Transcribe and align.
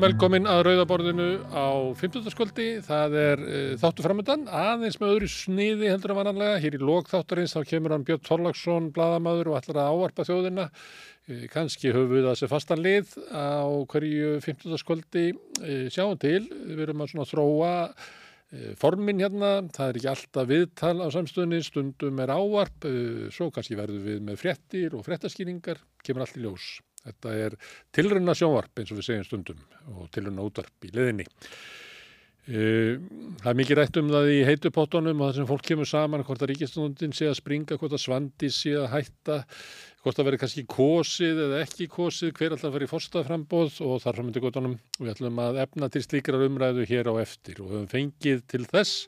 Velkomin 0.00 0.46
að 0.48 0.62
Rauðaborðinu 0.64 1.24
á 1.52 1.92
15. 2.00 2.30
skvöldi. 2.32 2.68
Það 2.86 3.16
er 3.20 3.42
uh, 3.44 3.72
þáttu 3.82 4.04
framöndan, 4.06 4.46
aðeins 4.48 4.96
með 4.96 5.12
öðru 5.12 5.28
sniði 5.28 5.90
heldur 5.90 6.14
en 6.14 6.18
vananlega. 6.22 6.60
Hér 6.62 6.78
í 6.78 6.80
lók 6.80 7.10
þáttarins 7.10 7.52
þá 7.52 7.66
kemur 7.68 7.92
hann 7.92 8.06
Björn 8.08 8.22
Þorlagsson, 8.24 8.88
bladamadur 8.96 9.50
og 9.52 9.58
ætlar 9.58 9.82
að 9.82 10.00
áarpa 10.00 10.24
þjóðina. 10.24 10.66
Uh, 11.28 11.44
Kanski 11.52 11.92
höfum 11.92 12.14
við 12.14 12.30
það 12.30 12.40
sem 12.40 12.52
fastan 12.54 12.84
lið 12.86 13.12
á 13.28 13.68
hverju 13.92 14.34
15. 14.46 14.80
skvöldi. 14.80 15.28
Uh, 15.60 15.86
sjáum 15.92 16.16
til, 16.22 16.46
við 16.48 16.84
erum 16.86 17.04
að 17.04 17.34
þróa 17.34 17.72
formin 18.80 19.20
hérna. 19.20 19.52
Það 19.70 19.84
er 19.90 19.98
ekki 20.00 20.12
alltaf 20.16 20.48
viðtal 20.48 20.96
á 21.04 21.06
samstöðinni, 21.12 21.60
stundum 21.62 22.24
er 22.24 22.32
áarp, 22.34 22.88
svo 23.36 23.52
kannski 23.54 23.78
verðum 23.78 24.08
við 24.08 24.24
með 24.26 24.40
fréttir 24.42 24.96
og 24.96 25.04
fréttaskýringar, 25.06 25.84
kemur 26.02 26.24
allt 26.24 26.40
í 26.40 26.48
ljós. 26.48 26.78
Þetta 27.06 27.36
er 27.46 27.58
tilrunna 27.96 28.34
sjónvarp 28.36 28.80
eins 28.80 28.90
og 28.92 29.00
við 29.00 29.06
segjum 29.08 29.28
stundum 29.28 29.62
og 29.96 30.10
tilrunna 30.14 30.44
útvarp 30.44 30.88
í 30.88 30.92
leðinni. 30.92 31.28
Það 32.50 33.46
er 33.46 33.58
mikið 33.58 33.78
rætt 33.78 33.98
um 34.00 34.08
það 34.10 34.28
í 34.32 34.38
heitupottunum 34.48 35.20
og 35.20 35.28
það 35.28 35.36
sem 35.36 35.46
fólk 35.46 35.62
kemur 35.68 35.86
saman, 35.86 36.24
hvort 36.26 36.40
að 36.42 36.50
ríkistundin 36.50 37.12
sé 37.14 37.28
að 37.30 37.36
springa, 37.38 37.76
hvort 37.78 37.94
að 37.94 38.02
svandi 38.02 38.48
sé 38.50 38.72
að 38.80 38.88
hætta, 38.94 39.36
hvort 40.02 40.18
að 40.18 40.26
veri 40.26 40.40
kannski 40.40 40.64
kosið 40.72 41.42
eða 41.44 41.60
ekki 41.66 41.86
kosið, 41.92 42.32
hver 42.38 42.56
alltaf 42.56 42.72
verið 42.74 42.90
fórstaframbóð 42.90 43.76
og 43.86 44.00
þar 44.02 44.18
framöndu 44.18 44.42
gotunum. 44.42 44.78
Við 44.98 45.12
ætlum 45.12 45.42
að 45.44 45.60
efna 45.66 45.90
til 45.92 46.02
slíkrar 46.06 46.46
umræðu 46.48 46.88
hér 46.90 47.12
á 47.12 47.14
eftir 47.22 47.60
og 47.60 47.68
við 47.68 47.76
höfum 47.76 47.92
fengið 47.92 48.42
til 48.50 48.64
þess 48.72 49.04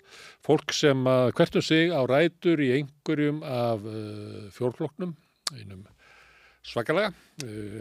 fólk 0.46 0.76
sem 0.76 1.08
að 1.10 1.32
hvertu 1.40 1.64
sig 1.64 1.90
á 1.90 2.00
rætur 2.04 2.62
í 2.62 2.70
einhverjum 2.76 3.42
af 3.42 3.88
uh, 3.88 4.52
fjórfloknum, 4.54 5.16
einum 5.56 5.82
svakalega. 6.62 7.12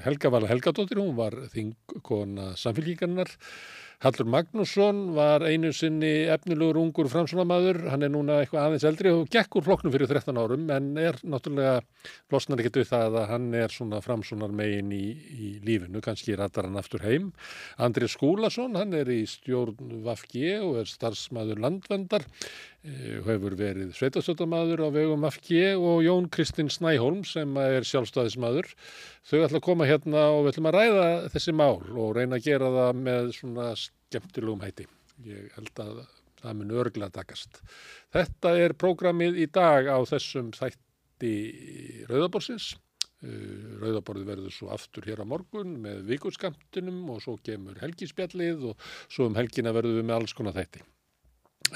Helga 0.06 0.32
Vala 0.34 0.50
Helgadóttir, 0.50 1.00
hún 1.02 1.16
var 1.18 1.36
þingkona 1.54 2.56
samfélgíkarnar. 2.58 3.30
Hallur 4.02 4.26
Magnússon 4.34 5.12
var 5.14 5.44
einu 5.46 5.70
sinni 5.78 6.23
efnilegur 6.34 6.80
ungur 6.82 7.06
framsunamadur, 7.12 7.84
hann 7.92 8.02
er 8.02 8.10
núna 8.10 8.40
eitthvað 8.42 8.64
aðeins 8.64 8.86
eldri 8.90 9.12
og 9.14 9.28
gekk 9.30 9.60
úr 9.60 9.68
flokknum 9.68 9.94
fyrir 9.94 10.10
13 10.10 10.40
árum 10.42 10.64
en 10.73 10.88
er 10.98 11.20
náttúrulega, 11.22 11.84
losnar 12.34 12.64
ekkert 12.64 12.80
við 12.82 12.90
það 12.90 13.20
að 13.22 13.30
hann 13.30 13.46
er 13.60 13.76
svona 13.76 14.00
framsunar 14.02 14.56
megin 14.58 14.90
í, 14.98 15.04
í 15.14 15.52
lífinu, 15.62 16.02
kannski 16.02 16.34
rættar 16.34 16.66
hann 16.66 16.82
aftur 16.82 17.06
heim. 17.06 17.30
Andri 17.78 18.10
Skúlason, 18.10 18.73
hann 18.80 18.98
er 18.98 19.14
í 19.14 19.22
stjórn 19.30 20.02
Vafgi 20.08 20.56
og 20.58 20.82
er 20.82 20.90
starfsmaður 20.90 21.62
landvendar, 21.62 22.26
hefur 22.82 23.54
verið 23.58 23.92
sveitastöldamadur 23.94 24.82
á 24.82 24.90
vegum 24.90 25.22
Vafgi 25.22 25.76
og 25.78 26.02
Jón 26.02 26.28
Kristinn 26.34 26.72
Snæholm 26.74 27.22
sem 27.28 27.50
er 27.62 27.86
sjálfstæðismadur. 27.86 28.70
Þau 29.30 29.38
ætla 29.44 29.60
að 29.60 29.66
koma 29.68 29.86
hérna 29.90 30.23
og 30.34 30.46
við 30.46 30.56
ætlum 30.56 30.70
að 30.72 30.78
ræða 30.80 31.08
þessi 31.36 31.54
mál 31.54 31.78
og 31.78 32.16
reyna 32.18 32.40
að 32.40 32.48
gera 32.48 32.72
það 32.73 33.02
með 33.06 33.32
svona 33.38 33.68
skemmtilegum 33.78 34.64
hætti. 34.66 34.88
Ég 35.28 35.52
held 35.58 35.82
að 35.84 36.00
það 36.42 36.56
mun 36.58 36.78
örgla 36.82 37.10
takast. 37.14 37.60
Þetta 38.16 38.56
er 38.58 38.73
prógramið 38.73 39.38
í 39.44 39.50
dag 39.54 39.86
á 39.86 40.02
þessum 40.10 40.50
þætti 40.58 41.36
Rauðaborsins. 42.10 42.72
Rauðaborði 43.22 44.26
verður 44.26 44.56
svo 44.56 44.72
aftur 44.73 45.06
hér 45.06 45.22
á 45.22 45.26
morgun 45.30 45.76
með 45.84 46.02
vikurskamptinum 46.10 47.04
og 47.14 47.22
svo 47.22 47.36
kemur 47.45 47.78
helgispjallið 47.84 48.72
og 48.72 48.90
svo 49.06 49.30
um 49.30 49.38
helgina 49.38 49.76
verður 49.78 50.02
við 50.02 50.10
með 50.10 50.17
alls 50.17 50.34
konar 50.34 50.58
þætti. 50.58 50.82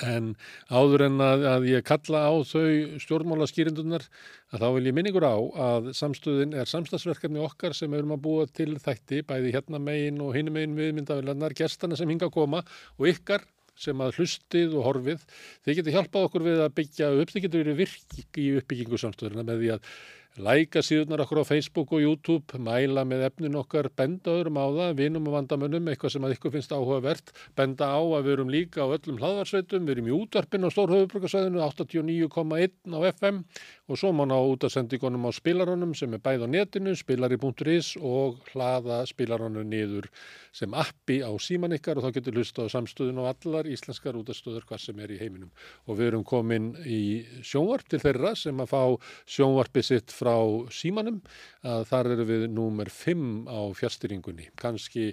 En 0.03 0.33
áður 0.67 1.06
en 1.07 1.22
að, 1.23 1.45
að 1.47 1.67
ég 1.69 1.85
kalla 1.88 2.25
á 2.28 2.33
þau 2.44 3.00
stjórnmála 3.00 3.47
skýrindunar 3.47 4.03
að 4.51 4.66
þá 4.66 4.67
vil 4.75 4.85
ég 4.89 4.95
minningur 4.97 5.23
á 5.23 5.35
að 5.69 5.91
samstöðin 5.95 6.56
er 6.59 6.67
samstagsverkefni 6.67 7.39
okkar 7.44 7.75
sem 7.78 7.94
erum 7.95 8.16
að 8.16 8.23
búa 8.28 8.47
til 8.51 8.75
þætti, 8.81 9.23
bæði 9.28 9.53
hérna 9.55 9.79
megin 9.79 10.19
og 10.23 10.35
hinn 10.35 10.51
megin 10.51 10.75
viðmyndavilarnar, 10.79 11.55
gestana 11.55 11.95
sem 12.00 12.11
hinga 12.11 12.28
að 12.28 12.35
koma 12.35 12.63
og 13.00 13.07
ykkar 13.13 13.47
sem 13.75 14.00
að 14.03 14.19
hlustið 14.19 14.75
og 14.79 14.85
horfið. 14.89 15.23
Þið 15.66 15.79
getur 15.79 15.97
hjálpað 15.97 16.28
okkur 16.29 16.45
við 16.45 16.61
að 16.63 16.75
byggja 16.78 17.09
upp, 17.16 17.31
þið 17.31 17.47
getur 17.47 17.63
verið 17.66 17.81
virk 17.84 18.39
í 18.39 18.45
uppbyggingu 18.61 19.00
samstöðina 19.01 19.47
með 19.47 19.63
því 19.63 19.73
að 19.75 19.89
Læka 20.35 20.81
síðunar 20.84 21.22
okkur 21.23 21.40
á 21.40 21.46
Facebook 21.47 21.94
og 21.96 22.01
YouTube, 22.03 22.57
mæla 22.59 23.06
með 23.07 23.22
efnin 23.29 23.53
okkar, 23.56 23.88
benda 23.96 24.34
öðrum 24.34 24.57
á 24.59 24.68
það, 24.68 24.90
vinum 25.00 25.29
og 25.29 25.35
vandamönnum, 25.38 25.88
eitthvað 25.88 26.12
sem 26.12 26.25
að 26.28 26.34
ykkur 26.35 26.51
finnst 26.57 26.73
áhugavert, 26.75 27.31
benda 27.56 27.88
á 27.88 28.03
að 28.03 28.25
við 28.25 28.34
erum 28.34 28.51
líka 28.51 28.84
á 28.84 28.91
öllum 28.91 29.22
hlaðvarsveitum, 29.22 29.88
við 29.88 29.96
erum 29.96 30.09
í 30.12 30.16
útvarpin 30.18 30.68
á 30.68 30.75
Stórhauðbrukarsvæðinu, 30.75 31.63
89,1 31.63 33.00
á 33.00 33.00
FM 33.16 33.40
og 33.88 34.00
svo 34.01 34.09
má 34.18 34.25
ná 34.25 34.35
út 34.35 34.66
að 34.66 34.73
sendingunum 34.73 35.28
á 35.29 35.31
spilarónum 35.31 35.91
sem 35.96 36.12
er 36.18 36.22
bæð 36.25 36.44
á 36.44 36.47
netinu, 36.50 36.96
spilari.is 36.97 37.94
og 38.02 38.40
hlaða 38.50 39.03
spilarónu 39.06 39.62
niður 39.63 40.09
sem 40.56 40.73
appi 40.73 41.19
á 41.22 41.29
síman 41.38 41.75
ykkar. 41.78 42.00
Og 42.00 42.07
þá 42.07 42.17
getur 42.17 42.40
hlusta 42.40 42.66
á 42.66 42.73
samstöðun 42.73 43.22
og 43.22 43.29
allar 43.29 43.69
íslenskar 43.69 44.17
útastöður 44.17 44.66
hvað 44.66 44.81
sem 44.88 45.02
er 45.03 45.13
í 45.13 45.19
heiminum. 45.22 45.52
Og 45.85 46.00
við 46.00 46.09
erum 46.09 46.25
komin 46.25 46.72
í 46.81 47.25
sjónvarp 47.46 47.85
til 47.91 48.02
þeirra 48.02 48.34
sem 48.40 48.63
að 48.63 48.72
fá 48.73 48.81
sjónvarpi 49.29 49.85
sitt 49.85 50.16
frá 50.25 50.38
símanum 50.74 51.22
að 51.66 51.86
þar 51.91 52.12
eru 52.16 52.25
við 52.30 52.46
númer 52.53 52.90
5 52.90 53.46
á 53.46 53.62
fjárstyringunni. 53.78 54.50
Kanski 54.58 55.12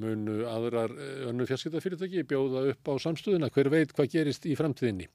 munu 0.00 0.44
aðrar 0.48 0.92
önnu 1.28 1.46
fjarskiptafyrirtæki 1.48 2.24
bjóða 2.28 2.64
upp 2.72 2.90
á 2.90 2.94
samstöðuna, 3.04 3.50
hver 3.54 3.70
veit 3.72 3.92
hvað 3.94 4.10
gerist 4.14 4.46
í 4.48 4.56
framtíðinni. 4.58 5.08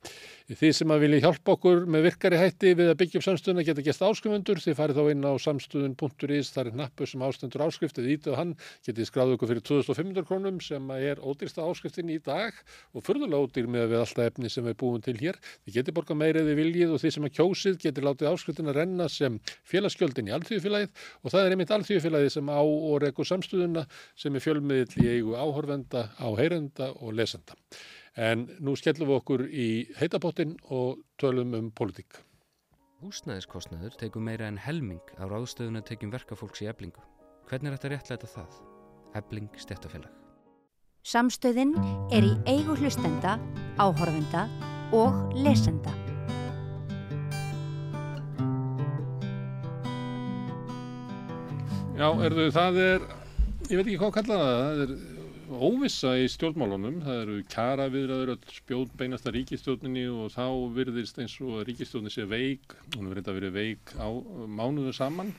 Þið 0.50 0.74
sem 0.76 0.94
að 0.94 1.04
vilja 1.06 1.22
hjálpa 1.26 1.56
okkur 1.56 1.86
með 1.90 2.06
virkari 2.08 2.40
hætti 2.40 2.74
við 2.78 2.92
að 2.94 3.00
byggja 3.02 3.20
upp 3.20 3.28
samstöðuna 3.28 3.66
geta 3.68 3.86
gæst 3.86 4.06
áskrifundur, 4.06 4.62
þið 4.64 4.78
farið 4.80 5.00
þá 5.00 5.12
inn 5.14 5.28
á 5.28 5.34
samstöðun.is, 5.46 6.52
það 6.56 6.72
er 6.72 6.80
nappur 6.80 7.12
sem 7.12 7.26
ástendur 7.28 7.66
áskriftið, 7.68 8.10
ítið 8.16 8.38
hann, 8.40 8.56
getið 8.88 9.10
skráðu 9.10 9.38
okkur 9.38 9.52
fyrir 9.54 9.66
2500 9.70 10.28
krónum 10.30 10.62
sem 10.64 10.92
er 10.96 11.22
ódýrsta 11.22 11.66
áskriftin 11.66 12.12
í 12.14 12.20
dag 12.24 12.56
og 12.94 13.06
förðulega 13.06 13.44
ódýr 13.46 13.70
með 13.70 13.94
við 13.94 14.04
alltaf 14.04 14.32
efni 14.32 14.52
sem 14.52 14.66
við 14.66 14.78
búum 14.80 15.04
til 15.04 15.18
hér. 15.20 15.40
Þið 15.66 15.80
getið 15.80 15.98
borga 16.00 16.18
meirið 16.18 16.50
við 16.50 16.60
viljið 16.64 16.96
og 16.96 17.04
þið 17.04 17.16
sem 17.16 17.28
að 17.28 17.36
kjósið 17.38 17.80
getið 17.84 18.08
látið 18.08 18.32
áskriftin 18.32 18.72
að 18.72 18.80
renna 18.80 19.10
sem 19.12 19.40
félagsgjöldin 19.70 20.30
í 20.30 20.36
alþjóðfélagið 20.38 21.06
og 21.24 21.34
það 21.34 21.46
er 21.46 21.56
einmitt 21.56 21.74
alþjóðfélagið 21.76 22.34
sem 22.36 22.52
á 22.52 22.62
og 22.62 22.98
rekur 23.04 23.30
samstöðuna 23.30 23.86
sem 24.20 24.36
er 24.36 24.46
fjölmiðill 24.70 25.04
í 25.04 25.10
eigu 25.18 25.36
áhorfenda, 25.36 26.10
áheyrenda 26.20 26.94
og 27.02 27.14
lesenda. 27.14 27.56
En 28.16 28.48
nú 28.60 28.76
skellum 28.76 29.10
við 29.10 29.18
okkur 29.18 29.44
í 29.50 29.70
heitapottin 29.98 30.58
og 30.70 31.00
tölum 31.18 31.54
um 31.56 31.72
politík. 31.72 32.20
Húsnæðiskostnaður 33.02 33.96
tegur 33.98 34.22
meira 34.22 34.48
en 34.48 34.58
helming 34.60 35.02
á 35.18 35.24
ráðstöðuna 35.24 35.82
tekjum 35.88 36.12
verkafólks 36.12 36.62
í 36.62 36.68
eblingu. 36.68 37.02
Hvernig 37.48 37.72
er 37.72 37.78
þetta 37.78 37.94
réttlæta 37.94 38.28
það? 38.28 38.60
Ebling 39.16 39.50
stjættafélag. 39.58 40.12
Samstöðin 41.04 41.74
er 42.12 42.28
í 42.28 42.36
eigu 42.46 42.76
hlustenda, 42.76 43.40
áhorfenda 43.80 44.50
og 44.92 45.34
lesenda. 45.40 45.96
Já, 52.00 52.12
erðu, 52.24 52.46
það 52.56 52.78
er, 52.84 53.08
ég 53.70 53.78
veit 53.78 53.86
ekki 53.86 54.00
hvað 54.02 54.10
að 54.10 54.16
kalla 54.16 54.38
það, 54.40 54.60
það 54.60 54.80
er 54.84 55.60
óvissa 55.70 56.12
í 56.18 56.26
stjórnmálunum, 56.34 56.96
það 57.06 57.20
eru 57.24 57.36
kjara 57.54 57.86
viðræður 57.94 58.32
öll 58.34 58.54
spjóð 58.56 58.96
beinasta 58.98 59.34
ríkistjórninni 59.36 60.06
og 60.10 60.32
þá 60.34 60.46
virðist 60.74 61.20
eins 61.22 61.36
og 61.46 61.62
ríkistjórnin 61.68 62.14
sé 62.14 62.26
veik, 62.30 62.74
hún 62.96 63.12
verður 63.12 63.20
reynda 63.20 63.34
að 63.36 63.40
vera 63.40 63.52
veik 63.60 63.94
á 64.02 64.10
mánuðu 64.58 64.96
saman. 64.98 65.32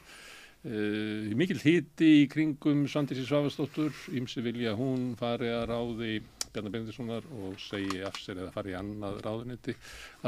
Uh, 0.60 1.30
mikil 1.40 1.56
hiti 1.58 2.10
í 2.20 2.24
kringum 2.30 2.84
Svandísi 2.90 3.26
Svavastóttur, 3.26 3.94
ymsi 4.14 4.44
vilja 4.44 4.76
hún 4.78 5.14
fari 5.18 5.50
að 5.50 5.70
ráði 5.72 6.16
Bjarnar 6.50 6.74
Bendissonar 6.74 7.26
og 7.34 7.58
segi 7.62 8.02
af 8.06 8.18
sér 8.20 8.44
eða 8.44 8.54
fari 8.54 8.74
í 8.74 8.78
annað 8.78 9.22
ráðunetti. 9.24 9.74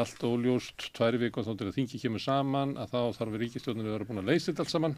Allt 0.01 0.25
óljóst, 0.27 0.91
tværi 0.97 1.21
viku 1.23 1.45
þá 1.45 1.53
til 1.53 1.69
að 1.69 1.77
þingi 1.79 2.01
kemur 2.07 2.23
saman 2.25 2.79
að 2.81 2.97
þá 2.97 3.19
þarf 3.21 3.43
ríkistjórnin 3.43 3.91
að 3.91 3.99
vera 3.99 4.09
búin 4.09 4.23
að 4.25 4.33
leysa 4.33 4.49
þetta 4.49 4.65
allt 4.67 4.75
saman. 4.75 4.97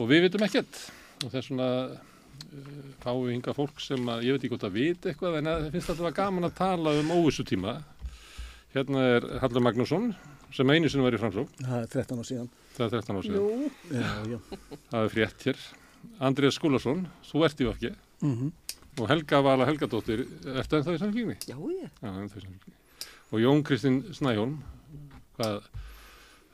Og 0.00 0.10
við 0.10 0.26
vitum 0.26 0.44
ekkert 0.48 0.82
og 1.24 1.32
þess 1.32 1.50
vegna 1.50 1.68
uh, 1.90 1.98
fáum 3.02 3.24
við 3.26 3.34
hinga 3.36 3.54
fólk 3.56 3.80
sem 3.84 4.08
að, 4.12 4.24
ég 4.26 4.32
veit 4.36 4.44
ekki 4.44 4.52
hvort 4.54 4.68
að 4.70 4.76
vita 4.78 5.10
eitthvað 5.10 5.38
en 5.40 5.50
það 5.50 5.70
finnst 5.74 5.92
þetta 5.92 6.12
gaman 6.20 6.48
að 6.48 6.54
tala 6.60 6.94
um 7.00 7.10
óvissu 7.16 7.44
tíma. 7.48 7.76
Hérna 8.74 9.02
er 9.16 9.26
Hallur 9.42 9.64
Magnússon 9.66 10.12
sem 10.54 10.70
einu 10.70 10.88
sinni 10.90 11.04
var 11.04 11.14
í 11.14 11.20
framsók. 11.20 11.50
Það 11.58 11.80
er 11.82 11.90
13 11.94 12.22
á 12.22 12.24
síðan. 12.26 12.48
Það 12.76 12.86
er 12.86 12.92
13 12.96 13.18
á 13.18 13.22
síðan. 13.26 13.40
Jú. 13.40 13.70
Já, 13.90 14.10
já. 14.30 14.38
Það 14.90 15.04
er 15.04 15.12
frétt 15.14 15.46
hér. 15.48 15.64
Andrið 16.30 16.54
Skúlason, 16.56 17.02
þú 17.28 17.44
ert 17.46 17.60
í 17.60 17.68
vafki 17.68 17.90
Mm 18.20 18.34
-hmm. 18.36 19.00
og 19.00 19.08
Helga 19.08 19.40
Vala 19.40 19.64
Helgadóttir, 19.64 20.26
ertu 20.44 20.76
ennþá 20.76 20.94
í 20.94 20.98
samfélginni? 21.00 21.36
Já, 21.48 21.56
ég. 21.56 21.88
Já, 22.02 22.08
ennþá 22.08 22.36
í 22.36 22.42
samfélginni. 22.44 22.76
Og 23.32 23.40
Jón 23.40 23.62
Kristinn 23.64 24.02
Snæholm, 24.12 24.58
hvað 25.38 25.62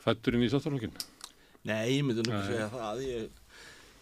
fætturinn 0.05 0.43
í 0.47 0.49
sáttárlokkin? 0.49 0.93
Nei, 1.65 1.99
ég 1.99 2.05
myndi 2.05 2.23
nú 2.23 2.33
ekki 2.37 2.53
segja 2.53 2.69
það. 2.71 3.01
Ég, 3.03 3.29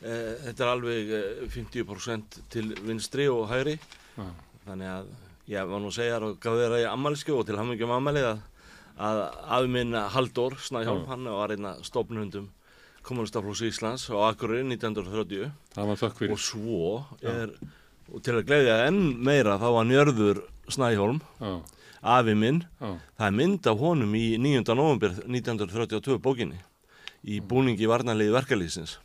þetta 0.04 0.64
er 0.66 0.70
alveg 0.72 1.12
e, 1.16 1.20
50% 1.54 2.40
til 2.52 2.72
vinstri 2.84 3.28
og 3.32 3.46
hægri. 3.50 3.76
Já. 4.18 4.26
Þannig 4.66 4.90
að 4.94 5.12
ég 5.52 5.70
var 5.70 5.80
nú 5.84 5.90
að 5.92 5.96
segja 5.98 6.18
og 6.24 6.36
gaf 6.40 6.58
þér 6.60 6.74
að 6.78 6.82
ég 6.84 6.90
ammælisku 6.94 7.34
og 7.36 7.46
til 7.48 7.56
hann 7.60 7.72
ekki 7.74 7.84
um 7.88 7.94
ammælið 7.98 8.28
að, 8.30 8.42
að 9.08 9.22
afi 9.58 9.72
minn 9.74 9.96
Halldór 10.14 10.58
Snæhjálm, 10.64 11.02
Já. 11.04 11.08
hann 11.12 11.24
var 11.36 11.52
einna 11.56 11.74
stofnundum 11.84 12.46
kommunistaflóks 13.04 13.60
Íslands 13.68 14.06
á 14.08 14.16
Akureyri 14.30 14.64
1930 14.76 15.50
Það 15.74 15.88
var 15.90 15.98
þökk 16.00 16.20
fyrir. 16.22 16.32
og 16.32 16.40
svo 16.40 16.92
er 17.20 17.52
og 18.14 18.22
til 18.24 18.36
að 18.38 18.46
gleyðja 18.48 18.78
enn 18.88 19.00
meira 19.24 19.58
þá 19.60 19.66
var 19.74 19.88
Njörður 19.88 20.40
Snæhólm, 20.72 21.18
Já, 21.40 21.52
afi 22.14 22.34
minn, 22.36 22.62
það 22.80 23.26
er 23.28 23.36
mynd 23.36 23.66
af 23.68 23.80
honum 23.80 24.14
í 24.16 24.24
9. 24.40 24.64
november 24.76 25.12
1932 25.28 26.16
bókinni 26.24 26.60
í 27.24 27.38
búningi 27.44 27.88
varnarliði 27.88 28.32
verkalýsins. 28.32 28.98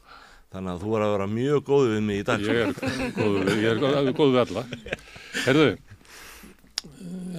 Þannig 0.49 0.71
að 0.73 0.83
þú 0.83 0.95
er 0.97 1.05
að 1.05 1.11
vera 1.13 1.29
mjög 1.29 1.59
góð 1.67 1.87
við 1.91 2.03
mig 2.07 2.19
í 2.19 2.25
dag. 2.25 2.41
ég 2.41 2.59
er 2.63 2.71
góð 3.13 3.35
við, 3.37 3.51
ég 3.61 3.69
er 3.69 3.81
góð, 3.83 4.11
góð 4.17 4.31
við 4.33 4.39
alla. 4.43 4.63
Herðu, 5.45 5.67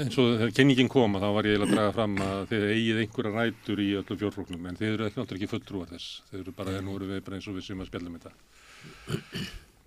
eins 0.01 0.19
og 0.21 0.29
þegar 0.37 0.53
kenningin 0.57 0.91
kom 0.93 1.17
að 1.19 1.25
þá 1.27 1.31
var 1.37 1.49
ég 1.51 1.65
að 1.65 1.73
draga 1.75 1.95
fram 1.97 2.15
að 2.25 2.45
þið 2.53 2.67
eigið 2.75 3.01
einhverja 3.03 3.33
rætur 3.35 3.83
í 3.83 3.89
öllum 3.99 4.21
fjórflóknum 4.23 4.69
en 4.71 4.79
þið 4.79 4.93
eru 4.93 5.09
ekki 5.09 5.21
náttúrulega 5.21 5.41
ekki 5.41 5.53
fulltrúar 5.55 5.91
þess. 5.91 6.09
Þið 6.31 6.43
eru 6.45 6.55
bara, 6.61 6.77
nú 6.87 6.95
eru 6.97 7.11
við 7.11 7.25
bara 7.27 7.41
eins 7.41 7.49
og 7.51 7.59
við 7.59 7.67
sem 7.67 7.83
að 7.83 7.91
spjallum 7.91 8.19
þetta. 8.21 8.35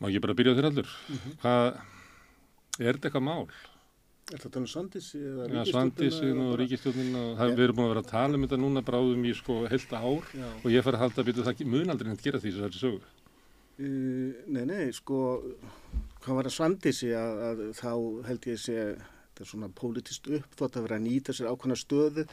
Má 0.04 0.10
ég 0.12 0.24
bara 0.26 0.36
byrja 0.38 0.58
þér 0.60 0.70
allur? 0.70 0.96
Hvað, 1.44 1.70
er 2.82 2.92
þetta 2.92 3.10
eitthvað 3.10 3.28
mál? 3.30 3.48
Er 4.32 4.40
þetta 4.40 4.62
um 4.62 4.68
Svandísi 4.72 5.20
eða 5.20 5.46
Já, 5.46 5.50
ríkisstjórnina 5.52 5.72
Svandísin 5.74 6.38
og 6.46 6.54
ríkistjórnin 6.62 7.18
og 7.20 7.32
það, 7.40 7.50
við 7.58 7.64
erum 7.66 7.78
búin 7.80 7.86
að 7.86 7.92
vera 7.92 8.04
að 8.04 8.12
tala 8.14 8.38
um 8.38 8.46
þetta 8.46 8.60
núna 8.62 8.84
bráðum 8.88 9.26
í 9.28 9.34
sko 9.36 9.58
heilt 9.68 9.96
ár 9.98 10.30
Já. 10.32 10.46
og 10.62 10.70
ég 10.72 10.86
fær 10.86 10.98
að 10.98 11.04
halda 11.04 11.20
að 11.20 11.28
byrja 11.30 11.46
það 11.50 11.64
mun 11.74 11.94
aldrei 11.94 12.10
neitt 12.10 12.24
gera 12.24 12.40
því 12.40 12.54
sem 12.54 12.64
þetta 12.64 12.80
sögu. 12.80 13.02
Uh, 13.74 14.46
nei, 14.54 14.64
nei, 14.70 14.86
sko, 14.96 15.20
hvað 16.24 16.40
var 16.40 16.48
að 16.48 16.56
Svandísi 16.56 17.12
að, 17.20 17.44
að 17.50 17.66
þá 17.82 17.92
held 18.30 18.48
ég 18.48 18.62
sé, 18.64 18.88
þetta 19.02 19.44
er 19.44 19.52
svona 19.52 19.72
pólitist 19.76 20.32
uppþótt 20.40 20.80
að 20.80 20.88
vera 20.88 21.02
að 21.02 21.06
nýta 21.10 21.36
sér 21.36 21.52
ákveðna 21.52 21.80
stöðu. 21.82 22.26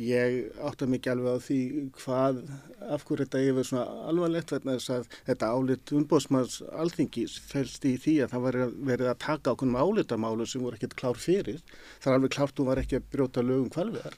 Ég 0.00 0.46
átta 0.64 0.86
mikið 0.88 1.12
alveg 1.12 1.34
á 1.36 1.44
því 1.44 1.56
hvað, 2.00 2.38
af 2.80 3.02
hverju 3.04 3.26
þetta 3.26 3.40
yfir 3.44 3.66
svona 3.68 4.06
alvarlegt 4.08 4.54
vegna 4.54 4.76
þess 4.78 4.92
að 4.94 5.16
þetta 5.26 5.50
álit 5.52 5.92
umbóðsmanns 5.98 6.54
alþingis 6.80 7.34
fælst 7.50 7.84
í 7.84 7.98
því 8.00 8.14
að 8.24 8.32
það 8.32 8.46
var 8.46 8.58
verið 8.88 9.10
að 9.10 9.20
taka 9.26 9.52
ákveðnum 9.52 9.76
álitamálu 9.76 10.46
sem 10.48 10.64
voru 10.64 10.80
ekkert 10.80 10.96
klár 10.96 11.20
fyrir. 11.20 11.60
Það 12.00 12.08
er 12.08 12.16
alveg 12.16 12.34
klárt 12.38 12.62
hún 12.62 12.70
var 12.70 12.80
ekki 12.80 13.02
að 13.02 13.10
brjóta 13.12 13.44
lögum 13.44 13.68
kvalviðar. 13.74 14.16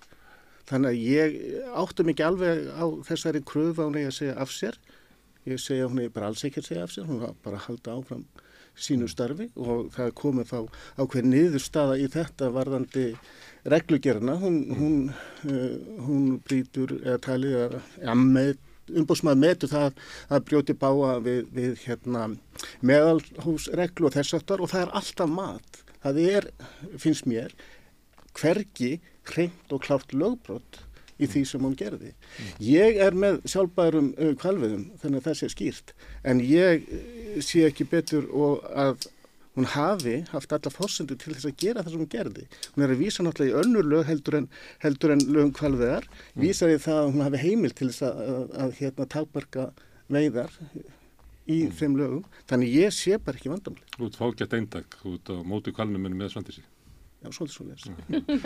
Þannig 0.70 0.92
að 0.92 1.02
ég 1.10 1.36
átta 1.82 2.06
mikið 2.06 2.28
alveg 2.28 2.64
á 2.70 2.84
þessari 3.10 3.42
kröfu 3.42 3.82
á 3.82 3.90
eigi 3.90 4.06
að 4.06 4.18
segja 4.20 4.38
af 4.46 4.54
sér. 4.54 4.78
Ég 5.44 5.58
segja 5.60 5.90
er 5.90 6.14
bara 6.14 6.30
alls 6.30 6.46
ekki 6.46 6.62
að 6.62 6.70
segja 6.70 6.86
af 6.86 6.94
sér, 6.94 7.10
hún 7.10 7.20
var 7.20 7.34
bara 7.42 7.58
að 7.58 7.66
halda 7.66 7.98
áfram 7.98 8.22
sínu 8.74 9.08
starfi 9.10 9.48
og 9.60 9.90
það 9.94 10.12
komið 10.18 10.50
þá 10.50 10.58
ákveð 11.02 11.28
niðurstaða 11.30 11.98
í 12.00 12.06
þetta 12.12 12.50
varðandi 12.54 13.06
reglugerna. 13.70 14.36
Hún, 14.42 14.60
hún, 14.78 14.96
uh, 15.48 15.74
hún 16.06 16.38
brýtur 16.44 16.96
eða 17.02 17.18
talið 17.28 17.56
að 17.62 17.76
ja, 18.02 18.16
með, 18.18 18.56
umbúsmaður 18.92 19.42
metur 19.44 19.72
það 19.72 20.02
að 20.28 20.44
brjóti 20.50 20.78
báa 20.78 21.14
við, 21.24 21.46
við 21.54 21.86
hérna, 21.86 22.26
meðalhúsreglu 22.84 24.10
og 24.10 24.16
þess 24.18 24.38
aftar 24.40 24.64
og 24.64 24.72
það 24.74 24.86
er 24.86 24.96
alltaf 25.00 25.32
mat. 25.38 25.80
Það 26.04 26.24
er, 26.24 26.50
finnst 27.00 27.28
mér, 27.30 27.54
hvergi 28.36 28.98
hreint 29.30 29.72
og 29.72 29.86
klárt 29.86 30.12
lögbrott 30.12 30.82
í 31.18 31.28
því 31.30 31.42
sem 31.48 31.64
hún 31.64 31.76
gerði. 31.78 32.12
Ég 32.62 33.00
er 33.02 33.16
með 33.16 33.42
sjálfbærum 33.50 34.12
uh, 34.18 34.32
kvalviðum 34.40 34.86
þannig 35.02 35.20
að 35.20 35.28
það 35.28 35.40
sé 35.40 35.50
skýrt 35.52 35.94
en 36.26 36.40
ég 36.44 36.88
uh, 36.88 37.36
sé 37.44 37.66
ekki 37.68 37.86
betur 37.90 38.26
og 38.32 38.64
að 38.74 39.06
hún 39.54 39.68
hafi 39.70 40.16
haft 40.32 40.52
alla 40.52 40.72
fórsendu 40.72 41.16
til 41.18 41.34
þess 41.34 41.46
að 41.46 41.60
gera 41.62 41.84
það 41.84 41.94
sem 41.94 42.02
hún 42.02 42.10
gerði. 42.10 42.48
Hún 42.74 42.86
er 42.86 42.94
að 42.94 43.04
vísa 43.04 43.22
náttúrulega 43.22 43.54
í 43.54 43.62
önnur 43.62 43.88
lög 43.92 44.08
heldur 44.08 44.38
en, 44.40 44.50
heldur 44.82 45.14
en 45.14 45.24
lögum 45.28 45.54
kvalviðar, 45.54 46.08
vísa 46.34 46.70
í 46.72 46.80
það 46.82 47.00
að 47.04 47.10
hún 47.12 47.26
hafi 47.28 47.42
heimil 47.44 47.70
til 47.70 47.90
þess 47.92 48.06
að, 48.08 48.20
að, 48.34 48.44
að 48.64 48.76
hérna 48.80 49.08
takbarka 49.14 49.68
veiðar 50.10 50.58
í 51.46 51.60
þeim 51.78 51.98
lögum. 52.00 52.28
Þannig 52.50 52.78
ég 52.80 52.94
sé 52.96 53.18
bara 53.22 53.38
ekki 53.38 53.52
vandamli. 53.52 53.86
Þú 53.94 54.08
ert 54.10 54.20
fágætt 54.20 54.58
eindag, 54.58 54.98
ert 55.14 55.30
á 55.30 55.36
móti 55.46 55.74
kvalnum 55.76 56.08
en 56.08 56.18
með 56.18 56.34
Svandísi. 56.34 56.66
Já, 57.24 57.28
svolítið 57.32 57.54
svo 57.56 57.64
leys. 57.70 57.84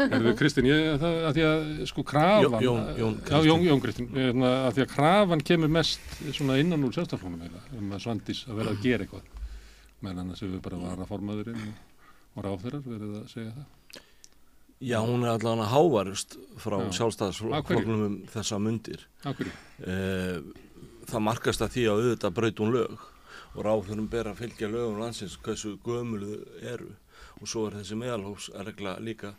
Erðu 0.06 0.32
Kristinn, 0.38 0.68
ég, 0.70 0.84
það, 1.02 1.16
að 1.28 1.32
því 1.38 1.44
að 1.48 1.62
sko 1.90 2.04
krafan, 2.06 2.62
Jón- 2.62 2.62
Jón- 2.62 2.84
Jón 3.00 3.16
já, 3.16 3.22
Kristinn. 3.26 3.48
Jón, 3.48 3.64
Jón 3.66 3.80
Kristinn, 3.82 4.08
hérna, 4.14 4.50
að 4.68 4.76
því 4.76 4.84
að 4.84 4.92
krafan 4.92 5.42
kemur 5.50 5.72
mest 5.74 6.20
svona 6.36 6.58
innan 6.62 6.84
úr 6.86 6.94
sjálfstaflónum 6.94 7.42
eða 7.48 7.62
um 7.80 7.90
að 7.96 8.04
Svandís 8.04 8.44
að 8.46 8.60
vera 8.62 8.74
að 8.76 8.84
gera 8.86 9.06
eitthvað. 9.08 9.26
Menn 10.06 10.22
annars 10.22 10.44
hefur 10.44 10.62
bara 10.62 10.78
varaformaðurinn 10.84 11.64
og, 11.66 12.38
ráþeirar 12.46 12.84
verið 12.86 13.16
að 13.18 13.26
segja 13.34 13.50
það. 13.56 13.66
Já, 14.78 14.98
hún 15.02 15.24
er 15.26 15.32
allavega 15.34 15.66
hávarust 15.72 16.36
frá 16.62 16.76
Já. 16.78 16.86
Af 16.86 16.94
sjálfstæðsflokknum 17.00 18.04
um 18.06 18.16
þessa 18.30 18.60
mundir. 18.62 19.00
Hverju? 19.26 19.50
Eh, 19.82 20.38
það 21.10 21.24
markast 21.26 21.64
að 21.66 21.72
því 21.74 21.86
að 21.90 21.96
auðvitað 22.04 22.36
braut 22.38 22.62
hún 22.62 22.70
lög 22.76 22.94
og 23.58 23.64
ráðurum 23.66 24.06
ber 24.12 24.30
að 24.30 24.38
fylgja 24.44 24.68
lögum 24.70 25.00
landsins 25.02 25.34
hversu 25.42 25.74
gömulu 25.82 26.36
eru 26.62 26.92
og 27.38 27.48
svo 27.48 27.66
er 27.68 27.78
þessi 27.78 27.98
meðalhófsregla 28.00 28.98
líka 29.04 29.32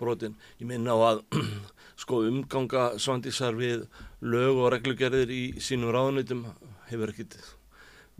brotin. 0.00 0.36
Ég 0.60 0.68
minna 0.68 0.96
á 0.96 0.98
að 1.12 1.22
sko 2.02 2.22
umganga 2.28 2.88
svandísar 3.00 3.56
við 3.56 3.86
lög 4.20 4.62
og 4.62 4.72
reglugerðir 4.76 5.32
í 5.32 5.42
sínum 5.62 5.94
ráðunitum 5.94 6.44
hefur 6.90 7.12
ekkit 7.14 7.38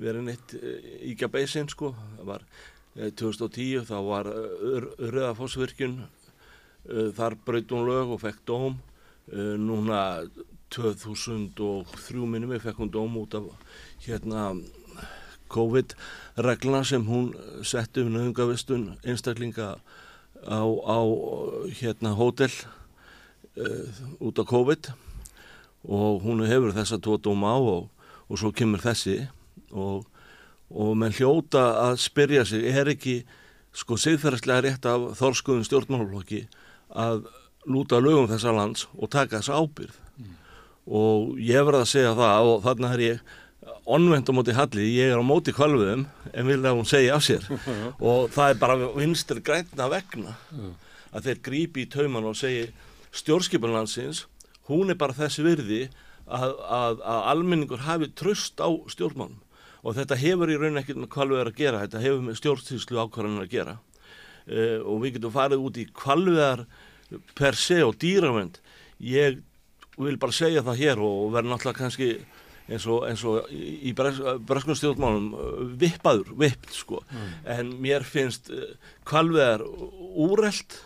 verið 0.01 0.29
neitt 0.29 0.57
eh, 0.61 0.93
íkja 1.13 1.31
beisinn 1.33 1.69
sko. 1.73 1.93
Það 2.19 2.31
var 2.33 2.47
eh, 2.97 3.11
2010 3.13 3.89
þá 3.89 3.97
var 4.09 4.33
Röðafossvirkjun 5.01 6.01
þar 6.87 7.35
braut 7.45 7.73
hún 7.75 7.89
lög 7.89 8.13
og 8.15 8.23
fekk 8.23 8.45
dóm. 8.47 8.79
Eh, 9.33 9.57
Núna 9.59 10.23
2003 10.71 12.27
minnum 12.27 12.53
við 12.55 12.67
fekk 12.67 12.83
hún 12.83 12.93
dóm 12.95 13.17
út 13.19 13.35
af 13.39 13.49
hérna 14.07 14.53
COVID-regluna 15.57 16.83
sem 16.87 17.05
hún 17.09 17.31
setti 17.67 18.05
um 18.05 18.13
nöðungavistun 18.15 18.91
einstaklinga 19.07 19.77
á, 20.45 20.61
á 20.63 20.99
hérna 21.81 22.13
hótel 22.19 22.53
uh, 23.57 23.89
út 24.21 24.39
af 24.39 24.47
COVID. 24.53 24.93
Og 25.87 26.23
hún 26.27 26.45
hefur 26.47 26.75
þessa 26.77 27.01
tvo 27.01 27.17
dóma 27.23 27.57
á 27.57 27.59
og, 27.59 27.89
og 28.29 28.39
svo 28.39 28.53
kemur 28.53 28.83
þessi. 28.83 29.25
Og, 29.73 30.07
og 30.71 30.95
menn 30.99 31.15
hljóta 31.15 31.69
að 31.89 32.01
spyrja 32.05 32.47
sig, 32.47 32.67
er 32.69 32.91
ekki 32.91 33.21
sko 33.77 33.99
sigðferðslega 34.01 34.65
rétt 34.65 34.89
af 34.89 35.11
þorskuðum 35.19 35.67
stjórnmálflokki 35.67 36.47
að 36.97 37.27
lúta 37.67 38.01
lögum 38.01 38.29
þessa 38.31 38.55
lands 38.55 38.87
og 38.95 39.11
taka 39.13 39.41
þessa 39.41 39.59
ábyrð 39.61 40.03
og 40.87 41.35
ég 41.43 41.67
verð 41.67 41.83
að 41.83 41.91
segja 41.91 42.15
það 42.15 42.51
og 42.53 42.63
þarna 42.65 42.93
er 42.95 43.03
ég 43.03 43.35
onvend 43.87 44.29
á 44.29 44.33
móti 44.35 44.55
Halli, 44.57 44.87
ég 44.97 45.13
er 45.13 45.21
á 45.21 45.25
móti 45.27 45.55
kvalviðum 45.55 46.07
en 46.33 46.49
vil 46.49 46.59
að 46.63 46.79
hún 46.79 46.89
segja 46.89 47.17
af 47.17 47.25
sér. 47.27 47.47
Og 48.09 48.31
það 48.35 48.53
er 48.53 48.61
bara 48.61 48.91
vinstir 48.97 49.43
grænna 49.45 49.89
vegna 49.93 50.37
að 51.13 51.31
þeir 51.31 51.43
grípi 51.49 51.87
í 51.87 51.91
tauman 51.91 52.27
og 52.29 52.37
segi 52.39 52.69
stjórnskipunlandsins 53.17 54.27
hún 54.69 54.91
er 54.93 54.99
bara 55.01 55.17
þessi 55.17 55.45
virði 55.47 55.83
að, 56.27 56.53
að, 56.67 57.03
að 57.07 57.27
almenningur 57.33 57.85
hafi 57.87 58.11
tröst 58.19 58.61
á 58.61 58.69
stjórnmánum 58.91 59.43
og 59.87 59.95
þetta 59.95 60.19
hefur 60.19 60.51
í 60.51 60.59
raun 60.59 60.81
ekkert 60.81 60.99
með 60.99 61.13
kvalviðar 61.15 61.53
að 61.53 61.61
gera 61.61 61.83
þetta 61.85 62.03
hefur 62.03 62.25
með 62.27 62.39
stjórnstíslu 62.41 63.03
ákvarðanir 63.05 63.45
að 63.47 63.53
gera. 63.53 63.77
Uh, 64.47 64.79
og 64.83 65.03
við 65.03 65.17
getum 65.17 65.35
farið 65.35 65.63
út 65.63 65.79
í 65.79 65.85
kvalviðar 65.95 66.65
per 67.39 67.59
se 67.59 67.79
og 67.87 67.95
dýravend. 68.03 68.59
Ég 69.03 69.39
vil 69.97 70.19
bara 70.21 70.35
segja 70.35 70.65
það 70.67 70.81
hér 70.83 71.03
og 71.07 71.31
verður 71.35 71.53
náttúrulega 71.53 71.81
kannski 71.85 72.11
eins 72.67 72.87
og, 72.91 73.05
eins 73.07 73.23
og 73.27 73.47
í 73.53 73.93
breskum 73.97 74.77
stjórnmálum 74.79 75.31
vippaður, 75.79 76.33
vippt 76.39 76.75
sko 76.75 77.03
en 77.45 77.73
mér 77.83 78.07
finnst 78.07 78.51
kvalveðar 79.07 79.65
úrelt 79.67 80.81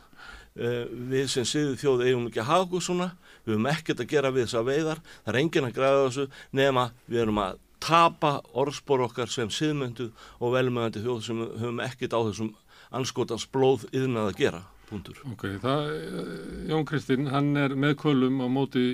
uh, 0.60 0.84
við 0.90 1.30
sem 1.32 1.48
siðu 1.48 1.78
þjóð 1.80 2.06
eigum 2.08 2.28
ekki 2.28 2.44
að 2.44 2.50
hafa 2.52 2.68
okkur 2.68 2.86
svona 2.90 3.10
við 3.46 3.54
höfum 3.54 3.70
ekkert 3.72 4.04
að 4.04 4.12
gera 4.12 4.34
við 4.34 4.46
þessa 4.46 4.66
veiðar 4.68 5.02
það 5.08 5.32
er 5.32 5.40
enginn 5.40 5.68
að 5.70 5.76
græða 5.78 6.06
þessu 6.06 6.26
nema 6.60 6.86
við 7.06 7.24
erum 7.24 7.44
að 7.46 7.60
tapa 7.80 8.34
orðspor 8.60 9.06
okkar 9.06 9.30
sem 9.32 9.48
siðmöndu 9.52 10.10
og 10.38 10.52
velmöðandi 10.54 11.00
þjóð 11.04 11.22
sem 11.24 11.40
höfum 11.46 11.80
ekkert 11.84 12.12
á 12.12 12.20
þessum 12.28 12.52
anskotans 12.90 13.46
blóð 13.48 13.86
yðnað 13.94 14.30
að 14.30 14.38
gera 14.42 14.60
punktur. 14.90 15.20
Ok, 15.32 15.46
það, 15.62 15.88
eh, 15.94 16.68
Jón 16.70 16.86
Kristinn, 16.88 17.30
hann 17.30 17.56
er 17.56 17.76
með 17.78 17.96
kvölum 18.02 18.42
á 18.42 18.46
móti 18.50 18.84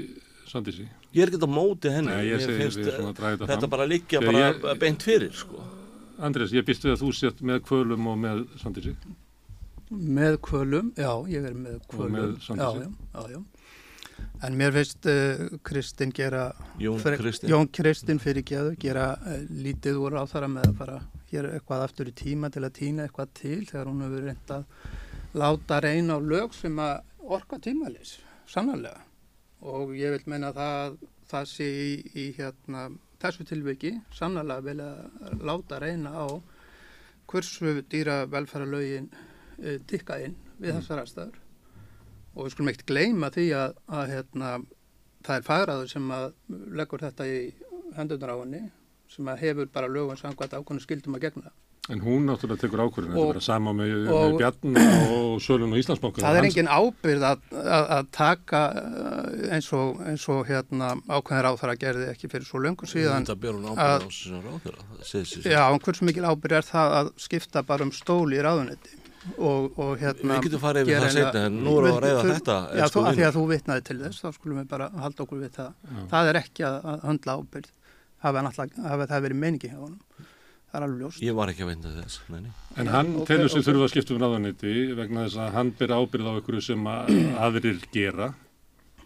Svandísi. 0.46 0.86
Ég 1.16 1.22
er 1.24 1.32
ekki 1.32 1.48
á 1.48 1.50
móti 1.56 1.88
henni, 1.94 2.12
Nei, 2.12 2.26
ég 2.28 2.42
segi 2.44 2.58
finnst, 2.60 2.80
þetta 2.84 3.28
þetta 3.40 3.56
fram. 3.62 3.70
bara 3.72 3.86
liggja 3.88 4.20
bara 4.20 4.42
ég- 4.52 4.66
beint 4.82 5.02
fyrir 5.06 5.32
sko. 5.32 5.62
Andrés, 6.20 6.52
ég 6.52 6.64
býst 6.68 6.84
við 6.84 6.92
að 6.96 7.02
þú 7.04 7.12
sért 7.16 7.40
með 7.44 7.62
kvölum 7.64 8.06
og 8.12 8.18
með 8.20 8.42
Svandísi. 8.60 8.92
Með 9.90 10.36
kvölum, 10.42 10.92
já, 10.98 11.10
ég 11.30 11.44
er 11.46 11.54
með 11.54 11.80
kvölum. 11.88 12.16
með 12.16 12.38
já, 12.40 12.54
já, 12.56 12.88
já, 13.14 13.28
já. 13.36 13.40
En 14.44 14.56
mér 14.56 14.72
veist 14.72 15.06
uh, 15.08 15.58
Kristinn 15.64 16.12
gera, 16.16 16.50
Jón 16.80 17.00
Kristinn. 17.00 17.50
Jón 17.52 17.68
Kristinn 17.72 18.20
fyrir 18.20 18.44
geðu, 18.48 18.74
gera 18.80 19.10
uh, 19.20 19.38
lítið 19.48 20.00
úr 20.00 20.16
á 20.20 20.24
þara 20.28 20.48
með 20.52 20.68
að 20.70 20.76
fara 20.80 20.98
hér 21.32 21.48
eitthvað 21.54 21.84
aftur 21.86 22.08
í 22.08 22.14
tíma 22.16 22.50
til 22.52 22.64
að 22.64 22.74
týna 22.78 23.06
eitthvað 23.06 23.32
til 23.36 23.60
þegar 23.68 23.90
hún 23.90 24.04
hefur 24.06 24.24
reynd 24.28 24.52
að 24.56 24.64
láta 25.36 25.80
reyna 25.84 26.16
á 26.16 26.20
lög 26.20 26.54
sem 26.56 26.76
að 26.80 27.00
orka 27.36 27.58
tímalis, 27.60 28.16
sannarlega. 28.48 29.04
Og 29.64 29.94
ég 29.96 30.12
vil 30.12 30.26
meina 30.28 30.52
það, 30.52 30.98
það 31.30 31.48
sé 31.48 31.66
í, 31.66 31.90
í 32.12 32.26
hérna, 32.36 32.90
þessu 33.22 33.46
tilviki 33.48 33.94
sannarlega 34.14 34.66
vilja 34.66 34.90
láta 35.40 35.80
reyna 35.80 36.12
á 36.12 36.26
hversu 37.26 37.80
dýra 37.90 38.26
velferðarlögin 38.30 39.08
uh, 39.10 39.78
tikka 39.88 40.20
inn 40.22 40.36
við 40.60 40.72
Mm. 40.72 40.80
þessar 40.80 41.02
aðstæður 41.02 41.40
og 42.36 42.44
við 42.44 42.52
skulum 42.52 42.70
ekkert 42.70 42.90
gleyma 42.90 43.30
því 43.32 43.46
að, 43.56 43.74
að 43.88 44.10
hérna, 44.12 44.50
það 45.24 45.36
er 45.36 45.46
fagraður 45.46 45.90
sem 45.90 46.10
að 46.12 46.26
leggur 46.78 47.04
þetta 47.04 47.26
í 47.28 47.38
hendunar 47.96 48.32
á 48.32 48.36
henni 48.40 48.62
sem 49.08 49.28
að 49.28 49.42
hefur 49.44 49.68
bara 49.72 49.88
lögum 49.88 50.18
samkvæmt 50.20 50.56
ákveðinu 50.56 50.84
skildum 50.84 51.16
að 51.16 51.26
gegna. 51.26 51.52
En 51.86 52.00
hún 52.02 52.24
náttúrulega 52.26 52.58
tekur 52.64 52.80
ákvörðin, 52.82 53.12
þetta 53.14 53.22
er 53.22 53.28
bara 53.30 53.42
sama 53.46 53.70
með, 53.78 53.90
með 54.08 54.16
og- 54.16 54.38
Bjarni 54.40 54.84
og 55.14 55.36
Sölun 55.44 55.70
og 55.70 55.78
Íslandsbanka. 55.78 56.22
Það 56.24 56.38
er 56.40 56.46
engin 56.48 56.70
ábyrð 56.74 57.26
að, 57.28 57.44
að, 57.62 57.84
að 57.96 58.08
taka 58.16 58.62
uh, 58.80 59.54
eins 59.54 59.68
og, 59.76 60.00
eins 60.10 60.24
og 60.34 60.40
hérna, 60.50 60.88
ákveðin 61.06 61.44
ráþara 61.46 61.76
gerði 61.78 62.08
ekki 62.10 62.30
fyrir 62.32 62.48
svo 62.48 62.58
löngu 62.64 62.88
síðan. 62.90 63.22
Þetta 63.22 63.38
ber 63.44 63.54
hún 63.60 63.68
ábyrð 63.70 64.02
á 64.02 64.10
sem 64.18 64.40
ráðherra. 64.42 64.86
það 64.96 65.04
segir 65.12 65.26
sig 65.30 65.42
sjálft. 65.44 65.52
Já, 65.54 65.62
en 65.76 65.82
hversu 65.86 66.08
mikil 66.10 66.26
ábyrð 66.26 66.58
er 66.58 66.66
það 66.72 66.96
að 67.00 67.12
skipta 67.28 67.62
bara 67.70 67.86
um 67.86 67.92
stól 67.94 68.26
í 68.34 68.42
ráðunetti 68.42 68.98
og, 69.38 69.78
og 69.78 69.94
hérna... 70.02 70.36
Við 70.40 70.44
getum 70.50 70.62
farið 70.66 70.90
yfir 70.90 70.98
það 71.06 71.08
eiginlega- 71.14 71.46
en 71.46 71.62
nú 71.62 71.76
erum 71.80 71.96
við 72.02 72.12
að 72.16 72.22
Þú- 72.26 72.34
þetta, 72.34 72.58
Já, 72.80 72.84
þú, 72.90 73.06
að 73.06 73.16
því 73.20 73.24
að 73.30 73.36
þú 73.38 73.46
vitnaði 73.54 73.86
til 73.86 73.98
þess, 74.02 74.22
þá 74.26 74.28
skulum 74.40 74.58
við 74.64 74.68
bara 74.74 74.90
halda 75.06 75.22
okkur 75.26 75.40
við 75.46 75.54
það. 75.60 75.72
Það 76.10 76.30
er 76.34 76.38
ekki 76.42 76.66
að, 76.66 76.76
að 76.92 77.06
höndla 77.10 77.38
ábyrð, 77.40 77.70
alltaf, 78.26 78.76
hafi 78.90 79.08
það 79.14 79.24
verið 79.30 79.40
meiningi 79.46 79.70
hjá 79.70 79.78
honum. 79.78 80.00
Það 80.66 80.78
er 80.80 80.84
alveg 80.86 81.02
ljóst. 81.04 81.20
Ég 81.22 81.36
var 81.38 81.50
ekki 81.52 81.62
að 81.64 81.68
veinda 81.70 81.90
þess, 82.00 82.16
nei, 82.32 82.40
nei. 82.46 82.50
En 82.82 82.88
hann 82.92 83.12
Ok, 83.20 83.28
telur 83.30 83.48
sig 83.52 83.60
ok. 83.62 83.66
þurfa 83.68 83.84
að 83.86 83.92
skipta 83.94 84.14
um 84.16 84.22
ráðaniti 84.24 84.72
vegna 84.98 85.22
þess 85.28 85.38
að 85.44 85.52
hann 85.56 85.70
ber 85.78 85.94
ábyrð 85.94 86.26
á 86.26 86.32
einhverju 86.36 86.64
sem 86.66 86.88
að 86.90 87.12
aðrir 87.46 87.78
gera 87.94 88.26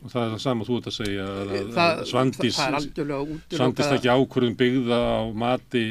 og 0.00 0.08
það 0.08 0.22
er 0.24 0.30
það 0.32 0.40
sama 0.46 0.64
þú 0.64 0.78
ert 0.80 0.88
að 0.88 0.96
segja 0.96 1.26
að, 1.28 1.50
að 1.60 1.72
það, 1.76 2.00
Svandís, 2.08 2.56
það 2.56 2.70
er 2.72 2.78
algjörlega 2.80 3.20
útilokað. 3.26 3.58
Svandís 3.60 3.90
ekki 3.98 4.12
ákvörðum 4.16 4.56
byggða 4.62 5.00
á 5.04 5.20
mati 5.44 5.84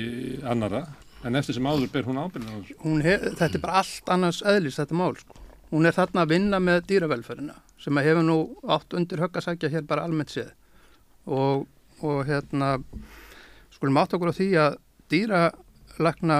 annara 0.50 0.82
en 1.30 1.36
eftir 1.38 1.58
sem 1.60 1.70
áður 1.70 1.92
ber 1.94 2.08
hún 2.10 2.18
ábyrð 2.24 2.50
á 2.50 2.54
þessu. 2.58 2.78
hún 2.88 3.04
hef, 3.06 3.28
þetta 3.38 3.60
er 3.60 3.64
bara 3.68 3.78
allt 3.84 4.12
annars 4.16 4.42
eðlis 4.50 4.80
þetta 4.82 4.98
mál 4.98 5.14
sko. 5.20 5.38
hún 5.70 5.86
er 5.86 5.94
þarna 6.00 6.24
að 6.26 6.34
vinna 6.34 6.60
með 6.64 6.82
dýravelferðina 6.90 7.58
sem 7.80 8.02
að 8.02 8.08
hefur 8.10 8.26
nú 8.26 8.38
átt 8.74 8.98
undir 8.98 9.22
höggasækja 9.22 9.70
hér 9.76 9.86
bara 9.88 10.08
almennt 10.10 10.34
séð 10.34 10.50
og, 11.30 11.68
og 12.02 12.24
hérna 12.26 12.80
skulum 13.78 14.02
átt 14.02 14.18
okkur 14.18 14.34
á 14.34 14.40
því 14.42 14.50
að 14.66 14.80
dýralagna 15.12 16.40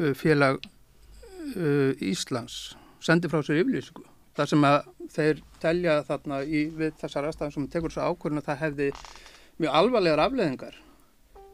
uh, 0.00 1.92
Íslands 2.00 2.60
sendi 3.00 3.30
frá 3.32 3.42
sér 3.44 3.62
yfirlýsingu 3.62 4.04
þar 4.36 4.52
sem 4.52 4.68
að 4.68 4.78
þeir 5.10 5.42
telja 5.60 5.96
þarna 6.06 6.42
í, 6.44 6.68
við 6.70 6.94
þessar 7.00 7.28
aðstæðum 7.28 7.56
sem 7.56 7.72
tekur 7.72 7.94
svo 7.94 8.12
ákvörðin 8.12 8.42
að 8.42 8.48
það 8.50 8.62
hefði 8.64 8.88
mjög 9.60 9.76
alvarlegar 9.80 10.24
afleðingar 10.24 10.78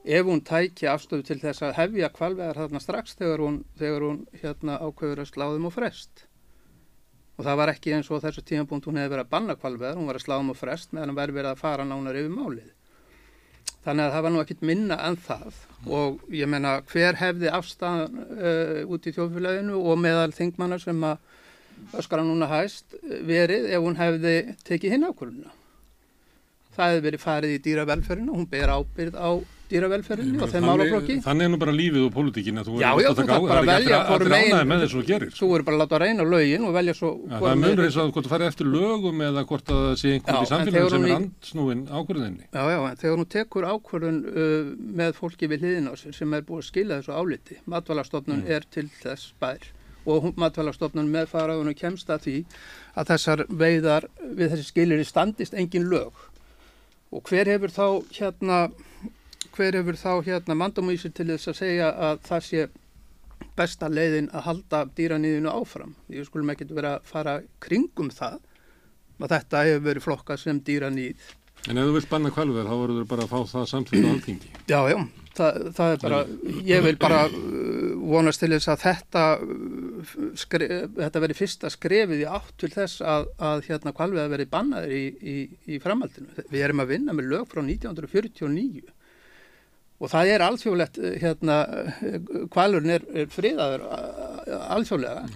ef 0.07 0.27
hún 0.29 0.43
tæki 0.47 0.87
afstöðu 0.87 1.27
til 1.27 1.39
þess 1.43 1.65
að 1.67 1.77
hefja 1.81 2.11
kvalveðar 2.15 2.61
þarna 2.61 2.83
strax 2.83 3.17
þegar 3.19 3.43
hún, 3.43 3.59
þegar 3.79 4.05
hún 4.07 4.21
hérna 4.39 4.79
ákveður 4.79 5.23
að 5.25 5.31
sláðum 5.33 5.67
og 5.67 5.75
frest. 5.75 6.27
Og 7.37 7.45
það 7.45 7.59
var 7.61 7.73
ekki 7.73 7.95
eins 7.97 8.11
og 8.15 8.23
þessu 8.23 8.45
tímapunkt 8.47 8.87
hún 8.87 9.01
hefði 9.01 9.17
verið 9.17 9.27
að 9.27 9.33
banna 9.35 9.57
kvalveðar, 9.59 9.99
hún 9.99 10.07
var 10.09 10.21
að 10.21 10.25
sláðum 10.29 10.53
og 10.55 10.61
frest 10.61 10.95
meðan 10.95 11.11
hann 11.11 11.19
verið 11.19 11.39
verið 11.41 11.51
að 11.51 11.63
fara 11.65 11.89
nánar 11.89 12.21
yfir 12.21 12.37
málið. 12.37 12.71
Þannig 13.87 14.03
að 14.03 14.15
það 14.17 14.25
var 14.27 14.33
nú 14.35 14.43
ekkit 14.43 14.63
minna 14.67 14.97
en 15.07 15.17
það 15.23 15.59
og 15.87 16.23
ég 16.35 16.49
menna 16.51 16.73
hver 16.91 17.19
hefði 17.21 17.51
afstæðan 17.55 18.17
uh, 18.25 18.81
út 18.91 19.07
í 19.07 19.13
þjóðfélaginu 19.15 19.79
og 19.79 20.01
meðal 20.03 20.33
þingmannar 20.35 20.83
sem 20.83 21.05
að 21.07 22.01
öskara 22.01 22.25
núna 22.27 22.49
hæst 22.51 22.97
uh, 22.99 23.21
verið 23.29 23.69
ef 23.71 23.85
hún 23.85 23.99
hefði 24.01 24.35
tekið 24.67 24.97
hinn 24.97 25.07
ákvörðuna. 25.07 25.55
Það 26.75 26.91
hefði 26.91 27.05
verið 27.07 27.23
farið 27.23 27.55
í 27.55 27.61
dýravelferðinu, 27.69 28.35
hún 28.35 28.51
ber 28.51 28.75
ábyrð 28.75 29.21
á 29.23 29.31
dýravelferðinu 29.71 30.43
og 30.45 30.51
þeim 30.53 30.65
málaflokki. 30.69 31.17
Þannig 31.25 31.47
er 31.47 31.51
nú 31.53 31.59
bara 31.63 31.73
lífið 31.77 32.05
og 32.07 32.13
pólitíkin 32.15 32.61
að 32.61 32.69
þú 32.71 32.77
Já, 32.81 32.89
er 32.93 33.03
já, 33.03 33.09
að 33.11 33.13
þú 33.13 33.17
taka 33.21 33.37
á, 33.37 33.41
það 33.47 33.57
er 33.57 33.57
að 33.57 33.73
ekki 33.77 33.95
ánægði 33.97 34.31
megin- 34.33 34.69
með 34.71 34.83
þessu 34.85 34.99
og 35.01 35.07
gerir. 35.11 35.31
Þú 35.37 35.49
verður 35.53 35.65
bara 35.67 35.77
að 35.77 35.83
láta 35.83 36.01
reyna 36.03 36.27
lögin 36.31 36.67
og 36.69 36.75
velja 36.77 36.95
svo 36.95 37.11
Já, 37.27 37.39
það 37.41 37.51
er 37.51 37.61
megin- 37.63 37.85
eins 37.87 37.97
og 37.97 38.13
hvort 38.15 38.27
þú 38.27 38.33
farið 38.35 38.47
eftir 38.53 38.67
lögum 38.77 39.23
eða 39.27 39.45
hvort 39.47 39.67
að 39.67 39.81
það 39.87 39.97
sé 40.03 40.09
einhvern 40.17 40.43
í 40.43 40.73
þegar 40.77 40.91
sem 40.91 41.05
er 41.05 41.09
í- 41.11 41.17
andsnúin 41.17 41.83
ákvörðinni. 41.89 42.45
Já, 42.53 42.63
já, 42.71 42.95
þegar 43.03 43.17
hún 43.17 43.31
tekur 43.37 43.65
ákvörðun 43.73 44.21
uh, 44.27 44.75
með 45.03 45.13
fólki 45.19 45.49
við 45.51 45.61
hliðin 45.67 45.91
á 45.91 45.95
sér 45.97 46.15
sem 46.15 46.35
er 46.35 46.43
búið 46.47 46.63
að 46.63 46.69
skila 46.71 47.01
þessu 47.01 47.13
áliti, 47.17 47.59
matvælastofnun 47.67 48.43
Mm. 48.47 48.51
er 48.51 48.63
til 48.71 48.89
þess 49.03 49.33
bær 49.41 49.59
og 50.07 50.35
matvælastofnun 50.39 51.09
með 51.11 51.27
faraðunum 51.33 51.75
kemst 51.75 52.07
að 52.15 52.21
því 52.27 52.45
að 52.97 53.07
þessar 53.11 53.41
veiðar 53.51 54.05
við 54.23 54.53
þessi 54.55 54.67
skilir 54.71 55.05
standist 55.05 55.55
engin 55.55 55.89
lög 55.91 56.13
og 57.13 57.23
hver 57.27 57.47
hefur 57.51 57.71
þá 57.75 57.87
hérna 58.15 58.71
hver 59.55 59.79
hefur 59.79 60.01
þá 60.01 60.11
hérna 60.27 60.59
mandamísir 60.59 61.15
til 61.15 61.29
þess 61.33 61.53
að 61.53 61.59
segja 61.61 61.93
að 62.09 62.21
það 62.27 62.45
sé 62.49 62.67
besta 63.57 63.89
leiðin 63.93 64.31
að 64.33 64.47
halda 64.49 64.83
dýranýðinu 64.97 65.53
áfram. 65.53 65.97
Ég 66.13 66.29
skulum 66.29 66.53
ekkert 66.53 66.75
vera 66.77 66.97
að 66.99 67.11
fara 67.11 67.41
kringum 67.63 68.13
það 68.13 68.39
að 69.17 69.33
þetta 69.33 69.67
hefur 69.69 69.85
verið 69.91 70.07
flokkað 70.07 70.43
sem 70.43 70.63
dýranýð 70.65 71.35
En 71.67 71.81
ef 71.81 71.89
þú 71.89 71.95
vilt 71.97 72.11
banna 72.11 72.31
kvalveð 72.31 72.69
þá 72.69 72.75
verður 72.79 72.99
þú 73.01 73.07
bara 73.11 73.25
að 73.25 73.33
fá 73.33 73.51
það 73.51 73.71
samþýtt 73.73 74.05
á 74.07 74.11
alþingi. 74.13 74.51
Já, 74.71 74.77
já, 74.87 74.97
það, 75.35 75.57
það 75.75 75.95
er 75.95 76.03
bara, 76.05 76.21
ég 76.69 76.85
vil 76.85 76.99
bara 77.01 77.23
uh, 77.27 77.89
vonast 78.13 78.43
til 78.43 78.51
þess 78.53 78.71
að 78.71 78.85
þetta, 78.85 79.25
uh, 79.43 80.13
skre, 80.39 80.69
þetta 81.01 81.23
veri 81.25 81.39
fyrsta 81.39 81.71
skrefið 81.75 82.23
í 82.23 82.29
átt 82.39 82.53
til 82.63 82.71
þess 82.75 83.03
að, 83.03 83.27
að 83.51 83.65
hérna 83.67 83.95
kvalviða 83.97 84.29
verið 84.37 84.53
bannaður 84.53 84.95
í, 84.95 85.03
í, 85.19 85.37
í 85.75 85.81
framhaldinu. 85.83 86.47
Við 86.53 86.69
erum 86.69 86.85
að 86.85 86.93
vinna 86.95 87.17
með 87.19 87.33
lög 87.35 87.51
frá 87.51 87.65
1949 87.65 88.87
og 90.01 90.11
það 90.13 90.31
er 90.35 90.45
alþjóðlegt, 90.45 90.99
uh, 91.01 91.15
hérna, 91.23 91.57
kvalurinn 92.53 92.91
er, 92.99 93.05
er 93.23 93.27
friðaður 93.33 93.85
alþjóðlega 94.77 95.27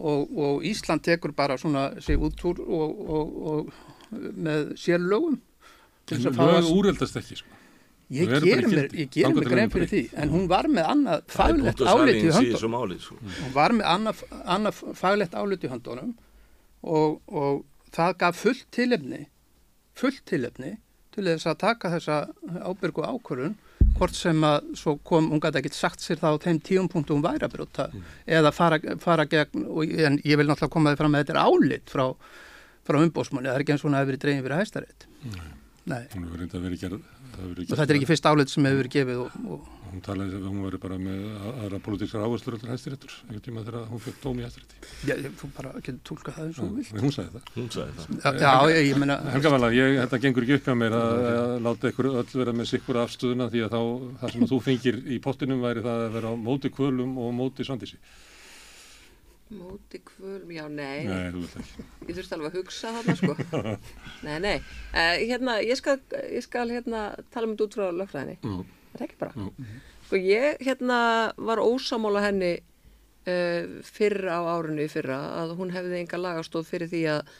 og, 0.00 0.30
og 0.40 0.64
Ísland 0.64 1.02
tekur 1.04 1.32
bara 1.36 1.56
svona 1.60 1.88
sig 2.00 2.16
út 2.20 2.40
úr 2.48 2.60
og, 2.64 3.00
og, 3.10 3.38
og 3.52 3.72
með 4.10 4.74
sérlögum. 4.80 5.38
til 6.06 6.16
En 6.16 6.22
þess 6.22 6.30
að 6.32 6.38
fá 6.38 6.44
lög 6.48 6.60
að- 6.64 6.70
úreldast 6.78 7.16
ekki, 7.20 7.36
sko. 7.42 7.56
Ég 8.10 8.26
gerir 8.42 8.66
mér, 8.66 8.88
mér 8.90 9.44
grein 9.46 9.70
fyrir 9.70 9.86
því, 9.86 10.00
en 10.18 10.30
hún 10.32 10.48
var 10.50 10.66
með 10.66 10.88
annað 10.90 11.20
faglegt 11.30 11.78
álit 11.86 12.16
í 12.18 12.30
höndunum. 12.34 12.96
sko. 12.98 13.18
Hún 13.22 13.52
var 13.54 13.70
með 13.76 13.86
annað, 13.86 14.22
annað 14.56 14.80
faglegt 14.98 15.36
álit 15.38 15.62
í 15.62 15.70
höndunum 15.70 16.16
og, 16.82 17.20
og 17.30 17.60
það 17.94 18.16
gaf 18.18 18.40
fullt 18.42 18.64
tilefni, 18.74 19.20
fullt 19.94 20.24
tilefni 20.26 20.72
til 21.14 21.24
þess 21.28 21.46
að 21.52 21.60
taka 21.62 21.92
þessa 21.94 22.18
ábyrgu 22.66 23.06
ákvörun 23.06 23.54
hvort 24.00 24.16
sem 24.16 24.44
að 24.48 24.70
svo 24.80 24.96
kom, 25.06 25.30
hún 25.32 25.42
gæti 25.42 25.60
ekkert 25.60 25.76
sagt 25.76 26.04
sér 26.04 26.20
það 26.20 26.38
á 26.40 26.42
þeim 26.46 26.60
tíum 26.66 26.90
punktu 26.90 27.16
hún 27.16 27.24
væri 27.24 27.46
að 27.46 27.54
brjóta 27.56 27.88
eða 28.38 28.52
fara, 28.56 28.80
fara 29.02 29.26
gegn, 29.28 29.66
og, 29.68 29.92
en 30.08 30.18
ég 30.24 30.40
vil 30.40 30.48
náttúrulega 30.48 30.74
koma 30.74 30.94
þið 30.94 31.02
fram 31.02 31.14
með 31.14 31.24
þetta 31.24 31.36
er 31.36 31.42
álit 31.44 31.92
frá, 31.92 32.04
frá 32.88 33.00
umbósmanni, 33.00 33.50
það 33.50 33.58
er 33.58 33.64
ekki 33.66 33.76
eins 33.76 33.84
og 33.84 33.90
hún 33.90 33.98
hefur 33.98 34.12
verið 34.12 34.24
dregin 34.24 34.44
fyrir 34.46 34.60
hæstarétt. 34.60 35.08
Nei, 35.90 36.02
hefur 36.14 36.40
reynda 36.40 36.62
verið 36.64 36.84
gerð. 36.86 37.04
verið 37.40 37.70
og 37.70 37.76
þetta 37.76 37.88
er 37.88 37.98
ekki 37.98 38.10
fyrst 38.10 38.30
álit 38.30 38.52
sem 38.52 38.66
hefur 38.68 38.82
verið 38.82 38.96
gefið 38.96 39.22
og, 39.24 39.38
og 39.54 39.79
Hún 39.90 40.02
talaði 40.06 40.38
að 40.38 40.44
hún 40.46 40.60
verið 40.64 40.80
bara 40.84 40.96
með 41.02 41.24
aðra 41.50 41.78
pólitískar 41.82 42.22
áherslur 42.24 42.56
allir 42.56 42.70
hæstiréttur, 42.74 43.14
einhvern 43.26 43.42
tíma 43.46 43.64
þegar 43.66 43.88
hún 43.90 44.02
fekk 44.04 44.20
dóm 44.22 44.38
í 44.40 44.44
hæstirétti. 44.46 44.78
Já, 45.08 45.14
þú 45.40 45.50
bara 45.56 45.72
getur 45.80 46.00
tólkað 46.10 46.36
það 46.38 46.46
eins 46.46 46.60
og 46.60 46.70
þú 46.70 46.78
vilt. 46.78 47.02
Hún 47.02 47.14
sagði 47.16 47.34
það. 47.34 47.50
Hún 47.56 47.68
sagði 47.74 48.06
það. 48.06 48.40
Já, 48.44 48.52
ég, 48.70 48.80
ég 48.90 49.02
meina, 49.02 49.18
Helga 49.34 49.54
Vala, 49.56 49.72
ég, 49.74 49.98
þetta 50.04 50.22
gengur 50.26 50.46
ekki 50.46 50.58
upp 50.60 50.70
hjá 50.70 50.78
mér 50.84 50.96
að, 51.00 51.28
að 51.34 51.54
láta 51.66 51.92
ykkur 51.92 52.10
öll 52.14 52.24
vera 52.40 52.56
með 52.60 52.70
sikkur 52.70 53.02
afstöðuna 53.02 53.50
því 53.50 53.66
að 53.66 53.74
þá, 53.76 53.82
það 54.22 54.34
sem 54.36 54.46
að 54.46 54.54
þú 54.54 54.62
fengir 54.70 55.00
í 55.10 55.20
pottinum 55.26 55.62
væri 55.66 55.86
það 55.86 56.06
að 56.06 56.18
vera 56.18 56.32
á 56.32 56.34
móti 56.48 56.72
kvölum 56.78 57.16
og 57.18 57.32
móti 57.42 57.66
svandísi. 57.66 57.98
Móti 59.50 59.98
kvölum, 60.06 60.50
já, 60.54 60.68
nei, 60.70 61.08
Nei, 61.10 61.30
þú 61.34 61.40
vilt 61.42 61.54
ekki. 61.58 61.84
ég 62.06 62.18
þurfti 62.20 62.36
alveg 62.36 62.52
að 62.52 62.58
hugsa 62.60 62.92
þarna, 62.94 63.14
sko. 63.18 63.72
nei, 64.28 64.36
nei, 64.44 64.52
uh, 64.94 65.16
hérna, 65.26 65.56
ég 65.66 65.80
skal, 65.80 65.96
ég 66.30 66.44
skal, 66.46 66.68
hérna, 66.70 67.00
tala 67.34 67.48
um 67.48 67.56
þetta 67.56 67.66
út 67.66 67.78
frá 67.80 67.88
lögfræðinni. 67.98 68.36
Mm. 68.46 68.60
Er 68.96 69.04
ekki 69.06 69.18
bara. 69.20 69.34
Mm. 69.36 69.78
Sko, 70.06 70.18
ég, 70.18 70.60
hérna, 70.66 70.98
var 71.38 71.62
ósamála 71.62 72.24
henni 72.24 72.52
uh, 72.58 73.78
fyrra 73.86 74.40
á 74.40 74.42
árinu 74.56 74.84
í 74.86 74.90
fyrra 74.90 75.20
að 75.42 75.54
hún 75.60 75.72
hefði 75.74 76.00
enga 76.00 76.20
lagastóð 76.20 76.68
fyrir 76.70 76.90
því 76.90 77.02
að, 77.14 77.34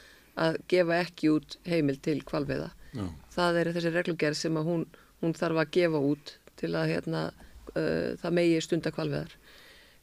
að 0.45 0.59
gefa 0.71 1.01
ekki 1.05 1.33
út 1.35 1.57
heimil 1.67 1.97
til 2.03 2.19
kvalveiða. 2.27 2.71
Já. 2.91 3.05
Það 3.35 3.59
er 3.61 3.71
þessi 3.75 3.95
reglugerð 3.95 4.39
sem 4.39 4.59
að 4.59 4.71
hún, 4.71 4.85
hún 5.23 5.35
þarf 5.37 5.63
að 5.63 5.73
gefa 5.77 6.05
út 6.11 6.37
til 6.61 6.71
að, 6.75 6.93
hérna, 6.95 7.25
uh, 7.73 8.13
það 8.21 8.37
megi 8.39 8.63
stunda 8.63 8.93
kvalveiðar. 8.95 9.35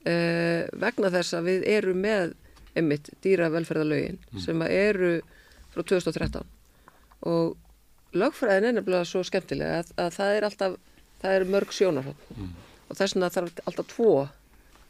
Uh, 0.08 0.68
vegna 0.78 1.10
þess 1.12 1.34
að 1.34 1.50
við 1.50 1.66
erum 1.72 2.04
með 2.04 2.36
einmitt 2.78 3.10
dýravelferðalögin 3.24 4.20
sem 4.38 4.60
að 4.62 4.74
eru 4.76 5.10
frá 5.72 5.82
2013 5.82 6.46
og 7.28 7.56
lögfræðin 8.16 8.70
er 8.70 8.76
nefnilega 8.78 9.08
svo 9.08 9.24
skemmtilega 9.26 9.82
að, 9.82 9.92
að 10.04 10.12
það 10.16 10.34
er 10.36 10.46
alltaf, 10.48 10.76
það 11.22 11.36
er 11.38 11.44
mörg 11.54 11.72
sjónarhótt 11.74 12.26
og 12.88 12.96
þess 12.96 13.14
vegna 13.16 13.28
þarf 13.34 13.62
alltaf 13.66 13.86
tvo 13.92 14.12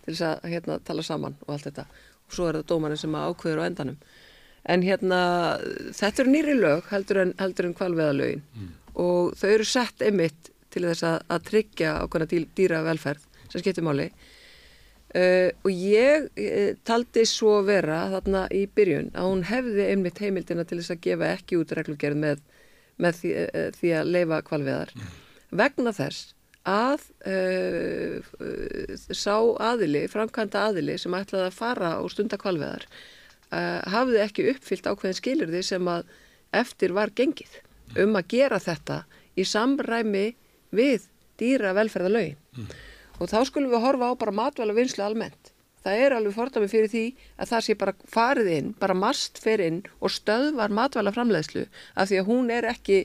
til 0.04 0.14
þess 0.14 0.22
að 0.28 0.48
hérna, 0.52 0.78
tala 0.84 1.02
saman 1.02 1.34
og 1.46 1.52
allt 1.54 1.66
þetta. 1.68 1.84
Og 2.28 2.32
svo 2.36 2.48
er 2.48 2.58
það 2.60 2.66
dómarinn 2.70 3.00
sem 3.00 3.14
ákveður 3.18 3.60
á 3.60 3.68
endanum. 3.68 3.96
En 4.68 4.82
hérna 4.82 5.18
þetta 5.96 6.22
eru 6.22 6.30
nýri 6.32 6.54
lög 6.58 6.88
heldur 6.92 7.22
en, 7.22 7.34
en 7.38 7.74
kvalveðalögin 7.74 8.42
og 8.94 9.34
þau 9.38 9.48
eru 9.50 9.64
sett 9.64 10.02
einmitt 10.02 10.50
til 10.70 10.82
þess 10.84 11.02
að, 11.06 11.18
að 11.32 11.44
tryggja 11.48 11.92
ákveðna 12.04 12.28
dý- 12.28 12.48
dýravelferð 12.58 13.22
sem 13.48 13.60
skiptir 13.62 13.84
máli. 13.86 14.10
Uh, 15.08 15.48
og 15.64 15.70
ég 15.72 16.26
uh, 16.36 16.74
taldi 16.84 17.22
svo 17.24 17.62
vera 17.64 18.02
þarna 18.12 18.42
í 18.52 18.66
byrjun 18.68 19.06
að 19.16 19.28
hún 19.30 19.44
hefði 19.48 19.86
einmitt 19.88 20.18
heimildina 20.20 20.66
til 20.68 20.82
þess 20.82 20.92
að 20.92 21.00
gefa 21.06 21.30
ekki 21.38 21.56
út 21.56 21.72
reglugerð 21.78 22.18
með, 22.20 22.42
með 23.00 23.16
því, 23.22 23.30
uh, 23.46 23.70
því 23.78 23.92
að 23.96 24.10
leifa 24.12 24.42
kvalveðar 24.50 24.92
vegna 25.50 25.94
þess 25.96 26.34
að 26.68 27.06
sá 29.16 29.36
aðili, 29.70 30.04
framkvæmda 30.12 30.66
aðili 30.68 30.98
sem 31.00 31.14
ætlaði 31.16 31.46
að 31.46 31.56
fara 31.56 31.92
og 32.02 32.10
stunda 32.12 32.36
kvalveðar 32.40 32.84
hafði 33.88 34.20
ekki 34.20 34.50
uppfyllt 34.52 34.90
ákveðin 34.90 35.16
skilurði 35.16 35.62
sem 35.64 35.88
að 35.88 36.10
eftir 36.58 36.92
var 36.96 37.14
gengið 37.16 37.62
um 38.02 38.18
að 38.20 38.28
gera 38.34 38.58
þetta 38.60 38.98
í 39.38 39.46
samræmi 39.48 40.26
við 40.76 41.08
dýra 41.40 41.72
velferðalögin 41.78 42.36
mm. 42.58 42.68
Og 43.18 43.30
þá 43.30 43.38
skulum 43.48 43.72
við 43.72 43.82
horfa 43.82 44.10
á 44.14 44.18
bara 44.18 44.34
matvæla 44.34 44.74
vinslu 44.76 45.02
almennt. 45.02 45.52
Það 45.82 46.02
er 46.04 46.14
alveg 46.14 46.34
fordami 46.34 46.68
fyrir 46.70 46.90
því 46.90 47.04
að 47.38 47.50
það 47.52 47.64
sé 47.66 47.74
bara 47.78 47.94
farið 48.10 48.50
inn, 48.54 48.68
bara 48.78 48.96
mast 48.98 49.38
fer 49.42 49.62
inn 49.62 49.80
og 49.98 50.12
stöðvar 50.12 50.74
matvæla 50.74 51.14
framleiðslu 51.14 51.64
af 51.94 52.10
því 52.10 52.20
að 52.20 52.28
hún 52.28 52.52
er 52.54 52.66
ekki 52.70 52.98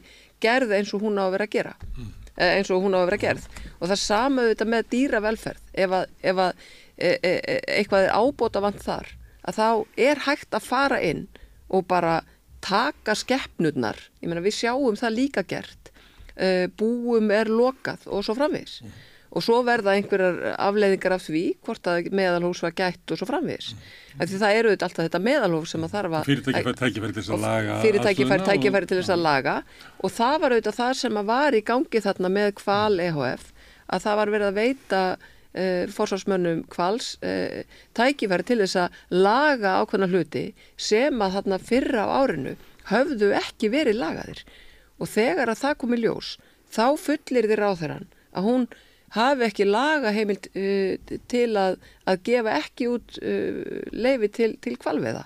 gerð 0.43 0.73
eins 0.77 0.93
og 0.93 1.05
hún 1.05 1.21
á 1.21 1.25
að 1.25 1.35
vera 1.37 1.47
að 1.47 1.53
gera, 1.53 1.73
mm. 1.93 2.09
Eins 2.37 2.71
og 2.73 2.83
hún 2.83 2.97
á 2.97 3.01
að 3.01 3.07
vera 3.11 3.21
gerð. 3.21 3.47
Og 3.79 3.91
það 3.91 4.01
samaðu 4.03 4.53
þetta 4.53 4.69
með 4.73 4.89
dýravelferð, 4.93 5.63
ef 5.85 5.95
að, 5.99 6.05
ef 6.23 6.43
að 6.47 6.51
e, 6.97 7.07
e, 7.09 7.31
e, 7.31 7.57
eitthvað 7.77 8.07
er 8.07 8.17
ábóta 8.17 8.63
vant 8.63 8.83
þar, 8.83 9.13
að 9.43 9.59
þá 9.59 9.69
er 10.09 10.25
hægt 10.27 10.57
að 10.57 10.67
fara 10.67 10.99
inn 11.03 11.25
og 11.73 11.87
bara 11.89 12.19
taka 12.63 13.15
skeppnurnar, 13.19 13.99
ég 14.21 14.31
meina 14.31 14.43
við 14.43 14.61
sjáum 14.61 14.95
það 14.99 15.17
líka 15.17 15.43
gert, 15.47 15.91
e, 16.35 16.69
búum 16.79 17.33
er 17.35 17.51
lokað 17.51 18.07
og 18.07 18.23
svo 18.25 18.37
framvegis. 18.37 18.79
Mm 18.85 19.01
og 19.33 19.41
svo 19.41 19.59
verða 19.65 19.95
einhverjar 19.97 20.55
afleiðingar 20.61 21.15
af 21.17 21.25
því 21.25 21.43
hvort 21.65 21.89
að 21.89 22.09
meðalhófs 22.13 22.61
var 22.63 22.75
gætt 22.77 23.13
og 23.13 23.19
svo 23.19 23.27
framvis 23.29 23.71
mm. 23.73 24.25
því 24.27 24.39
það 24.43 24.57
eru 24.59 24.71
auðvitað 24.71 24.87
alltaf 24.87 25.07
þetta 25.07 25.21
meðalhóf 25.27 25.69
sem 25.71 25.85
að 25.87 25.95
þarf 25.95 26.17
að 26.19 26.29
fyrirtæki 26.29 26.63
fær 26.67 26.77
tækifæri 26.83 27.15
til 27.15 27.23
þess 27.23 27.33
að 27.33 27.45
laga 27.47 27.77
fyrirtæki 27.83 28.27
fær 28.29 28.45
tækifæri 28.47 28.89
til 28.89 28.99
þess 28.99 29.13
að 29.13 29.23
laga. 29.23 29.55
Og 30.03 30.13
það 30.13 30.39
var 30.41 30.55
auðvitað 30.55 30.79
það 30.79 30.95
sem 31.01 31.19
að 31.19 31.29
var 31.29 31.57
í 31.57 31.61
gangi 31.65 32.03
þarna 32.03 32.33
með 32.33 32.49
kval 32.59 32.99
EHF 33.03 33.47
að 33.93 34.05
það 34.05 34.19
var 34.19 34.33
verið 34.33 34.49
að 34.49 34.59
veita 34.59 35.01
uh, 35.13 35.83
fórsvarsmönnum 35.93 36.63
kvals 36.73 37.09
uh, 37.25 37.63
tækifæri 37.97 38.47
til 38.47 38.59
þess 38.63 38.79
að 38.85 39.01
laga 39.25 39.77
ákveðna 39.81 40.11
hluti 40.13 40.45
sem 40.77 41.25
að 41.25 41.39
þarna 41.39 41.59
fyrra 41.71 42.07
á 42.07 42.13
árinu 42.23 42.55
höfðu 42.89 43.33
ekki 43.39 43.71
verið 43.73 43.99
lagaðir. 44.01 44.43
Og 45.01 45.09
þegar 45.09 45.51
að 45.51 45.61
það 45.63 45.77
komi 45.83 46.01
ljós 46.03 46.35
þá 46.73 46.85
fullir 46.99 47.49
þér 47.49 47.65
á 47.65 47.71
þeirran 47.79 48.09
að 48.33 48.47
hún 48.47 48.67
hafi 49.13 49.47
ekki 49.47 49.67
laga 49.67 50.13
heimild 50.15 50.49
uh, 50.57 51.15
til 51.31 51.49
að, 51.59 51.77
að 52.09 52.23
gefa 52.29 52.57
ekki 52.59 52.89
út 52.91 53.19
uh, 53.21 53.61
leifi 53.93 54.31
til, 54.33 54.51
til 54.63 54.75
kvalveða 54.81 55.25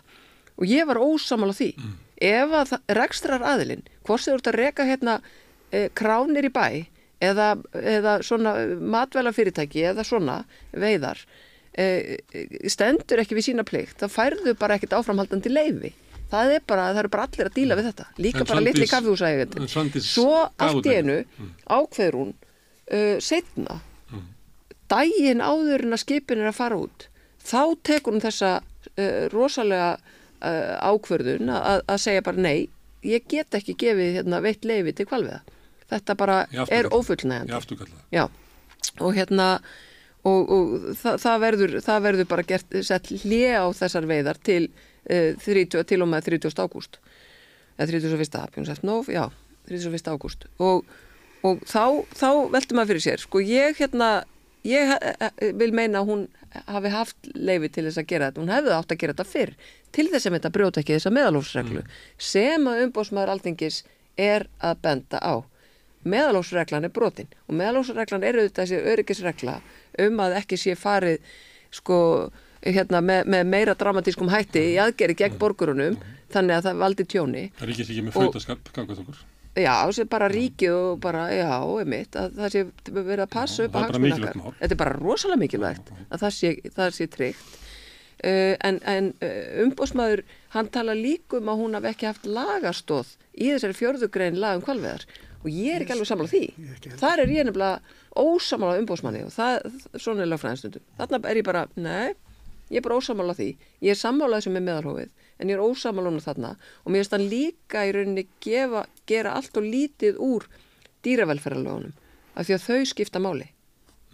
og 0.57 0.65
ég 0.67 0.87
var 0.89 0.99
ósamal 1.01 1.53
á 1.53 1.55
því. 1.55 1.71
Mm. 1.77 1.97
ef 2.27 2.55
að 2.61 2.77
rekstrar 2.97 3.45
aðilinn 3.45 3.85
hvort 4.07 4.25
þið 4.25 4.33
voruð 4.35 4.51
að 4.51 4.59
reka 4.61 4.87
hérna 4.87 5.19
uh, 5.21 5.89
kránir 5.97 6.49
í 6.49 6.53
bæ 6.53 6.67
eða, 7.23 7.51
eða 7.73 8.17
svona 8.25 8.55
matvæla 8.77 9.33
fyrirtæki 9.33 9.85
eða 9.91 10.05
svona 10.05 10.41
veiðar 10.71 11.25
stendur 11.77 13.19
ekki 13.21 13.35
við 13.37 13.51
sína 13.51 13.63
plikt 13.65 13.99
þá 14.01 14.07
færðu 14.09 14.55
bara 14.57 14.79
ekkert 14.79 14.95
áframhaldandi 14.97 15.51
leifi 15.51 15.91
það 16.31 16.53
er 16.55 16.63
bara, 16.67 16.87
það 16.91 17.01
eru 17.03 17.11
bara 17.13 17.25
allir 17.27 17.49
að 17.49 17.55
díla 17.57 17.77
við 17.77 17.87
þetta. 17.91 18.05
Líka 18.25 18.41
en 18.41 18.49
bara 18.49 18.63
litli 18.65 18.87
kaffihúsægjöndin 18.91 20.01
svo 20.03 20.41
allt 20.57 20.89
í 20.89 20.95
einu 20.97 21.17
mm. 21.21 21.51
ákveður 21.69 22.17
hún 22.21 22.33
uh, 22.93 23.17
setna 23.23 23.79
mm. 24.11 24.25
daginn 24.91 25.43
áður 25.43 25.85
en 25.87 25.97
að 25.97 26.03
skipin 26.05 26.43
er 26.43 26.51
að 26.51 26.59
fara 26.59 26.79
út 26.79 27.07
þá 27.47 27.61
tekur 27.87 28.15
hún 28.15 28.23
þessa 28.23 28.57
uh, 28.61 29.21
rosalega 29.33 29.93
uh, 29.97 30.73
ákverðun 30.91 31.53
að, 31.53 31.85
að 31.85 32.03
segja 32.03 32.25
bara 32.25 32.47
nei 32.47 32.67
ég 33.05 33.27
get 33.29 33.55
ekki 33.55 33.77
gefið 33.79 34.19
hérna, 34.19 34.41
veitt 34.43 34.65
leifi 34.67 34.95
til 34.97 35.07
kvalviða 35.09 35.41
þetta 35.87 36.17
bara 36.19 36.41
er 36.67 36.89
ofullnægandi 36.91 38.27
og 39.03 39.13
hérna 39.15 39.47
og, 40.27 40.51
og 40.51 40.71
það, 40.97 41.19
það, 41.23 41.39
verður, 41.43 41.75
það 41.85 42.05
verður 42.07 42.29
bara 42.31 42.45
gert, 42.47 42.77
sett 42.83 43.11
hlið 43.23 43.57
á 43.63 43.65
þessar 43.77 44.07
veiðar 44.09 44.39
til, 44.43 44.61
uh, 45.07 45.33
30, 45.43 45.83
til 45.87 46.01
og 46.03 46.11
með 46.11 46.31
30. 46.33 46.57
ágúst 46.59 46.99
eða 47.77 47.91
31. 47.93 48.39
apjónsefnóf, 48.41 49.11
já 49.13 49.27
31. 49.69 50.09
ágúst 50.11 50.47
og 50.63 50.87
og 51.45 51.61
þá, 51.67 52.03
þá 52.17 52.29
veldur 52.53 52.79
maður 52.79 52.93
fyrir 52.93 53.05
sér. 53.05 53.23
Sko 53.23 53.43
ég 53.43 53.77
hérna 53.81 54.11
ég 54.67 55.53
vil 55.57 55.73
meina 55.75 56.01
að 56.01 56.09
hún 56.11 56.23
hafi 56.67 56.91
haft 56.91 57.29
leifi 57.35 57.69
til 57.71 57.85
þess 57.87 58.01
að 58.01 58.09
gera 58.09 58.29
þetta, 58.29 58.41
hún 58.41 58.53
hefði 58.53 58.73
átt 58.75 58.93
að 58.93 59.01
gera 59.01 59.13
þetta 59.13 59.31
fyrr 59.31 59.53
til 59.95 60.07
þess 60.11 60.27
að 60.27 60.37
þetta 60.37 60.53
brjóta 60.55 60.81
ekki 60.81 60.95
þessa 60.97 61.13
meðalófsreglu 61.13 61.83
mm. 61.83 61.93
sem 62.29 62.67
að 62.71 62.81
umbósmaður 62.87 63.33
alþingis 63.35 63.83
er 64.17 64.47
að 64.63 64.81
benda 64.83 65.21
á. 65.21 65.35
Meðalófsreglan 66.07 66.87
er 66.87 66.93
brotin. 66.93 67.29
Og 67.47 67.57
meðalófsreglan 67.59 68.25
er 68.25 68.39
auðvitað 68.39 68.63
þessi 68.63 68.91
öryggisregla 68.93 69.55
um 70.07 70.21
að 70.23 70.37
ekki 70.41 70.59
sé 70.61 70.75
farið 70.79 71.31
sko 71.75 71.97
hérna, 72.63 73.01
með, 73.03 73.27
með 73.29 73.49
meira 73.53 73.75
dramatískum 73.77 74.31
hætti 74.31 74.63
í 74.73 74.77
aðgeri 74.81 75.17
gegn 75.17 75.39
borgurunum 75.41 75.97
þannig 76.33 76.57
að 76.57 76.69
það 76.69 76.83
valdi 76.83 77.07
tjóni. 77.07 77.47
Það 77.59 77.67
er 77.67 77.73
ekki 77.75 78.05
með 78.07 78.17
flötaskap, 78.17 78.71
gangað 78.75 79.03
okkur 79.03 79.25
Já, 79.57 79.73
sem 79.95 80.09
bara 80.09 80.27
ríkið 80.29 80.73
og 80.75 80.97
bara, 81.01 81.27
já, 81.33 81.49
einmitt, 81.81 82.17
að 82.19 82.35
það 82.37 82.51
sé 82.53 82.63
verið 82.93 83.23
að 83.23 83.31
passa 83.33 83.65
upp 83.65 83.77
að 83.77 83.85
hagsmunakar. 83.87 84.41
Þetta 84.59 84.75
er 84.75 84.81
bara 84.81 84.97
rosalega 84.97 85.41
mikilvægt 85.41 85.93
að 85.93 86.25
það 86.25 86.35
sé, 86.35 86.51
það 86.75 86.91
sé 86.97 87.07
tryggt. 87.13 87.55
Uh, 88.17 88.55
en 88.65 88.79
en 88.89 89.11
uh, 89.21 89.63
umbósmaður, 89.63 90.23
hann 90.55 90.69
tala 90.73 90.95
líkum 90.97 91.49
að 91.51 91.59
hún 91.61 91.77
hafi 91.77 91.91
ekki 91.91 92.07
haft 92.09 92.25
lagastóð 92.25 93.11
í 93.37 93.51
þessari 93.51 93.77
fjörðugrein 93.77 94.39
lagum 94.41 94.63
kvalveðar 94.65 95.05
og 95.43 95.51
ég 95.53 95.75
er 95.75 95.85
ekki 95.85 95.93
alveg 95.93 96.09
sammála 96.09 96.31
því. 96.31 96.41
Þar 96.97 97.21
er 97.23 97.33
ég 97.35 97.45
nefnilega 97.45 97.77
ósamála 98.17 98.79
umbósmanni 98.81 99.21
og 99.27 99.35
það, 99.35 99.67
svona 100.01 100.25
er 100.25 100.31
lagfræðinstundum. 100.31 100.85
Þarna 100.97 101.21
er 101.29 101.39
ég 101.41 101.45
bara, 101.45 101.67
nei, 101.77 102.15
ég 102.73 102.81
er 102.81 102.87
bara 102.87 102.97
ósamála 102.97 103.37
því. 103.37 103.51
Ég 103.85 103.93
er 103.93 104.01
sammálað 104.01 104.47
sem 104.47 104.57
er 104.57 104.65
meðalhófið 104.65 105.13
en 105.37 105.51
ég 105.51 105.57
er 105.57 105.63
ósamalónu 105.63 106.21
þarna 106.23 106.55
og 106.83 106.91
mér 106.91 107.03
finnst 107.03 107.15
hann 107.15 107.29
líka 107.31 107.85
í 107.87 107.93
rauninni 107.95 108.27
gefa, 108.43 108.85
gera 109.09 109.35
allt 109.37 109.57
og 109.57 109.67
lítið 109.67 110.19
úr 110.23 110.47
dýravelferðalögunum 111.05 111.95
af 112.37 112.47
því 112.47 112.57
að 112.57 112.65
þau 112.67 112.91
skipta 112.91 113.21
máli. 113.21 113.47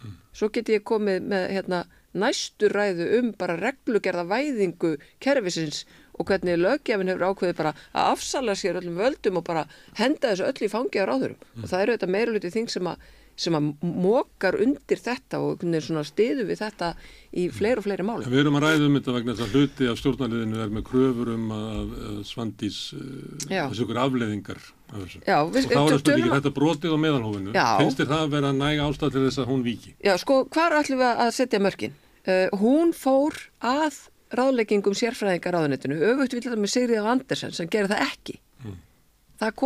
Mm. 0.02 0.16
Svo 0.32 0.48
get 0.52 0.70
ég 0.72 0.84
komið 0.86 1.28
með 1.32 1.46
hérna, 1.56 1.82
næstu 2.14 2.70
ræðu 2.70 3.10
um 3.18 3.32
bara 3.38 3.58
reglugerða 3.58 4.24
væðingu 4.30 4.94
kervisins 5.24 5.84
og 6.14 6.28
hvernig 6.28 6.60
lögjafin 6.60 7.10
hefur 7.10 7.32
ákveðið 7.32 7.58
bara 7.58 7.74
að 7.90 8.12
afsala 8.12 8.54
sér 8.58 8.78
öllum 8.78 9.00
völdum 9.00 9.40
og 9.40 9.46
bara 9.48 9.64
henda 9.98 10.30
þessu 10.30 10.46
öll 10.46 10.66
í 10.66 10.70
fangi 10.70 11.02
á 11.02 11.08
ráðurum 11.10 11.38
mm. 11.40 11.64
og 11.64 11.70
það 11.72 11.82
eru 11.82 11.96
þetta 11.96 12.12
meira 12.14 12.34
luti 12.34 12.52
þing 12.54 12.70
sem 12.70 12.90
að 12.90 13.08
sem 13.36 13.56
að 13.58 13.70
mókar 13.82 14.56
undir 14.62 15.00
þetta 15.00 15.40
og 15.42 15.64
stiðu 16.06 16.44
við 16.46 16.60
þetta 16.60 16.90
í 17.34 17.48
fleiri 17.50 17.82
og 17.82 17.86
fleiri 17.88 18.06
máli. 18.06 18.28
Við 18.30 18.44
erum 18.44 18.58
að 18.60 18.66
ræða 18.68 18.86
um 18.86 18.98
þetta 18.98 19.14
vegna 19.16 19.34
þess 19.34 19.46
að 19.46 19.56
hluti 19.58 19.88
af 19.90 19.98
stjórnarliðinu 19.98 20.60
er 20.62 20.72
með 20.76 20.86
kröfur 20.86 21.32
um 21.34 21.50
að, 21.56 21.92
að 22.10 22.20
svandís 22.28 22.78
eh, 22.94 23.50
þessu 23.50 23.86
ykkur 23.86 24.00
afleðingar. 24.04 24.62
Já, 24.94 25.38
við, 25.50 25.66
og 25.66 25.74
þá 25.74 25.80
er 25.82 26.02
spurningi 26.04 26.32
þetta 26.36 26.54
brotið 26.54 26.94
á 26.94 26.98
meðalhófinu. 27.02 27.54
Já. 27.56 27.66
Finnst 27.80 27.98
þér 27.98 28.10
það 28.12 28.22
að 28.22 28.34
vera 28.36 28.54
næg 28.54 28.82
ástæð 28.84 29.16
til 29.16 29.24
þess 29.26 29.42
að 29.42 29.50
hún 29.50 29.66
viki? 29.66 29.94
Já, 30.06 30.14
sko, 30.22 30.40
hvar 30.54 30.78
ætlum 30.78 31.02
við 31.02 31.22
að 31.26 31.32
setja 31.34 31.62
mörkin? 31.64 31.96
Uh, 32.24 32.46
hún 32.62 32.94
fór 32.96 33.40
að 33.58 33.98
ráðleggingum 34.34 34.94
sérfræðingar 34.98 35.58
ráðunitinu, 35.58 35.98
öfugt 36.12 36.36
við 36.36 36.46
þetta 36.46 36.62
með 36.62 36.72
Sigriða 36.72 37.10
Andersen 37.10 37.54
sem 37.54 37.68
gerir 37.70 37.90
það 37.90 38.06
ekki. 38.06 38.38
Mm. 38.62 38.78
Það 39.42 39.58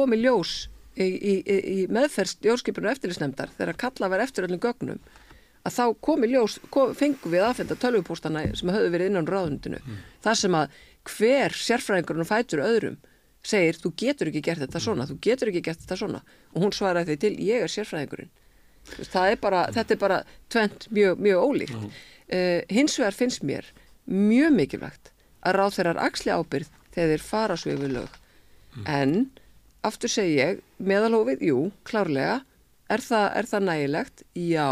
í, 0.99 1.09
í, 1.33 1.35
í 1.59 1.79
meðferð 1.93 2.35
stjórnskipunar 2.35 2.97
eftirlisnemdar 2.97 3.53
þegar 3.57 3.81
kalla 3.85 4.13
verið 4.13 4.29
eftir 4.29 4.49
öllum 4.49 4.63
gögnum 4.63 5.03
að 5.67 5.75
þá 5.75 5.85
komi 6.05 6.31
ljós, 6.31 6.59
kom, 6.73 6.95
fengum 6.97 7.35
við 7.35 7.45
aðfenda 7.45 7.77
tölvupóstana 7.81 8.45
sem 8.57 8.71
höfðu 8.73 8.93
verið 8.95 9.11
innan 9.13 9.29
ráðundinu 9.29 9.81
mm. 9.83 10.03
þar 10.25 10.41
sem 10.43 10.57
að 10.59 10.79
hver 11.09 11.57
sérfræðingurinn 11.57 12.29
fætur 12.29 12.65
öðrum 12.65 12.99
segir 13.49 13.79
þú 13.79 13.93
getur 13.99 14.31
ekki 14.31 14.43
gert 14.45 14.63
þetta 14.65 14.83
svona, 14.83 15.07
þú 15.09 15.19
getur 15.25 15.51
ekki 15.53 15.65
gert 15.69 15.83
þetta 15.83 15.99
svona. 16.01 16.23
Og 16.55 16.65
hún 16.65 16.75
svaraði 16.75 17.15
því 17.15 17.19
til 17.23 17.33
ég 17.47 17.65
er 17.65 17.73
sérfræðingurinn. 17.73 18.31
Það 18.99 19.33
er 19.33 19.41
bara, 19.43 19.65
þetta 19.77 19.95
er 19.95 20.01
bara 20.01 20.19
tvent 20.53 20.89
mjög, 20.95 21.21
mjög 21.25 21.45
ólíkt. 21.45 21.77
Mm. 21.77 21.99
uh, 22.33 22.61
hins 22.73 22.97
vegar 22.99 23.17
finnst 23.17 23.45
mér 23.47 23.69
mjög 24.09 24.55
mikilvægt 24.57 25.13
að 25.47 25.59
ráð 25.59 25.77
þeirrar 25.77 26.01
axli 26.09 26.33
ábyrð 26.33 26.73
þegar 26.95 27.13
þeir 27.13 27.25
fara 27.25 27.59
svo 27.61 27.75
yfir 27.75 27.95
lög. 27.99 28.17
Mm. 28.79 28.85
en 28.87 29.13
aftur 29.87 30.13
segi 30.13 30.39
ég, 30.39 30.63
meðalhófið, 30.83 31.45
jú, 31.51 31.61
klárlega, 31.89 32.41
er 32.91 33.05
það, 33.05 33.29
er 33.41 33.51
það 33.51 33.69
nægilegt? 33.69 34.25
Já, 34.39 34.71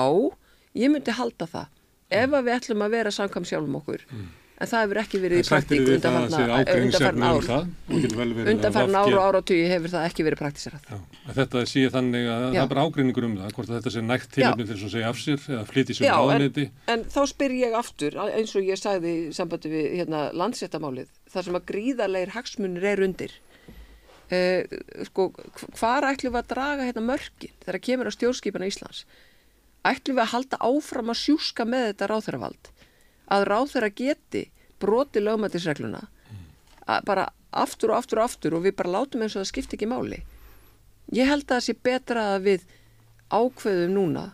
ég 0.76 0.92
myndi 0.92 1.14
halda 1.16 1.50
það. 1.50 1.70
Mm. 2.06 2.18
Ef 2.22 2.34
við 2.34 2.56
ætlum 2.56 2.82
að 2.86 2.98
vera 2.98 3.12
samkvæm 3.14 3.46
sjálfum 3.48 3.78
okkur, 3.80 4.02
mm. 4.06 4.26
en 4.62 4.68
það 4.70 4.84
hefur 4.84 5.00
ekki 5.02 5.20
verið 5.24 5.40
í 5.40 5.46
praktík 5.48 5.88
að 5.90 6.28
sé 6.30 6.42
ágreiningsefni 6.46 7.24
um 7.24 7.32
undanfarn 7.32 7.48
það 7.48 7.64
og 7.66 8.04
getur 8.04 8.20
vel 8.20 8.28
verið 8.28 8.46
að 8.46 8.52
undanfarn 8.52 8.92
VG 8.92 9.00
ára 9.00 9.16
og 9.16 9.24
ára 9.26 9.40
og 9.40 9.48
tugi 9.50 9.64
hefur 9.72 9.92
það 9.96 10.06
ekki 10.10 10.26
verið 10.28 10.42
praktíserað. 10.42 10.92
Að 11.26 11.40
þetta 11.40 11.64
sé 11.72 11.82
þannig 11.96 12.28
að 12.30 12.44
Já. 12.46 12.46
það 12.46 12.60
er 12.62 12.70
bara 12.74 12.84
ágreiningur 12.86 13.26
um 13.26 13.34
það, 13.40 13.56
hvort 13.56 13.72
að 13.72 13.78
þetta 13.80 13.94
sé 13.96 14.04
nægt 14.06 14.30
tilöfni 14.36 14.68
til 14.68 14.76
að 14.76 14.94
segja 14.94 15.10
af 15.10 15.20
sér 15.24 15.48
eða 15.50 15.64
flytja 15.72 15.98
sér 15.98 16.06
Já, 16.06 16.16
en-. 16.36 16.70
En 16.94 17.04
þá 17.16 17.20
spyr 17.32 17.56
ég 17.58 17.76
aftur, 17.82 18.20
eins 18.22 18.54
og 18.54 18.70
ég 18.70 18.80
sagði 18.80 19.16
í 19.16 19.26
sambandi 19.34 19.74
við 19.74 19.90
hérna, 19.98 20.22
landséttamálið, 20.30 21.10
þar 21.34 21.48
sem 21.50 21.58
að 21.58 21.68
gríðarleir 21.72 22.36
hagsmunir 22.38 22.86
er 22.94 23.02
undir. 23.02 23.34
Eh, 24.26 24.66
sko, 25.06 25.28
hvar 25.78 26.02
ætlum 26.08 26.34
við 26.34 26.40
að 26.40 26.50
draga 26.50 26.86
hérna 26.88 27.04
mörkin 27.06 27.52
þegar 27.62 27.82
kemur 27.88 28.10
á 28.10 28.16
stjórnskipana 28.16 28.66
Íslands? 28.66 29.04
Ætlum 29.86 30.18
við 30.18 30.24
að 30.24 30.32
halda 30.32 30.58
áfram 30.66 31.12
að 31.12 31.20
sjúska 31.20 31.66
með 31.68 31.92
þetta 31.92 32.08
ráþæravald? 32.10 32.70
Að 33.30 33.46
ráþæra 33.46 33.90
geti 33.94 34.42
broti 34.82 35.22
lögmætisregluna 35.22 36.02
að 36.86 37.06
bara 37.06 37.28
aftur 37.54 37.92
og 37.92 38.00
aftur 38.00 38.20
og 38.20 38.28
aftur 38.28 38.56
og 38.58 38.66
við 38.66 38.76
bara 38.78 38.94
látum 38.98 39.22
eins 39.22 39.36
og 39.36 39.44
það 39.44 39.50
skipti 39.52 39.78
ekki 39.78 39.90
máli. 39.90 40.20
Ég 41.14 41.30
held 41.30 41.46
að 41.46 41.54
það 41.54 41.64
sé 41.66 41.76
betra 41.86 42.26
að 42.34 42.48
við 42.50 42.66
ákveðum 43.30 43.94
núna 43.94 44.24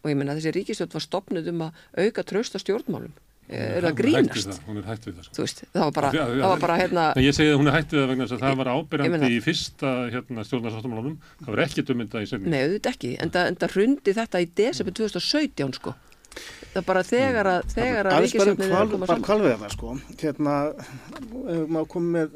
og 0.00 0.10
ég 0.10 0.16
menna 0.18 0.36
þessi 0.38 0.54
ríkistjórn 0.56 0.94
var 0.94 1.04
stopnud 1.04 1.50
um 1.50 1.66
að 1.66 2.06
auka 2.06 2.24
tröst 2.26 2.54
á 2.56 2.58
stjórnmálum. 2.62 3.12
Er 3.50 3.82
það 3.82 3.84
er 3.84 3.84
hætt 3.90 3.96
við 3.96 4.00
grínast? 4.00 4.48
það, 4.50 4.58
Hún 4.68 4.76
er 4.80 4.84
hætt 4.86 5.06
við 5.08 5.14
það. 5.16 5.24
sko. 5.26 5.34
Þú 5.34 5.42
veist, 5.44 5.62
það 5.74 5.82
var 5.86 5.94
bara, 5.96 6.10
Já, 6.14 6.20
já, 6.20 6.42
það 6.42 6.50
var 6.54 6.60
bara 6.64 6.76
hérna, 6.80 7.04
En 7.16 7.24
ég 7.24 7.34
segi 7.34 7.50
að 7.50 7.58
hún 7.60 7.68
er 7.70 7.74
hætt 7.76 7.90
við 7.94 8.00
það 8.00 8.08
vegna 8.12 8.24
þess 8.24 8.36
að 8.36 8.44
það 8.44 8.56
var 8.60 8.70
meina- 9.10 9.30
í 9.30 9.40
fyrsta 9.42 9.90
hérna, 10.14 10.44
stjórnarsáttamálunum. 10.46 11.16
Það 11.40 11.50
var 11.54 11.62
ekki 11.64 11.82
dömynda 11.90 12.22
í 12.22 12.28
senni. 12.30 12.46
nei 12.48 12.60
auðvitað 12.62 12.94
ekki, 12.94 13.10
en 13.22 13.30
það, 13.30 13.46
en 13.50 13.56
það 13.56 13.74
hrundi 13.74 14.14
þetta 14.20 14.40
í 14.40 14.46
desember 14.54 14.92
2017 15.00 15.72
sko. 15.80 15.94
Það 16.70 16.76
er 16.78 16.86
bara 16.86 17.02
þegar 17.02 17.46
að, 17.50 17.60
þegar 17.74 18.06
að 18.06 18.10
bara 18.10 18.16
um 18.16 18.22
ríkistjórnin 18.22 18.70
er 18.70 18.70
að 18.70 18.90
koma 18.90 19.06
bara 19.06 19.16
saman. 19.16 19.26
kvalveðarna 19.26 19.70
sko. 19.74 20.00
Hérna, 20.20 20.54
ef 21.50 21.68
maður 21.74 21.88
komið 21.90 22.10
með 22.14 22.30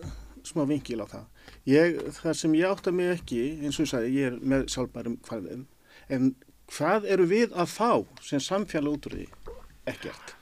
smá 0.44 0.64
vinkil 0.66 0.98
á 0.98 1.06
það. 1.06 1.24
Ég, 1.66 2.00
það 2.18 2.34
sem 2.36 2.52
ég 2.58 2.66
átta 2.74 2.92
mig 2.92 3.12
ekki, 3.14 3.62
eins 3.62 3.78
og 3.78 3.86
ég 3.86 3.92
sagði, 3.94 4.10
ég 4.18 4.26
er 4.32 4.38
með 4.42 4.66
sjálfbærum 4.74 5.14
kvalveðum, 5.22 5.64
en 6.10 6.34
hvað 6.74 7.06
eru 7.14 7.26
við 7.30 7.54
að 7.54 7.70
fá 7.70 8.04
sem 8.20 8.40
samfélag 8.42 8.98
út 8.98 9.06
úr 9.06 9.14
því? 9.20 9.28
Ekkert. 9.86 10.34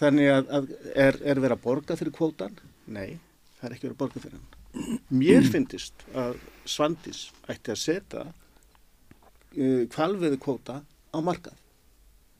Þannig 0.00 0.30
að, 0.32 0.52
að 0.56 0.70
er, 0.94 1.18
er 1.20 1.40
verið 1.42 1.56
að 1.58 1.64
borga 1.66 1.96
fyrir 2.00 2.14
kvótan? 2.16 2.54
Nei, 2.88 3.18
það 3.58 3.66
er 3.68 3.74
ekki 3.76 3.86
verið 3.88 3.96
að 3.96 4.02
borga 4.02 4.22
fyrir 4.24 4.38
hann. 4.38 5.00
Mér 5.10 5.48
finnist 5.50 6.04
að 6.14 6.38
Svandís 6.70 7.24
ætti 7.50 7.74
að 7.74 7.80
setja 7.82 8.22
uh, 8.30 9.82
kvalveðu 9.92 10.38
kvóta 10.40 10.78
á 10.86 11.18
markað. 11.26 11.58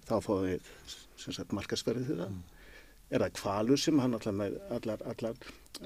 Þá 0.08 0.14
fáum 0.24 0.46
við 0.46 1.52
markaðsverðið 1.58 2.08
fyrir 2.12 2.22
það. 2.24 2.40
Er 3.10 3.24
það 3.24 3.36
kvalur 3.40 3.82
sem 3.82 4.00
hann 4.00 4.14
allar, 4.16 4.56
allar, 4.70 5.04
allar 5.10 5.38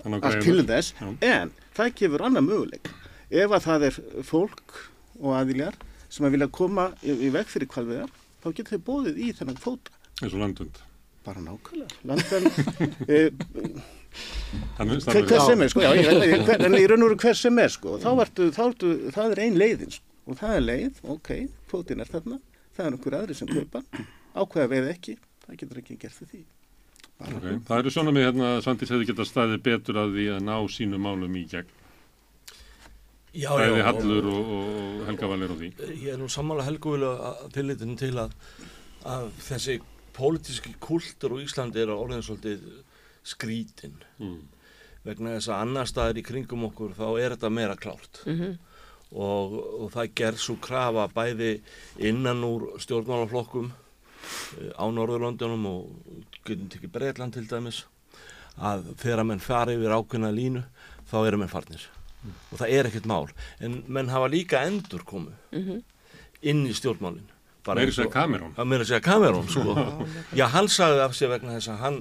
greiðum. 0.04 0.42
til 0.44 0.66
þess, 0.68 0.92
Já. 1.00 1.06
en 1.24 1.52
það 1.74 1.94
gefur 2.00 2.26
annar 2.28 2.44
möguleik. 2.44 2.90
Ef 3.32 3.54
að 3.56 3.66
það 3.66 3.86
er 3.88 4.00
fólk 4.28 4.78
og 5.22 5.36
aðiljar 5.40 5.78
sem 6.12 6.26
að 6.28 6.36
vilja 6.36 6.52
koma 6.54 6.90
í, 7.02 7.14
í 7.26 7.30
veg 7.34 7.48
fyrir 7.50 7.70
kvalveðar, 7.72 8.12
þá 8.44 8.48
getur 8.52 8.74
þeir 8.74 8.84
bóðið 8.90 9.22
í 9.24 9.30
þennan 9.40 9.62
kvóta. 9.62 9.96
eins 10.20 10.34
og 10.34 10.42
landund. 10.44 10.82
Bara 11.24 11.40
nákvæmlega. 11.40 12.00
Landan, 12.04 12.48
e, 13.14 13.20
Þannig 14.78 15.04
hver, 15.08 15.26
hver 15.26 15.42
sem 15.42 15.62
er, 15.64 15.70
sko, 15.72 15.82
já, 15.82 15.90
ég, 15.98 16.08
ég, 16.30 16.42
hver, 16.46 16.64
en 16.68 16.76
í 16.78 16.82
raun 16.90 17.02
og 17.02 17.08
veru 17.10 17.20
hver 17.24 17.38
sem 17.38 17.60
er, 17.62 17.70
sko, 17.72 17.96
þá 18.02 18.10
ertu, 18.22 18.48
þá 18.54 18.64
ertu, 18.68 18.90
það 19.14 19.34
er 19.34 19.40
ein 19.46 19.56
leiðin, 19.58 19.94
sko, 19.96 20.18
og 20.30 20.38
það 20.38 20.58
er 20.58 20.66
leið, 20.66 21.00
ok, 21.14 21.30
kvótin 21.70 22.04
er 22.04 22.10
þarna, 22.12 22.38
það 22.76 22.86
er 22.86 22.96
einhver 22.98 23.16
aðri 23.18 23.38
sem 23.38 23.50
kaupa, 23.50 23.82
ákveða 24.36 24.70
veið 24.74 24.90
ekki, 24.92 25.16
það 25.46 25.58
getur 25.62 25.80
ekki 25.82 25.96
gert 26.04 26.18
fyrir 26.20 26.34
því. 26.34 26.42
Bara, 26.44 26.50
Okay. 27.24 27.58
Það 27.68 27.80
eru 27.80 27.90
svona 27.94 28.12
með 28.14 28.24
hérna 28.26 28.46
að 28.56 28.60
Svandís 28.64 28.90
hefði 28.90 29.06
getað 29.06 29.28
staðið 29.30 29.60
betur 29.62 29.98
að 30.02 30.16
því 30.16 30.24
að 30.34 30.40
ná 30.48 30.54
sínu 30.74 30.98
málum 30.98 31.36
í 31.38 31.44
gegn. 31.46 31.68
Já, 33.34 33.50
Bæði 33.54 33.78
já, 33.78 33.84
Hallur 33.86 34.26
og, 34.30 34.50
og 34.56 35.04
Helga 35.08 35.28
Valir 35.30 35.52
og 35.54 35.60
því. 35.60 35.68
Ég 36.02 36.08
er 36.12 36.18
nú 36.18 36.26
sammála 36.30 36.66
helguvilega 36.66 37.30
tillitinu 37.54 37.94
til 37.98 38.12
að, 38.18 38.34
að 39.10 39.30
þessi 39.46 39.78
pólitíski 40.14 40.74
kultur 40.80 41.34
á 41.34 41.42
Íslandi 41.44 41.82
er 41.82 41.92
orðin 41.94 42.22
svolítið 42.24 42.60
skrítin 43.24 43.96
Mm. 44.20 44.42
vegna 45.04 45.34
þess 45.36 45.48
að 45.52 45.60
annar 45.62 45.86
staðir 45.90 46.20
í 46.22 46.24
kringum 46.24 46.64
okkur 46.70 46.94
þá 46.96 47.06
er 47.20 47.34
þetta 47.36 47.50
meira 47.52 47.76
klárt 47.76 48.22
Mhm. 48.26 48.58
og, 49.12 49.52
og 49.82 49.90
það 49.92 50.12
gerð 50.14 50.38
svo 50.40 50.56
krafa 50.60 51.08
bæði 51.14 51.60
innan 51.98 52.42
úr 52.44 52.78
stjórnmálaflokkum 52.80 53.72
eh, 53.72 54.72
á 54.78 54.84
Norðurlöndunum 54.88 55.66
og 55.66 55.90
getum 56.46 56.68
tekið 56.72 56.92
Breitland 56.92 57.34
til 57.34 57.46
dæmis 57.46 57.84
að 58.58 58.94
þegar 59.02 59.26
menn 59.26 59.40
fari 59.42 59.74
yfir 59.76 59.92
ákveðna 59.92 60.30
línu 60.32 60.64
þá 61.10 61.16
eru 61.26 61.38
menn 61.42 61.52
farnir 61.52 61.84
og 62.52 62.58
það 62.58 62.70
er 62.72 62.86
ekkert 62.88 63.06
mál 63.10 63.28
en 63.60 63.82
menn 63.88 64.08
hafa 64.08 64.28
líka 64.32 64.64
endur 64.66 65.04
komu 65.04 65.32
Mhm. 65.52 65.82
inn 66.42 66.66
í 66.66 66.72
stjórnmálin 66.72 67.28
Meiri 67.72 67.86
eins 67.88 67.96
segja 67.96 68.06
og- 68.10 68.12
Cameron. 68.12 68.52
að 68.56 68.66
meira 68.68 68.84
segja 68.84 69.00
Cameron 69.00 69.48
sko. 69.48 69.76
já, 70.36 70.46
hann 70.52 70.68
sagði 70.68 71.00
af 71.04 71.12
sér 71.16 71.28
vegna 71.32 71.54
þess 71.56 71.68
að 71.72 71.78
hann, 71.80 71.98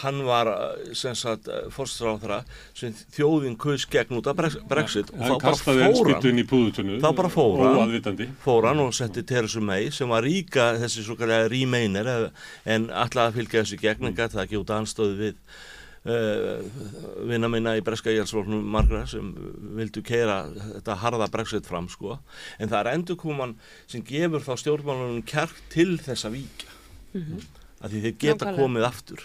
hann 0.00 0.22
var 0.24 0.46
eh, 0.48 0.94
sem 0.94 1.14
sagt 1.14 1.46
fórstráðara 1.70 2.40
sem 2.74 2.94
þjóðin 3.14 3.58
kaus 3.60 3.84
gegn 3.86 4.16
út 4.18 4.26
af 4.26 4.36
Brex- 4.36 4.58
Brexit 4.66 5.10
og 5.12 5.20
Hann 5.20 5.30
þá 5.30 5.36
bara 5.42 5.52
kastaði 5.52 5.82
fór 5.84 5.84
hann 5.84 5.92
elspýtun 6.14 6.40
í 6.40 6.46
púðutunnu. 6.50 6.96
Þá 7.04 7.10
bara 7.20 7.28
fór 7.28 7.60
hann. 7.62 7.76
Óaðvitandi. 7.84 8.28
fór 8.44 8.66
hann 8.70 8.80
og 8.80 8.94
setti 8.96 9.22
Theresa 9.22 9.60
May 9.60 9.90
sem 9.90 10.08
var 10.08 10.22
ríka 10.24 10.72
þessi 10.80 11.04
svo 11.04 11.14
kallega 11.20 11.46
remainer 11.52 12.06
eh, 12.06 12.30
en 12.74 12.88
alltaf 12.90 13.34
fylgja 13.36 13.62
þessu 13.62 13.78
gegn 13.84 14.06
en 14.10 14.14
gæti 14.16 14.34
það 14.38 14.44
ekki 14.48 14.62
út 14.64 14.74
anstöðu 14.80 15.16
við 15.20 15.34
uh, 15.36 15.62
vinna 16.04 17.48
minna 17.48 17.76
í 17.78 17.82
breska 17.84 18.12
jælsvólnum 18.12 18.64
margra 18.74 19.06
sem 19.08 19.30
vildu 19.78 20.02
keira 20.04 20.42
þetta 20.52 20.98
harða 21.00 21.30
brexit 21.32 21.64
fram 21.68 21.88
sko. 21.88 22.18
En 22.60 22.68
það 22.68 22.80
er 22.82 22.90
endurkoman 22.98 23.54
sem 23.86 24.04
gefur 24.04 24.44
þá 24.44 24.52
stjórnmálunum 24.60 25.24
kjark 25.28 25.56
til 25.72 25.94
þess 26.02 26.28
að 26.28 26.36
víkja. 26.36 26.74
Að 27.80 27.94
því 27.94 28.04
þeir 28.04 28.14
geta 28.18 28.44
Nákvæmlega. 28.50 28.60
komið 28.60 28.86
aftur 28.90 29.24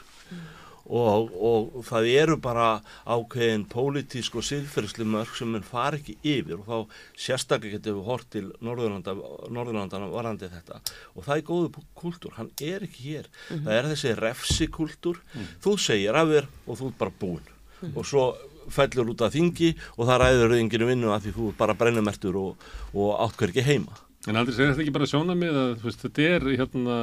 og, 0.89 1.29
og 1.37 1.85
það 1.85 2.09
eru 2.15 2.37
bara 2.41 2.67
ákveðin 3.05 3.65
pólitísk 3.69 4.39
og 4.39 4.45
siðferðslu 4.47 5.05
mörg 5.09 5.35
sem 5.37 5.51
mann 5.53 5.65
far 5.65 5.97
ekki 5.99 6.17
yfir. 6.23 6.57
Og 6.59 6.65
þá 6.65 7.21
sérstaklega 7.25 7.77
getur 7.77 7.99
við 7.99 8.09
hort 8.09 8.29
til 8.33 8.45
Norðurlanda, 8.65 9.15
Norðurlandana 9.53 10.09
varandi 10.11 10.49
þetta. 10.51 10.81
Og 11.15 11.27
það 11.27 11.35
er 11.37 11.47
góðu 11.51 11.85
kúltúr, 11.99 12.35
hann 12.39 12.51
er 12.65 12.85
ekki 12.87 13.07
hér. 13.11 13.31
Það 13.51 13.73
er 13.77 13.89
þessi 13.93 14.15
refsi 14.19 14.69
kúltúr 14.73 15.21
þú 15.63 15.77
segir 15.81 16.17
af 16.17 16.29
þér 16.33 16.51
og 16.65 16.81
þú 16.81 16.91
ert 16.91 17.01
bara 17.05 17.17
búinn. 17.21 17.55
Og 17.93 18.03
svo 18.07 18.29
fellur 18.69 19.13
út 19.13 19.23
af 19.25 19.33
þingi 19.33 19.71
og 19.95 20.05
það 20.05 20.21
ræður 20.23 20.59
ynginu 20.59 20.89
vinnu 20.89 21.09
að 21.13 21.25
því 21.25 21.35
þú 21.37 21.49
ert 21.49 21.59
bara 21.63 21.77
brennumertur 21.79 22.37
og, 22.37 22.69
og 22.93 23.35
hver 23.37 23.53
ekki 23.53 23.65
heima. 23.65 23.97
En 24.27 24.35
aldrei 24.35 24.53
segir 24.55 24.73
þetta 24.73 24.83
ekki 24.83 24.93
bara 24.97 25.07
sjóna 25.07 25.35
með 25.37 25.57
að 25.57 25.69
þú 25.79 25.87
veist, 25.87 26.01
þetta 26.03 26.23
er 26.27 26.47
hérna, 26.59 26.95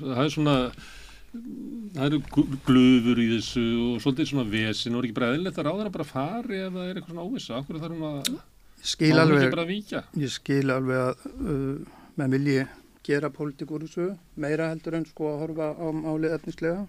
það 0.00 0.20
er 0.22 0.30
svona, 0.30 0.54
það 1.32 2.06
eru 2.08 2.18
gl- 2.34 2.56
glufur 2.66 3.20
í 3.22 3.26
þessu 3.32 3.62
og 3.86 4.02
svolítið 4.04 4.28
svona 4.32 4.44
vesin 4.52 4.94
og 4.96 5.00
er 5.02 5.08
ekki 5.08 5.16
bara 5.18 5.30
eðlilegt 5.32 5.58
að 5.62 5.68
ráðara 5.68 5.92
bara 5.94 6.04
fari 6.08 6.58
ef 6.66 6.72
það 6.76 6.88
er 6.90 7.00
eitthvað 7.00 7.14
svona 7.14 7.26
óvissa. 7.28 7.58
Akkur 7.62 7.80
þarf 7.80 7.96
hún 7.96 8.06
að, 8.10 8.30
hún 9.32 9.40
ekki 9.46 9.56
bara 9.56 9.68
víkja. 9.70 10.02
ég 10.20 10.32
skil 10.34 10.70
alveg 10.74 11.02
að 11.02 11.26
uh, 11.32 11.98
menn 12.20 12.36
vilji 12.36 12.66
gera 13.06 13.30
pólitík 13.34 13.70
úr 13.74 13.86
þessu 13.86 14.10
meira 14.36 14.68
heldur 14.70 14.94
en 15.00 15.06
sko 15.08 15.32
að 15.32 15.40
horfa 15.46 15.72
á 15.74 15.86
málið 15.90 16.36
efnislega 16.36 16.84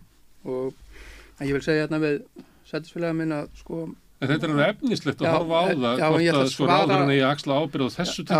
og 0.46 0.74
en 1.40 1.48
ég 1.48 1.54
vil 1.56 1.64
segja 1.66 1.86
hérna 1.88 2.02
við 2.04 2.20
sætisfélaga 2.70 3.16
minn 3.18 3.32
að 3.40 3.48
sko 3.64 3.86
En 4.24 4.30
þetta 4.30 4.46
er 4.48 4.52
alveg 4.54 4.70
efnislegt 4.78 5.20
að 5.20 5.26
Já, 5.28 5.32
horfa 5.36 5.56
á 5.60 5.64
það, 5.68 5.98
já, 6.00 6.06
hvort 6.08 6.22
að 6.38 6.44
að 6.44 6.52
svo 6.54 6.66
svara- 6.68 6.76
ráðurinn 6.84 7.10
eigi 7.12 7.24
að 7.26 7.32
axla 7.34 7.56
ábyrð 7.60 7.84
á 7.84 7.96
þessu 7.98 8.24
til 8.24 8.36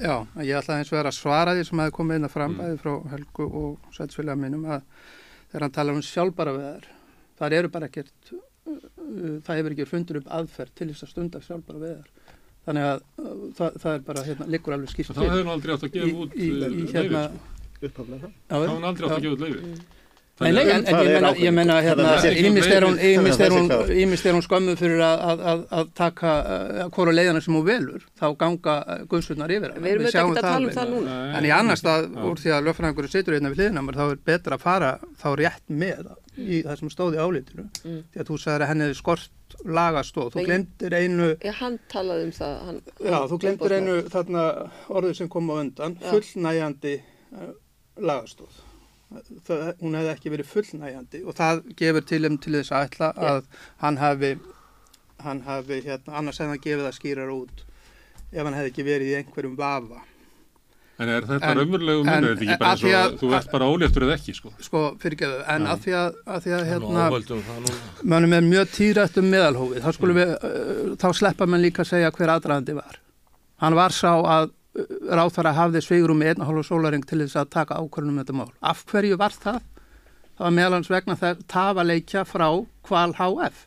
Já. 0.00 0.14
ég 0.48 0.60
ætla 0.60 0.76
eins 0.78 0.92
og 0.92 0.96
að 1.10 1.16
svara 1.18 1.54
því 1.58 1.64
sem 1.68 1.82
hefði 1.82 1.94
komið 1.98 2.16
inn 2.20 2.28
að 2.28 2.32
fram 2.36 2.54
Mm. 2.56 2.78
frá 2.80 2.92
Helgu 3.12 3.48
og 3.60 3.90
sætisfélaga 3.98 4.38
minnum 4.40 4.64
að 4.64 4.80
þegar 5.48 5.64
hann 5.66 5.74
talar 5.78 5.98
um 5.98 6.04
sjálfbara 6.04 6.54
veðar 6.56 6.88
þar 7.38 7.56
eru 7.60 7.70
bara 7.74 7.88
ekkert 7.90 8.32
uh, 8.32 9.38
það 9.46 9.60
hefur 9.60 9.74
ekki 9.76 9.86
fundur 9.88 10.20
upp 10.22 10.32
aðferð 10.38 10.74
til 10.80 10.88
þess 10.92 11.06
að 11.06 11.12
stunda 11.14 11.42
sjálfbara 11.44 11.82
veðar 11.84 12.08
þannig 12.68 12.88
að 12.88 13.04
uh, 13.22 13.36
það, 13.58 13.78
það 13.84 13.92
er 13.94 14.02
bara 14.10 14.24
hérna, 14.28 14.48
liggur 14.56 14.76
alveg 14.76 14.92
skýrt 14.94 15.14
Þá 15.16 15.22
hefur 15.24 15.52
aldrei 15.54 15.74
átt 15.76 15.86
að 15.88 15.94
gefa 15.98 16.24
út 16.24 16.34
í, 16.36 16.48
í 16.48 16.50
uh, 16.58 16.90
hérna 16.92 17.22
leifi. 17.28 17.54
upphaflega 17.88 18.20
það. 18.26 18.34
Já, 18.34 18.52
Þá 18.52 18.58
hefur 18.58 18.88
aldrei 18.90 19.08
átt 19.08 19.16
að 19.18 19.24
gefa 19.28 19.38
út 19.38 19.44
leifi. 19.46 19.76
Nei, 20.38 20.52
nei, 20.54 20.62
en, 20.70 20.84
en 20.84 20.94
Það 20.94 21.00
ég 21.02 21.08
er 21.08 21.16
menna, 21.16 21.30
ég 21.42 21.54
menna 21.54 21.76
hérna, 21.82 22.10
Það 22.14 22.26
er 22.28 22.36
ímist 22.46 22.70
er 22.70 22.84
hún, 22.86 22.98
ímist 23.02 23.40
er 23.42 23.54
hún, 23.54 23.64
það 23.72 23.88
ímist 24.04 24.28
er 24.28 24.36
hún 24.36 24.44
skömmu 24.46 24.76
fyrir 24.78 25.02
að, 25.02 25.22
að, 25.30 25.42
að, 25.52 25.64
að 25.80 25.90
taka 25.98 26.34
uh, 26.38 26.82
hvora 26.94 27.14
leiðana 27.14 27.42
sem 27.42 27.56
hún 27.58 27.64
velur, 27.66 28.04
þá 28.20 28.26
ganga 28.38 28.76
uh, 28.84 29.00
guðsurnar 29.10 29.54
yfir. 29.56 29.74
Við 29.74 29.90
erum 29.94 30.06
auðvitað 30.06 30.20
ekki 30.22 30.38
að 30.38 30.46
tala 30.46 30.60
um 30.68 30.76
það 30.76 30.92
núna. 30.94 31.16
En 31.38 31.48
í 31.48 31.52
annars 31.56 31.82
stað, 31.82 32.06
Já. 32.06 32.22
úr 32.30 32.42
því 32.44 32.54
að 32.54 32.68
lögfræðingur 32.68 33.10
situr 33.10 33.38
hérna 33.38 33.52
við 33.52 33.62
hliðina, 33.64 33.82
á 33.82 33.86
mér, 33.88 33.98
þá 33.98 34.04
er 34.06 34.22
betra 34.30 34.58
að 34.60 34.64
fara 34.68 34.92
þá 35.18 35.28
rétt 35.42 35.74
með 35.82 36.12
í 36.38 36.62
það 36.62 36.80
sem 36.82 36.94
stóði 36.94 37.18
álítinu. 37.18 37.66
Mm. 37.82 37.98
Því 38.12 38.22
að 38.22 38.30
þú 38.30 38.38
sagðir 38.44 38.66
að 38.66 38.72
henni 38.72 38.88
skort 38.94 39.58
lagastóð. 39.66 40.32
Þú 40.36 40.46
glemtir 40.46 40.94
einu, 40.94 41.32
Já, 41.42 41.52
hann 41.58 41.78
talaði 41.90 42.28
um 42.28 42.32
það. 42.36 42.56
Hann, 42.68 42.80
já, 43.02 43.18
þú 43.32 43.40
glemtir 43.42 43.74
einu 43.78 43.98
þarna 44.12 44.46
orðið 44.92 45.18
sem 45.18 45.32
kom 45.32 45.50
á 45.50 45.54
undan, 45.58 45.98
fullnægjandi 46.04 46.96
uh, 47.34 47.52
lagastóð. 47.98 48.62
Það, 49.48 49.62
hún 49.80 49.96
hefði 49.98 50.12
ekki 50.14 50.32
verið 50.34 50.50
fullnægjandi 50.52 51.22
og 51.24 51.38
það 51.38 51.62
gefur 51.80 52.06
til 52.10 52.20
um 52.28 52.36
til 52.44 52.56
þess 52.58 52.74
að 52.76 52.88
ætla 52.90 53.08
að 53.32 53.40
hann 53.84 53.96
hafi 54.02 54.34
hann 55.24 55.40
hafi 55.48 55.80
hérna, 55.86 56.18
annars 56.20 56.38
hefði 56.42 56.54
hann 56.54 56.66
gefið 56.66 56.84
það 56.88 56.98
skýrar 57.00 57.32
út 57.34 57.64
ef 58.32 58.44
hann 58.44 58.54
hefði 58.58 58.72
ekki 58.74 58.86
verið 58.90 59.10
í 59.14 59.18
einhverjum 59.22 59.56
vafa 59.58 60.04
En 60.98 61.06
er 61.14 61.22
þetta 61.22 61.46
En- 61.52 61.58
raunverulegu 61.60 62.00
munur? 62.02 62.24
Er 62.32 62.38
þetta 62.40 62.42
ekki 62.42 62.58
bara 62.58 62.70
eins 62.74 63.12
og 63.14 63.20
þú 63.20 63.28
ert 63.38 63.50
bara 63.52 63.66
óléttur 63.70 64.02
eða 64.02 64.14
ekki, 64.18 64.32
sko? 64.34 64.50
sko 64.66 64.80
fyrirgeðu, 64.98 65.36
en 65.54 65.66
að 65.70 65.84
því 65.84 65.92
að, 65.94 66.16
að, 66.26 66.40
því 66.42 66.54
að 66.56 66.64
Hérna, 66.72 67.04
það 67.12 67.60
núna. 67.60 67.74
mannum 68.14 68.32
er 68.34 68.42
mjög 68.48 68.72
týrætt 68.74 69.20
um 69.22 69.28
meðalhófið, 69.30 69.78
þá 69.84 69.92
skulum 69.94 70.18
við 70.18 70.32
uh, 70.34 70.96
þá 70.98 71.06
sleppa 71.20 71.46
mann 71.46 71.62
líka 71.62 71.84
að 71.84 71.90
segja 71.92 72.10
hver 72.18 72.32
aðdraðandi 72.34 72.74
var 72.80 72.98
hann 73.62 73.78
var 73.78 73.94
sá 73.94 74.10
að 74.10 74.50
ráþara 75.18 75.54
hafði 75.56 75.82
sveigrum 75.84 76.20
með 76.20 76.34
einn 76.34 76.44
og 76.44 76.50
hálfa 76.50 76.68
sólaring 76.68 77.04
til 77.08 77.20
þess 77.22 77.40
að 77.40 77.50
taka 77.56 77.80
ákvörðunum 77.80 78.18
um 78.18 78.22
þetta 78.22 78.38
mál. 78.38 78.52
Af 78.60 78.84
hverju 78.88 79.18
var 79.20 79.34
það? 79.34 79.60
það 80.38 80.46
var 80.46 80.54
meðalans 80.54 80.90
vegna 80.92 81.18
það 81.18 81.42
tafaleikja 81.50 82.22
frá 82.28 82.46
Kval 82.86 83.10
HF 83.18 83.64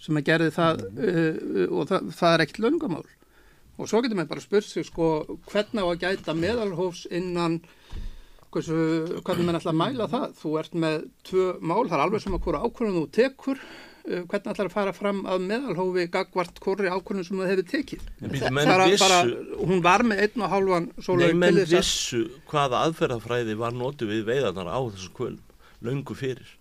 sem 0.00 0.16
að 0.16 0.28
gerði 0.30 0.52
það 0.54 0.84
uh, 0.86 1.38
og 1.74 1.88
það, 1.90 2.12
það 2.16 2.34
er 2.34 2.44
ekkert 2.44 2.60
laungamál. 2.64 3.06
Og 3.78 3.90
svo 3.90 4.00
getur 4.02 4.18
maður 4.18 4.32
bara 4.32 4.44
spurt 4.44 4.66
sig 4.66 4.86
sko 4.86 5.08
hvernig 5.50 5.84
á 5.84 5.88
að 5.90 6.04
gæta 6.06 6.34
meðalhófs 6.38 7.04
innan 7.14 7.58
hversu, 8.54 8.78
hvernig 9.26 9.44
maður 9.44 9.60
ætla 9.60 9.74
að 9.74 9.80
mæla 9.82 10.08
það? 10.14 10.26
Þú 10.38 10.54
ert 10.62 10.78
með 10.84 10.96
tvö 11.28 11.46
mál, 11.60 11.82
það 11.84 11.96
er 11.98 12.04
alveg 12.06 12.24
sem 12.24 12.38
að 12.38 12.44
hvora 12.46 12.62
ákvörðun 12.64 12.98
þú 12.98 13.04
tekur 13.18 13.62
hvernig 14.08 14.52
ætlar 14.52 14.68
að 14.68 14.74
fara 14.74 14.92
fram 14.96 15.20
að 15.28 15.44
meðalhófi 15.50 16.06
gagvart 16.12 16.60
hvori 16.64 16.90
ákvörðun 16.90 17.26
sem 17.26 17.40
það 17.40 17.50
hefur 17.52 17.66
tekið 17.72 18.04
býttu, 18.22 18.52
menn 18.56 18.72
bara, 18.72 19.20
hún 19.60 19.82
var 19.84 20.04
með 20.06 20.22
einn 20.24 20.44
og 20.46 20.52
hálfan 20.54 20.90
nei, 21.20 21.32
menn 21.36 21.60
vissu 21.68 22.22
hvaða 22.50 22.84
aðferðafræði 22.88 23.58
var 23.60 23.76
notu 23.76 24.08
við 24.08 24.24
veiðarnar 24.30 24.70
á 24.72 24.80
þessu 24.88 25.12
kvölum, 25.16 25.42
löngu 25.84 26.16
fyrir. 26.18 26.54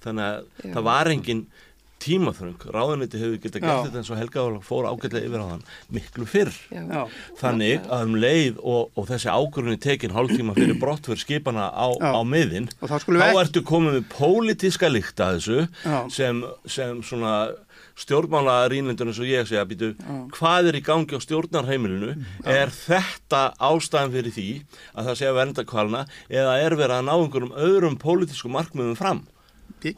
Þannig 0.00 0.24
að 0.26 0.38
Já. 0.40 0.72
það 0.74 0.86
var 0.88 1.12
engin 1.12 1.42
tímaþröng. 2.02 2.66
Ráðuniti 2.74 3.20
hefur 3.20 3.38
getað 3.42 3.64
gert 3.64 3.70
Já. 3.70 3.84
þetta 3.86 4.00
eins 4.00 4.10
og 4.10 4.20
Helga 4.20 4.44
fór 4.66 4.88
ágætlega 4.90 5.28
yfir 5.28 5.44
á 5.44 5.46
þann 5.52 5.64
miklu 5.96 6.28
fyrr. 6.30 6.52
Já. 6.72 7.02
Þannig 7.40 7.88
að 7.88 8.04
um 8.08 8.18
leið 8.24 8.60
og, 8.60 8.92
og 8.94 9.08
þessi 9.10 9.32
ákvörðunni 9.32 9.80
tekin 9.84 10.14
hálftíma 10.16 10.56
fyrir 10.58 10.78
brottfyrir 10.80 11.22
skipana 11.22 11.70
á, 11.70 11.88
á 12.00 12.20
miðin, 12.26 12.70
þá 12.80 12.96
ekki 12.98 13.32
ertu 13.44 13.64
komið 13.66 13.98
með 13.98 14.06
pólitíska 14.14 14.90
líkt 14.92 15.20
að 15.24 15.40
þessu 15.40 15.66
Já. 15.84 15.98
sem, 16.12 16.44
sem 16.68 17.02
svona 17.06 17.34
stjórnmála 18.00 18.68
rínlindunum 18.70 19.14
svo 19.14 19.26
ég 19.28 19.48
segja 19.48 19.66
býtu, 19.68 19.92
hvað 20.36 20.70
er 20.70 20.78
í 20.78 20.84
gangi 20.84 21.16
á 21.16 21.20
stjórnarheimilinu 21.20 22.14
er 22.48 22.72
þetta 22.72 23.50
ástæðan 23.60 24.14
fyrir 24.14 24.36
því 24.36 24.46
að 24.94 25.10
það 25.10 25.18
sé 25.20 25.28
að 25.28 25.38
vernda 25.40 25.66
kvalna 25.68 26.04
eða 26.28 26.56
er 26.64 26.76
verið 26.78 26.96
að 26.96 27.06
ná 27.08 27.12
einhverjum 27.16 27.54
öðrum 27.66 27.98
pólitískum 28.00 28.56
markmiðum 28.56 28.96
fram 28.98 29.22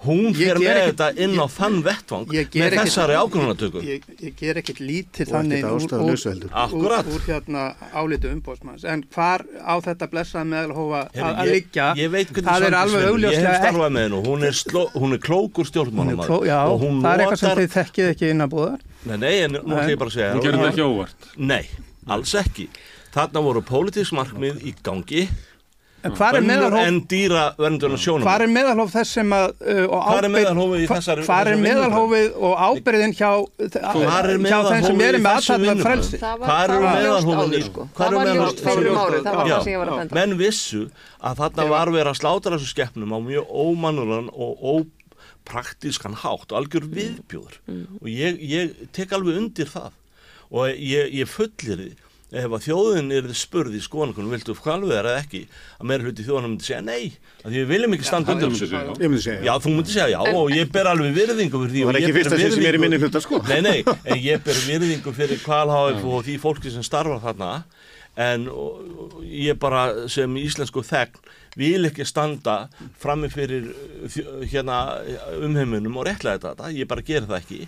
hún 0.07 0.33
ger 0.37 0.61
með 0.61 0.71
ekkert- 0.73 1.01
þetta 1.01 1.25
inn 1.27 1.37
á 1.41 1.47
þann 1.57 1.79
vettvang 1.87 2.27
með 2.33 2.77
þessari 2.79 3.17
ákvörðunatöku 3.19 3.83
ég, 3.87 4.07
ég 4.23 4.37
ger 4.39 4.61
ekkert 4.63 4.81
lítið 4.81 5.33
þannig 5.33 5.67
úr, 5.67 5.87
úr, 5.99 6.17
úr, 6.79 6.97
úr 7.17 7.27
hérna 7.27 7.65
álítu 7.93 8.31
umbóðsmanns 8.33 8.87
en 8.89 9.05
hvar 9.15 9.45
á 9.63 9.75
þetta 9.83 10.11
blessaða 10.13 10.47
meðalhófa 10.53 11.03
að 11.17 11.43
liggja? 11.51 11.91
ég 11.99 12.13
veit 12.13 12.31
hvernig 12.31 12.49
það 12.51 12.69
er 12.69 12.79
alveg 12.83 13.09
augljóslega 13.11 13.73
hún 14.23 14.47
er, 14.47 14.63
hún 14.95 15.13
er 15.19 15.23
klókur 15.23 15.71
Hún 15.73 16.47
Já, 16.47 16.59
og 16.69 16.81
hún 16.83 17.03
það 17.03 17.13
er 17.13 17.23
eitthvað 17.25 17.41
sem 17.41 17.59
þið 17.59 17.71
þekkið 17.77 18.11
ekki 18.13 18.31
innan 18.33 18.51
búðar 18.53 18.81
nei, 19.09 19.17
nei, 19.19 19.35
en 19.45 19.57
nú 19.57 19.77
ætlum 19.77 19.93
ég 19.93 20.01
bara 20.01 20.13
að 20.13 20.17
segja 20.17 20.33
Þú 20.33 20.43
gerir 20.45 20.61
það 20.61 20.71
ekki 20.71 20.85
óvart. 20.87 21.29
Nei, 21.37 21.63
alls 22.17 22.35
ekki. 22.39 22.67
Þarna 23.13 23.43
voru 23.45 23.63
pólitísk 23.69 24.17
markmið 24.17 24.63
í 24.69 24.75
gangi, 24.85 25.25
önnur 26.03 26.47
meðalhóf, 26.49 26.87
en 26.89 26.97
dýra 27.07 27.43
verndurna 27.59 27.99
sjónum. 28.03 28.25
hvar 28.27 28.43
er 28.43 28.51
meðalhóf 28.51 28.91
þess 28.97 29.13
sem 29.19 29.31
að 29.37 29.53
uh, 29.63 29.85
og 29.87 30.03
Hvar 30.09 30.25
er 30.27 30.33
meðalhófið 30.35 30.81
í 30.83 30.89
þessari- 30.91 31.25
Hvar 31.29 31.51
er 31.53 31.61
meðalhófið 31.63 32.29
og 32.49 32.55
ábyrðin 32.67 33.15
hjá, 33.19 33.31
Hvar 34.03 34.29
er 34.33 34.39
hjá 34.43 34.59
þeim 34.67 34.87
sem 34.89 34.99
meðalhófið 34.99 35.09
eru 35.09 35.19
í 35.19 35.23
með 35.23 35.63
vinnubrögðum? 35.63 35.85
frelsi? 35.87 36.19
Var 36.23 36.75
ljóst 36.75 36.97
meðalhófin 36.97 37.55
í- 37.59 37.65
sko. 37.69 37.89
Það 37.97 38.17
var 38.17 38.27
meðal- 38.27 38.41
ljóst 38.43 38.61
fyrir 38.67 38.91
um 38.93 38.99
árið, 39.05 39.23
það 39.23 39.37
var 39.37 39.47
það 39.53 39.63
sem 39.63 39.73
ég 39.73 39.79
var 39.79 39.89
að 39.93 39.99
benda. 40.03 40.15
Menn 40.21 40.39
vissu 40.43 40.83
að 41.23 41.37
þarna 41.43 41.69
var 41.71 41.87
verið 41.95 42.11
að 42.13 42.21
slátra 42.23 42.57
þessu 42.59 42.71
skeppnum 42.75 43.15
á 43.15 43.19
mjög 43.23 43.45
ómannulan 43.63 44.29
og 44.33 44.53
ópraktískan 45.47 46.15
hátt 46.23 46.51
og 46.53 46.59
algjör 46.59 46.87
viðbjóður. 46.93 47.59
Og 48.03 48.09
ég, 48.11 48.39
ég 48.43 48.75
tek 48.93 49.13
alveg 49.17 49.39
undir 49.39 49.71
það. 49.71 49.93
Og 50.53 50.69
ég, 50.77 51.09
ég 51.17 51.29
fullir 51.33 51.79
því 51.81 51.91
ef 52.33 52.49
að 52.57 52.63
þjóðin 52.65 53.11
er 53.13 53.27
þið 53.29 53.37
spurð 53.37 53.75
í 53.77 53.81
skoðanakunum 53.85 54.31
viltu 54.33 54.55
hvalveðar 54.57 55.09
eða 55.11 55.23
ekki 55.25 55.41
að 55.77 55.89
meira 55.91 56.07
hluti 56.07 56.25
þjóðanum 56.25 56.53
myndi 56.55 56.65
segja 56.65 56.81
nei 56.87 57.13
að 57.43 57.49
því 57.51 57.59
við 57.59 57.67
viljum 57.73 57.97
ekki 57.99 58.09
standa 58.09 58.33
undir 58.33 58.53
þessu. 58.55 58.69
Ég 58.73 59.11
myndi 59.13 59.25
segja, 59.27 59.43
Já, 59.45 59.53
þú 59.61 59.75
myndi 59.77 59.93
segja 59.93 60.09
já 60.15 60.21
og 60.41 60.53
ég 60.57 60.71
ber 60.73 60.89
alveg 60.93 61.13
virðingu 61.19 61.61
fyrir 61.61 61.75
því 61.77 61.83
og 61.85 61.93
ekki 61.99 62.09
ég 62.09 62.15
ber 62.17 62.21
fyrsta 62.23 62.39
sinn 62.41 62.55
sem 62.57 62.63
ég 62.65 62.71
er 62.71 62.79
í 62.79 62.81
virðingu- 62.81 62.89
minni 62.89 63.03
hluta, 63.05 63.21
sko. 63.27 63.43
Nei, 63.51 63.61
nei, 63.67 63.79
en 64.15 64.23
ég 64.25 64.45
ber 64.49 64.63
virðingu 64.71 65.15
fyrir 65.21 65.43
kvalháf 65.45 66.01
og 66.09 66.25
því 66.25 66.39
fólki 66.47 66.73
sem 66.73 66.87
starfar 66.87 67.21
þarna. 67.27 67.51
En 68.23 68.49
og, 68.53 68.81
og 69.13 69.21
ég 69.25 69.57
bara 69.61 69.85
sem 70.13 70.35
íslensku 70.37 70.83
þegn 70.85 71.21
vil 71.57 71.85
ekki 71.89 72.05
standa 72.09 72.57
frammi 73.01 73.29
fyrir 73.33 73.71
þjó- 74.13 74.41
hérna 74.53 74.81
umheimunum 75.45 75.97
og 76.01 76.09
réttlega 76.09 76.41
þetta, 76.49 76.73
ég 76.77 76.89
bara 76.89 77.05
ger 77.05 77.25
það 77.29 77.39
ekki. 77.41 77.61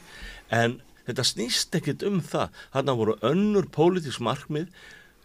En 0.52 0.78
þetta 1.08 1.26
snýst 1.28 1.78
ekkit 1.78 2.04
um 2.08 2.20
það. 2.24 2.60
Þarna 2.74 2.98
voru 3.00 3.16
önnur 3.30 3.70
pólitísk 3.74 4.24
markmið 4.24 4.70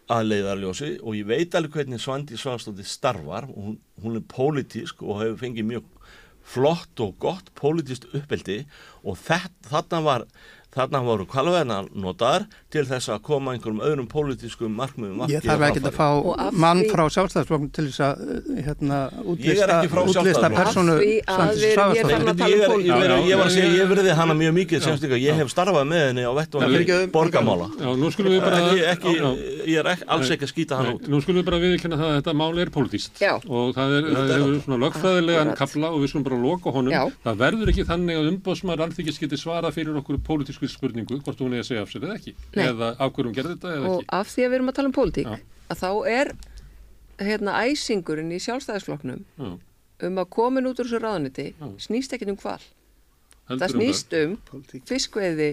að 0.09 0.31
leiðarljósi 0.31 0.91
og 1.03 1.17
ég 1.19 1.29
veit 1.29 1.55
alveg 1.57 1.77
hvernig 1.77 2.01
Svandi 2.01 2.39
Svanstóttir 2.39 2.87
starfar. 2.89 3.49
Og 3.53 3.69
hún, 3.69 3.79
hún 4.03 4.19
er 4.19 4.27
pólitísk 4.31 5.03
og 5.05 5.21
hefur 5.23 5.41
fengið 5.43 5.69
mjög 5.73 5.89
flott 6.49 7.03
og 7.03 7.17
gott 7.21 7.51
pólitíst 7.57 8.07
uppeldi 8.17 8.63
og 9.03 9.19
þetta, 9.21 9.67
þarna 9.69 9.99
var 10.05 10.25
þarna 10.79 11.03
voru 11.05 11.27
kvalveðna 11.29 11.79
notaðar 11.93 12.47
til 12.71 12.85
þess 12.87 13.11
að 13.13 13.23
koma 13.27 13.53
einhverjum 13.55 13.81
öðrum 13.83 14.07
pólitískum 14.11 14.75
markmiðum 14.79 15.25
Ég 15.31 15.43
þarf 15.45 15.65
ekki 15.69 15.83
að 15.89 15.97
fá 15.97 16.07
mann 16.55 16.83
frá 16.89 17.03
sjálfstæðsflokkum 17.15 17.69
til 17.75 17.87
þess 17.89 18.01
að 18.05 18.23
uh, 18.23 18.59
hérna, 18.67 18.99
Ég 19.09 19.29
útlista, 19.33 19.79
ekki 19.79 19.91
frá 19.93 20.01
útlista 20.05 20.49
tala 22.39 22.55
um 22.69 22.81
ég, 23.27 23.35
var 23.37 23.45
að 23.45 23.53
segja, 23.53 23.71
ég 23.75 23.89
verði 23.89 24.15
hana 24.19 24.35
mjög 24.37 24.55
mikið 24.59 24.85
semst 24.85 25.05
ykkur, 25.07 25.21
ég 25.21 25.39
hef 25.39 25.51
starfað 25.51 25.87
með 25.89 26.05
henni 26.07 26.25
á 26.25 26.31
vettvangi 26.37 26.99
borgamála 27.13 27.69
Já, 27.79 27.89
nú 27.99 28.11
skulum 28.13 28.35
við 28.35 28.43
bara... 28.45 28.61
ekki, 28.69 28.85
ekki, 28.93 29.13
Já, 29.19 29.29
ég 29.69 29.81
er 29.81 29.91
ekki, 29.93 30.07
alls 30.15 30.33
ekki 30.35 30.47
að 30.47 30.53
skýta 30.53 30.79
hann 30.79 30.91
út. 30.95 31.09
nú 31.09 31.21
skulum 31.23 31.41
við 31.41 31.47
bara 31.49 31.61
viðkynna 31.63 31.99
það 31.99 32.09
að 32.09 32.17
þetta 32.19 32.35
mál 32.41 32.61
er 32.63 32.73
pólitíst 32.73 33.23
og 33.27 33.73
það, 33.77 33.95
er, 33.99 34.09
hefur 34.33 34.59
svona 34.65 34.79
lögfræðilegan 34.85 35.53
kapla 35.59 35.91
og 35.93 36.03
við 36.03 36.13
skulum 36.13 36.27
bara 36.27 36.39
loka 36.43 36.73
honum. 36.75 37.13
Það 37.25 37.41
verður 37.43 37.73
ekki 37.73 37.87
þannig 37.89 38.19
að 38.19 38.29
umbóðsmaður 38.33 38.85
alþykis 38.87 39.21
geti 39.23 39.39
svara 39.39 39.71
fyrir 39.75 39.99
okkur 40.01 40.19
pólitísku 40.25 40.68
spurningu 40.73 41.19
hvort 41.25 41.39
hún 41.43 41.53
er 41.57 41.63
að 41.63 41.67
segja 41.69 41.81
af 41.85 41.91
sér 41.93 42.05
eða 42.07 42.15
ekki. 42.19 42.33
Nei. 42.55 42.65
Eða 42.69 42.89
af 42.99 43.13
hverjum 43.15 43.33
gerði 43.37 43.55
þetta 43.55 43.73
eða 43.77 43.89
og 43.93 43.99
ekki. 44.01 44.09
af 44.19 44.27
því 44.33 44.45
að 44.45 44.49
við 44.53 44.57
erum 44.59 44.71
að 44.71 44.77
tala 44.79 44.91
um 44.91 44.95
pólitík 44.99 45.29
Já. 45.29 45.37
að 45.73 45.81
þá 45.83 45.89
er 46.15 46.31
hérna 47.29 47.55
æsingurinn 47.67 48.31
í 48.31 48.39
sjálfstæðisflokknum 48.45 49.23
Já, 49.39 49.49
um 50.09 50.19
að 50.23 50.29
komin 50.37 50.69
út 50.69 50.79
úr 50.79 50.87
þessu 50.89 51.01
ráðuniti 51.03 51.47
Já. 51.59 51.67
snýst 51.87 52.13
ekkert 52.15 52.33
um 52.35 52.39
hval 52.43 52.59
heldur 53.49 53.65
það 53.65 53.73
um 53.75 53.79
snýst 53.81 54.17
um 54.23 54.35
Pólitík. 54.49 54.83
fiskveiði 54.87 55.49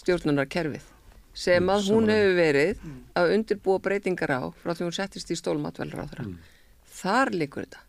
stjórnunarkerfið 0.00 0.92
sem 1.36 1.68
að 1.68 1.88
hún 1.92 2.08
hefur 2.12 2.36
verið 2.38 2.78
að 3.20 3.32
undirbúa 3.36 3.80
breytingar 3.84 4.32
á 4.32 4.42
frá 4.56 4.72
því 4.72 4.86
hún 4.86 4.96
settist 4.96 5.32
í 5.34 5.36
stólmatvelur 5.36 6.00
á 6.00 6.06
þeirra 6.08 6.26
þar 6.96 7.32
likur 7.36 7.66
þetta 7.66 7.82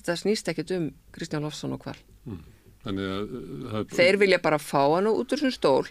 þetta 0.00 0.16
snýst 0.22 0.48
ekkert 0.52 0.72
um 0.78 0.86
Kristján 1.12 1.44
Lofsson 1.44 1.76
og 1.76 1.84
hval 1.84 1.98
Þannig 2.26 2.55
að 2.86 3.00
uh, 3.72 3.80
þeir 3.96 4.18
vilja 4.22 4.38
bara 4.44 4.58
fá 4.62 4.82
hann 4.96 5.08
út 5.10 5.24
úr 5.32 5.40
þessum 5.40 5.54
stól. 5.54 5.86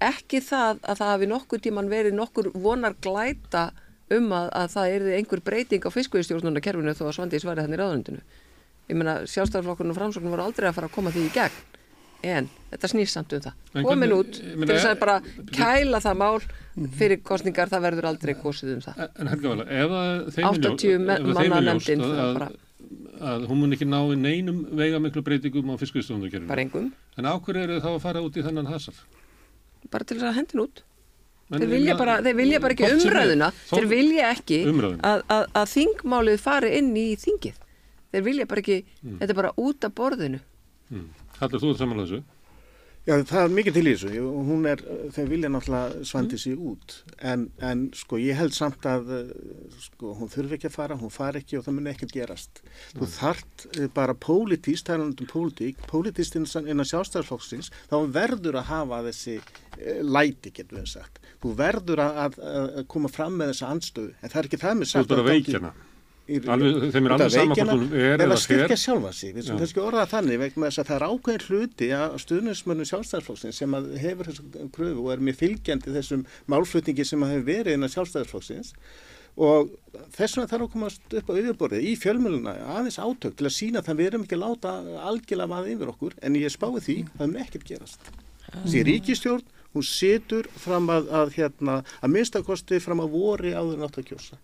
Ekki 0.00 0.40
það 0.44 0.78
að 0.88 1.00
það 1.02 1.10
hafi 1.12 1.26
nokkur 1.30 1.60
tíman 1.64 1.90
verið 1.92 2.14
nokkur 2.16 2.50
vonar 2.54 2.94
glæta 3.04 3.68
um 4.10 4.30
að, 4.34 4.46
að 4.56 4.70
það 4.74 4.94
erði 4.96 5.16
einhver 5.20 5.42
breyting 5.46 5.84
á 5.86 5.90
fiskveiðstjórnunarkerfinu 5.94 6.94
þó 6.98 7.04
að 7.10 7.16
Svandís 7.18 7.44
var 7.46 7.60
þannig 7.60 7.76
í 7.78 7.82
ráðundinu 7.82 8.22
ég 8.90 8.96
meina 8.98 9.20
sjálfstæðarflokkurinn 9.30 9.92
og 9.92 9.98
framsóknum 10.00 10.32
var 10.34 10.40
aldrei 10.48 10.66
að 10.66 10.74
fara 10.80 10.88
að 10.90 10.94
koma 10.96 11.12
því 11.14 11.26
í 11.28 11.34
gegn. 11.36 11.58
En 12.26 12.48
þetta 12.72 12.88
snýst 12.90 13.14
samt 13.16 13.30
um 13.32 13.40
það. 13.44 13.54
En 13.78 13.86
komin 13.86 14.12
út. 14.12 14.40
til 14.42 14.66
þess 14.68 14.88
að 14.90 14.98
bara 15.00 15.14
eh, 15.22 15.36
kæla 15.56 16.00
það 16.04 16.18
mál 16.20 16.40
fyrir 16.98 17.20
kostningar 17.24 17.70
það 17.70 17.84
verður 17.86 18.08
aldrei 18.10 18.34
kosið 18.40 18.72
um 18.74 18.82
það. 18.84 18.98
En 19.14 19.30
þeim 19.30 19.54
er 19.62 20.50
80 20.50 20.90
ljó- 20.90 20.98
me- 21.06 21.16
ef 21.16 21.30
að 21.30 21.38
þeim 21.38 21.54
manna 21.54 21.60
nefndin, 21.70 22.02
að, 22.04 22.10
það 22.10 22.24
að, 22.26 22.34
bara- 22.40 22.50
að 23.20 23.46
hún 23.50 23.60
mun 23.60 23.72
ekki 23.76 23.86
ná 23.88 23.98
í 24.10 24.16
neinum 24.18 24.60
veiga 24.76 24.98
miklu 25.02 25.22
breytingum 25.26 25.70
á 25.72 25.74
fiskviðstofunarkerfinu. 25.80 26.48
bara 26.48 26.62
engum, 26.64 26.92
En 27.18 27.24
á 27.28 27.32
hverju 27.36 27.62
eru 27.66 27.80
þá 27.80 27.88
að 27.94 28.00
fara 28.00 28.22
út 28.24 28.36
í 28.36 28.42
þennan 28.46 28.66
hasar? 28.70 28.94
bara 29.90 30.04
til 30.04 30.16
þess 30.18 30.28
að 30.30 30.36
hendin 30.40 30.60
út 30.64 30.82
þeir 31.50 31.68
vilja 31.70 31.96
bara, 31.98 32.18
þeir 32.22 32.36
vilja 32.38 32.60
bara 32.60 32.74
ekki 32.76 32.90
umræðuna 32.94 33.48
þeir 33.70 33.86
vilja 33.90 34.28
ekki 34.34 34.58
að, 34.68 35.22
að, 35.28 35.44
að 35.54 35.70
þingmálið 35.74 36.38
fari 36.44 36.70
inn 36.78 36.90
í 36.96 37.06
þingið 37.18 37.56
þeir 38.12 38.22
vilja 38.26 38.46
bara 38.46 38.60
ekki, 38.64 38.84
Mm. 39.02 39.16
þetta 39.20 39.30
er 39.32 39.38
bara 39.40 39.52
út 39.56 39.84
af 39.84 39.94
borðinu 39.96 40.40
Hallur, 41.40 41.60
þú 41.62 41.70
ert 41.72 41.78
samanlega 41.80 42.06
þessu? 42.10 42.22
Já, 43.10 43.14
það 43.26 43.40
er 43.42 43.52
mikið 43.56 43.74
til 43.74 43.82
í 43.90 43.92
þessu 43.96 44.24
hún 44.46 44.66
er, 44.70 44.82
þau 45.16 45.24
vilja 45.30 45.48
náttúrulega 45.50 46.02
svandi 46.06 46.36
Mm. 46.36 46.42
sér 46.44 46.60
út 46.70 46.92
en, 47.32 47.46
en 47.70 47.80
sko 47.96 48.18
ég 48.22 48.36
held 48.38 48.54
samt 48.54 48.86
að 48.86 49.08
eh, 49.16 49.32
sko 49.82 50.12
hún 50.20 50.30
þurfi 50.30 50.54
ekki 50.58 50.68
að 50.70 50.76
fara, 50.76 50.98
hún 51.00 51.10
fari 51.10 51.40
ekki 51.42 51.58
og 51.58 51.64
það 51.66 51.76
muni 51.80 51.90
ekkert 51.90 52.14
gerast. 52.14 52.60
Þú 52.94 53.08
þart 53.16 53.66
eh, 53.80 53.88
bara 53.96 54.14
pólitíst, 54.14 54.86
það 54.86 54.94
er 55.00 55.04
um 55.08 55.30
pólitík, 55.34 55.82
pólitíst 55.90 56.38
innan, 56.38 56.86
sjálfstæðarflokksins, 56.92 57.72
þá 57.90 57.96
verður 58.14 58.60
að 58.62 58.68
hafa 58.70 59.02
þessi 59.10 59.36
eh, 59.40 60.00
læti, 60.06 60.52
getur 60.60 60.78
við 60.84 60.90
sagt. 60.94 61.18
Þú 61.42 61.54
verður 61.58 62.04
að, 62.06 62.18
að, 62.28 62.40
að 62.80 62.86
koma 62.94 63.08
fram 63.10 63.40
með 63.40 63.54
þessa 63.54 63.72
andstöðu, 63.74 64.14
en 64.20 64.28
það 64.30 64.42
er 64.44 64.50
ekki 64.52 64.62
það 64.62 64.76
með 64.82 64.86
Þú 64.86 64.92
sagt. 64.92 65.02
ert 65.02 65.14
bara 65.16 65.24
að 65.26 65.32
veikjana. 65.34 65.72
Alveg- 65.74 65.86
þeim 66.30 67.08
er 67.08 67.14
alveg 67.16 67.32
sama 67.34 67.56
hvort 67.56 67.60
veikjana, 67.60 67.76
hún 67.76 67.94
er 67.98 68.24
eða 68.24 68.38
styrkja 68.40 68.78
sjálfa 68.78 69.12
sig, 69.16 69.34
við 69.36 69.46
sem 69.48 69.60
kannski 69.60 69.82
orða 69.82 70.06
þannig 70.10 70.40
vegna 70.44 70.70
þess 70.70 70.82
að 70.82 70.90
það 70.90 70.96
er 70.96 71.06
ákveðin 71.10 71.46
hluti 71.46 71.90
að 71.96 72.16
stuðnismönnum 72.24 72.90
sjálfstæðarflokksins 72.90 73.60
sem 73.62 73.78
að 73.78 73.88
hefur 74.04 74.30
þessum 74.30 74.72
kröfu 74.76 75.04
og 75.04 75.12
er 75.14 75.24
mjög 75.28 75.40
fylgjandi 75.42 75.94
þessum 75.96 76.26
málflutningi 76.54 77.06
sem 77.08 77.24
að 77.26 77.34
hefur 77.34 77.48
verið 77.50 77.78
innan 77.78 77.94
sjálfstæðarflokksins 77.94 78.74
og 79.40 79.70
þess 80.16 80.36
vegna 80.36 80.50
þarf 80.50 80.66
að 80.66 80.72
komast 80.74 81.14
upp 81.20 81.30
á 81.30 81.38
yfirborðið 81.40 81.86
í 81.86 81.94
fjölmjöluna 82.00 82.56
aðeins 82.76 82.98
átök 83.00 83.38
til 83.38 83.46
að 83.46 83.56
sína 83.56 83.82
það 83.86 84.00
við 84.00 84.10
erum 84.10 84.26
ekki 84.26 84.36
að 84.36 84.44
láta 84.44 84.74
algjörlega 85.06 85.52
vaða 85.54 85.72
yfir 85.74 85.92
okkur 85.94 86.16
en 86.20 86.38
ég 86.40 86.52
spái 86.52 86.82
því 86.82 86.96
það 87.14 87.30
mun 87.30 87.42
ekkert 87.44 87.66
gerast. 87.70 88.10
Þessi 88.50 88.82
ríkistjórn 88.88 89.46
hún 89.74 89.86
situr 89.86 90.48
fram 90.58 90.90
að, 90.90 91.10
að 91.14 91.34
hérna 91.38 91.80
að 92.00 92.14
minnstakosti 92.16 92.80
fram 92.82 93.04
að 93.04 93.14
vori 93.14 93.54
áður 93.54 93.86
að 93.86 94.00
kjósa. 94.10 94.40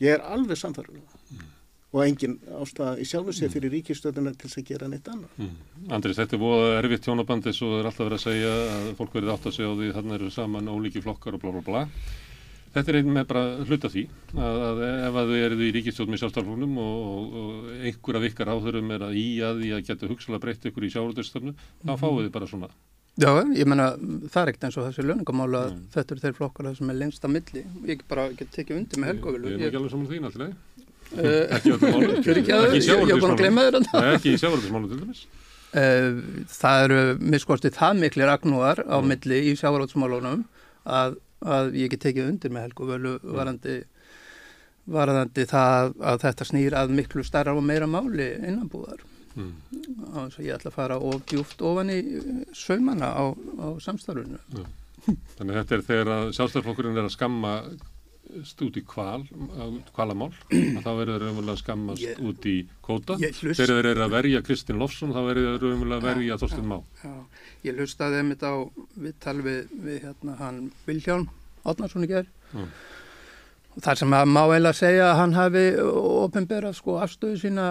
Ég 0.00 0.14
er 0.16 0.24
alveg 0.24 0.60
samfærður 0.60 1.00
og 1.92 2.02
engin 2.04 2.34
ástæða 2.60 2.98
í 3.00 3.04
sjálfu 3.08 3.32
sér 3.32 3.48
fyrir 3.54 3.72
ríkistöðuna 3.72 4.34
til 4.36 4.48
þess 4.50 4.58
að 4.60 4.66
gera 4.68 4.88
neitt 4.92 5.08
annað. 5.08 5.50
Andris, 5.88 6.18
þetta 6.20 6.36
er 6.36 6.42
búið 6.42 6.76
erfitt 6.82 7.04
tjónabandi 7.06 7.52
svo 7.56 7.78
er 7.78 7.88
alltaf 7.88 8.04
verið 8.08 8.18
að 8.18 8.24
segja 8.26 8.50
að 8.76 8.88
fólk 8.98 9.14
verið 9.16 9.32
átt 9.34 9.46
að 9.48 9.54
segja 9.56 9.70
á 9.72 9.78
því 9.78 9.92
þarna 9.96 10.18
eru 10.18 10.30
saman 10.34 10.68
ólíki 10.68 11.00
flokkar 11.04 11.38
og 11.38 11.40
blá 11.44 11.52
blá 11.56 11.62
blá. 11.64 11.82
Þetta 12.68 12.92
er 12.92 12.98
einn 13.00 13.08
með 13.16 13.24
bara 13.30 13.42
hluta 13.64 13.88
því 13.88 14.02
að, 14.36 14.58
að 14.68 14.82
ef 15.08 15.16
að 15.16 15.30
þau 15.32 15.38
eruð 15.46 15.62
í 15.64 15.70
ríkistjórn 15.78 16.12
með 16.12 16.20
sjálfstaflunum 16.20 16.74
og, 16.82 16.98
og, 17.08 17.38
og 17.40 17.70
einhver 17.88 18.18
af 18.20 18.26
ykkar 18.28 18.50
áþurum 18.52 18.92
er 18.92 19.06
að 19.08 19.16
í 19.16 19.24
að 19.48 19.62
því 19.64 19.70
að 19.78 19.86
geta 19.88 20.10
hugsalega 20.12 20.42
breytt 20.44 20.68
ykkur 20.68 20.84
í 20.84 20.90
sjáurðurstöfnu, 20.92 21.54
þá 21.88 21.92
fáið 22.04 22.20
þið 22.26 22.30
bara 22.36 22.50
svona. 22.52 22.68
Já, 23.18 23.32
ég 23.56 23.66
menna, 23.66 23.88
það 24.30 24.42
er 24.44 24.50
ekkert 24.52 24.68
eins 24.68 24.76
og 24.78 24.84
þessi 24.90 25.06
löningamála 25.08 25.64
að 25.64 25.72
Mm. 25.72 25.80
þetta 25.96 26.12
eru 26.14 26.22
þeir 26.22 26.36
flokkar 26.36 26.68
sem 26.76 26.90
er 26.92 26.98
lengst 27.00 27.24
að 27.24 27.32
milli. 27.34 27.62
Ég 27.88 28.04
bara 28.06 28.28
get 28.36 28.52
tekið 28.54 28.76
undir 28.78 29.00
með 29.02 29.08
Helgovilu. 29.14 29.48
Ég 29.48 29.64
er 29.64 29.72
ekki 29.72 29.80
alveg 29.80 29.90
saman 29.96 30.12
þín 30.12 30.28
alltaf, 30.28 30.44
Eh, 30.52 30.54
ekki. 31.16 31.72
Fyrir 32.26 32.40
ekki 32.42 32.54
Ekki 32.58 32.80
sjávarútvegsmálum. 32.86 33.86
Nei, 33.92 34.08
ekki 34.14 34.32
í 34.34 34.40
sjáurðursmálum 34.42 34.88
til 34.92 34.98
dæmis. 35.02 35.22
Eh, 35.76 36.08
Það 36.58 36.84
eru 36.86 37.00
miskostið 37.34 37.74
það 37.76 37.98
miklir 38.04 38.30
agnúar 38.32 38.80
á 38.88 38.96
Mm. 39.00 39.08
milli 39.12 39.38
í 39.50 39.54
sjávarótsmálunum 39.60 40.44
að, 40.88 41.18
að 41.44 41.74
ég 41.76 41.90
get 41.92 42.00
tekið 42.06 42.30
undir 42.32 42.50
með 42.54 42.68
Helgovölu 42.68 43.12
varandi, 43.36 43.76
varandi 44.88 45.44
það 45.50 45.94
að 46.00 46.22
þetta 46.24 46.46
snýr 46.48 46.76
að 46.80 46.94
miklu 46.96 47.24
starra 47.26 47.52
og 47.56 47.62
meira 47.68 47.86
máli 47.86 48.30
innanbúðar. 48.48 49.04
Mm. 49.36 49.52
Á 50.16 50.18
þess 50.26 50.38
að 50.40 50.46
ég 50.48 50.56
ætla 50.56 50.70
að 50.72 50.78
fara 50.78 50.96
of 50.98 51.20
djúft 51.28 51.60
ofan 51.62 51.92
í 51.92 51.98
eh, 52.00 52.42
saumana 52.56 53.12
á, 53.12 53.24
á 53.36 53.66
samstarfinu. 53.84 54.40
Þannig 55.38 55.52
að 55.54 55.60
þetta 55.60 55.76
er 55.76 55.84
þegar 55.88 56.08
að 56.16 56.24
sjálfstæðarflokkurinn 56.36 56.96
er 56.98 57.06
að 57.06 57.14
skamma 57.14 57.52
út 58.66 58.76
í 58.78 58.82
kval, 58.86 59.22
kvalamál, 59.96 60.30
að 60.52 60.82
þá 60.84 60.90
verður 60.98 61.12
þeir 61.14 61.24
raunverulega 61.24 61.54
að 61.56 61.62
skammast 61.62 62.04
Ég- 62.04 62.20
út 62.28 62.48
í 62.50 62.56
kóta. 62.84 63.16
Þegar 63.20 63.72
þeir 63.72 63.90
eru 63.92 64.04
að 64.06 64.14
verja 64.16 64.42
Kristinn 64.46 64.78
Lofsson, 64.82 65.14
þá 65.16 65.20
verður 65.30 65.48
þeir 65.54 65.64
raunverulega 65.66 66.00
að 66.02 66.08
verja 66.10 66.38
Þorstein 66.42 66.68
Má. 66.72 66.78
Já, 67.04 67.14
ég 67.68 67.78
hlustaði 67.80 68.20
einmitt 68.22 68.44
á 68.46 68.52
viðtal 69.06 69.38
við, 69.46 69.60
við 69.88 69.98
hérna 70.06 70.36
hann 70.42 70.60
Viljálm 70.88 71.28
Átnarsson 71.68 72.06
í 72.08 72.12
gerð 72.14 72.34
Mm. 72.48 72.68
og 73.76 73.82
þar 73.84 73.98
sem 74.00 74.14
að 74.16 74.28
má 74.32 74.38
eiginlega 74.48 74.76
segja 74.78 75.08
að 75.10 75.18
hann 75.18 75.34
hafi 75.36 75.64
ofinberað 75.84 76.76
sko 76.78 76.94
afstöðu 77.02 77.36
sína 77.42 77.66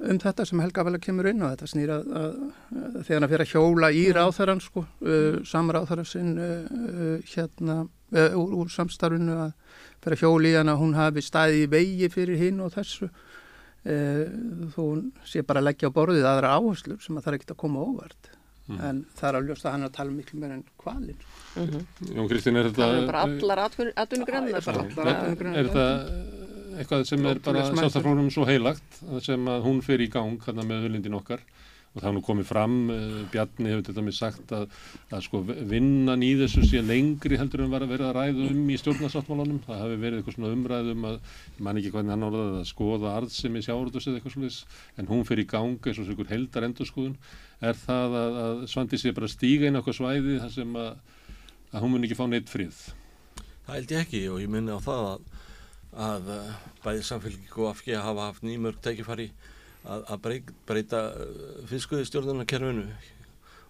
um 0.00 0.16
þetta 0.22 0.46
sem 0.48 0.62
Helga 0.64 0.84
vel 0.88 0.94
að 0.96 1.02
kemur 1.04 1.28
inn 1.28 1.42
og 1.44 1.52
þetta 1.52 1.68
snýra 1.68 1.98
að, 2.00 2.14
að, 2.22 2.38
að 2.80 2.96
þegar 3.04 3.20
hann 3.20 3.30
fyrir 3.34 3.44
að 3.44 3.52
hjóla 3.52 3.90
í 3.92 4.04
ráþarann 4.16 4.62
sko, 4.64 4.86
uh, 5.04 5.36
samráþarann 5.46 6.08
sinn 6.08 6.32
uh, 6.40 6.48
uh, 6.72 7.28
hérna 7.34 7.76
uh, 7.84 8.40
úr, 8.40 8.56
úr 8.64 8.72
samstarfinu 8.72 9.36
að 9.44 9.52
fyrir 10.04 10.58
hann 10.60 10.72
að 10.72 10.80
hún 10.82 10.94
hafi 10.98 11.24
staðið 11.24 11.64
í 11.64 11.72
vegi 11.74 12.12
fyrir 12.12 12.40
hinn 12.40 12.62
og 12.64 12.72
þessu 12.76 13.08
uh, 13.08 14.24
þó 14.74 14.80
hún 14.82 15.04
sé 15.24 15.42
bara 15.42 15.62
að 15.62 15.70
leggja 15.70 15.90
á 15.92 15.96
borðið 15.96 16.30
aðra 16.30 16.54
áherslur 16.58 17.02
sem 17.02 17.16
að 17.16 17.26
það 17.26 17.32
er 17.32 17.38
ekkert 17.40 17.54
að 17.56 17.62
koma 17.64 17.84
óvart 17.84 18.34
Mm. 18.64 18.78
en 18.80 19.00
það 19.12 19.26
er 19.28 19.36
að 19.36 19.48
ljósta 19.50 19.66
að 19.68 19.74
hann 19.74 19.82
að 19.84 19.90
tala 19.92 20.12
miklu 20.14 20.38
meira 20.40 20.54
en 20.56 20.62
kvalin 20.80 21.18
Jón 22.16 22.28
Kristinn, 22.30 22.56
er 22.56 22.70
þetta... 22.70 22.86
Það 22.86 22.94
er 22.96 23.08
bara 23.10 23.24
allar 23.26 23.60
atvinnugrennar. 24.00 24.64
Það 24.64 24.78
er. 25.04 25.50
Er 25.50 25.68
þetta 25.68 25.84
eitthvað 26.80 27.04
sem 27.10 27.26
er 27.28 27.40
bara 27.44 27.66
sjálfstæðarflokkurinn 27.68 28.32
svo 28.32 28.46
heilagt, 28.48 28.96
sem 29.26 29.50
að 29.52 29.66
hún 29.68 29.82
fer 29.84 30.00
í 30.00 30.08
gang 30.10 30.40
hérna 30.46 30.64
með 30.66 30.86
hulindin 30.88 31.18
okkar 31.20 31.44
og 31.94 32.02
það 32.02 32.08
er 32.08 32.14
nú 32.16 32.22
komið 32.26 32.46
fram, 32.48 32.72
uh, 32.90 33.18
Bjarni 33.30 33.70
hefur 33.70 33.84
þetta 33.86 34.02
með 34.02 34.16
sagt 34.16 34.52
að, 34.56 34.64
að 35.14 35.20
sko 35.28 35.40
vinnan 35.46 36.24
í 36.26 36.32
þessu 36.40 36.64
sé 36.66 36.80
lengri 36.82 37.38
heldur 37.38 37.62
en 37.62 37.70
var 37.70 37.84
að 37.86 37.92
vera 37.94 38.08
að 38.10 38.16
ræða 38.18 38.48
um 38.50 38.64
í 38.66 38.78
stjórnarsáttmálunum, 38.80 39.60
það 39.66 39.82
hafi 39.84 40.00
verið 40.02 40.18
eitthvað 40.18 40.36
svona 40.38 40.54
umræðum 40.56 41.06
að, 41.10 41.16
ég 41.54 41.62
man 41.68 41.78
ekki 41.78 41.92
hvernig 41.94 42.14
hann 42.16 42.26
orðaði 42.30 42.58
að 42.58 42.66
skoða 42.72 43.14
arðsemi 43.20 43.62
sjáurðus 43.62 44.08
eða 44.10 44.18
eitthvað 44.18 44.34
svona 44.34 44.50
en 44.98 45.10
hún 45.12 45.24
fer 45.28 45.38
í 45.44 45.46
gang 45.54 45.78
eins 45.78 46.02
og 46.02 46.10
einhver 46.10 46.32
heldar 46.34 46.66
endurskoðun, 46.66 47.16
er 47.62 47.78
það 47.78 48.18
að, 48.24 48.42
að 48.42 48.66
Svandi 48.74 48.98
sé 48.98 49.14
bara 49.14 49.30
stíga 49.30 49.70
inn 49.70 49.78
á 49.78 49.80
eitthvað 49.80 50.00
svæði 50.00 50.42
þar 50.42 50.52
sem 50.58 50.76
að, 50.82 50.92
hún 51.78 51.94
mun 51.94 52.06
ekki 52.08 52.18
fá 52.18 52.26
neitt 52.26 52.50
frið. 52.50 52.82
Það 53.64 53.74
held 53.78 53.94
ég 53.94 54.02
ekki 54.02 54.26
og 54.34 54.42
ég 54.42 54.50
minni 54.50 54.74
á 54.74 54.82
það 54.82 55.02
að, 55.14 55.20
að 56.10 56.30
uh, 56.34 56.54
bæði 56.82 57.06
að, 59.84 60.06
að 60.14 60.22
breyta, 60.28 60.54
breyta 60.68 61.02
fiskuði 61.70 62.06
stjórnarkerfinu. 62.08 62.86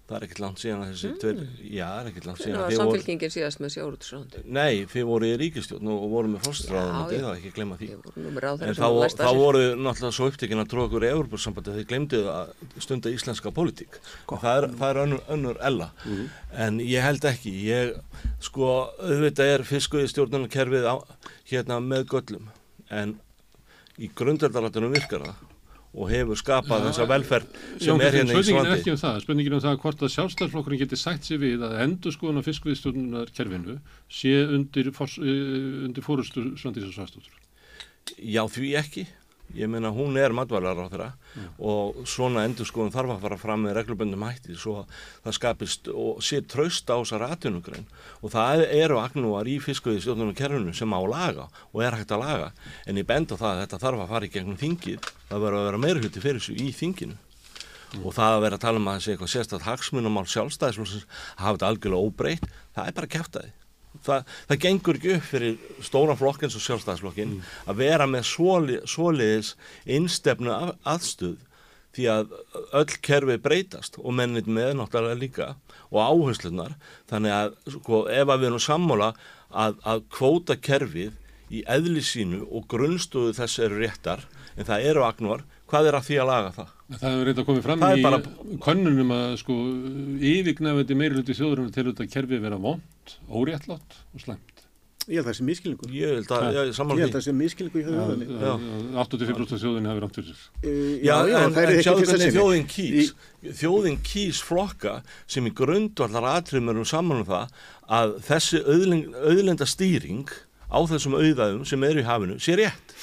Það 0.04 0.16
er 0.18 0.24
ekkert 0.26 0.40
langt 0.42 0.60
síðan 0.60 0.80
að 0.84 0.90
þessi 0.92 1.10
tveir, 1.16 1.38
já, 1.64 1.84
það 1.88 2.00
er 2.02 2.08
ekkert 2.10 2.26
langt 2.28 2.40
Hvernig 2.42 2.44
síðan 2.44 2.58
var 2.60 2.64
að 2.64 2.72
þið 2.74 2.80
voru, 2.80 2.90
samfélkingin 2.92 3.30
síðast 3.32 3.60
með 3.62 3.70
sjáurútisráðandi? 3.72 4.40
nei, 4.52 4.74
þið 4.92 5.04
voru 5.08 5.28
í 5.30 5.36
ríkistjórn 5.40 5.88
og, 5.94 6.02
voru 6.12 6.28
með 6.34 6.42
fórstræðandi, 6.44 7.14
Já, 7.14 7.16
já. 7.16 7.22
það 7.24 7.30
er 7.30 7.38
ekki 7.38 7.48
að 7.48 7.56
glemma 7.56 7.78
því. 7.80 7.88
Ég 7.88 8.02
voru 8.04 8.24
nú 8.26 8.32
með 8.34 8.44
ráðherra 8.44 8.68
En 8.68 8.76
þá, 8.76 8.84
var 8.98 9.14
þá 9.16 9.30
voru 9.38 9.62
náttúrulega 9.86 10.16
svo 10.18 10.28
upptekinn 10.28 10.60
að 10.60 10.68
tróða 10.74 10.90
okkur 10.90 11.06
í 11.06 11.08
Európa-sambandi 11.14 11.72
að 11.72 11.78
þið 11.80 11.88
glemduðu 11.94 12.34
að 12.34 12.52
stunda 12.84 13.14
íslenska 13.16 13.54
pólitík. 13.56 13.96
Það 14.28 14.50
er, 14.58 14.68
það 14.82 14.92
er 14.92 15.00
önnur, 15.06 15.24
önnur 15.38 15.62
ella. 15.70 15.88
En 16.66 16.82
ég 16.84 17.08
held 17.08 17.24
ekki. 17.32 17.54
Ég, 17.70 17.96
sko, 18.44 18.70
auðvitað 19.00 19.54
er 19.56 19.66
fiskuði 19.72 20.12
stjórnarkerfið 20.12 20.84
á, 20.84 21.00
hérna 21.48 21.80
með 21.80 22.04
göllum. 22.12 22.52
En 22.92 23.16
í 23.96 24.12
grundveldarlatunum 24.12 24.92
virkar 25.00 25.30
það 25.30 25.50
og 25.94 26.10
hefur 26.10 26.38
skapað 26.38 26.88
þessa 26.88 27.06
velferð 27.10 27.58
sem 27.78 27.88
Jón, 27.88 28.02
er 28.02 28.16
hérna 28.18 28.34
í 28.34 28.42
spurningin 28.42 28.58
er 28.58 28.66
svandi. 28.66 28.78
ekki 28.80 28.92
um 28.94 29.00
það, 29.00 29.18
spurningin 29.24 29.52
er 29.52 29.58
um 29.58 29.64
það 29.64 29.80
hvort 29.84 30.02
að 30.02 30.12
sjálfstæðarflokkurinn 30.14 30.82
geti 30.82 30.98
sagt 30.98 31.28
sér 31.28 31.40
við 31.42 31.66
að 31.68 31.76
endur 31.84 32.14
skoðun 32.16 32.42
á 32.42 32.46
fiskviðstjórnarkerfinu 32.48 33.76
sé 34.10 34.34
undir, 34.44 34.90
eh, 34.90 35.84
undir 35.86 36.06
fórustu 36.06 36.46
Svandísa 36.58 36.90
Svastóttur. 36.90 37.38
Já, 38.18 38.42
því 38.50 38.74
ekki. 38.82 39.06
Ég 39.54 39.68
meina 39.70 39.92
hún 39.94 40.16
er 40.18 40.32
matvælar 40.34 40.80
á 40.82 40.90
þeirra 40.90 41.08
og 41.62 42.00
svona 42.10 42.42
endur 42.46 42.66
skoðum 42.66 42.90
þarf 42.94 43.12
að 43.14 43.24
fara 43.26 43.38
fram 43.38 43.62
með 43.62 43.76
regluböndum 43.78 44.24
hætti 44.26 44.56
svo 44.58 44.80
að 44.80 44.96
það 45.26 45.36
skapist 45.38 45.90
og 45.92 46.22
sé 46.26 46.40
traust 46.42 46.90
á 46.90 46.98
þessar 46.98 47.26
atvinnugrein. 47.28 47.86
Og 48.22 48.34
það 48.34 48.64
eru 48.66 48.98
agnúar 48.98 49.50
í 49.50 49.60
fiskveiði 49.62 50.02
stjórnum 50.02 50.34
kerfinu 50.34 50.74
sem 50.74 50.90
á 50.90 51.00
laga 51.06 51.46
og 51.70 51.84
er 51.86 51.98
hægt 52.00 52.14
að 52.16 52.24
laga. 52.24 52.50
En 52.88 52.98
ég 52.98 53.06
bend 53.06 53.30
á 53.30 53.36
það 53.38 53.50
að 53.52 53.62
þetta 53.62 53.82
þarf 53.86 54.04
að 54.04 54.14
fara 54.14 54.26
í 54.26 54.34
gegnum 54.34 54.58
þingið. 54.58 55.10
Það 55.30 55.46
verður 55.46 55.60
að 55.60 55.68
vera 55.70 55.82
meira 55.86 56.02
hluti 56.02 56.24
fyrir 56.24 56.42
þessu 56.42 56.58
í 56.58 56.70
þinginu. 56.74 57.18
Og 58.02 58.10
það 58.10 58.36
að 58.36 58.44
vera 58.48 58.58
að 58.58 58.64
tala 58.64 58.80
um 58.80 58.88
að 58.90 58.96
þessi 58.98 59.12
eitthvað 59.14 59.34
sérstætt 59.36 59.68
hagsmunumál 59.68 60.26
sjálfstæðisflóksins 60.26 61.04
hafa 61.38 61.52
þetta 61.54 61.68
algjörlega 61.68 62.08
óbreytt, 62.08 62.48
það 62.74 62.88
er 62.90 62.96
bara 62.98 63.12
kæftæði 63.14 63.52
það, 64.02 64.24
það 64.50 64.60
gengur 64.66 64.98
ekki 64.98 65.14
upp 65.16 65.26
fyrir 65.30 65.56
stóran 65.86 66.18
flokk 66.20 66.42
eins 66.46 66.56
og 66.58 66.64
sjálfstæðisflokkin 66.66 67.36
að 67.70 67.80
vera 67.80 68.06
með 68.10 68.26
svoli, 68.30 68.78
svoliðis 68.88 69.54
innstefnu 69.86 70.52
að, 70.54 70.72
aðstuð 70.94 71.36
því 71.94 72.06
að 72.10 72.32
öll 72.74 72.96
kerfi 73.06 73.36
breytast 73.38 74.00
og 74.02 74.16
mennit 74.18 74.48
með 74.50 74.72
náttúrulega 74.80 75.20
líka 75.20 75.48
og 75.94 76.00
áherslunar 76.02 76.72
þannig 77.10 77.34
að 77.36 77.52
sko, 77.76 78.00
ef 78.10 78.26
að 78.34 78.40
við 78.42 78.48
erum 78.50 78.64
sammála 78.64 79.12
að, 79.54 79.76
að 79.86 80.02
kvóta 80.10 80.56
kerfið 80.58 81.12
í 81.54 81.60
eðli 81.70 82.02
sínu 82.02 82.40
og 82.50 82.64
grunnstöðu 82.72 83.36
þess 83.36 83.60
eru 83.62 83.78
réttar 83.84 84.24
en 84.58 84.66
það 84.66 84.88
eru 84.90 85.04
agnvar, 85.06 85.44
hvað 85.70 85.86
er 85.92 85.96
að 86.00 86.06
því 86.08 86.16
að 86.22 86.28
laga 86.32 86.50
það? 86.56 86.72
Það 86.94 87.04
hefur 87.14 87.28
reynda 87.28 87.44
komið 87.46 87.64
fram 87.64 87.80
Það 87.84 87.94
í 87.98 88.02
bara- 88.04 88.58
könnunum 88.64 89.12
að 89.14 89.36
sko 89.40 89.54
yfirgnefandi 90.32 90.96
meiri 90.98 91.18
hluti 91.18 91.36
þjóðurinn 91.38 91.72
til 91.74 91.86
þetta 91.92 92.06
kerfi 92.10 92.38
vera 92.42 92.58
vond, 92.60 92.82
óréttlátt 93.28 94.02
og 94.14 94.24
slæmt. 94.24 94.54
Ég 95.04 95.18
held 95.20 95.26
að 95.26 95.28
það 95.28 95.36
sé 95.36 95.44
miskilningur. 95.44 95.90
Ég 95.92 96.12
held 96.14 96.30
að, 96.32 96.54
það 97.12 97.24
sé 97.26 97.32
miskilningur 97.36 97.82
í 97.82 97.84
höfðunni. 97.84 98.28
Já. 98.40 98.52
85% 99.02 99.60
þjóðinni 99.60 99.90
hafi 99.90 100.02
rámt 100.04 100.16
fyrir 100.16 100.30
sér. 100.30 100.46
Uh, 100.64 100.94
Já, 101.04 101.16
já, 101.28 101.36
en, 101.42 101.58
er 101.60 101.72
sjáðu 101.84 102.06
hvernig 102.08 102.32
þjóðin 102.38 102.70
kýs 102.72 103.10
þjóðin 103.60 103.98
kýs 104.08 104.40
flokka 104.48 104.94
sem 105.28 105.50
í 105.50 105.52
grundvallar 105.60 106.30
atriðum 106.38 106.72
erum 106.72 106.88
saman 106.88 107.20
um 107.20 107.28
það 107.28 107.52
að 107.98 108.16
þessi 108.30 108.62
auðlenda 108.64 109.68
stýring 109.68 110.32
á 110.72 110.78
þessum 110.88 111.18
auðæðum 111.20 111.68
sem 111.68 111.84
eru 111.84 112.00
í 112.00 112.08
hafinu 112.08 112.40
sé 112.40 112.56
rétt 112.56 112.96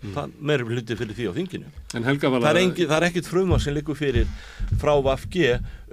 það 0.00 0.30
meiri 0.48 0.64
hluti 0.64 0.96
fyrir 0.96 1.16
því 1.18 1.26
á 1.28 1.32
þinginu 1.36 1.70
En 1.98 2.06
Helga 2.06 2.30
það 2.32 2.46
er, 2.50 2.58
engi, 2.62 2.86
það 2.88 2.96
er 2.96 3.06
ekkit 3.10 3.26
fruma 3.28 3.58
sem 3.60 3.74
likur 3.76 3.98
fyrir 3.98 4.28
frá 4.80 4.92
VFG 5.04 5.42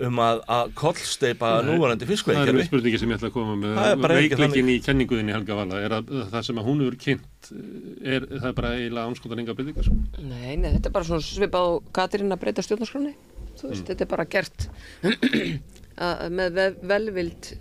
um 0.08 0.20
að, 0.22 0.40
að 0.54 0.70
kollsteipa 0.78 1.50
núvarandi 1.66 2.06
það 2.06 2.08
er 2.08 2.12
fiskveikerfi 2.14 2.66
spurningi 2.70 3.02
sem 3.02 3.12
ég 3.12 3.18
ætla 3.20 3.32
að 3.32 3.36
koma 3.36 3.56
Það 3.78 3.92
með. 4.04 4.14
Veikleikin 4.22 4.70
í 4.72 4.78
kenninguðinni 4.86 5.36
Helga 5.36 5.58
Vala 5.58 5.82
er 5.84 5.96
að 5.98 6.12
það 6.32 6.46
sem 6.48 6.62
að 6.62 6.70
hún 6.70 6.84
hefur 6.86 6.98
kynnt 7.04 7.50
er, 8.06 8.28
það 8.38 8.48
er 8.52 8.56
bara 8.62 8.72
eiginlega 8.78 9.12
ánskotan 9.12 9.42
enga 9.44 9.56
byrðingar. 9.58 9.88
Sko. 9.90 9.98
Nei, 10.30 10.54
nei, 10.62 10.70
þetta 10.78 10.92
er 10.92 10.96
bara 11.00 11.10
svona 11.10 11.26
svipað 11.26 11.68
á 11.68 11.72
Katrín 11.98 12.36
að 12.36 12.42
breyta 12.46 12.66
stjórnarskráni. 12.66 13.16
Þú 13.58 13.72
veist, 13.74 13.88
þetta 13.90 14.06
er 14.06 14.12
bara 14.14 14.28
gert 14.30 14.68
að, 16.08 16.24
með 16.38 16.56
ve- 16.60 16.74
velvild 16.94 17.52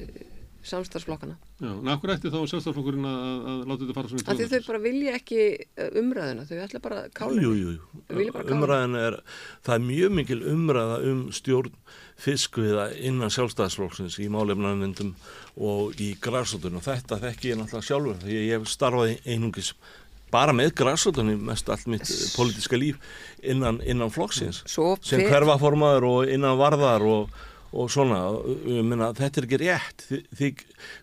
samstarfsflokkana. 0.70 1.36
Já, 1.60 1.70
en 1.72 1.90
akkur 1.92 2.12
ætti 2.14 2.32
þá 2.32 2.38
sjálfstæðarflokkurinn 2.40 3.08
að, 3.10 3.18
að 3.52 3.60
láta 3.62 3.80
þetta 3.82 3.96
fara 3.98 4.12
svona 4.12 4.22
í 4.22 4.38
því 4.40 4.48
þau 4.52 4.70
bara 4.70 4.80
vilja 4.86 5.16
ekki 5.18 5.40
eh, 5.56 5.98
umræðuna, 6.02 6.46
þau 6.48 6.56
ætla 6.66 6.82
bara 6.86 7.02
að 7.04 7.12
kála. 7.16 7.42
Jú, 7.44 7.52
jú, 7.56 7.76
kála. 8.08 8.46
umræðan 8.56 8.98
er, 9.00 9.18
það 9.66 9.78
er 9.78 9.86
mjög 9.90 10.16
mikil 10.20 10.40
umræða 10.52 10.98
um 11.10 11.20
stjórn 11.36 11.76
fiskviða 12.16 12.88
innan 13.04 13.32
sjálfstæðisflokksins 13.34 14.18
í 14.24 14.30
málefnarmyndum 14.32 15.14
og 15.56 16.00
í 16.00 16.14
græsóttunum. 16.22 16.84
Þetta 16.84 17.20
þekki 17.22 17.52
ég 17.52 17.60
náttúrulega 17.60 17.88
sjálfur 17.90 18.20
því 18.24 18.42
ég 18.42 18.56
hef 18.56 18.68
starfaði 18.72 19.20
einungis 19.28 19.74
bara 20.32 20.54
með 20.56 20.72
græsóttunni 20.80 21.36
mest 21.38 21.68
allt 21.70 21.86
mitt 21.90 22.08
pólitíska 22.36 22.78
líf 22.78 22.98
innan, 23.42 23.78
innan 23.86 24.10
flokksins 24.12 24.62
Svo 24.68 24.96
sem 25.04 25.22
hverfaformaður 25.26 26.08
og 26.10 26.32
innan 26.32 26.58
varðar 26.58 27.04
og, 27.06 27.36
og 27.76 27.90
svona, 27.92 28.18
ég 28.72 28.84
meina, 28.88 29.10
þetta 29.16 29.42
er 29.42 29.46
ekki 29.48 29.58
rétt 29.62 30.04
því, 30.08 30.20
því, 30.40 30.50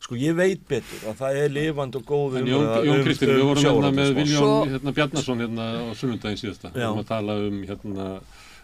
sko 0.07 0.17
ég 0.19 0.37
veit 0.39 0.63
betur 0.69 1.07
að 1.11 1.19
það 1.21 1.41
er 1.43 1.51
lifandi 1.57 1.99
og 2.01 2.07
góð 2.09 2.37
En 2.41 2.47
Jón, 2.49 2.65
Jón 2.87 2.95
um- 2.99 3.03
Kristinn, 3.07 3.29
um 3.29 3.35
við 3.37 3.49
vorum 3.51 3.67
hérna 3.69 3.91
með 3.99 4.15
Viljón 4.21 4.41
Svo- 4.41 4.71
hérna, 4.73 4.93
Bjarnason 4.99 5.43
hérna 5.45 5.67
á 5.77 5.91
sunnundaginn 5.99 6.41
síðasta. 6.43 6.73
Við 6.73 6.87
vorum 6.87 7.03
að 7.03 7.11
tala 7.13 7.37
um 7.47 7.61
hérna 7.69 8.07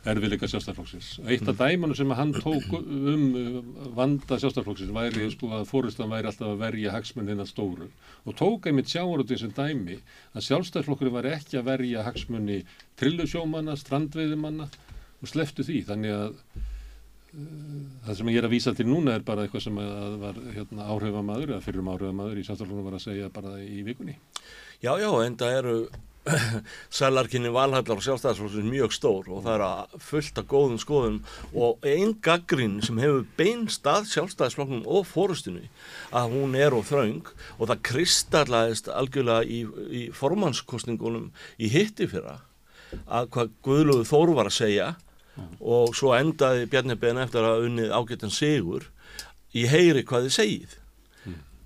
erfiðleika 0.09 0.47
sjálfstæðarflokksins. 0.47 1.07
Eitt 1.27 1.41
Mm. 1.43 1.49
af 1.51 1.57
dæmanum 1.59 1.95
sem 1.97 2.09
hann 2.15 2.31
tók 2.33 2.69
um 2.71 3.25
uh, 3.35 3.89
vanda 3.97 4.37
sjálfstæðarflokksins 4.39 4.93
væri 4.95 5.25
sko 5.33 5.49
að 5.57 5.65
fórustan 5.67 6.07
væri 6.09 6.29
alltaf 6.31 6.47
að 6.53 6.61
verja 6.61 6.93
hagsmunni 6.95 7.35
stóru 7.45 7.89
og 8.25 8.35
tók 8.39 8.65
einmitt 8.71 8.87
sjávarútin 8.87 9.37
sem 9.37 9.51
dæmi 9.51 9.99
að 10.33 10.45
sjálfstæðarflokkurinn 10.47 11.17
væri 11.19 11.33
ekki 11.35 11.59
að 11.59 11.67
verja 11.67 12.03
hagsmunni 12.07 12.63
trillusjómanna, 12.95 13.75
strandveiðumanna 13.75 14.69
og 15.21 15.27
sleftu 15.27 15.63
því. 15.67 15.83
Þannig 15.91 16.15
að 16.15 16.33
það 17.29 18.17
sem 18.17 18.29
ég 18.33 18.41
er 18.41 18.47
að 18.47 18.53
vísa 18.55 18.73
til 18.77 18.87
núna 18.89 19.15
er 19.17 19.25
bara 19.25 19.45
eitthvað 19.45 19.65
sem 19.67 19.79
var 20.21 20.37
hérna, 20.55 20.89
áhrifamaður 20.89 21.55
eða 21.55 21.65
fyrrum 21.65 21.91
áhrifamaður 21.93 22.41
í 22.41 22.45
sjálfstæðarflokkurinn 22.47 22.89
var 22.89 22.99
að 22.99 23.05
segja 23.05 23.33
bara 23.33 23.57
í 23.61 23.81
vikunni. 23.85 24.15
Já, 24.81 24.93
já, 24.97 25.09
en 25.25 25.35
það 25.37 25.57
eru 25.59 25.75
sælarkinni 26.99 27.51
valhallar 27.53 27.99
og 27.99 28.03
sjálfstæðarsflokksins 28.05 28.69
mjög 28.69 28.95
stór 28.95 29.29
og 29.31 29.43
það 29.45 29.55
eru 29.55 29.67
að 29.67 29.93
fullt 30.09 30.41
af 30.41 30.47
góðum 30.51 30.81
skoðum 30.81 31.19
og 31.53 31.87
einn 31.87 32.15
gaggrín 32.25 32.79
sem 32.85 32.99
hefur 33.01 33.25
beinst 33.39 33.87
að 33.89 34.09
sjálfstæðarsflokknum 34.13 34.83
og 34.89 35.07
fórustinu 35.09 35.65
að 36.15 36.35
hún 36.35 36.57
er 36.59 36.75
og 36.75 36.85
þraung 36.89 37.31
og 37.57 37.71
það 37.71 37.83
kristallaðist 37.91 38.91
algjörlega 38.93 39.45
í, 39.45 39.63
í 39.89 40.03
formannskostningunum 40.15 41.29
í 41.57 41.71
hitti 41.71 42.09
fyrra 42.09 42.39
að 43.05 43.29
hvað 43.35 43.53
Guðlúðu 43.65 44.09
Þóru 44.09 44.35
var 44.37 44.49
að 44.49 44.59
segja 44.59 44.89
og 45.59 45.95
svo 45.97 46.13
endaði 46.17 46.67
Bjarni 46.71 46.95
Ben 46.99 47.19
eftir 47.21 47.45
að 47.45 47.67
unnið 47.67 47.93
ágættan 47.95 48.33
sigur. 48.33 48.89
Ég 49.55 49.71
heyri 49.71 50.03
hvað 50.05 50.27
þið 50.27 50.35
segið. 50.35 50.75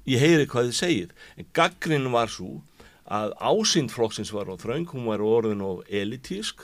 Ég 0.09 0.19
heyri 0.19 0.47
hvað 0.51 0.69
þið 0.69 0.77
segið. 0.79 1.11
En 1.39 1.49
gaggrin 1.55 2.11
var 2.13 2.31
svo 2.31 2.61
að 3.03 3.35
ásýnd 3.39 3.91
flokksins 3.91 4.31
var 4.33 4.51
á 4.51 4.55
þröng 4.59 4.87
hún 4.91 5.09
var 5.11 5.23
orðin 5.23 5.63
og 5.63 5.83
elitísk. 5.91 6.63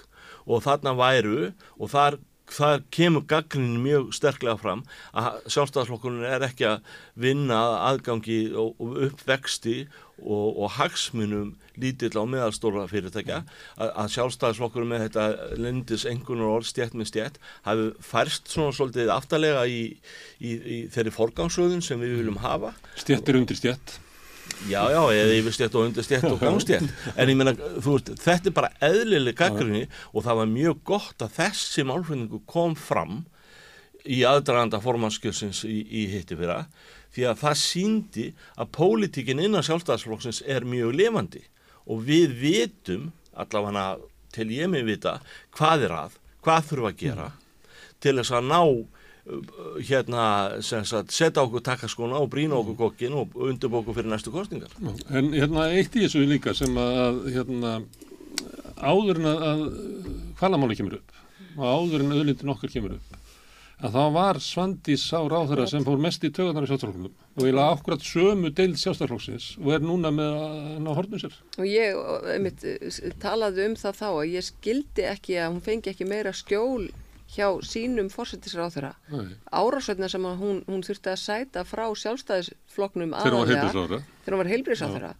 Og 0.49 0.64
þarna 0.66 0.95
væru 0.97 1.51
og 1.78 1.91
þar, 1.91 2.18
þar 2.53 2.83
kemur 2.93 3.25
gaggrin 3.29 3.79
mjög 3.83 4.11
sterklega 4.17 4.57
fram 4.59 4.83
að 5.17 5.39
sjálfstæðarflokkurinn 5.53 6.27
er 6.27 6.45
ekki 6.49 6.67
að 6.69 6.93
vinna 7.19 7.59
aðgangi 7.89 8.39
og, 8.53 8.75
og 8.81 8.99
uppvexti 9.09 9.77
og, 10.19 10.57
og 10.59 10.73
hagsmunum 10.77 11.53
lítill 11.79 12.11
á 12.19 12.23
meðalstóra 12.27 12.87
fyrirtækja 12.91 13.43
að, 13.43 13.93
að 13.93 14.11
sjálfstæðarflokkurinn 14.15 14.91
með 14.91 15.05
þetta 15.07 15.55
lindis 15.61 16.05
engunar 16.09 16.57
orð 16.57 16.69
stjætt 16.71 16.97
með 16.97 17.11
stjætt 17.13 17.39
hafi 17.67 17.89
færst 18.03 18.51
svona 18.51 18.75
svolítið 18.75 19.13
aftalega 19.15 19.63
í, 19.69 19.81
í, 20.41 20.51
í 20.51 20.83
þeirri 20.93 21.15
forgangsröðun 21.15 21.85
sem 21.85 22.01
við 22.01 22.19
viljum 22.19 22.43
hafa 22.43 22.75
Stjettir 22.99 23.39
undir 23.39 23.59
stjett. 23.59 23.99
Já, 24.68 24.82
já, 24.91 24.99
eða 25.16 25.36
yfir 25.38 25.55
stjætt 25.55 25.76
og 25.80 25.86
undir 25.88 26.03
stjætt 26.03 26.28
og 26.28 26.41
gangstjætt 26.41 26.89
en 27.16 27.32
ég 27.32 27.38
meina, 27.39 27.53
þú 27.55 27.95
veist, 27.95 28.10
þetta 28.20 28.49
er 28.49 28.55
bara 28.57 28.72
eðlileg 28.84 29.38
gaggrinni 29.39 29.86
og 30.12 30.26
það 30.26 30.39
var 30.41 30.49
mjög 30.51 30.82
gott 30.89 31.24
að 31.24 31.36
þessi 31.38 31.86
málfræðingu 31.88 32.41
kom 32.49 32.76
fram 32.76 33.22
í 34.03 34.20
aðdraganda 34.28 34.82
formannskjörsins 34.84 35.64
í, 35.68 35.80
í 35.88 36.03
hitti 36.12 36.36
fyrra 36.39 36.66
því 37.16 37.26
að 37.30 37.41
það 37.41 37.57
síndi 37.64 38.28
að 38.60 38.72
pólitíkin 38.76 39.41
innan 39.41 39.66
sjálfstæðsflokksins 39.66 40.43
er 40.45 40.68
mjög 40.68 40.95
levandi. 40.99 41.41
Og 41.89 42.03
við 42.05 42.36
vitum, 42.38 43.10
allavega 43.34 43.97
til 44.36 44.49
ég 44.53 44.70
mig 44.70 44.86
vita, 44.86 45.18
hvað 45.57 45.88
er 45.88 45.95
að, 46.03 46.18
hvað 46.45 46.68
þurfa 46.70 46.91
að 46.91 46.99
gera 46.99 47.30
til 47.99 48.16
þess 48.20 48.36
að 48.38 48.49
ná 48.51 48.62
hérna, 49.86 50.24
sem 50.65 50.86
sagt, 50.88 51.13
setja 51.13 51.43
okkur 51.43 51.63
takkaskona 51.65 52.20
og 52.22 52.30
brína 52.34 52.57
okkur 52.59 52.78
kokkin 52.80 53.17
og 53.20 53.36
undirbúa 53.36 53.84
okkur 53.84 53.99
fyrir 53.99 54.11
næstu 54.13 54.34
kostningar. 54.34 54.74
En 55.09 55.32
hérna 55.36 55.70
eitt 55.76 55.95
í 55.95 56.05
þessu 56.05 56.26
líka 56.26 56.55
sem 56.57 56.76
að 56.80 57.24
hérna 57.36 57.80
áður 58.80 59.22
en 59.22 59.30
að, 59.30 59.45
að 59.51 59.63
hvalamáli 60.39 60.80
kemur 60.80 60.99
upp 60.99 61.17
og 61.59 61.65
áður 61.65 62.05
en 62.05 62.13
auðlindin 62.15 62.53
okkar 62.53 62.72
kemur 62.72 62.95
upp 62.95 63.17
að 63.80 63.95
þá 63.95 64.03
var 64.11 64.39
Svandís 64.43 65.05
á 65.15 65.24
ráðherra 65.24 65.65
sem 65.72 65.86
fór 65.88 65.99
mest 66.03 66.24
í 66.28 66.32
tögarnar 66.36 66.65
í 66.65 66.70
sjálfstæðarflokkunum 66.70 67.39
og 67.39 67.45
ég 67.47 67.55
laði 67.55 67.76
akkurat 67.78 68.03
sömu 68.03 68.51
deild 68.55 68.80
sjálfstæðarflokksins 68.82 69.45
og 69.61 69.70
er 69.76 69.86
núna 69.86 70.11
með 70.11 70.34
hann 70.39 70.89
á 70.91 70.93
hornum 70.97 71.22
sér. 71.22 71.38
Og 71.55 71.67
ég 71.70 71.99
einmitt, 72.34 72.65
talaði 73.24 73.70
um 73.70 73.78
það 73.80 74.01
þá 74.01 74.07
að 74.09 74.34
ég 74.34 74.47
skildi 74.49 75.05
ekki 75.13 75.39
að 75.39 75.53
hún 75.53 75.63
fengi 75.70 75.93
ekki 75.93 76.09
meira 76.09 76.36
skjól 76.36 76.89
hjá 77.30 77.47
sínum 77.65 78.09
fórsetisráþurra. 78.09 78.93
Nei. 79.13 79.36
Árásveitna 79.53 80.09
sem 80.09 80.25
hún, 80.41 80.63
hún 80.67 80.86
þurfti 80.86 81.11
að 81.13 81.19
sæta 81.21 81.65
frá 81.67 81.86
aðallega, 83.13 83.67
heilbrigðisráðherra. 83.67 83.99
þegar 84.23 84.36
hún 84.36 84.41
var 84.43 84.51
heilbriðsáþurra, 84.53 85.11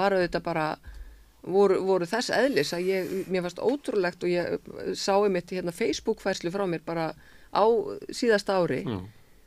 var 0.00 0.16
auðvitað 0.16 0.44
bara, 0.46 0.66
voru, 1.42 1.80
voru 1.88 2.08
þess 2.10 2.32
eðlis 2.34 2.72
að 2.76 2.90
ég, 2.90 3.16
mér 3.32 3.46
fannst 3.46 3.62
ótrúlegt 3.62 4.26
og 4.26 4.30
ég 4.30 4.70
sá 4.94 5.14
einmitt 5.16 5.50
hérna 5.54 5.74
Facebook-færslu 5.74 6.54
frá 6.54 6.66
mér 6.70 6.84
bara 6.86 7.10
á 7.50 7.64
síðasta 8.14 8.60
ári 8.60 8.82
Já. 8.86 8.98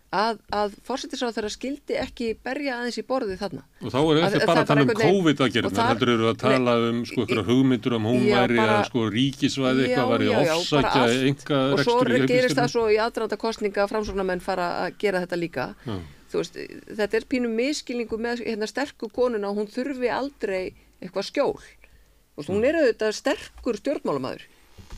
Að, 0.10 0.39
að 0.55 0.74
fórsetisráþurra 0.88 1.49
skildi 1.53 1.97
ekki 2.01 2.30
berja 2.43 2.80
aðeins 2.80 2.97
í 2.97 3.03
borðið 3.05 3.41
þarna. 3.43 3.64
Og 3.84 3.91
þá 3.93 3.97
er 3.99 4.20
Að- 4.20 4.36
það 4.36 4.45
bara 4.49 4.64
að 4.64 4.70
tala 4.72 4.82
um 4.86 4.91
COVID 4.99 5.41
og 5.41 5.45
aðgerðina, 5.47 5.76
þar- 5.80 5.89
heldur 5.93 6.12
eru 6.16 6.30
að 6.32 6.38
tala 6.41 6.76
um 6.89 7.01
sko 7.05 7.26
ykkur 7.26 7.41
hugmyndur 7.49 7.95
um 7.99 8.07
hún 8.10 8.24
væri 8.26 8.60
að 8.64 8.84
sko 8.89 9.05
ríkisvæði 9.14 9.86
eitthvað 9.86 10.14
væri 10.16 10.30
ofsækja 10.34 11.03
enga 11.30 11.60
og 11.74 11.84
svo 11.86 11.97
gerist 12.26 12.57
það 12.57 12.72
svo 12.74 12.86
í 12.89 12.97
aðdraðanda 13.05 13.38
kostninga 13.38 13.84
að 13.86 13.91
framsóknarmenn 13.93 14.41
fara 14.41 14.70
að 14.88 14.97
gera 14.97 15.22
þetta 15.26 15.39
líka. 15.43 15.68
Já. 15.86 15.97
þú 16.30 16.38
veist, 16.43 16.57
þetta 16.97 17.18
er 17.18 17.24
pínu 17.30 17.49
miskilningu 17.49 18.18
með 18.22 18.43
hérna 18.45 18.68
sterku 18.70 19.10
konuna 19.10 19.49
hún 19.49 19.66
þurfi 19.70 20.10
aldrei 20.14 20.74
eitthvað 21.01 21.26
skjól. 21.26 21.60
Og 22.38 22.45
hún 22.47 22.64
er 22.66 22.78
auðvitað 22.78 23.16
sterkur 23.18 23.78
stjórnmálamæður 23.82 24.45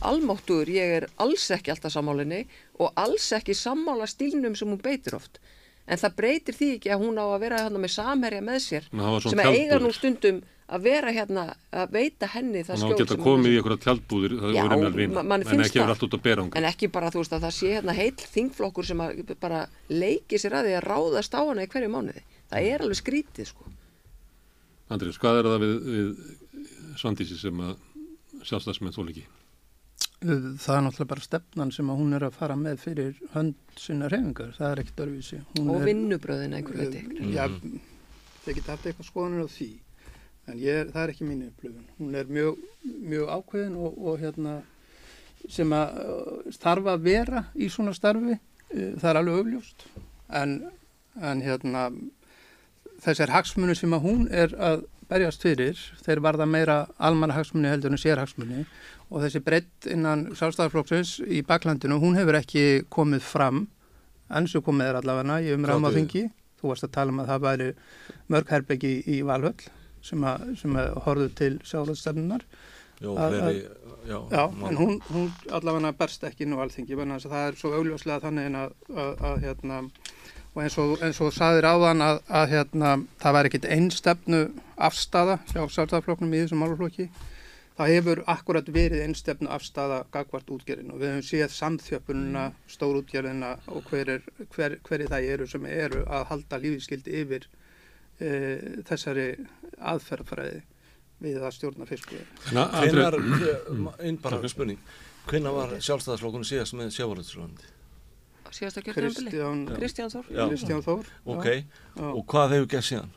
almáttugur, 0.01 0.69
ég 0.69 0.95
er 1.01 1.07
alls 1.21 1.47
ekki 1.55 1.71
alltaf 1.73 1.93
sammálinni 1.93 2.43
og 2.79 2.93
alls 2.99 3.27
ekki 3.37 3.53
sammála 3.57 4.07
stílnum 4.09 4.55
sem 4.57 4.69
hún 4.71 4.81
beitir 4.81 5.15
oft 5.17 5.39
en 5.87 5.97
það 5.97 6.15
breytir 6.15 6.55
því 6.55 6.67
ekki 6.77 6.91
að 6.93 7.01
hún 7.03 7.17
á 7.19 7.25
að 7.25 7.39
vera 7.41 7.61
hérna 7.65 7.79
með 7.83 7.93
samherja 7.97 8.41
með 8.45 8.59
sér 8.65 8.89
sem 9.25 9.39
að 9.41 9.55
eiga 9.57 9.79
nú 9.81 9.91
stundum 9.93 10.41
að 10.71 10.83
vera 10.85 11.11
hérna 11.11 11.41
að 11.75 11.89
veita 11.91 12.27
henni 12.31 12.61
það 12.63 12.83
geta 12.93 13.07
sem 13.11 13.19
hún 13.19 13.25
komið 13.25 13.47
er- 13.49 13.51
í 13.51 13.57
einhverja 13.59 13.81
tjaldbúðir, 13.85 14.35
Já, 14.55 14.61
voru 14.63 14.77
með 14.79 14.85
alveg 14.91 15.09
ma- 15.17 15.23
manni 15.33 15.45
en 15.51 15.59
ekki 15.65 15.79
verið 15.81 15.81
það. 15.81 15.89
allt 15.95 16.05
út 16.07 16.13
að 16.15 16.21
bera 16.27 16.45
En 16.55 16.67
ekki 16.69 16.87
bara 16.93 17.09
þú 17.11 17.19
veist 17.23 17.33
að 17.35 17.43
það 17.43 17.55
sé 17.57 17.71
hérna 17.75 17.95
heill 17.97 18.15
þingflokkur 18.35 18.85
sem 18.87 19.03
bara 19.41 19.65
leiki 19.89 20.39
sér 20.39 20.55
að 20.61 20.69
því 20.69 20.77
að 20.79 20.87
ráðast 20.87 21.35
á 21.35 21.41
hana 21.43 21.65
í 21.65 21.67
hverju 21.67 21.89
mánuði. 21.91 22.23
Það 22.51 22.69
er 22.71 22.85
alveg 22.85 22.99
skrítið 23.01 23.45
sko. 23.51 23.65
Andrés, 24.91 25.17
hvað 25.19 25.39
er 25.41 25.49
það 25.51 25.59
við, 25.65 25.75
við 25.91 26.95
Svandísi 27.01 27.37
sem 27.39 27.59
að 27.63 27.75
sjálfstæðsmenn 28.47 28.95
þól 28.95 29.09
ekki? 29.11 29.25
Það 30.21 30.75
er 30.75 30.83
náttúrulega 30.85 31.09
bara 31.09 31.23
stefnan 31.25 31.71
sem 31.73 31.87
að 31.89 32.01
hún 32.03 32.13
er 32.13 32.25
að 32.27 32.35
fara 32.37 32.57
með 32.59 32.81
fyrir 32.83 33.21
hönd 33.33 33.55
sinna 33.81 34.09
reyfingar, 34.11 34.51
það 34.53 34.67
er 34.73 34.81
ekkert 34.83 35.05
örvísi. 35.07 35.39
Hún 35.55 35.71
Og 35.73 35.79
er, 35.79 35.87
vinnubröðin 35.89 36.53
einhver 36.59 36.77
veit 36.77 36.99
ykkur. 36.99 37.23
Já, 37.33 37.47
þeir 38.43 38.59
geta 38.59 38.75
haft 38.75 38.85
eitthvað 38.85 39.09
skoðanir 39.09 39.45
á 39.45 39.49
því 39.49 39.71
en 40.49 40.59
ég, 40.61 40.91
það 40.91 41.01
er 41.03 41.13
ekki 41.13 41.27
mín 41.27 41.43
upplifun 41.47 41.89
hún 41.99 42.15
er 42.17 42.29
mjög, 42.31 42.61
mjög 42.83 43.33
ákveðin 43.37 43.75
og, 43.77 43.97
og 43.97 44.21
hérna 44.21 44.55
sem 45.49 45.73
að 45.75 45.99
uh, 46.03 46.55
þarf 46.61 46.89
að 46.93 47.05
vera 47.05 47.43
í 47.53 47.69
svona 47.73 47.93
starfi 47.97 48.37
uh, 48.37 48.93
það 49.01 49.09
er 49.11 49.19
alveg 49.21 49.41
augljóst 49.41 49.85
en, 50.41 50.57
en 51.21 51.43
hérna 51.45 51.85
þessar 53.01 53.33
hagsmunni 53.33 53.77
sem 53.77 53.93
að 53.93 54.05
hún 54.07 54.25
er 54.29 54.55
að 54.57 54.85
berjast 55.11 55.43
fyrir, 55.43 55.79
þeir 56.05 56.21
varða 56.23 56.47
meira 56.47 56.77
almanna 56.97 57.35
hagsmunni 57.35 57.71
heldur 57.71 57.91
en 57.93 57.99
sérhagsmunni 58.01 58.63
og 59.11 59.25
þessi 59.25 59.41
breytt 59.43 59.89
innan 59.91 60.29
sjálfstæðarflokksins 60.39 61.17
í 61.27 61.41
baklandinu, 61.47 61.99
hún 61.99 62.15
hefur 62.19 62.39
ekki 62.39 62.65
komið 62.93 63.25
fram, 63.27 63.65
og 64.31 64.63
komið 64.63 64.87
er 64.87 64.99
allavega 65.01 65.41
í 65.43 65.51
umræðum 65.57 65.89
á 65.91 65.91
þingi. 65.91 66.25
Þú 66.61 66.69
varst 66.71 66.85
að 66.87 66.93
tala 66.95 67.11
um 67.11 67.19
að 67.23 67.31
það 67.33 67.45
væri 67.47 67.69
mörg 68.31 68.51
herbyggi 68.53 68.91
í 69.09 69.21
Valhöll 69.27 69.67
sem 70.05 70.23
að, 70.23 70.45
sem 70.61 70.77
að 70.79 70.93
horfðu 71.05 71.31
til 71.37 71.53
sjálfstæðarstefnunar 71.65 72.45
Já, 73.01 73.09
Að- 73.17 73.35
fleiri, 73.41 73.61
já, 74.05 74.17
Já, 74.29 74.43
en 74.69 74.77
hún, 74.77 74.99
hún 75.09 75.29
allavega 75.49 75.91
berst 75.97 76.23
ekki 76.27 76.45
nú 76.45 76.59
alþingi, 76.61 76.93
þannig 76.99 77.17
að 77.25 77.31
það 77.33 77.45
er 77.47 77.55
svo 77.57 77.71
augljóslega 77.79 78.21
þannig 78.27 78.57
að, 78.59 78.75
að, 78.93 79.23
að 79.29 79.39
hérna, 79.45 79.79
og 80.53 80.63
eins 80.65 80.77
og, 80.81 80.97
eins 80.99 81.19
og 81.23 81.31
saðir 81.35 81.67
áðan 81.69 82.03
að, 82.03 82.17
að 82.27 82.49
hérna, 82.55 82.95
það 83.21 83.35
væri 83.37 83.51
ekkit 83.51 83.67
einstefnu 83.75 84.41
afstafa 84.75 85.37
hjá 85.53 85.61
sjálfstæðarflokknum 85.61 86.33
í 86.35 86.41
þessum 86.43 86.63
máluflokki. 86.65 87.07
Það 87.77 87.91
hefur 87.95 88.21
akkurat 88.29 88.67
verið 88.75 89.05
einstefnu 89.05 89.49
afstafa 89.55 90.01
gagvart 90.11 90.51
útgerðin 90.51 90.91
og 90.91 90.99
við 90.99 91.13
höfum 91.13 91.25
séð 91.29 91.55
samþjöppununa, 91.55 92.43
stórútgerðina 92.69 93.53
og 93.71 93.87
hver, 93.87 94.17
er, 94.17 94.27
hver, 94.51 94.75
hverju 94.85 95.07
það 95.13 95.31
eru 95.37 95.47
sem 95.49 95.69
eru 95.71 96.03
að 96.03 96.27
halda 96.33 96.59
lífiskildi 96.65 97.15
yfir 97.23 97.47
e, 98.19 98.29
þessari 98.91 99.29
aðferðfræði 99.79 100.61
við 101.21 101.43
að 101.47 101.55
stjórna 101.55 101.87
fiskuði. 101.87 102.25
Hvenar, 102.51 103.17
einn 104.03 104.19
bara 104.21 104.51
spurning, 104.51 104.81
hvenar 105.31 105.55
var 105.55 105.77
sjálfstæðarflokkunum 105.79 106.49
síðast 106.51 106.75
með 106.75 106.91
sjávaröldsröndi? 106.97 107.77
Síðasta 108.51 108.83
kjörnambili 108.85 109.33
Kristján, 109.77 110.13
Þór. 110.13 110.29
Já. 110.31 110.43
Kristján 110.51 110.85
Þór. 110.85 111.11
Ok, 111.25 111.45
já. 111.51 112.07
og 112.11 112.23
hvað 112.31 112.55
hefur 112.57 112.71
gert 112.75 112.89
síðan? 112.91 113.11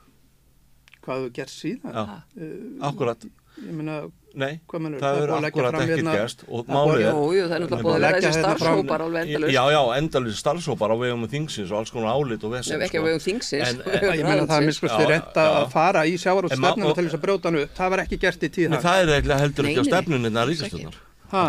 hvað 1.05 1.17
hefur 1.25 1.33
gert 1.37 1.53
síðan? 1.53 2.13
Uh, 2.35 2.53
akkurat, 2.89 3.25
ég 3.61 3.73
meina, 3.77 3.97
nei, 4.35 4.55
mennur 4.83 5.03
það 5.03 5.19
hefur 5.21 5.33
akkurat 5.49 5.77
ekkert 5.83 6.09
gerst 6.09 6.45
og 6.49 6.65
er 6.65 6.75
málið 6.75 7.03
er 7.05 7.19
Jú, 7.35 7.45
það 7.45 7.55
er 7.57 7.65
náttúrulega 7.65 7.75
Nei, 7.75 7.85
búið 7.85 7.95
að 7.95 8.17
þessi 8.17 8.31
hérna 8.31 8.41
starfshópar 8.41 9.05
alveg 9.05 9.29
endalust. 9.29 9.55
Já, 9.55 9.63
já, 9.75 9.81
endalins 9.99 10.41
starfsópar 10.43 10.95
á 10.95 10.97
vegum 11.05 11.27
þingsins 11.35 11.71
og 11.75 11.79
alls 11.83 11.93
konar 11.95 12.17
álit 12.17 12.47
og 12.49 12.55
vesen 12.57 12.75
Nef 12.79 12.87
ekki 12.89 13.01
að 13.01 13.07
vegum 13.11 13.25
þingsins. 13.27 13.69
En- 13.69 13.83
ég 14.19 14.25
meina 14.25 14.47
það 14.49 14.57
er 14.57 14.69
miskusti 14.71 15.03
já. 15.05 15.11
að 15.45 15.69
fara 15.77 16.05
í 16.09 16.15
En 16.17 16.23
sjávarútstefnuna 16.25 16.89
ma- 16.89 16.97
til 16.99 17.07
þess 17.07 17.19
að 17.19 17.25
brjóta 17.27 17.51
hann 17.51 17.61
upp. 17.63 17.75
Það 17.79 17.93
var 17.95 18.05
ekki 18.07 18.21
gert 18.25 18.41
í 18.49 18.51
tíð 18.57 18.69
Nei, 18.69 18.77
hans. 18.79 18.87
það 18.89 19.03
er 19.05 19.15
eiginlega 19.19 19.41
heldur 19.45 19.69
Nei, 19.69 19.71
ekki 19.75 19.79
á 19.79 19.85
nei, 19.85 19.93
nei, 19.93 20.43
alls 20.43 20.51
ríkastöndar 20.51 20.99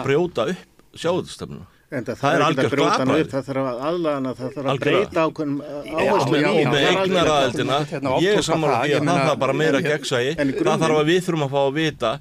brjóta 0.05 0.47
upp 0.51 0.99
sjávaröldsstefnuna 1.05 1.65
En 1.91 2.01
það, 2.03 2.15
Það 2.17 2.33
er 2.35 2.41
ekki 2.41 2.63
að 2.65 2.71
hana 2.89 3.05
glapræði. 3.05 3.21
upp, 3.25 3.31
það 3.35 3.43
þarf 3.45 3.67
að 3.69 3.81
aðlagana, 3.87 4.31
það 4.39 4.53
þarf 4.55 4.69
að 4.71 4.79
breyta 4.81 5.25
ákveðum 5.25 5.57
áherslu 5.85 6.39
já, 6.41 6.47
með 6.65 6.81
já, 6.81 6.89
eignaraðildina 6.95 7.77
hérna 7.91 8.13
ég 8.25 8.31
er 8.31 8.47
ég 8.89 9.05
að 9.05 9.21
það 9.29 9.37
bara 9.43 9.53
meira 9.53 9.77
en- 9.77 9.85
gegnsæi. 9.85 10.35
En 10.41 10.49
í 10.49 10.55
það 10.65 10.81
þarf 10.81 10.97
að 11.01 11.05
við 11.11 11.19
þurfum 11.27 11.45
að 11.45 11.53
fá 11.53 11.59
að 11.61 11.75
vita 11.77 12.11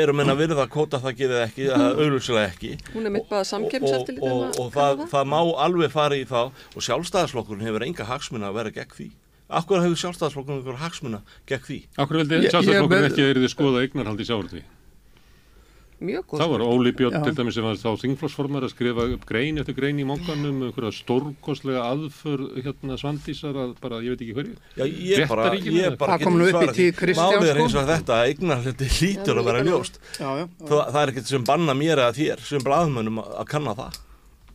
eru 0.00 0.12
menn 0.18 0.32
að 0.32 0.40
virða 0.40 0.64
kóta 0.72 0.98
það 1.04 1.18
geðið 1.20 1.42
ekki 1.44 1.68
það 1.70 2.00
auðvitað 2.00 2.40
ekki. 2.48 2.72
Hún 2.96 3.06
er 3.06 3.14
mitt 3.18 3.28
bara 3.28 3.44
samkeppniseftirlit 3.44 4.24
og, 4.24 4.32
um 4.32 4.40
og, 4.40 4.48
að 4.48 4.58
og 4.64 4.72
það, 4.74 5.04
það 5.12 5.30
má 5.36 5.38
alveg 5.68 5.92
fara 5.94 6.16
í 6.18 6.24
þá. 6.24 6.40
Og 6.74 6.82
sjálfstæðarsflokkurinn 6.88 7.68
hefur 7.68 7.84
enga 7.86 8.08
hagsmuna 8.08 8.48
að 8.50 8.58
vera 8.62 8.70
gegn 8.80 8.96
því. 8.96 9.10
Akkur 9.60 9.84
hefur 9.84 10.00
sjálfstæðarsflokkurinn 10.02 10.64
einhver 10.64 10.80
hagsmuna 10.82 11.20
gegn 11.48 11.64
því? 11.68 11.78
Akkur 12.00 12.16
vildi 12.22 12.34
Ég- 12.40 12.48
ég- 12.48 12.56
sjálfstæðarflokkur 12.56 12.96
með- 12.98 13.08
ekki 13.12 13.22
að 13.22 13.30
þeirri 13.36 13.52
skoða 13.54 13.84
eignarhald 13.84 14.20
í 14.20 14.28
sjávarútvegi. 14.32 14.64
Mjög 15.98 16.24
góð. 16.30 16.38
Það 16.40 16.50
var 16.52 16.62
Óli 16.62 16.92
Björn 16.94 17.24
til 17.26 17.34
dæmis 17.34 17.56
sem 17.58 17.64
var 17.66 17.78
þá 17.80 17.88
þingflósformar 18.04 18.66
að 18.68 18.70
skrifa 18.70 19.06
upp 19.16 19.24
grein 19.26 19.58
eftir 19.58 19.74
grein 19.74 19.98
í 19.98 20.04
mókanum, 20.06 20.60
einhverja 20.68 20.92
stórkostlega 20.94 21.82
aðför 21.90 22.44
hérna 22.62 22.98
svandísar 23.00 23.58
að 23.64 23.72
bara, 23.82 23.98
ég 24.06 24.14
veit 24.14 24.22
ekki 24.22 24.36
hverju. 24.38 24.54
Já, 24.78 24.84
ég 24.86 25.24
bara, 25.28 25.48
Réttaríkinu 25.50 25.82
ég 25.82 25.98
bara 25.98 26.16
Það 26.18 26.24
kom 26.28 26.38
nú 26.38 26.46
upp 26.48 26.62
í 26.62 26.68
tíð 26.68 26.74
því. 26.78 26.88
Kristjáns, 27.02 27.34
Málið 27.34 27.48
er 27.50 27.54
sko. 27.58 27.64
eins 27.66 27.78
og 27.82 27.88
þetta 27.90 28.18
að 28.20 28.28
eignarhaldi 28.30 28.90
hlýtur 28.98 29.34
Já, 29.34 29.38
að 29.42 29.48
vera 29.50 29.64
ljóst 29.66 29.98
já, 29.98 30.28
já, 30.28 30.28
já. 30.38 30.46
það, 30.68 30.84
það 30.92 31.00
er 31.02 31.12
ekkert 31.14 31.32
sem 31.34 31.48
banna 31.50 31.74
mér 31.82 32.04
eða 32.04 32.14
þér 32.22 32.44
sem 32.52 32.62
blaðmönnum 32.68 33.18
að 33.24 33.34
að 33.42 33.50
kanna 33.56 33.74
það 33.82 33.98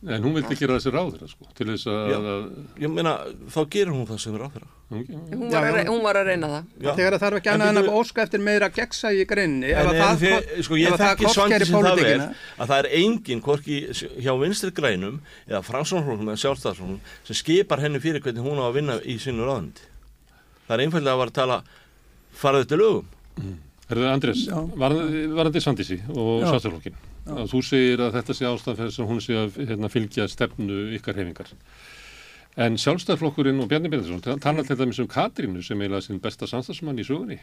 En 0.04 0.20
hún 0.24 0.34
vildi 0.36 0.56
gera 0.60 0.74
þessi 0.76 0.90
ráð 0.92 1.12
þeirra 1.14 1.28
sko, 1.30 1.46
til 1.56 1.66
þess 1.70 1.86
að, 1.88 2.10
Já. 2.12 2.16
að 2.18 2.82
ég 2.84 2.90
meina, 2.92 3.12
þá 3.54 3.60
gerir 3.72 3.92
hún 3.94 4.06
það 4.10 4.18
sem 4.20 4.34
er 4.36 4.42
á 4.44 4.48
þeirra 4.52 4.68
hún, 4.94 5.44
var, 5.50 5.64
að, 5.78 5.88
hún 5.88 6.02
var 6.04 6.18
að 6.20 6.26
reyna 6.28 6.48
það. 6.52 6.66
Já. 6.84 6.90
þegar 6.98 7.14
það 7.14 7.22
þarf 7.24 7.38
ekki 7.40 7.48
En 7.48 7.54
annað 7.54 7.70
en 7.70 7.78
að 7.80 7.96
óska 8.00 8.22
eftir 8.26 8.42
meira 8.44 8.68
gegnsæ 8.76 9.12
í 9.16 9.24
greinni 9.30 9.70
En 9.72 9.88
ef 9.88 9.96
það 10.02 10.20
þið, 10.24 10.34
ko- 10.34 10.66
sko, 10.68 10.78
ég 10.82 10.98
þekki 11.00 11.30
svandi 11.32 11.58
sem 11.64 11.72
það 11.72 11.88
pólitíkina 11.88 12.28
að 12.60 12.68
það 12.74 12.78
er 12.82 12.88
engin 13.00 13.42
hvorki 13.48 13.78
hjá 14.26 14.32
vinstri 14.44 14.70
grænum 14.76 15.16
eða 15.48 15.62
framsóknarflokkum 15.70 16.28
eða 16.34 16.42
sjálfstæðarflokkum 16.44 17.00
sem 17.30 17.40
skipar 17.40 17.80
henni 17.86 18.02
fyrir 18.04 18.20
hvernig 18.24 18.44
hún 18.44 18.60
á 18.60 18.64
að 18.68 18.76
vinna 18.76 18.98
í 19.08 19.16
sínu 19.24 19.48
ráðandi 19.48 19.88
það 20.68 20.76
er 20.78 20.84
einfallega 20.84 21.16
að 21.16 21.22
vera 21.24 21.32
að 21.32 21.38
tala 21.40 21.58
faraðu 22.44 22.68
til 22.74 22.80
lögum 22.84 23.58
Andrés, 23.94 24.46
Já. 24.48 24.56
varandi 24.80 25.60
Svandísi 25.60 25.98
og 26.12 26.40
Já. 26.44 26.48
sjálfstæðarflokkin. 26.52 26.94
Að 27.24 27.50
Þú 27.52 27.60
segir 27.64 28.02
að 28.04 28.16
þetta 28.18 28.36
sé 28.36 28.48
þess 28.78 29.00
að 29.00 29.10
hún 29.10 29.20
sé 29.24 29.36
að 29.38 29.60
hérna, 29.62 29.90
fylgja 29.92 30.26
stefnu 30.28 30.80
ykkar 30.98 31.16
hefingar. 31.20 31.52
En 32.54 32.76
sjálfstæðarflokkurinn 32.78 33.62
og 33.64 33.70
Bjarni 33.70 33.90
Bendinsson 33.90 34.40
tala 34.42 34.62
til 34.62 34.76
dæmis 34.78 35.00
um 35.02 35.08
Katrínu 35.10 35.62
sem 35.64 35.80
eiginlega 35.80 36.04
sinn 36.04 36.20
besta 36.22 36.46
samstagsmann 36.46 37.00
í 37.02 37.06
sögunni. 37.06 37.40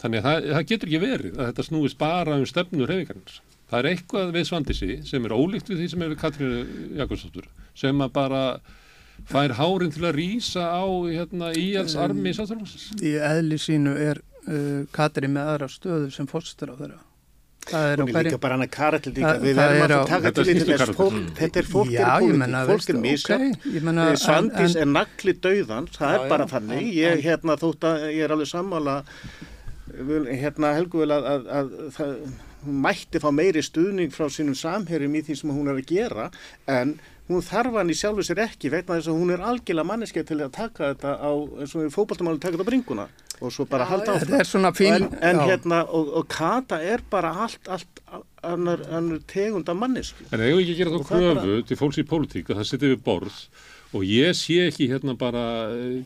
Þannig 0.00 0.22
að 0.22 0.28
það, 0.28 0.46
það 0.54 0.68
getur 0.70 0.88
ekki 0.88 1.00
verið 1.02 1.34
að 1.34 1.50
þetta 1.50 1.66
snúist 1.66 1.98
bara 2.00 2.38
um 2.38 2.46
stefnu 2.48 2.86
hefingarnir. 2.88 3.40
Það 3.70 3.80
er 3.80 3.88
eitthvað 3.90 4.32
við 4.34 4.46
Svandísi 4.48 4.94
sem 5.06 5.26
er 5.26 5.34
ólíkt 5.36 5.68
við 5.68 5.82
því 5.82 5.90
sem 5.92 6.06
er 6.06 6.16
Katrínu 6.22 6.62
Jakobsdóttur 7.02 7.50
sem 7.82 8.00
að 8.00 8.14
bara 8.16 8.40
fær 9.28 9.52
hárin 9.58 9.92
til 9.92 10.06
að 10.08 10.16
rýsa 10.16 10.64
á 10.72 10.84
hérna, 11.10 11.52
íhjals 11.52 11.98
armi 12.00 12.32
sjálfstæðarflokksins. 12.32 13.04
í 13.04 13.14
eðli 13.20 13.60
sínu 13.60 13.92
er 14.00 14.22
uh, 14.48 14.88
Katri 14.96 15.28
með 15.28 15.52
aðra 15.52 15.68
stöðu 15.68 16.08
sem 16.14 16.30
fórstur 16.30 16.72
á 16.72 16.80
þeirra 16.80 17.02
Hún 17.70 18.08
er 18.08 18.24
líka 18.24 18.38
bara 18.40 18.56
hana 18.56 18.66
Það- 18.66 19.42
við 19.44 19.54
það 19.54 19.70
verðum 19.70 19.84
er 19.84 19.92
að 19.94 20.06
taka 20.08 20.30
Þetta 20.30 20.44
til 20.44 20.54
þetta 21.36 21.56
er 21.60 21.68
fólk 21.68 21.90
Já, 21.92 22.06
er 22.16 22.38
meina, 22.40 22.62
fólk 22.66 22.88
er 22.88 23.82
meina, 23.84 24.06
Svandís 24.16 24.74
en- 24.76 24.80
er 24.80 24.86
nagli 24.86 25.34
dauðans, 25.44 25.92
það 25.98 26.14
Já, 26.16 26.22
er 26.24 26.28
bara 26.28 26.46
já, 26.46 26.52
þannig, 26.54 26.80
en- 26.80 26.94
ég 26.96 27.12
en- 27.12 27.22
hérna 27.26 27.56
þótt 27.60 27.80
að 27.90 28.06
ég 28.16 28.24
er 28.24 28.30
alveg 28.30 28.48
sammála 28.48 28.96
hérna 30.40 30.74
Helgu 30.76 30.98
vel 31.02 31.10
að, 31.14 31.24
að, 31.34 31.46
að 31.60 31.70
það, 31.96 32.12
hún 32.66 32.80
mætti 32.84 33.20
fá 33.22 33.30
meiri 33.34 33.62
stuðning 33.64 34.12
frá 34.14 34.28
sínum 34.32 34.56
samherjum 34.56 35.14
í 35.18 35.22
því 35.26 35.36
sem 35.40 35.50
hún 35.54 35.68
er 35.72 35.80
að 35.80 35.86
gera 35.90 36.30
en 36.68 36.94
hún 37.30 37.42
þarf 37.46 37.76
hann 37.78 37.90
í 37.92 37.96
sjálfu 37.98 38.24
sér 38.26 38.42
ekki 38.46 38.70
vegna 38.72 38.96
þess 38.98 39.08
að 39.10 39.18
hún 39.20 39.32
er 39.34 39.44
algjörlega 39.46 39.86
manneskja 39.90 40.24
til 40.26 40.40
að 40.44 40.52
taka 40.52 40.94
þetta 40.94 41.14
á, 41.20 41.30
eins 41.60 41.74
og 41.76 41.84
við 41.86 41.94
fótballtamáli 41.94 42.40
taka 42.42 42.56
þetta 42.56 42.66
á 42.66 42.70
bringuna 42.70 43.08
og 43.40 43.54
svo 43.54 43.66
bara 43.70 43.88
halda 43.88 44.14
áfram. 44.14 44.22
þetta 44.24 44.40
er 44.42 44.48
svona 44.48 44.72
fín 44.76 44.96
en, 44.96 45.08
en 45.30 45.42
hérna, 45.48 45.82
og, 45.88 46.12
og 46.20 46.28
Kata 46.30 46.80
er 46.84 47.02
bara 47.10 47.32
allt, 47.46 47.60
allt 47.72 48.04
annar, 48.46 48.84
annar 48.92 49.20
tegund 49.30 49.68
af 49.68 49.76
mannesku. 49.80 50.28
En 50.30 50.44
ekki 50.44 50.74
að 50.76 50.80
gera 50.82 50.94
þá 50.94 51.10
kröfu 51.10 51.60
til 51.68 51.80
fólks 51.80 52.00
í 52.00 52.06
pólitík 52.08 52.50
að 52.52 52.62
það 52.62 52.72
setja 52.72 52.92
við 52.92 53.04
borð 53.06 53.42
og 53.90 54.04
ég 54.06 54.36
sé 54.38 54.60
ekki 54.68 54.86
hérna 54.92 55.16
bara, 55.18 55.42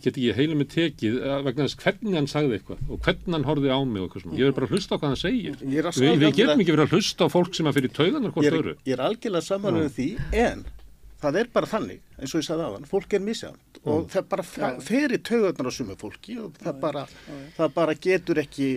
get 0.01 0.15
ekki 0.15 0.33
heila 0.37 0.57
með 0.57 0.71
tekið 0.73 1.19
eh, 1.21 1.35
vegna 1.45 1.67
þess 1.67 1.81
hvernig 1.83 2.17
hann 2.17 2.31
sagði 2.31 2.59
eitthvað 2.59 2.87
og 2.89 3.03
hvernig 3.05 3.37
hann 3.37 3.49
horfið 3.49 3.75
á 3.77 3.81
mig 3.83 4.01
og 4.01 4.07
eitthvað 4.07 4.25
svona. 4.25 4.39
Ég 4.41 4.49
er 4.49 4.57
bara 4.57 4.69
að 4.69 4.77
hlusta 4.77 4.97
á 4.97 4.99
hvað 5.01 5.11
hann 5.11 5.21
segir. 5.21 5.59
Ég 5.61 5.91
Vi, 6.01 6.15
við 6.23 6.39
getum 6.39 6.65
ekki 6.65 6.77
verið 6.77 6.87
að 6.87 6.97
hlusta 6.97 7.29
á 7.29 7.35
fólk 7.35 7.59
sem 7.59 7.69
að 7.69 7.81
fyrir 7.81 7.93
tauganar 7.99 8.33
hvort 8.33 8.49
ég 8.49 8.57
er, 8.57 8.71
ég 8.89 8.97
er 8.97 9.05
algjörlega 9.05 9.49
saman 9.51 9.79
með 9.83 9.93
því 9.99 10.09
en 10.47 10.65
það 11.25 11.39
er 11.41 11.49
bara 11.55 11.67
þannig 11.71 12.01
eins 12.19 12.35
og 12.35 12.41
ég 12.43 12.47
sagði 12.49 12.65
aðan, 12.69 12.85
fólk 12.91 13.15
er 13.19 13.23
misjæmt 13.25 13.81
og 13.85 14.07
það 14.13 14.29
bara 14.35 14.45
fa- 14.49 14.71
fer 14.81 15.15
í 15.17 15.19
taugarnar 15.29 15.69
á 15.69 15.73
sumu 15.77 15.97
fólki 16.01 16.37
og 16.43 16.59
það 16.63 16.79
bara, 16.81 17.07
það 17.59 17.75
bara 17.75 17.95
getur 18.09 18.41
ekki 18.45 18.69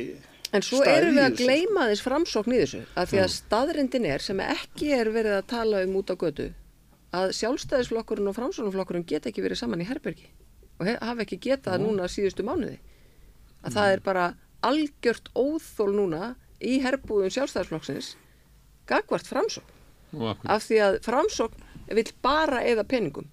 En 0.55 0.63
svo 0.63 0.79
erum 0.87 1.17
við 1.17 1.25
að 1.25 1.33
gleyma 1.41 1.89
þess 1.89 2.03
framsókn 2.05 2.53
í 2.55 2.59
þessu, 2.61 2.79
af 2.95 3.09
því 3.11 3.17
að 3.19 3.31
staðrindin 3.35 4.05
er 4.07 4.23
sem 4.23 4.39
ekki 4.39 4.93
er 4.95 5.09
verið 5.11 5.33
að 5.41 5.47
tala 5.51 5.81
um 5.83 5.95
út 5.99 6.07
á 6.07 6.15
götu, 6.15 6.45
að 7.11 7.33
sjálfstæðisflokkurinn 7.35 8.29
og 8.31 8.35
framsóknarflokkurinn 8.37 9.03
geta 9.09 9.27
ekki 9.27 9.43
verið 9.43 9.59
saman 9.59 9.83
í 9.83 9.87
herbergi 9.89 10.29
og 10.79 10.87
hafa 11.01 11.25
ekki 11.25 11.39
getað 11.49 11.81
núna 11.83 12.07
síðustu 12.07 12.45
mánuði. 12.47 12.77
Að 13.65 13.75
það 13.75 13.91
er 13.97 14.03
bara 14.05 14.25
algjört 14.63 15.27
óþól 15.35 15.89
núna 15.97 16.29
í 16.63 16.77
herbúðum 16.85 17.33
sjálfstæðisflokksins 17.35 18.13
gagvart 18.87 19.27
framsókn. 19.27 19.73
Af 20.47 20.63
því 20.69 20.77
að 20.85 20.99
framsókn 21.03 21.66
vill 21.95 22.11
bara 22.21 22.61
eða 22.63 22.83
peningum. 22.87 23.27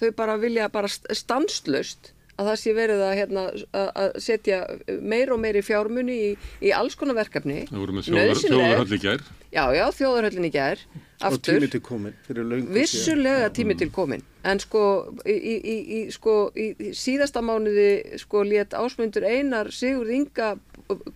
Þau 0.00 0.10
bara 0.16 0.36
vilja 0.40 0.68
bara 0.72 0.88
st- 0.88 1.12
stanslust 1.14 2.12
að 2.40 2.46
það 2.48 2.56
sé 2.56 2.72
verið 2.72 3.00
að, 3.04 3.14
hérna, 3.18 3.42
að- 3.76 3.90
að 4.00 4.14
setja 4.24 4.58
meir 5.02 5.28
og 5.34 5.40
meiri 5.42 5.60
fjármunni 5.60 6.14
í, 6.16 6.30
í 6.64 6.70
alls 6.72 6.94
konar 6.96 7.14
verkefni. 7.18 7.66
Það 7.68 7.78
voru 7.82 7.92
með 7.98 8.06
þjóðar, 8.08 8.40
þjóðarhöll 8.40 8.96
í 8.96 9.00
gær. 9.02 9.20
Já, 9.52 9.64
já, 9.76 9.84
þjóðarhöllin 9.98 10.46
í 10.46 10.50
gær, 10.54 10.78
og 11.20 11.26
aftur. 11.34 11.58
tími 11.58 11.68
til 11.70 11.80
komin 11.84 12.14
fyrir 12.24 12.44
löngu 12.48 12.72
Vissulega 12.72 13.50
tími 13.52 13.76
til 13.76 13.90
komin, 13.92 14.22
en 14.44 14.58
sko 14.62 15.12
í, 15.26 15.34
í, 15.36 15.76
í, 15.98 16.00
sko, 16.14 16.36
í 16.56 16.70
í 16.80 16.92
síðasta 16.96 17.42
mánuði 17.44 18.16
sko 18.22 18.44
lét 18.46 18.70
ásmundur 18.78 19.26
einar 19.28 19.68
Sigurð 19.74 20.14
Inga 20.14 20.54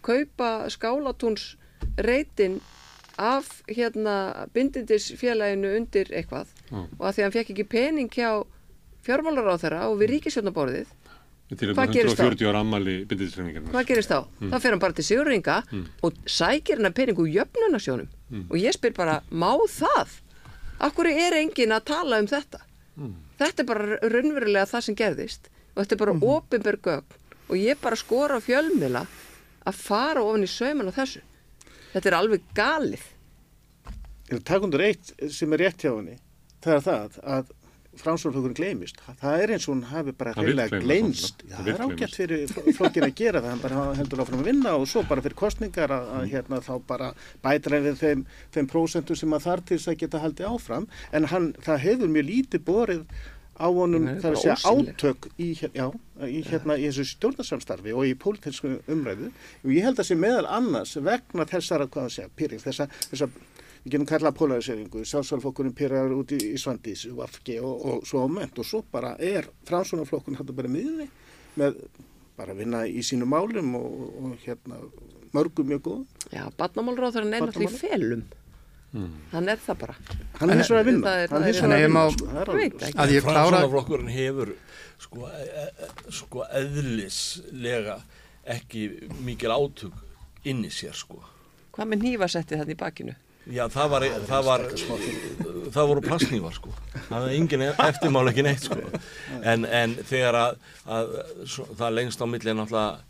kaupa 0.03 0.67
skálatúns 0.69 1.55
reytin 1.97 2.61
af 3.19 3.63
hérna 3.69 4.47
bindindisfélaginu 4.55 5.77
undir 5.79 6.11
eitthvað 6.11 6.47
Mm. 6.71 6.87
og 6.99 7.07
að 7.07 7.13
því 7.15 7.21
að 7.21 7.23
hann 7.25 7.33
fekk 7.39 7.51
ekki 7.55 7.65
pening 7.69 8.09
hjá 8.11 8.45
fjármálaráþara 9.07 9.89
og 9.91 9.99
við 10.01 10.15
ríkisjónaborðið 10.19 10.87
Hvað 11.55 11.91
gerist 11.93 12.17
þá? 12.19 12.25
140 12.25 12.49
ára 12.49 12.61
ammali 12.65 12.95
bindindisreiningarnar. 13.05 13.71
hvað 13.75 13.87
gerist 13.87 14.11
þá? 14.11 14.21
Þá 14.51 14.57
fer 14.65 14.71
hann 14.73 14.81
bara 14.81 14.93
til 14.97 15.05
Sigurð 15.05 15.35
Inga 15.37 15.57
og 16.03 16.13
sækir 16.27 16.81
hann 16.83 16.93
pening 16.97 17.19
úr 17.21 17.29
jöfnunarsjónum 17.31 18.09
og 18.51 18.57
ég 18.59 18.73
spyr 18.75 18.95
bara, 18.97 19.21
má 19.31 19.53
það? 19.69 20.09
Akkur 20.81 21.07
er 21.07 21.37
enginn 21.39 21.71
að 21.77 21.85
tala 21.85 22.19
um 22.19 22.27
þetta? 22.27 22.61
Þetta 23.39 23.61
er 23.63 23.67
bara 23.69 23.99
raunverulega 24.03 24.67
það 24.73 24.81
sem 24.89 24.97
gerðist 24.97 25.51
og 25.77 25.85
þetta 25.85 25.95
er 25.95 25.99
bara 25.99 26.15
mm. 26.15 26.23
opinber 26.33 26.77
gögn 26.77 27.21
og 27.51 27.57
ég 27.61 27.79
bara 27.83 27.97
skora 27.97 28.41
á 28.41 28.43
fjölmila 28.43 29.05
að 29.67 29.75
fara 29.75 30.23
ofan 30.25 30.43
í 30.43 30.49
sauman 30.51 30.89
á 30.91 30.97
þessu. 30.97 31.21
Þetta 31.95 32.11
er 32.11 32.17
alveg 32.19 32.47
galið. 32.57 33.11
En 34.33 34.41
takundur 34.43 34.83
eitt 34.83 35.13
sem 35.31 35.53
er 35.55 35.67
rétt 35.67 35.85
hjá 35.85 35.93
henni, 35.93 36.17
það 36.65 36.75
er 36.75 36.83
það 36.89 37.21
að 37.37 37.53
framsvörflokkurinn 38.01 38.57
gleymist. 38.59 38.97
Það 39.21 39.43
er 39.43 39.53
eins 39.55 39.67
og 39.69 39.75
hún 39.75 39.83
hafi 39.87 40.15
bara 40.19 40.33
gleymast, 40.35 40.75
gleymst. 40.83 41.45
það 41.53 41.69
er 41.71 41.83
ágætt 41.85 42.17
fyrir 42.19 42.55
flokkin 42.75 43.07
að 43.07 43.15
gera 43.21 43.43
það, 43.45 43.51
hann 43.53 43.63
bara 43.63 43.85
heldur 44.01 44.23
áfram 44.25 44.43
að 44.43 44.49
vinna 44.51 44.73
og 44.81 44.89
svo 44.91 45.05
bara 45.07 45.23
fyrir 45.23 45.39
kostningar 45.39 45.95
að, 45.95 46.11
að 46.17 46.27
hérna 46.33 46.61
þá 46.65 46.73
bara 46.89 47.13
bætra 47.45 47.81
við 47.85 48.01
þeim, 48.03 48.27
þeim 48.57 48.71
prósentum 48.73 49.21
sem 49.21 49.37
að 49.39 49.47
þar 49.47 49.65
til 49.69 49.79
þess 49.79 49.93
að 49.93 50.01
geta 50.03 50.25
haldið 50.25 50.51
áfram. 50.51 50.89
En 51.15 51.31
hann, 51.31 51.49
það 51.63 51.83
hefur 51.87 52.15
mjög 52.17 52.29
lítið 52.33 52.67
borið 52.67 53.07
á 53.55 53.67
honum, 53.71 54.07
er 54.11 54.35
að 54.35 54.41
segja 54.43 54.57
átök 54.67 55.29
í, 55.39 55.49
já, 55.55 55.87
í, 56.27 56.43
hérna, 56.49 56.77
í 56.79 56.89
þessu 56.89 57.07
stjórnarsamstarfi 57.13 57.95
og 57.95 58.07
í 58.09 58.15
pólitísku 58.19 58.77
umræðu. 58.91 59.31
Og 59.65 59.75
ég 59.75 59.87
held 59.87 60.01
að 60.03 60.09
sé 60.11 60.19
meðal 60.19 60.47
annars 60.51 60.95
vegna 60.99 61.47
þessara, 61.51 61.89
hvað 61.91 62.09
að 62.09 62.17
segja, 62.17 62.33
pyrring, 62.41 62.63
þessa, 62.65 62.89
þessa 63.11 63.31
við 63.85 63.93
getum 63.93 64.09
kallað 64.09 64.37
polariseringu, 64.41 65.05
sjálfsvælflokkurinn 65.09 65.77
pyrrar 65.77 66.15
út 66.17 66.33
í, 66.33 66.41
í 66.55 66.61
Svandís, 66.61 67.05
UFG 67.11 67.59
og, 67.61 67.75
og 67.85 68.07
svo 68.09 68.25
áment 68.25 68.59
og 68.59 68.69
svo 68.69 68.81
bara 68.91 69.13
er 69.21 69.51
framsvonarflokkurinn 69.69 70.41
hættu 70.41 70.57
bara 70.57 70.73
miðinni 70.73 71.11
með 71.61 71.83
bara 72.39 72.55
að 72.55 72.63
vinna 72.65 72.81
í 72.89 73.03
sínu 73.07 73.29
málum 73.29 73.75
og, 73.79 74.07
og 74.19 74.47
hérna 74.47 74.81
mörgum 75.35 75.69
mjög 75.69 75.85
góð. 75.85 76.01
Já, 76.33 76.47
barnamálráþara 76.59 77.27
er 77.27 77.31
náttúrulega 77.31 77.53
í 77.53 77.69
Barnamála? 77.69 77.83
felum. 77.83 78.25
Mm. 78.95 79.11
Hann 79.33 79.49
er 79.51 79.59
það 79.59 79.79
bara. 79.81 79.95
Hann 80.39 80.51
er 80.55 80.61
vegar 80.63 80.81
að 80.81 80.87
vinna. 80.87 81.05
Það 81.09 81.23
er- 81.25 81.33
Hann 81.35 81.43
það 81.43 81.49
er 81.49 81.55
vegar 81.55 81.73
að 81.75 81.83
vinna. 81.83 81.95
má- 81.95 82.15
það 82.15 82.41
er 82.41 82.95
að 82.95 83.15
ég 83.15 83.23
klára 83.25 83.43
Framsóknarflokkurinn 83.51 84.13
hefur 84.15 84.53
sko, 85.03 85.27
e, 85.27 85.43
e, 85.65 86.13
sko 86.15 86.45
eðlislega 86.61 87.97
ekki 88.55 88.85
mikil 89.25 89.51
átök 89.51 89.93
inn 90.45 90.65
í 90.65 90.71
sér 90.71 90.95
sko. 90.95 91.23
Hvað 91.75 91.89
með 91.91 92.05
nýfasetti 92.07 92.59
þannig 92.61 92.77
í 92.77 92.83
bakinu? 92.85 93.15
Já, 93.51 93.67
það 93.69 93.91
var, 93.93 94.05
það 94.25 94.45
var, 94.47 94.63
það 95.75 95.89
voru 95.91 96.01
plastnývar 96.07 96.55
sko. 96.57 96.71
Það 97.11 97.19
var 97.27 97.35
engin 97.35 97.65
eftirmál 97.75 98.29
ekki 98.31 98.45
neitt 98.47 98.63
sko. 98.65 98.79
En, 99.43 99.67
en 99.67 99.97
þegar 100.09 100.39
að, 100.39 100.57
að 100.87 101.11
svo, 101.45 101.67
það 101.77 101.93
lengst 101.99 102.23
á 102.25 102.27
milli 102.31 102.51
er 102.55 102.57
náttúrulega 102.57 103.03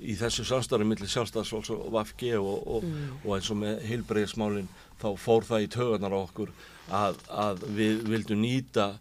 í 0.00 0.16
þessu 0.20 0.44
samstarfi 0.48 0.84
milli 0.88 1.08
sjálfstæðsfólks 1.08 1.70
og 1.76 1.88
VFG 1.94 2.34
og, 2.40 2.60
og, 2.76 2.84
og 3.24 3.34
eins 3.38 3.50
og 3.52 3.58
með 3.62 3.80
heilbreyðismálinn 3.88 4.68
þá 5.00 5.08
fór 5.18 5.48
það 5.48 5.64
í 5.66 5.70
tögarnar 5.76 6.14
á 6.16 6.20
okkur 6.20 6.52
að, 6.90 7.18
að 7.30 7.64
við 7.78 8.04
vildum 8.10 8.44
nýta 8.44 8.92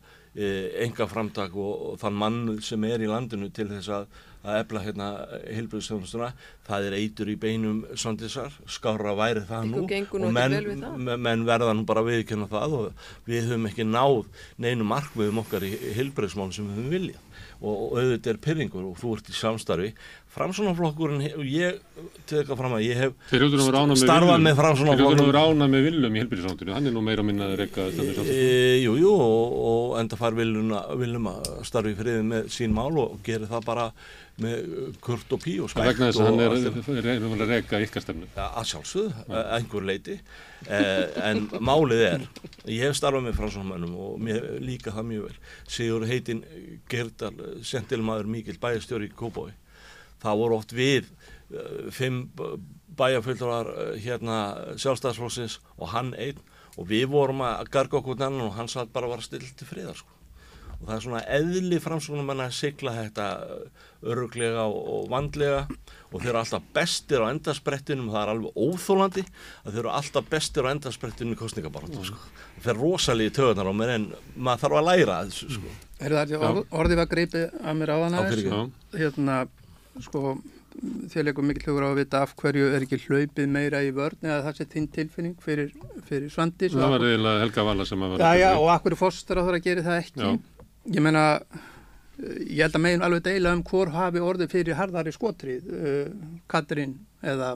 enga 0.86 1.08
framtak 1.10 1.56
og, 1.58 1.72
og 1.92 1.96
þann 2.00 2.18
mann 2.22 2.42
sem 2.64 2.84
er 2.88 3.02
í 3.02 3.08
landinu 3.10 3.50
til 3.52 3.66
þess 3.72 3.90
að, 3.92 4.04
að 4.46 4.60
efla 4.62 4.82
hérna 4.86 5.08
heilbreyðisþjónustuna 5.50 6.30
það 6.68 6.86
er 6.88 6.96
eitur 7.00 7.32
í 7.34 7.36
beinum 7.42 7.80
sondisar, 8.00 8.54
skára 8.70 9.16
væri 9.18 9.42
það 9.50 9.66
nú. 9.72 9.82
og 10.30 10.36
menn, 10.38 10.54
það? 10.86 11.00
me- 11.10 11.18
menn 11.26 11.44
verða 11.50 11.74
nú 11.76 11.84
bara 11.90 12.06
viðkjöna 12.08 12.48
það 12.52 12.78
og 12.78 13.04
við 13.28 13.50
höfum 13.50 13.68
ekki 13.72 13.88
náð 13.90 14.30
neinu 14.64 14.88
markmiðum 14.88 15.42
okkar 15.44 15.66
í 15.68 15.74
heilbreyðismálum 15.98 16.56
sem 16.56 16.70
við 16.70 16.78
höfum 16.80 16.94
viljað. 16.94 17.26
Og, 17.60 17.74
og 17.76 17.98
auðvitað 18.00 18.32
er 18.32 18.44
pyrringur 18.46 18.86
og 18.88 19.00
þú 19.02 19.18
ert 19.18 19.34
í 19.34 19.36
samstarfi 19.36 19.90
og 21.36 21.50
ég 21.52 21.80
teka 22.30 22.56
fram 22.56 22.78
að 22.78 22.86
ég 22.86 23.00
hef 23.02 23.16
Þeir 23.32 23.44
með 23.90 24.00
starfað 24.00 24.46
með 24.46 24.56
Þeir 24.96 25.10
hljóttur 25.10 25.26
að 25.26 25.28
framsónaflokkurinn 25.28 25.28
vera 25.34 25.44
ána 25.50 25.68
með 25.74 25.86
Willum 25.90 26.16
í 26.16 26.24
helbyrðisáttunni. 26.24 26.76
Hann 26.78 26.88
er 26.88 26.96
nú 26.96 27.04
meira 27.04 27.26
minna 27.28 27.50
að 27.50 27.58
rekka 27.64 27.90
þetta 27.98 28.26
e, 28.32 28.48
Jú, 28.86 28.96
jú, 29.02 29.12
og, 29.26 29.60
og 29.74 30.00
enda 30.00 30.20
fær 30.20 30.40
viljum, 30.40 30.72
viljum 31.02 31.30
að 31.34 31.52
starfi 31.68 31.94
í 31.94 32.00
friði 32.00 32.26
með 32.32 32.50
sín 32.56 32.74
mál 32.76 32.96
og 33.04 33.20
gerir 33.26 33.52
það 33.52 33.68
bara 33.68 33.92
með 34.40 34.74
kurt 35.04 35.34
og 35.36 35.42
pí 35.44 35.58
og 35.60 35.68
Það 35.68 35.76
spækt 35.76 35.90
vegna 35.90 36.08
þess 36.10 36.22
að 36.22 36.30
hann 36.30 36.40
er 36.40 37.18
er 37.20 37.44
að 37.44 37.54
rekka 37.54 37.82
ykkar 37.84 38.06
stefnu. 38.06 38.30
Að 38.40 38.68
sjálfsögðu, 38.72 39.40
einhver 39.58 39.88
leiti 39.90 40.16
eh, 40.16 41.06
en 41.28 41.48
málið 41.60 42.04
er 42.08 42.28
ég 42.64 42.86
hef 42.88 42.96
starfað 42.96 43.28
með 43.28 43.40
fransónamönnum 43.42 43.98
og 44.06 44.20
mér 44.24 44.48
líka 44.64 44.96
það 44.96 45.10
mjög 45.12 45.26
vel. 45.28 45.40
Sigur 45.68 46.08
heitin 46.08 46.46
Gerdal, 46.92 47.34
sentilmaður 47.68 48.32
Mikil 48.32 48.56
bæjastjóri 48.64 49.12
í 49.12 49.18
Kópói 49.20 49.52
það 50.24 50.44
voru 50.44 50.60
oft 50.60 50.76
við 50.76 51.10
eh, 51.10 51.90
fimm 51.96 52.28
bæjarfjöldrar 53.00 53.74
hérna 54.04 54.40
sjálfstæðsflóksins 54.76 55.60
og 55.78 55.94
hann 55.94 56.14
einn 56.20 56.40
og 56.80 56.88
við 56.90 57.10
vorum 57.12 57.44
að 57.46 57.68
garga 57.74 58.00
okkur 58.00 58.20
annan 58.20 58.48
og 58.48 58.56
hann 58.58 58.72
satt 58.72 58.92
bara 58.94 59.08
að 59.08 59.18
vara 59.18 59.26
still 59.26 59.46
til 59.58 59.68
friðar 59.68 60.00
sko 60.00 60.20
og 60.80 60.88
það 60.88 60.96
er 60.96 61.04
svona 61.04 61.22
eðli 61.36 61.78
framsóknum 61.84 62.30
að 62.34 62.54
sigla 62.56 62.94
þetta 62.96 63.26
öruglega 64.08 64.64
og, 64.72 65.10
vandlega 65.12 65.66
og 65.68 66.22
þeir 66.22 66.30
eru 66.32 66.40
alltaf 66.40 66.70
bestir 66.76 67.24
á 67.24 67.32
endarsprettinum 67.34 68.12
það 68.14 68.22
er 68.22 68.32
alveg 68.34 68.62
óþólandi 68.64 69.26
að 69.26 69.74
þeir 69.74 69.82
eru 69.82 69.92
alltaf 69.98 70.30
bestir 70.32 70.70
á 70.70 70.72
endarsprettinum 70.72 71.36
í 71.36 71.40
kostningabaratu 71.42 72.06
sko. 72.08 72.20
það 72.56 72.70
fer 72.70 72.80
rosalegi 72.80 73.36
töðunar 73.36 73.72
á 73.72 73.74
mér 73.76 73.94
en 73.98 74.08
maður 74.38 74.64
þarf 74.64 74.80
að 74.80 74.88
læra 74.88 75.20
þessu 75.28 75.52
sko. 75.58 75.76
Er 76.00 76.16
það 76.16 76.62
orðið 76.72 77.02
var 77.02 77.12
greipið 77.12 77.58
að 77.60 77.80
mér 77.82 77.92
Á. 77.92 78.00
Já. 78.40 78.60
Hérna, 78.96 79.40
sko, 80.06 80.36
þér 81.12 81.26
leikum 81.30 81.48
mikil 81.50 81.66
hugur 81.72 81.86
á 81.86 81.90
að 81.92 81.98
vita 82.02 82.22
af 82.24 82.36
hverju 82.40 82.68
er 82.76 82.86
ekki 82.86 83.00
hlaupið 83.08 83.50
meira 83.52 83.82
í 83.84 83.90
vörn 83.96 84.22
eða 84.24 84.44
það 84.48 84.60
sé 84.62 84.68
þinn 84.74 84.88
tilfinning 84.96 85.36
fyrir, 85.44 85.74
fyrir 86.08 86.30
Svandís 86.34 86.76
Það 86.76 86.94
var 86.96 87.06
eiginlega 87.10 87.42
Helga 87.44 87.66
Vala 87.68 87.86
sem 87.90 88.06
að 88.06 88.14
Já, 88.14 88.18
vera. 88.22 88.36
já, 88.40 88.50
og 88.62 88.70
akkur 88.76 88.96
fórstur 89.00 89.42
á 89.42 89.44
það 89.44 89.58
að 89.58 89.66
gera 89.66 89.84
það 89.90 90.00
ekki. 90.04 90.22
Já. 90.22 90.30
Ég 90.96 91.04
meina, 91.06 91.24
eh, 92.20 92.38
ég 92.50 92.62
held 92.64 92.78
að 92.80 92.86
megin 92.86 93.04
alveg 93.10 93.26
deila 93.28 93.56
um 93.58 93.64
hvor 93.68 93.92
hafi 93.96 94.24
orðið 94.24 94.54
fyrir 94.56 94.78
harðari 94.80 95.12
skotrið, 95.16 95.68
uh, 95.68 96.40
Katrín 96.50 96.96
eða, 97.24 97.52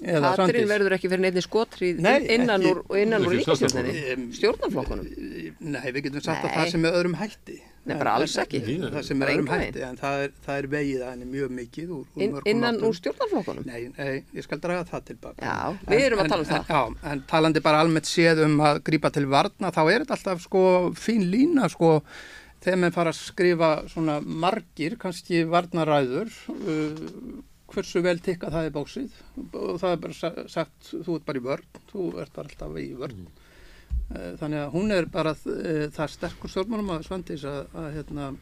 eða 0.00 0.32
Katrín 0.40 0.70
verður 0.70 0.96
ekki 0.96 1.10
fyrir 1.12 1.20
neitt 1.26 1.42
skotrið 1.44 2.00
Nei, 2.00 2.16
innan 2.38 2.62
ekki- 2.62 2.72
úr, 2.72 2.96
innan 3.02 3.26
úr 3.28 3.36
Ekki 3.36 3.44
ríkistjórninni, 3.44 4.32
stjórnarflokkunum. 4.38 5.12
Nei, 5.60 5.84
við 5.92 6.02
getum 6.08 6.24
sagt 6.24 6.48
að 6.48 6.56
það 6.56 6.70
sem 6.72 6.84
er 6.88 6.96
öðrum 7.02 7.18
hætti. 7.20 7.60
Nei, 7.84 7.96
bara 7.98 8.12
alls 8.14 8.36
ekki. 8.38 8.60
Það 8.78 9.02
sem 9.08 9.22
er 9.24 9.30
öðrum 9.32 9.48
hætti, 9.50 9.80
en 9.82 9.96
það 9.98 10.20
er, 10.24 10.34
það 10.44 10.58
er 10.62 10.66
vegið 10.70 11.00
að 11.02 11.08
henni 11.12 11.26
mjög 11.32 11.54
mikið 11.56 11.88
úr, 11.96 12.04
úr 12.14 12.22
In, 12.22 12.30
mörgum 12.36 12.50
innan 12.52 12.76
áttum. 12.76 12.86
úr 12.92 12.98
stjórnarflokkunum. 13.00 13.64
Nei, 13.66 13.80
nei, 13.96 14.20
ég 14.38 14.46
skal 14.46 14.60
draga 14.62 14.84
það 14.92 15.02
tilbaka. 15.08 15.42
Já, 15.42 15.88
við 15.90 16.04
erum 16.06 16.22
að 16.22 16.30
tala 16.30 16.44
um 16.44 16.50
það. 16.52 16.62
En, 16.62 16.76
já, 16.76 17.10
en 17.12 17.24
talandi 17.32 17.62
bara 17.64 17.80
almennt 17.82 18.06
séð 18.12 18.44
um 18.46 18.54
að 18.68 18.82
grípa 18.86 19.10
til 19.16 19.26
varna, 19.32 19.72
þá 19.74 19.82
er 19.96 20.04
þetta 20.04 20.16
alltaf 20.20 20.44
sko 20.46 20.62
fín 20.94 21.26
lína 21.32 21.66
sko 21.74 21.90
þegar 22.62 22.78
maður 22.84 22.94
fara 23.00 23.10
að 23.16 23.18
skrifa 23.18 23.72
svona 23.90 24.20
margir, 24.22 24.94
kannski 25.02 25.42
varnaræður, 25.50 26.30
uh, 26.54 27.42
hversu 27.72 28.02
vel 28.04 28.18
tikka 28.22 28.50
það 28.52 28.66
er 28.68 28.74
bóksið 28.78 29.14
og 29.58 29.78
það 29.82 29.90
er 29.96 30.00
bara 30.06 30.14
sa- 30.14 30.46
sagt, 30.46 30.92
þú 30.92 31.16
ert 31.18 31.24
bara 31.26 31.40
í 31.40 31.46
vörn, 31.50 31.66
þú 31.90 32.06
ert 32.22 32.32
bara 32.36 32.46
alltaf 32.46 32.76
í 32.78 32.92
vörn. 32.94 33.24
Mm. 33.26 33.38
Þannig 34.10 34.58
að 34.60 34.72
hún 34.74 34.92
er 34.92 35.06
bara 35.12 35.34
uh, 35.34 35.84
það 35.94 36.16
sterkur 36.16 36.52
stjórnmálum 36.52 36.90
að 36.96 37.06
Svandís 37.06 37.46
að, 37.48 37.62
að 37.72 37.86
hérna 37.96 38.32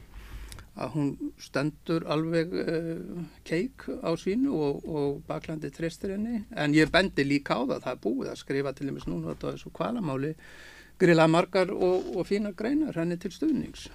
að 0.81 0.93
hún 0.95 1.09
stendur 1.43 2.07
alveg 2.11 2.57
uh, 2.63 3.23
keik 3.47 3.87
á 4.03 4.11
sínu 4.19 4.55
og, 4.55 4.83
og 4.89 5.23
baklandi 5.29 5.71
treystir 5.75 6.17
henni. 6.17 6.43
En 6.57 6.75
ég 6.75 6.91
bendi 6.91 7.27
líka 7.27 7.59
á 7.59 7.63
það, 7.63 7.79
það 7.87 7.95
er 7.95 8.03
búið 8.07 8.33
að 8.33 8.43
skrifa 8.43 8.75
til 8.75 8.91
dæmis 8.91 9.09
núna 9.11 9.37
á 9.37 9.41
þessu 9.43 9.73
kvalamáli 9.77 10.35
grila 11.01 11.27
margar 11.31 11.71
og, 11.73 12.11
og 12.17 12.27
fína 12.29 12.53
greinar 12.57 12.99
henni 13.01 13.17
til 13.21 13.33
stuðnings 13.33 13.89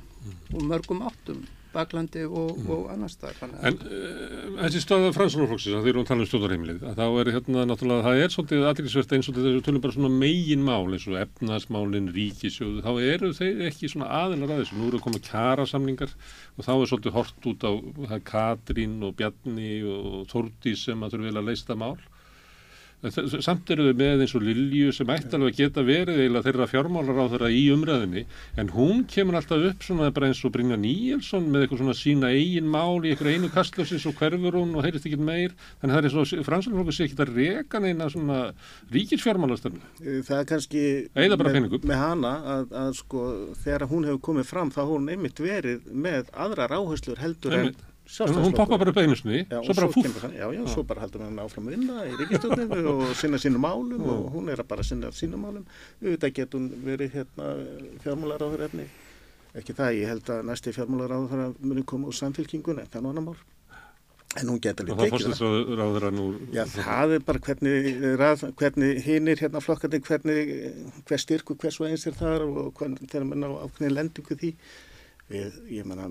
og 0.54 0.64
mörgum 0.66 1.04
áttum 1.06 1.44
Baklandi 1.76 2.24
og, 2.26 2.56
Mm. 2.56 2.70
og 2.72 2.88
annars 2.94 3.18
það. 3.20 3.42
En 3.70 3.78
uh, 3.84 4.64
þessi 4.64 4.82
stöða 4.84 5.12
fransunarflokksins, 5.16 5.76
að 5.76 5.84
því 5.86 5.92
erum 5.92 6.02
við 6.02 6.06
að 6.06 6.10
tala 6.12 6.24
um 6.26 6.30
stjórnarheimilið, 6.32 6.80
að 6.90 7.00
þá 7.02 7.06
er 7.22 7.32
hérna 7.36 7.66
náttúrulega, 7.70 8.06
það 8.08 8.22
er 8.24 8.34
svolítið 8.36 8.66
aðriksvert 8.72 9.16
eins 9.18 9.30
og 9.32 9.38
þessu 9.40 9.64
tölum 9.68 9.84
bara 9.86 9.98
svona 9.98 10.14
megin 10.24 10.66
mál 10.66 10.96
eins 10.96 11.08
og 11.12 11.20
efnaðsmálin, 11.26 12.10
ríkisjóðu, 12.16 12.82
þá 12.86 12.92
eru 13.12 13.32
þeir 13.36 13.64
ekki 13.70 13.92
svona 13.92 14.10
aðilar 14.24 14.56
að 14.56 14.64
þessu. 14.64 14.80
Nú 14.80 14.90
eru 14.90 15.02
að 15.02 15.06
koma 15.10 15.24
kjara 15.30 15.68
samningar 15.70 16.16
og 16.56 16.66
þá 16.66 16.74
er 16.76 16.90
svolítið 16.94 17.18
hort 17.20 17.50
út 17.52 17.68
á 17.68 17.72
er 18.10 18.20
Katrín 18.26 18.98
og 19.06 19.16
Bjarni 19.20 19.72
og 19.86 20.26
Þórdís 20.32 20.88
sem 20.88 21.04
að 21.06 21.16
þurfa 21.18 21.30
vel 21.32 21.42
að 21.44 21.50
leista 21.52 21.76
mál. 21.78 21.98
Samt 23.12 23.70
eru 23.74 23.90
þau 23.90 23.98
með 24.00 24.24
eins 24.24 24.34
og 24.38 24.44
Lilju 24.46 24.94
sem 24.96 25.12
ætti 25.14 25.36
alveg 25.36 25.54
að 25.54 25.60
geta 25.60 25.84
verið 25.86 26.22
eiginlega 26.22 26.46
þeirra 26.48 26.68
fjármálar 26.72 27.20
á 27.22 27.26
þeirra 27.34 27.50
í 27.54 27.64
umræðinni 27.74 28.24
en 28.62 28.72
hún 28.74 29.04
kemur 29.12 29.38
alltaf 29.40 29.66
upp 29.70 29.86
svona 29.86 30.12
bara 30.16 30.30
eins 30.32 30.42
og 30.48 30.54
Brynja 30.56 30.78
Níelsson 30.80 31.50
með 31.52 31.66
eitthvað 31.66 31.82
svona 31.84 31.98
sína 32.00 32.32
eigin 32.34 32.70
mál 32.72 33.06
í 33.06 33.14
eitthvað 33.14 33.36
einu 33.36 33.52
kastlöfsins 33.54 34.08
og 34.10 34.18
hverfur 34.20 34.60
hún 34.60 34.76
og 34.76 34.86
heyrist 34.88 35.08
ekki 35.10 35.20
meir 35.22 35.56
þannig 35.82 35.92
að 35.92 35.96
það 35.96 36.00
er 36.02 36.10
eins 36.10 36.36
og 36.40 36.50
fransalflokkur 36.50 36.98
sé 36.98 37.08
ekki 37.08 37.20
að 37.22 37.34
reka 37.36 37.82
neina 37.84 38.10
svona 38.12 38.40
ríkisfjármálastöfnu. 38.96 39.84
Það 40.26 40.38
er 40.40 40.48
kannski 40.50 40.86
með, 41.16 41.80
með 41.86 42.00
hana 42.02 42.36
að, 42.56 42.78
að 42.86 42.94
sko 43.02 43.26
þegar 43.64 43.90
hún 43.92 44.08
hefur 44.10 44.24
komið 44.30 44.50
fram 44.50 44.72
þá 44.74 44.82
hún 44.90 45.12
einmitt 45.12 45.42
verið 45.42 45.92
með 45.92 46.32
aðrar 46.34 46.76
áherslur 46.80 47.22
heldur 47.22 47.60
Einmitt. 47.60 47.84
en 47.84 47.95
Hún 48.06 48.54
poppa 48.54 48.78
bara 48.78 48.92
upp 48.94 48.98
einu 49.02 49.16
Já, 49.16 49.60
svo 49.66 49.74
bara 49.74 49.88
það- 49.90 50.36
Já, 50.38 50.46
já, 50.54 50.62
svo 50.70 50.84
bara 50.86 51.02
heldur 51.02 51.24
hann 51.26 51.40
áfram 51.42 51.66
að 51.68 51.74
vinna 51.76 52.04
í 52.06 52.14
ríkistjóðinu 52.20 52.84
og 52.94 53.16
sinna 53.18 53.38
sínum 53.42 53.64
málum 53.66 54.04
og 54.06 54.30
hún 54.36 54.52
er 54.54 54.62
að 54.62 54.68
bara 54.68 54.84
sinna 54.84 55.10
sínum 55.12 55.42
málum. 55.42 55.66
Auðvitað 56.04 56.36
getur 56.38 56.60
hún 56.60 56.70
verið 56.86 57.18
hérna 57.18 57.50
fjármálar 58.04 58.46
á 58.46 58.50
efni. 58.70 58.86
Ekki 59.56 59.74
það, 59.74 59.98
ég 59.98 60.08
held 60.12 60.30
að 60.36 60.46
næsti 60.52 60.74
fjármálar 60.76 61.16
á 61.16 61.20
muni 61.64 61.84
koma 61.84 62.08
úr 62.12 62.16
samfélkingun, 62.18 62.80
en 62.84 62.88
það 62.92 63.00
er 63.00 63.06
nú 63.06 63.10
annar 63.14 63.26
mál. 63.32 63.38
En 64.36 64.50
hún 64.52 64.60
getur 64.60 64.90
Og 64.92 65.00
alveg 65.00 65.00
það 65.00 65.06
það. 65.06 65.14
fórstist 65.16 65.78
ráður 65.80 66.06
hann 66.10 66.18
úr... 66.20 66.34
Já, 66.52 66.64
það 66.76 67.14
er 67.16 67.22
bara 67.24 67.40
hvernig, 67.40 67.86
hvernig 68.60 68.98
hinir 69.06 69.40
hérna 69.40 69.62
flokkandi, 69.64 70.02
hvernig, 70.04 70.50
hver 71.08 71.22
styrku, 71.24 71.56
hvers 71.56 71.80
og 71.80 71.88
eins 71.88 72.04
er 72.10 72.18
þar 72.20 72.44
og 72.50 72.74
hvernig 72.76 73.08
þeir 73.08 73.24
menna 73.30 73.48
á 73.48 73.64
ákveðin 73.64 73.96
lendingu 73.96 74.36
því. 74.42 74.52
Við, 75.32 75.62
ég 75.78 75.88
menna, 75.88 76.10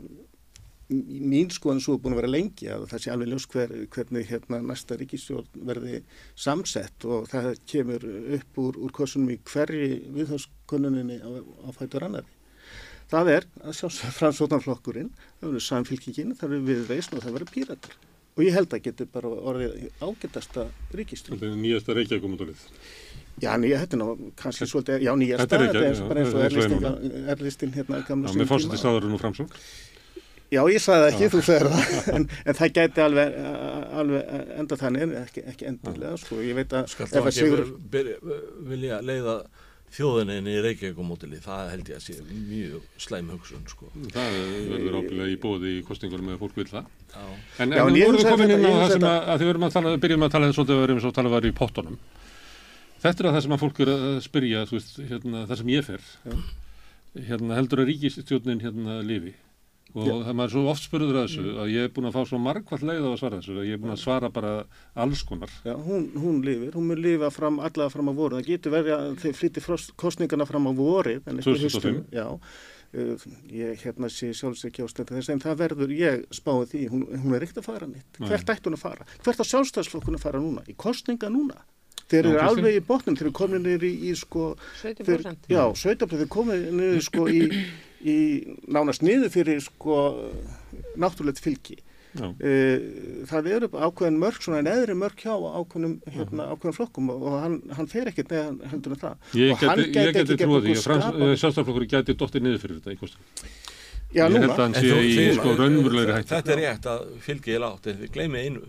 mín 0.90 1.50
skoðan 1.52 1.80
svo 1.80 1.96
er 1.96 2.02
búin 2.04 2.14
að 2.14 2.20
vera 2.20 2.32
lengi 2.34 2.68
að 2.68 2.86
það 2.90 3.02
sé 3.02 3.12
alveg 3.14 3.30
ljós 3.32 3.46
hver, 3.54 3.74
hvernig 3.94 4.28
hérna 4.28 4.60
næsta 4.60 4.98
ríkistjórn 5.00 5.66
verði 5.70 6.00
samsett 6.36 7.06
og 7.08 7.28
það 7.32 7.50
kemur 7.70 8.04
upp 8.38 8.60
úr, 8.60 8.80
úr 8.84 8.94
kursunum 8.96 9.32
í 9.32 9.38
hverju 9.48 10.00
viðháskonunni 10.16 11.20
á, 11.24 11.28
á 11.64 11.68
fætur 11.76 12.04
annari. 12.08 12.28
Það 13.08 13.30
er 13.34 13.46
að 13.62 13.78
sjá 13.78 14.10
fransótanflokkurinn, 14.18 15.12
það 15.40 15.48
verður 15.50 15.66
samfélkingin, 15.68 16.36
það 16.36 16.54
verður 16.54 16.68
viðreisn 16.70 17.16
og 17.16 17.24
það 17.24 17.38
verður 17.38 17.54
píratar. 17.54 17.96
Og 18.34 18.42
ég 18.42 18.56
held 18.56 18.72
að 18.74 18.86
getur 18.88 19.10
bara 19.14 19.30
orðið 19.30 19.74
ágætasta 20.02 20.64
ríkistjórn. 20.96 21.38
Þetta 21.38 21.52
er 21.52 21.60
nýjasta 21.60 21.94
reykjaðgumundalið. 21.94 22.64
Já, 23.42 23.50
nýja, 23.58 23.80
þetta 23.84 23.96
er 23.96 24.00
nú 24.00 24.30
kannski 24.38 24.66
svolítið, 24.70 25.04
já, 25.06 25.12
nýjasta, 25.18 25.58
Þetta 25.58 25.78
er 25.78 25.86
eins 25.88 26.00
og 26.74 26.82
já, 26.82 26.90
erlistin, 27.34 27.74
hérna 27.74 28.00
gamla 28.08 28.30
Já, 28.30 28.34
sínum 28.34 28.42
með 28.42 28.50
fórstist 28.50 28.82
tíma. 28.82 28.90
ráður 28.90 29.08
nú 29.12 29.20
framsók. 29.22 29.54
Já, 30.52 30.60
ég 30.70 30.82
sagði 30.84 31.04
það 31.04 31.10
ekki, 31.10 31.28
þú 31.32 31.42
segir 31.48 31.68
það, 31.72 31.92
en, 32.18 32.24
en 32.44 32.58
það 32.58 32.72
gæti 32.78 33.04
alveg, 33.04 33.36
alveg 34.02 34.40
enda 34.60 34.78
þannig, 34.80 35.04
en 35.06 35.14
ekki, 35.24 35.44
ekki 35.50 35.68
endilega, 35.70 36.16
sko, 36.20 36.40
ég 36.44 36.58
veit 36.58 36.74
að 36.76 36.90
Skal 36.92 37.06
ef 37.06 37.14
þá 37.14 37.20
að 37.20 37.30
ekki 37.30 37.40
Sigur, 37.40 37.62
byrja, 37.94 38.18
vilja 38.70 38.98
leiða 39.04 39.38
þjóðinni 39.94 40.36
inn 40.40 40.50
í 40.50 40.56
Reykjavíkumótili, 40.64 41.38
það 41.42 41.68
held 41.70 41.90
ég 41.92 41.98
að 42.00 42.04
sé 42.04 42.16
mjög 42.26 42.86
slæm 43.04 43.28
hugsun 43.30 43.62
sko. 43.70 43.90
Það 44.14 44.38
verður 44.72 44.96
ábyggilega 44.98 45.30
í 45.30 45.36
bóði 45.44 45.74
í 45.76 45.84
kostingunum 45.86 46.32
eða 46.32 46.40
fólk 46.40 46.58
vil 46.58 46.66
það. 46.70 46.88
Já. 47.14 47.22
En, 47.62 47.68
en 47.68 47.76
en 47.78 47.94
nú 47.94 48.02
vorum 48.02 48.18
við 48.18 48.30
komin 48.32 48.54
inn 48.56 48.66
á 48.66 48.72
það 48.74 48.94
sem 48.96 49.06
að, 49.06 49.18
að 49.20 49.38
þið 49.38 49.50
verðum 49.52 49.66
að 49.68 49.76
tala, 49.76 49.94
byrjum 50.04 50.26
að 50.26 50.34
tala 50.34 50.50
svolítið 50.50 50.74
að 50.74 50.82
verðum 50.82 51.02
svo 51.04 51.12
að 51.12 51.18
tala 51.20 51.32
var 51.36 51.46
í 51.46 51.54
pottunum. 51.60 51.98
Þetta 53.04 53.22
er 53.22 53.28
að 53.28 53.36
það 53.36 53.46
sem 53.46 53.54
að 53.54 53.62
fólk 53.62 53.80
er 53.84 53.92
að 53.94 54.04
spyrja, 54.24 54.66
þú 54.66 54.78
veist, 54.78 54.94
hérna, 55.12 55.44
það 55.50 55.60
sem 55.60 55.72
ég 55.74 55.86
fer. 55.86 56.12
Hérna, 57.30 57.58
heldur 57.60 57.84
að 57.84 57.90
ríkistjórnin 57.92 58.62
hérna 58.64 58.98
lifi. 59.06 59.36
Og 59.94 60.24
það 60.26 60.34
maður 60.34 60.48
er 60.48 60.52
svo 60.54 60.62
oft 60.72 60.86
spurður 60.88 61.16
að 61.20 61.26
þessu 61.28 61.50
að 61.62 61.68
ég 61.70 61.84
er 61.86 61.90
búin 61.94 62.08
að 62.08 62.16
fá 62.16 62.26
svo 62.26 62.38
margvall 62.42 62.80
leið 62.82 63.04
á 63.06 63.10
að 63.12 63.18
svara 63.20 63.36
þessu 63.38 63.52
að 63.54 63.66
ég 63.68 63.76
er 63.76 63.82
búin 63.82 63.94
að 63.94 64.00
svara 64.02 64.30
bara 64.34 64.52
alls 65.04 65.22
konar. 65.28 65.52
já, 65.62 65.74
hún, 65.78 66.08
hún 66.18 66.40
lifir, 66.42 66.72
hún 66.74 66.88
mun 66.90 67.02
lifa 67.04 67.30
fram, 67.30 67.60
allavega 67.62 67.92
fram 67.94 68.10
á 68.10 68.14
voru, 68.18 68.40
það 68.40 68.48
getur 68.48 68.74
verið 68.74 68.94
að 68.96 69.12
þeir 69.22 69.36
flytti 69.38 69.62
kostningarna 70.02 70.48
fram 70.50 70.66
á 70.66 70.72
vorið, 70.74 71.20
en 71.30 71.38
ekki 71.38 71.46
2005. 71.46 71.70
haustum, 71.76 72.00
já, 72.10 72.26
uh, 72.98 73.28
ég 73.54 73.86
hérna 73.86 74.10
sé 74.10 74.32
sjálfs 74.34 74.66
ekki 74.66 74.82
ástæða 74.82 75.20
þess, 75.20 75.30
en 75.30 75.44
það 75.46 75.62
verður, 75.62 75.94
ég 76.00 76.26
spáði 76.34 76.68
því, 76.74 76.82
hún, 76.90 77.06
hún 77.14 77.38
er 77.38 77.46
ekkert 77.46 77.62
að 77.62 77.70
fara 77.70 77.90
nýtt, 77.94 78.18
hvert 78.24 78.50
ætti 78.56 78.70
hún 78.72 78.80
að 78.80 78.84
fara, 78.88 79.08
hvert 79.22 79.46
á 79.46 79.50
sjálfstæðsflokkun 79.52 80.18
að 80.18 80.26
fara 80.26 80.42
núna, 80.42 80.66
í 80.66 80.74
kostninga 80.74 81.30
núna, 81.30 81.62
þeir 82.10 82.32
eru 82.34 82.42
alveg 82.42 82.82
í 82.82 82.84
botnum, 82.84 83.14
þeir 83.14 83.30
eru 83.30 83.38
komin 83.38 83.62
niður 83.62 83.86
í, 83.88 83.94
í 84.10 84.18
sko, 84.18 84.56
17%. 84.82 85.46
já, 85.54 85.62
17% 85.70 86.18
þeir 86.18 86.32
komin 86.34 86.66
niður 86.82 87.04
sko 87.06 87.30
í, 87.30 87.46
í 88.04 88.16
nánast 88.68 89.02
niður 89.02 89.32
fyrir 89.32 89.60
sko 89.64 89.98
náttúrulegt 91.00 91.40
fylgi. 91.42 91.78
Já. 92.14 92.28
Eh, 92.46 93.24
það 93.26 93.48
eru 93.56 93.68
ákveðin 93.74 94.18
mörg 94.22 94.36
svona 94.44 94.60
neðri 94.62 94.94
mörg 94.94 95.18
hjá 95.18 95.32
ákveðnum, 95.34 95.96
hérna, 96.14 96.44
ákveðin 96.54 96.76
flokkum 96.76 97.08
og 97.10 97.24
hann, 97.42 97.56
hann 97.74 97.88
fer 97.90 98.06
ekkert 98.12 98.30
neðan 98.30 98.60
heldur 98.70 98.94
en 98.94 99.00
það 99.02 99.34
Ég 99.40 99.50
og 99.56 99.64
hann 99.66 99.80
geti, 99.82 99.96
ég 99.98 100.12
geti 100.14 100.36
ekki 100.36 100.44
trúið 100.46 100.68
því 100.68 100.74
að 100.76 100.82
skapað- 100.84 101.34
sjálfstæðarflokkur 101.42 101.88
geti 101.90 102.14
dottið 102.20 102.46
niður 102.46 102.62
fyrir 102.62 102.78
þetta 102.78 102.94
í 102.94 103.00
kostingum. 103.00 103.50
já, 104.14 104.22
Ég 104.22 104.30
held 104.30 104.44
núna, 104.44 104.54
að 104.54 104.62
hann 104.62 104.78
sé 104.78 104.94
í 105.02 105.26
sko 105.34 105.56
raunverulegri 105.58 106.14
hætti. 106.20 106.30
Þetta 106.36 106.54
er 106.54 106.62
rétt 106.62 106.86
að 106.94 107.02
fylgi 107.26 107.56
er 107.56 107.62
látt 107.66 107.86
en 107.90 107.98
þið 108.04 108.14
gleymið 108.14 108.46
einu 108.46 108.64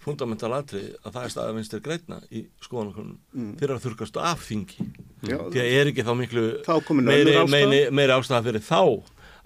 fundamental 0.00 0.52
atrið 0.56 0.90
að 1.04 1.14
það 1.14 1.24
er 1.24 1.32
staðið 1.34 1.56
vinstir 1.58 1.82
greitna 1.84 2.18
í 2.32 2.44
skoðanakonum 2.64 3.16
mm. 3.36 3.54
fyrir 3.60 3.74
að 3.76 3.86
þurkast 3.86 4.20
af 4.22 4.44
þingi. 4.46 4.86
Já, 5.28 5.36
því 5.36 5.62
að 5.62 5.72
er 5.76 5.90
ekki 5.90 6.06
þá 6.06 6.12
miklu 6.16 6.44
meiri, 7.04 7.34
meiri, 7.52 7.80
meiri 7.92 8.16
ástæða 8.16 8.46
fyrir 8.48 8.64
þá 8.64 8.80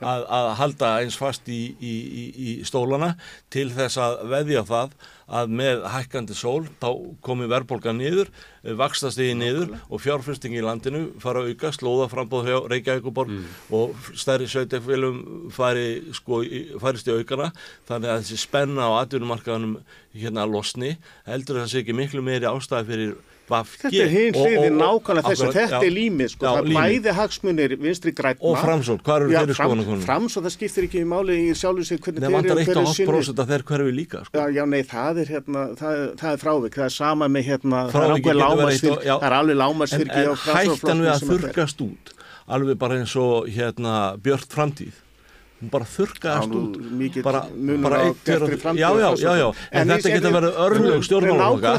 að, 0.03 0.25
að 0.39 0.49
halda 0.61 0.93
eins 1.03 1.19
fast 1.19 1.49
í, 1.53 1.61
í, 1.79 1.95
í, 1.95 2.25
í 2.35 2.55
stólana 2.67 3.15
til 3.53 3.69
þess 3.75 4.01
að 4.01 4.25
veðja 4.33 4.65
það 4.69 4.97
að 5.25 5.53
með 5.57 5.85
hækkandi 5.89 6.37
sól 6.37 6.67
þá 6.83 6.89
komi 7.25 7.47
verðbólgan 7.49 7.97
niður, 7.97 8.31
vakstastigi 8.77 9.37
niður 9.39 9.73
og 9.89 10.03
fjárfyrsting 10.05 10.57
í 10.57 10.65
landinu 10.65 11.07
fara 11.23 11.41
að 11.41 11.55
auka, 11.55 11.73
slóða 11.73 12.09
frambóð 12.13 12.51
hjá 12.51 12.57
Reykjavíkuborg 12.73 13.33
og 13.75 13.95
stærri 14.13 14.49
sveitafélum 14.51 15.51
fari, 15.55 16.13
sko, 16.17 16.43
farist 16.83 17.09
í 17.09 17.17
aukana. 17.17 17.53
Þannig 17.89 18.13
að 18.13 18.25
þessi 18.25 18.41
spenna 18.45 18.91
á 18.93 19.01
atvinnumarkaðanum 19.01 19.79
hérna 20.13 20.49
losni. 20.49 20.97
Heldur 21.29 21.63
það 21.63 21.71
sé 21.73 21.85
ekki 21.85 21.97
miklu 21.97 22.25
meiri 22.25 22.51
ástæði 22.51 22.91
fyrir 22.91 23.17
Vafki 23.45 23.91
þetta 23.91 24.05
er 24.05 24.13
hinn 24.15 24.37
hliðin 24.41 24.77
nákvæmlega 24.81 25.29
þess 25.29 25.43
að 25.45 25.51
þetta 25.59 25.79
já. 25.81 25.85
er 25.85 25.93
límið 25.93 26.31
sko, 26.33 26.45
Já, 26.45 26.51
það 26.55 26.69
límið. 26.71 26.79
bæði 26.81 27.13
hagsmunir 27.19 27.75
vinstri 27.85 28.13
grætna 28.17 28.49
og 28.49 28.57
framsókn, 28.63 29.03
hvað 29.05 29.17
eru 29.21 29.35
þeirri 29.35 29.57
fram, 29.59 29.69
skoðanakonum? 29.69 30.05
frams 30.07 30.37
og 30.41 30.47
það 30.47 30.55
skiptir 30.57 30.87
ekki 30.89 31.03
í 31.03 31.09
máli 31.13 31.37
í 31.43 31.53
sjálfu 31.61 31.85
sig 31.85 32.01
hvernig 32.01 32.25
Það 32.25 32.37
vantar 32.39 32.61
þeir 32.63 32.73
eru 32.75 32.87
1,5% 32.89 33.45
að 33.45 33.53
þeir 33.53 33.67
hverfi 33.69 33.95
líka 33.99 34.25
sko. 34.25 34.47
Já, 34.57 34.65
nei, 34.65 34.83
það 34.95 35.21
er 35.25 35.33
hérna, 35.35 35.67
það, 35.77 36.01
það 36.25 36.33
er 36.33 36.43
frávik, 36.47 36.75
það 36.81 36.89
er 36.89 36.97
sama 36.97 37.29
með 37.29 37.49
hérna, 37.51 37.85
það 37.85 38.01
er 38.01 38.09
Frávik 38.09 38.27
og- 38.27 39.05
það 39.05 39.29
er 39.29 39.39
alveg 39.39 39.55
en, 39.55 39.63
lámasfylgi 39.65 40.21
en 40.25 40.37
hættan 40.49 41.05
við 41.05 41.13
að 41.13 41.29
þurkast 41.35 41.85
út 41.85 42.15
alveg 42.49 42.79
bara 42.81 42.99
eins 43.01 43.15
og 43.17 43.49
hérna 43.49 43.95
björt 44.21 44.49
framtíð 44.53 45.04
hún 45.65 45.71
bara 45.73 45.87
þurkaðast 45.89 46.53
út. 46.55 46.77
mikill 47.01 47.25
bara, 47.25 47.41
bara 47.83 48.01
framtíð 48.61 48.81
já, 48.85 48.89
og 48.91 49.01
já, 49.01 49.09
já, 49.25 49.33
já, 49.41 49.49
en, 49.49 49.81
En 49.81 49.89
þetta 49.89 50.05
segi- 50.05 50.15
verið 50.15 50.53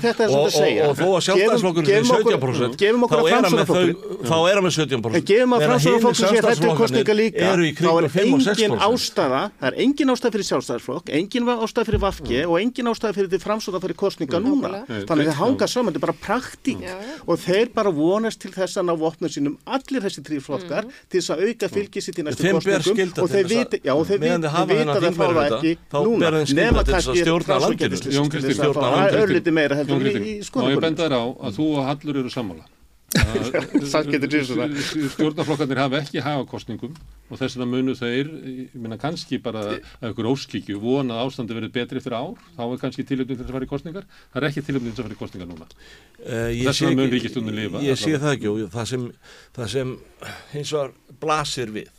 þetta 0.05 0.23
er 0.25 0.29
og, 0.35 0.45
og, 0.45 0.93
þó 0.95 1.07
að 1.15 1.21
sjálfstæðsflokkur 1.25 1.83
sé 1.85 1.91
Gefum 1.95 2.11
okkur- 2.15 2.35
17% 2.35 2.77
gefum 2.81 3.05
okkur 3.05 3.15
þá 3.15 3.25
er 3.25 3.33
hann 3.35 3.45
með 3.45 3.65
þau 3.65 3.75
Framsóknarflokkurinn- 3.75 4.25
þá 4.25 4.37
er 4.49 4.55
hann 4.55 4.65
með 4.65 4.73
17% 4.75 5.15
En 5.15 5.25
gefum 5.29 5.51
að 5.55 5.59
framsóknarflokkur 5.65 6.15
sé 6.15 6.41
hrættu 6.41 6.69
kostninga 6.75 7.13
líka, 7.15 7.45
þá 7.45 7.93
er 7.95 8.09
5 8.09 8.25
og 8.25 8.39
engin 8.39 8.45
6% 8.45 8.79
ástæða, 8.85 9.41
það 9.59 9.67
er 9.69 9.75
engin 9.85 10.09
ástæða 10.15 10.31
fyrir 10.35 10.47
sjálfstæðarflokk, 10.49 11.05
engin 11.19 11.43
ástæða 11.45 11.85
fyrir 11.85 12.01
vafki 12.05 12.39
og 12.45 12.55
engin 12.59 12.87
ástæða 12.91 13.13
fyrir 13.15 13.29
því 13.29 13.39
framsóknar 13.45 13.81
fyrir 13.85 13.95
kostninga 13.95 14.39
núna. 14.41 14.85
Þannig 14.85 15.25
að 15.25 15.29
þeir 15.29 15.39
hanga 15.39 15.67
saman, 15.67 15.93
þetta 15.93 16.01
er 16.01 16.05
bara 16.05 16.17
praktík. 16.25 16.79
Og 17.27 17.35
þeir 17.39 17.67
bara 17.75 17.91
vonast 17.91 18.39
til 18.41 18.51
þess 18.51 18.77
að 18.79 18.85
ná 18.89 18.93
vopnum 18.97 19.29
sínum 19.29 19.57
allir 19.65 20.01
þessi 20.01 20.23
að 23.75 23.81
og 23.81 23.81
að- 23.81 23.85
já, 23.85 23.93
og 23.95 24.05
þeir 24.05 24.19
vita 24.23 24.95
að 24.95 25.05
það 25.05 25.15
fá 25.15 25.27
það 25.35 25.55
ekki 25.55 25.73
þá 25.91 25.99
núna, 26.05 26.19
ber 26.25 26.37
þeim 26.39 26.45
skylda 26.45 26.61
nema 26.65 26.83
til 26.85 26.93
þess 26.95 27.07
að 27.07 27.15
kannski 27.15 28.63
að 28.65 28.73
fá 28.75 28.85
landinu. 28.85 29.25
örlítið 29.25 29.53
meira 29.59 29.75
Jón 29.75 29.85
heldur 29.85 30.05
í, 30.05 30.15
í 30.15 30.39
má 30.55 30.71
ég 30.71 30.81
benda 30.87 31.03
þér 31.09 31.15
á 31.15 31.23
að 31.45 31.59
þú 31.59 31.67
og 31.75 31.85
Hallur 31.89 32.17
eru 32.23 32.29
sammála? 32.33 32.65
Það 33.15 34.07
getur 34.11 34.27
til 34.27 34.41
svona. 34.43 34.65
stjórnarflokkarnir 35.13 35.79
hafa 35.79 35.99
ekki 36.01 36.19
hafa 36.25 36.43
kostningum 36.49 36.95
og 37.31 37.37
þess 37.39 37.55
vegna 37.55 37.67
munu 37.69 37.93
þeir 37.95 38.27
ég 38.43 38.73
meina 38.75 38.97
kannski 38.99 39.37
bara 39.41 39.61
að 39.77 40.09
ykkur 40.09 40.27
óskikju 40.33 40.81
vona 40.81 41.15
að 41.21 41.29
ástandi 41.29 41.55
verið 41.55 41.71
betri 41.77 42.01
eftir 42.01 42.15
ár. 42.17 42.33
Þá 42.57 42.63
er 42.65 42.81
kannski 42.81 43.05
tilöfning 43.07 43.37
til 43.39 43.45
þess 43.45 43.53
að 43.53 43.55
fara 43.55 43.67
í 43.69 43.71
kostningar 43.71 44.07
það 44.09 44.41
er 44.41 44.47
ekki 44.49 44.65
tilöfning 44.67 44.91
til 44.91 44.97
þess 44.97 45.05
að 45.05 45.07
fara 45.07 45.15
í 45.15 45.21
kostningar 45.21 45.49
núna. 45.53 45.69
Uh, 46.19 46.51
ég 46.51 46.67
Þess 46.67 46.75
sé 46.81 46.85
vegna 46.89 46.95
mun 46.99 47.05
ekki- 47.07 47.15
ríkisstjórnin 47.15 47.59
lifa, 47.61 47.83
Ég 47.85 48.01
sé 48.03 48.11
það 48.19 48.35
ekki 48.35 48.51
og 48.51 48.59
það 48.75 48.85
sem, 48.91 49.07
það 49.55 49.71
sem 49.77 49.95
hins 50.51 50.75
vegar 50.75 50.91
blasir 51.23 51.71
við 51.77 51.94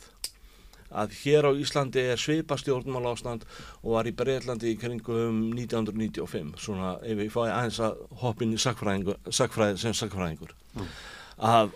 að 0.91 1.15
hér 1.21 1.49
á 1.49 1.51
Íslandi 1.57 2.03
er 2.13 2.21
svipa 2.21 2.57
stjórnmála 2.59 3.15
ástand 3.15 3.43
og 3.81 3.97
var 3.97 4.07
í 4.07 4.15
Breitlandi 4.15 4.71
í 4.71 4.79
kringum 4.79 5.41
1995 5.57 6.55
svona 6.63 6.95
ef 7.03 7.25
ég 7.25 7.33
fái 7.33 7.49
aðeins 7.49 7.81
að 7.83 7.99
hoppin 8.21 8.55
í 8.55 8.61
sakfræði 8.61 9.81
sem 9.81 9.97
sakfræðingur 9.97 10.55
mm. 10.77 10.87
að 11.43 11.75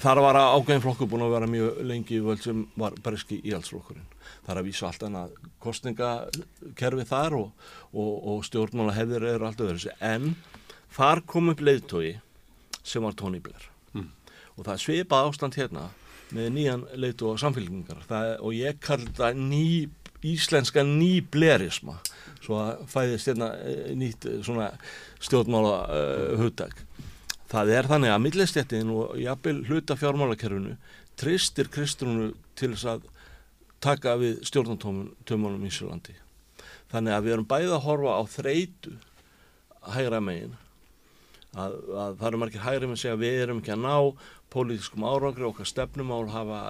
þar 0.00 0.20
var 0.24 0.38
ágæðin 0.38 0.82
flokkur 0.84 1.08
búin 1.10 1.24
að 1.26 1.34
vera 1.34 1.48
mjög 1.50 1.80
lengi 1.88 2.16
í 2.18 2.24
völd 2.24 2.42
sem 2.44 2.64
var 2.78 2.94
breski 3.02 3.40
íhaldsflokkurinn. 3.42 4.08
Þar 4.46 4.60
að 4.60 4.68
vísa 4.68 4.88
allt 4.88 5.04
annað 5.06 5.34
kostningakerfi 5.62 7.06
þar 7.08 7.38
og, 7.38 7.66
og, 7.92 8.12
og 8.32 8.44
stjórnmála 8.48 8.96
hefðir 8.96 9.28
eru 9.34 9.48
allt 9.48 9.64
öðru 9.64 9.96
en 10.00 10.34
þar 10.92 11.24
kom 11.26 11.52
upp 11.52 11.64
leiðtói 11.64 12.20
sem 12.82 13.04
var 13.04 13.16
Tony 13.18 13.40
Blair. 13.42 13.68
Mm. 13.92 14.08
og 14.56 14.64
það 14.66 14.82
svipað 14.86 15.28
ástand 15.28 15.58
hérna 15.58 15.88
með 16.32 16.48
nýjan 16.56 16.84
leitu 17.00 17.28
og 17.30 17.40
samfélgningar 17.42 18.04
og 18.40 18.52
ég 18.56 18.80
kalli 18.82 19.08
þetta 19.10 19.32
ný, 19.36 19.88
íslenska 20.24 20.84
nýblerisma 20.86 21.98
svo 22.42 22.58
að 22.62 22.82
fæðist 22.90 23.30
hérna 23.30 23.52
eh, 23.62 23.92
nýtt 23.98 24.26
eh, 24.26 24.40
svona 24.42 24.72
stjórnmála 25.22 25.76
uh, 25.86 26.32
hugdag 26.40 26.74
það 27.52 27.74
er 27.76 27.88
þannig 27.90 28.14
að 28.14 28.24
millistjættin 28.24 28.90
og 28.94 29.14
jafnvel 29.20 29.60
hluta 29.68 29.96
fjármálakerfinu 30.00 30.74
tristir 31.20 31.70
Kristrúnu 31.70 32.32
til 32.58 32.72
þess 32.72 32.88
að 32.94 33.06
taka 33.82 34.16
við 34.20 34.42
stjórnantömunum 34.48 35.66
í 35.66 35.72
Sjölandi 35.74 36.16
þannig 36.92 37.16
að 37.16 37.24
við 37.26 37.36
erum 37.36 37.48
bæðið 37.50 37.76
að 37.76 37.86
horfa 37.86 38.18
á 38.18 38.22
þreitu 38.32 38.96
hægra 39.92 40.20
megin 40.22 40.56
að, 41.52 41.74
að 41.74 42.18
það 42.20 42.28
eru 42.28 42.40
margir 42.42 42.64
hægri 42.64 42.88
með 42.88 42.96
að 42.96 43.02
segja 43.04 43.20
við 43.20 43.42
erum 43.44 43.62
ekki 43.62 43.74
að 43.74 43.84
ná 43.84 43.96
pólitískum 44.52 45.06
árangri 45.08 45.46
okkar 45.48 45.68
stefnumál 45.68 46.26
hafa 46.32 46.62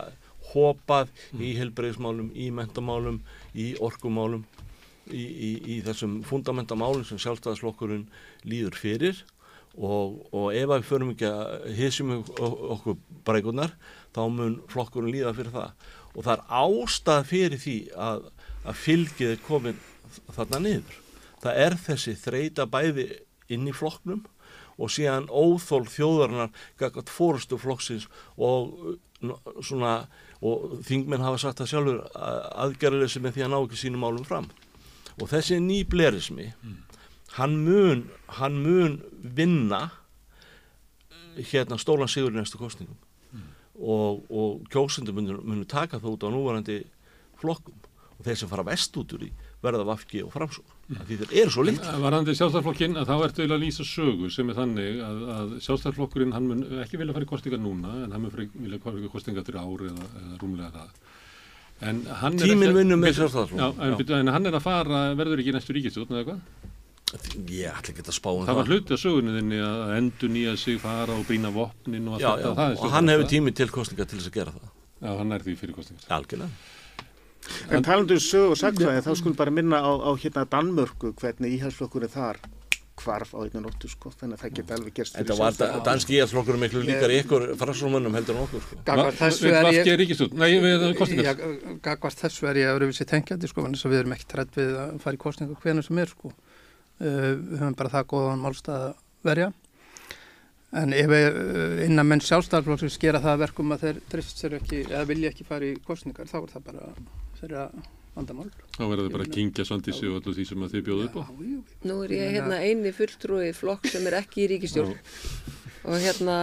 hopað 0.52 1.10
mm. 1.32 1.42
í 1.42 1.52
helbreyðismálum, 1.58 2.32
í 2.34 2.50
mentamálum, 2.54 3.20
í 3.54 3.72
orkumálum, 3.82 4.44
í, 5.10 5.22
í, 5.22 5.50
í 5.76 5.78
þessum 5.86 6.20
fundamentamálum 6.26 7.04
sem 7.06 7.20
sjálfstæðaslokkurinn 7.22 8.06
líður 8.48 8.78
fyrir 8.78 9.22
og, 9.76 10.20
og 10.34 10.52
ef 10.54 10.68
við 10.68 10.86
förum 10.88 11.12
ekki 11.14 11.28
að 11.30 11.68
hissjum 11.78 12.14
okkur 12.36 12.98
breikunar 13.26 13.74
þá 14.12 14.22
mun 14.28 14.58
flokkurinn 14.72 15.14
líða 15.14 15.34
fyrir 15.36 15.54
það 15.54 15.90
og 16.12 16.26
það 16.26 16.34
er 16.34 16.42
ástað 16.60 17.28
fyrir 17.30 17.62
því 17.62 17.76
að, 17.96 18.26
að 18.68 18.80
fylgið 18.82 19.30
er 19.32 19.44
komin 19.46 19.78
þarna 20.36 20.60
niður. 20.60 20.98
Það 21.42 21.60
er 21.64 21.78
þessi 21.86 22.14
þreita 22.20 22.66
bæði 22.70 23.06
inn 23.52 23.68
í 23.68 23.74
flokknum 23.74 24.26
og 24.82 24.90
síðan 24.90 25.28
óþól 25.30 25.86
þjóðarinnar 25.90 26.52
gæt 26.80 27.12
fórstu 27.12 27.58
flokksins 27.60 28.08
og 28.36 28.98
svona 29.62 30.06
og 30.42 30.78
þingmenn 30.86 31.22
hafa 31.22 31.38
sagt 31.38 31.62
það 31.62 31.70
sjálfur 31.70 31.98
aðgerðilegi 32.64 33.22
með 33.22 33.36
því 33.36 33.44
að 33.44 33.52
ná 33.52 33.58
ekki 33.60 33.78
sínum 33.78 34.06
álum 34.06 34.26
fram 34.26 34.48
og 35.20 35.28
þessi 35.30 35.60
nýblerismi 35.62 36.48
mm. 36.50 36.78
hann 37.38 37.58
mun 37.62 38.06
hann 38.38 38.58
mun 38.64 38.98
vinna 39.22 39.84
hérna 41.36 41.78
stólan 41.80 42.10
sigur 42.10 42.34
í 42.34 42.40
næstu 42.40 42.58
kostningum 42.60 42.98
mm. 43.30 43.46
og, 43.78 44.24
og 44.30 44.66
kjósundur 44.72 45.14
munur 45.14 45.68
taka 45.70 46.02
það 46.02 46.16
út 46.16 46.26
á 46.26 46.34
núvarandi 46.34 46.80
flokkum 47.40 47.78
og 48.18 48.26
þeir 48.26 48.42
sem 48.42 48.50
fara 48.50 48.66
vest 48.66 48.98
út 48.98 49.14
úr 49.14 49.28
í 49.28 49.32
verða 49.62 49.86
vafki 49.86 50.22
og 50.26 50.32
framsók 50.34 50.76
því 50.92 51.18
þeir 51.22 51.34
eru 51.42 51.54
svo 51.54 51.64
litt 51.66 51.84
Varandi 52.02 52.34
sjálfstæðarflokkin 52.36 52.98
að 53.00 53.12
þá 53.12 53.14
ertu 53.28 53.46
að 53.46 53.62
lýsa 53.62 53.86
sögu 53.86 54.30
sem 54.34 54.50
er 54.50 54.58
þannig 54.58 55.00
að, 55.06 55.22
að 55.36 55.54
sjálfstæðarflokkurinn 55.66 56.34
hann 56.36 56.48
mun 56.50 56.64
ekki 56.82 57.00
vilja 57.00 57.16
fara 57.16 57.28
í 57.28 57.30
kostinga 57.30 57.60
núna 57.62 57.94
en 58.02 58.16
hann 58.16 58.24
mun 58.26 58.34
vilja 58.36 58.82
fara 58.82 59.00
í 59.00 59.12
kostinga 59.12 59.44
til 59.46 59.56
ári 59.60 59.92
eða, 59.92 60.10
eða 60.22 60.40
rúmlega 60.42 60.72
það 60.76 62.38
Tíminn 62.42 62.76
vinnum 62.76 63.00
með 63.02 63.16
sjálfstæðarflokk 63.20 63.80
en, 63.86 64.18
en 64.20 64.34
hann 64.36 64.50
er 64.50 64.58
að 64.58 64.66
fara, 64.66 65.06
verður 65.18 65.42
ekki 65.42 65.56
næstu 65.56 65.78
ríkistjóðn 65.78 66.18
eða 66.18 66.28
hvað? 66.28 66.44
Ég 67.52 67.68
ætla 67.68 67.92
ekki 67.92 68.04
að 68.06 68.14
spá 68.16 68.28
um 68.30 68.38
það. 68.40 68.48
Það 68.48 68.58
var 68.58 68.68
hluti 68.70 68.94
að 68.94 69.00
sögunu 69.02 69.32
þinni 69.36 69.58
að 69.60 69.90
endur 69.98 70.30
nýja 70.32 70.52
sig 70.56 70.78
fara 70.80 71.12
og 71.12 71.26
brína 71.28 71.50
vopnin 71.52 72.06
og 72.08 72.14
allt 72.16 72.44
þetta. 72.46 72.68
Og 72.78 72.94
hann 72.94 73.12
hefur 73.12 73.28
tími 73.28 73.52
til 73.56 73.68
kostinga 73.74 74.06
til 74.08 74.20
þess 74.20 74.30
að 74.30 74.38
gera 74.38 74.54
það. 74.54 74.70
Já, 75.02 75.10
hann 75.18 75.36
er 75.36 75.44
því 75.44 75.56
fyrir 75.60 75.76
kostingar. 75.76 76.06
Algjörlega. 76.16 76.62
En 77.72 77.84
talandu 77.84 78.18
um 78.18 78.22
sög 78.22 78.54
og 78.54 78.58
sagfræði 78.60 79.04
þá 79.04 79.12
skulum 79.18 79.38
bara 79.38 79.54
minna 79.54 79.80
á, 79.82 79.90
á 79.90 80.10
hérna 80.18 80.44
Danmörku 80.48 81.14
hvernig 81.18 81.56
íhalsflokkurinn 81.58 82.12
þar 82.12 82.38
hvarf 83.02 83.32
á 83.34 83.38
einnig 83.42 83.62
nóttu 83.64 83.88
sko. 83.90 84.12
Þannig 84.14 84.36
að 84.36 84.42
það 84.42 84.54
geta 84.58 84.76
alveg 84.76 84.96
gerst 84.98 85.16
Þetta 85.16 85.36
var 85.38 85.56
da, 85.56 85.68
danski 85.86 86.18
íhalsflokkur 86.18 86.58
miklu 86.60 86.82
líkar 86.86 87.14
ykkur 87.16 87.46
frasumönnum 87.60 88.16
heldur 88.18 88.38
en 88.38 88.44
okkur 88.46 88.64
sko. 88.66 88.78
Gagvart 88.86 89.18
þessu 89.20 89.50
er 89.50 90.04
ég 90.04 90.20
Gagvart 91.82 92.22
þessu 92.22 92.50
er 92.50 92.62
ég 92.62 92.70
að 92.70 92.78
vera 92.78 92.90
vissi 92.92 93.08
tengjandi 93.08 93.50
sko 93.50 93.66
en 93.66 93.74
þess 93.76 93.88
að 93.88 93.94
við 93.94 94.02
erum 94.02 94.16
ekki 94.18 94.30
trætt 94.34 94.60
við 94.60 94.76
að 94.84 94.94
fara 95.02 95.18
í 95.18 95.22
kostningu 95.24 95.58
hvernig 95.64 95.88
sem 95.88 96.02
er 96.02 96.12
sko. 96.12 96.32
Uh, 97.02 97.32
við 97.40 97.58
höfum 97.62 97.78
bara 97.80 97.94
það 97.96 98.08
góðan 98.12 98.44
málstað 98.44 98.86
að 98.90 98.94
verja. 99.26 99.50
En 100.82 100.94
ef 100.96 101.16
uh, 101.16 101.82
innan 101.86 102.08
menn 102.08 102.22
sjálfstæðarflokksins 102.24 103.00
gera 103.02 103.22
það 103.24 103.42
verkum 103.46 103.74
að 103.74 103.88
þeir 103.88 104.00
drift 104.12 104.38
sér 104.38 104.60
ekki 104.60 104.84
eða 104.86 105.04
vilja 105.10 105.32
ekki 105.32 105.48
fara 105.48 105.68
í 105.68 105.74
kostningar 105.84 106.30
þá 106.30 106.38
er 106.44 106.54
það 106.54 106.70
bara 106.70 106.94
þeirra 107.42 107.66
vandamál. 108.16 108.48
Þá 108.76 108.82
verður 108.82 109.06
þið 109.06 109.14
bara 109.16 109.26
að 109.26 109.36
kingja 109.36 109.66
Svandísi 109.68 110.08
og 110.08 110.18
öllu 110.20 110.34
því 110.36 110.46
sem 110.48 110.66
þið 110.74 110.84
bjóðu 110.88 111.06
upp 111.08 111.16
á. 111.16 111.24
Nú 111.88 111.98
er 112.04 112.14
ég 112.16 112.34
hérna 112.36 112.60
eini 112.64 112.92
fulltrúi 112.96 113.52
flokk 113.56 113.88
sem 113.92 114.08
er 114.10 114.18
ekki 114.20 114.44
í 114.44 114.50
ríkistjórn 114.52 114.96
og 115.82 115.96
hérna 115.98 116.36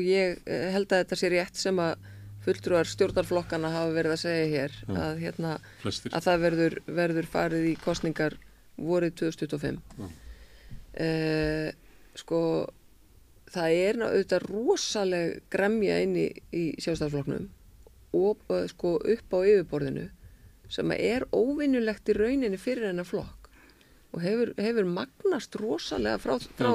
ég 0.00 0.40
eh, 0.46 0.70
held 0.74 0.90
að 0.90 1.04
þetta 1.04 1.18
sé 1.20 1.30
rétt 1.30 1.60
sem 1.60 1.76
að 1.82 2.08
fulltrúar 2.44 2.88
stjórnarflokkana 2.88 3.70
hafa 3.74 3.92
verið 3.94 4.14
að 4.14 4.22
segja 4.22 4.48
hér 4.54 4.76
Já. 4.80 4.94
að 5.04 5.20
hérna 5.20 5.54
Flestir. 5.82 6.14
að 6.16 6.26
það 6.26 6.44
verður, 6.46 6.76
verður 7.00 7.30
farið 7.34 7.68
í 7.68 7.74
kostningar 7.84 8.36
vorið 8.80 9.16
2025. 9.20 9.80
Uh, 10.90 11.68
sko 12.18 12.40
það 13.52 13.74
er 13.76 13.98
náttúrulega 14.00 14.40
rosalega 14.48 15.42
gremja 15.52 16.00
inn 16.02 16.16
í, 16.18 16.26
í 16.50 16.64
sjálfstæðarflokknum 16.80 17.46
og 18.18 18.40
uh, 18.50 18.64
sko 18.72 18.96
upp 18.98 19.36
á 19.36 19.38
yfirborðinu 19.44 20.08
sem 20.70 20.94
er 20.96 21.26
óvinnulegt 21.34 22.10
í 22.10 22.16
rauninni 22.16 22.58
fyrir 22.60 22.90
hennar 22.90 23.08
flokk 23.08 23.48
og 24.10 24.22
hefur, 24.24 24.50
hefur 24.58 24.86
magnast 24.90 25.54
rosalega 25.60 26.18
frá, 26.18 26.34
frá, 26.58 26.70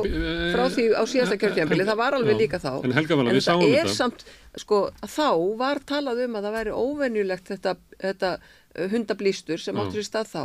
frá 0.53 0.63
því 0.71 0.85
á 0.95 1.03
síðasta 1.03 1.35
kjörtjæmpili, 1.39 1.87
það 1.87 1.99
var 1.99 2.15
alveg 2.15 2.39
líka 2.39 2.61
þá 2.63 2.69
en, 2.77 2.95
vala, 2.95 3.33
en 3.33 3.43
það 3.43 3.65
er 3.65 3.81
þetta. 3.81 3.95
samt 3.97 4.23
sko, 4.61 4.85
þá 5.03 5.27
var 5.59 5.81
talað 5.87 6.23
um 6.27 6.39
að 6.39 6.47
það 6.47 6.55
væri 6.59 6.77
óvinnulegt 6.79 7.51
þetta, 7.51 7.75
þetta 8.05 8.31
uh, 8.39 8.87
hundablýstur 8.93 9.63
sem 9.63 9.83
áttur 9.83 10.03
í 10.03 10.07
stað 10.07 10.31
þá 10.31 10.43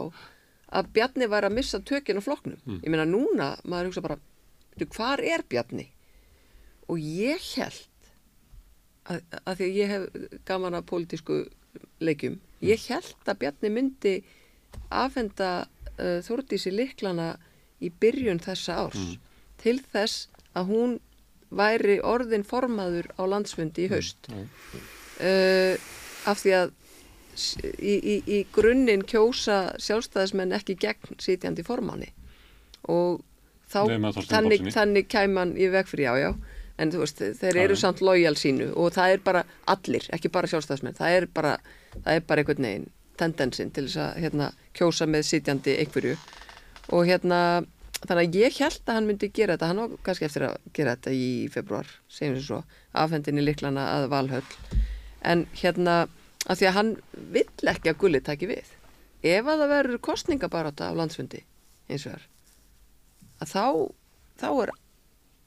að 0.80 0.90
Bjarni 0.94 1.30
væri 1.30 1.50
að 1.50 1.56
missa 1.58 1.80
tökinn 1.82 2.18
á 2.18 2.26
flokknum 2.26 2.58
mm. 2.58 2.82
ég 2.82 2.90
meina 2.90 3.06
núna, 3.06 3.52
maður 3.62 3.92
hugsa 3.92 4.06
bara 4.06 4.18
hvar 4.96 5.22
er 5.22 5.46
Bjarni 5.46 5.86
og 6.90 6.98
ég 6.98 7.38
held 7.54 7.86
að, 9.10 9.22
að 9.44 9.60
því 9.60 9.66
að 9.66 9.78
ég 9.78 9.92
hef 9.94 10.06
gaman 10.48 10.78
að 10.78 10.86
pólitísku 10.90 11.40
leikjum. 12.02 12.38
Ég 12.60 12.82
held 12.90 13.28
að 13.30 13.38
Bjarni 13.40 13.70
myndi 13.72 14.14
afhenda 14.92 15.50
uh, 15.64 16.18
Þúrdísi 16.24 16.72
liklana 16.74 17.34
í 17.80 17.90
byrjun 17.90 18.42
þessa 18.42 18.82
árs 18.84 19.00
mm. 19.00 19.14
til 19.62 19.78
þess 19.92 20.28
að 20.58 20.74
hún 20.74 20.98
væri 21.50 21.98
orðin 22.06 22.44
formaður 22.46 23.08
á 23.18 23.22
landsfundi 23.26 23.86
í 23.86 23.90
haust 23.90 24.28
mm. 24.30 24.44
uh, 25.24 25.88
af 26.30 26.42
því 26.42 26.54
að 26.58 26.76
í, 27.80 27.94
í, 27.96 28.16
í 28.26 28.38
grunninn 28.52 29.02
kjósa 29.08 29.62
sjálfstæðismenn 29.80 30.54
ekki 30.58 30.76
gegn 30.80 31.18
sítjandi 31.22 31.64
formanni 31.66 32.10
og 32.90 33.22
þá 33.70 33.80
Nei, 33.88 34.12
þannig, 34.26 34.70
þannig 34.74 35.10
kæman 35.10 35.54
í 35.58 35.70
veg 35.72 35.90
fyrir 35.90 36.10
já 36.10 36.14
já 36.26 36.30
en 36.80 36.92
þú 36.92 37.02
veist, 37.02 37.20
þeir 37.40 37.58
eru 37.64 37.76
Æ. 37.76 37.80
samt 37.82 38.00
lojal 38.04 38.36
sínu 38.38 38.70
og 38.78 38.94
það 38.96 39.14
er 39.14 39.24
bara 39.24 39.42
allir, 39.70 40.06
ekki 40.14 40.32
bara 40.32 40.48
sjálfstæðismenn, 40.50 40.96
það 40.96 41.16
er 41.18 41.26
bara, 41.34 41.56
það 41.96 42.14
er 42.14 42.24
bara 42.28 42.44
einhvern 42.44 42.66
veginn 42.68 42.88
tendensin 43.20 43.72
til 43.74 43.86
þess 43.88 44.00
að 44.00 44.22
hérna, 44.24 44.48
kjósa 44.76 45.08
með 45.10 45.26
sitjandi 45.28 45.76
einhverju 45.82 46.16
og 46.96 47.04
hérna, 47.08 47.40
þannig 48.00 48.22
að 48.22 48.38
ég 48.40 48.60
held 48.62 48.80
að 48.86 48.96
hann 48.96 49.10
myndi 49.10 49.30
gera 49.36 49.56
þetta, 49.56 49.70
hann 49.70 49.82
var 49.82 49.94
kannski 50.06 50.28
eftir 50.30 50.46
að 50.48 50.56
gera 50.76 50.96
þetta 50.96 51.14
í 51.14 51.28
februar, 51.52 51.92
segjum 52.08 52.38
við 52.38 52.46
svo, 52.48 52.62
afhendinni 53.04 53.44
liklana 53.44 53.86
að 53.98 54.08
valhöll, 54.14 54.44
en 55.20 55.46
hérna, 55.60 56.00
að 56.46 56.62
því 56.62 56.70
að 56.70 56.76
hann 56.78 56.92
vill 57.36 57.72
ekki 57.74 57.92
að 57.92 58.00
gulli 58.00 58.22
taki 58.24 58.48
við. 58.50 58.76
Ef 59.20 59.44
að 59.44 59.60
það 59.60 59.72
verður 59.74 60.04
kostningabarata 60.06 60.88
á 60.88 60.96
landsfundi, 60.96 61.42
eins 61.92 62.06
og 62.08 62.14
þar, 62.16 62.28
að 63.44 63.52
þá, 63.52 63.64
þá 64.40 64.48
er 64.54 64.72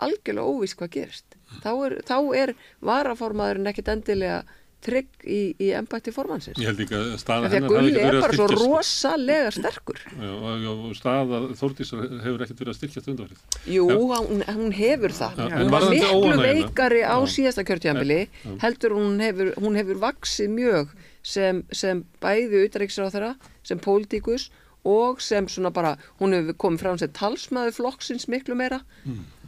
algjörlega 0.02 0.50
óvís 0.50 0.76
hvað 0.80 0.94
gerist. 0.98 1.38
Þá 1.64 1.72
er, 1.86 1.96
þá 2.08 2.18
er 2.40 2.54
varaformaðurinn 2.82 3.70
ekkit 3.70 3.94
endilega 3.94 4.44
trygg 4.84 5.24
í, 5.24 5.40
í 5.62 5.70
ennbætti 5.76 6.12
formansins 6.12 6.60
ég 6.60 6.68
held 6.68 6.82
ekki 6.84 6.98
að 6.98 7.12
staða 7.22 7.52
hennar 7.54 7.72
Gulli 7.72 8.02
er 8.02 8.18
bara 8.20 8.36
svo 8.36 8.48
rosalega 8.52 9.52
sterkur. 9.56 10.02
Já, 10.12 10.32
og 10.74 10.96
staða 10.98 11.40
Þórdísar 11.60 12.02
hefur 12.26 12.44
ekkert 12.46 12.64
verið 12.64 12.74
að 12.74 12.78
styrkja 12.80 13.04
stundarfrið 13.06 13.70
Jú, 13.74 13.86
hún, 13.88 14.44
hún 14.44 14.74
hefur 14.76 15.16
það. 15.16 15.40
Já, 15.40 15.56
hún 15.62 15.72
var 15.74 15.88
miklu 15.94 16.42
veikari 16.42 17.04
á 17.08 17.16
já. 17.16 17.30
síðasta 17.38 17.66
kjörtjambili 17.68 18.20
heldur 18.64 18.98
hún 18.98 19.24
hefur, 19.24 19.54
hún 19.64 19.80
hefur 19.80 20.02
vaksið 20.04 20.52
mjög 20.58 20.92
sem, 21.24 21.64
sem 21.72 22.04
bæði 22.24 22.66
utanriksráþara, 22.68 23.38
sem 23.64 23.80
pólitíkus 23.80 24.50
og 24.84 25.22
sem 25.24 25.48
svona 25.48 25.72
bara, 25.72 25.96
hún 26.20 26.36
hefur 26.36 26.60
komið 26.66 26.84
fram 26.84 27.00
sem 27.00 27.14
talsmaður 27.16 27.78
flokksins 27.78 28.28
miklu 28.28 28.58
meira. 28.60 28.82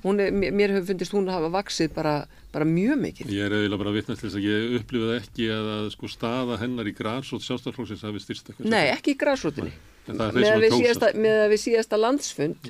Hún 0.05 0.19
er, 0.21 0.29
mér- 0.37 0.53
hefur 0.75 0.91
fundist 0.91 1.13
hún 1.15 1.29
hafa 1.33 1.47
vaksið 1.49 1.93
bara, 1.95 2.13
bara 2.53 2.65
mjög 2.69 2.99
mikið. 3.01 3.29
Ég 3.33 3.47
er 3.47 3.55
eiginlega 3.57 3.81
bara 3.81 3.89
að 3.89 3.95
vitna 3.97 4.15
til 4.19 4.27
þess 4.27 4.37
að 4.37 4.45
ég 4.45 4.75
upplifaði 4.79 5.15
ekki 5.17 5.47
að, 5.55 5.69
að 5.75 5.87
sko 5.95 6.09
staða 6.13 6.57
hennar 6.61 6.89
í 6.91 6.93
græsótt 6.93 7.45
sjálfstæðarflokksins 7.47 8.03
hafi 8.05 8.21
styrst 8.21 8.51
eitthvað. 8.51 8.69
Nei, 8.69 8.83
ekki 8.93 9.15
í 9.15 9.17
þeir 9.23 9.71
Með 10.05 10.21
að 10.21 10.37
að 10.53 10.61
við 10.61 11.63
síðasta, 11.63 11.97
að 11.97 12.03
landsfund, 12.03 12.69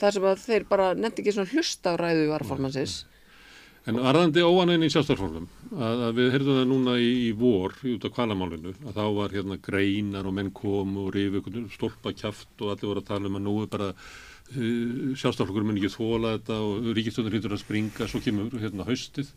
þar 0.00 0.16
sem 0.16 0.26
að 0.32 0.42
þeir 0.48 0.66
bara 0.72 0.88
nefndi 0.98 1.22
ekki 1.22 1.36
svona 1.36 1.54
hlusta 1.54 1.94
á 1.94 2.00
ræðu 2.00 2.26
varformansins. 2.32 2.96
En 3.88 3.96
varðandi 3.96 4.42
óanægni 4.44 4.90
í 4.90 4.92
sjálfstæðarflokkum, 4.92 5.46
að, 5.72 6.02
að 6.08 6.18
við 6.18 6.34
heyrðum 6.34 6.58
það 6.58 6.66
núna 6.68 6.96
í, 7.00 7.12
í 7.28 7.30
vor, 7.38 7.78
út 7.94 8.02
af 8.04 8.12
kvalamálinu, 8.18 8.74
að 8.90 8.98
þá 8.98 9.04
var 9.16 9.36
hérna 9.38 9.56
greinar 9.64 10.26
og 10.28 10.34
menn 10.36 10.50
komu 10.52 11.06
og 11.06 11.14
ykkur 11.40 11.62
stólpa 11.72 12.12
kjaft 12.12 12.60
og 12.60 12.74
allir 12.74 12.90
voru 12.90 13.00
að 13.00 13.08
tala 13.08 13.30
um 13.30 13.38
að 13.38 13.46
nú 13.46 13.54
er 13.62 13.70
bara 13.72 13.88
uh, 14.50 15.14
sjálfstæðarflokkur 15.20 15.66
mun 15.68 15.78
ekki 15.80 15.92
þóla 15.94 16.34
þetta 16.38 16.58
og 16.66 16.90
ríkistöndar 16.98 17.36
hýttur 17.38 17.54
að 17.56 17.62
springa, 17.64 18.08
svo 18.10 18.20
kemur 18.24 18.54
hérna 18.60 18.86
haustið 18.88 19.30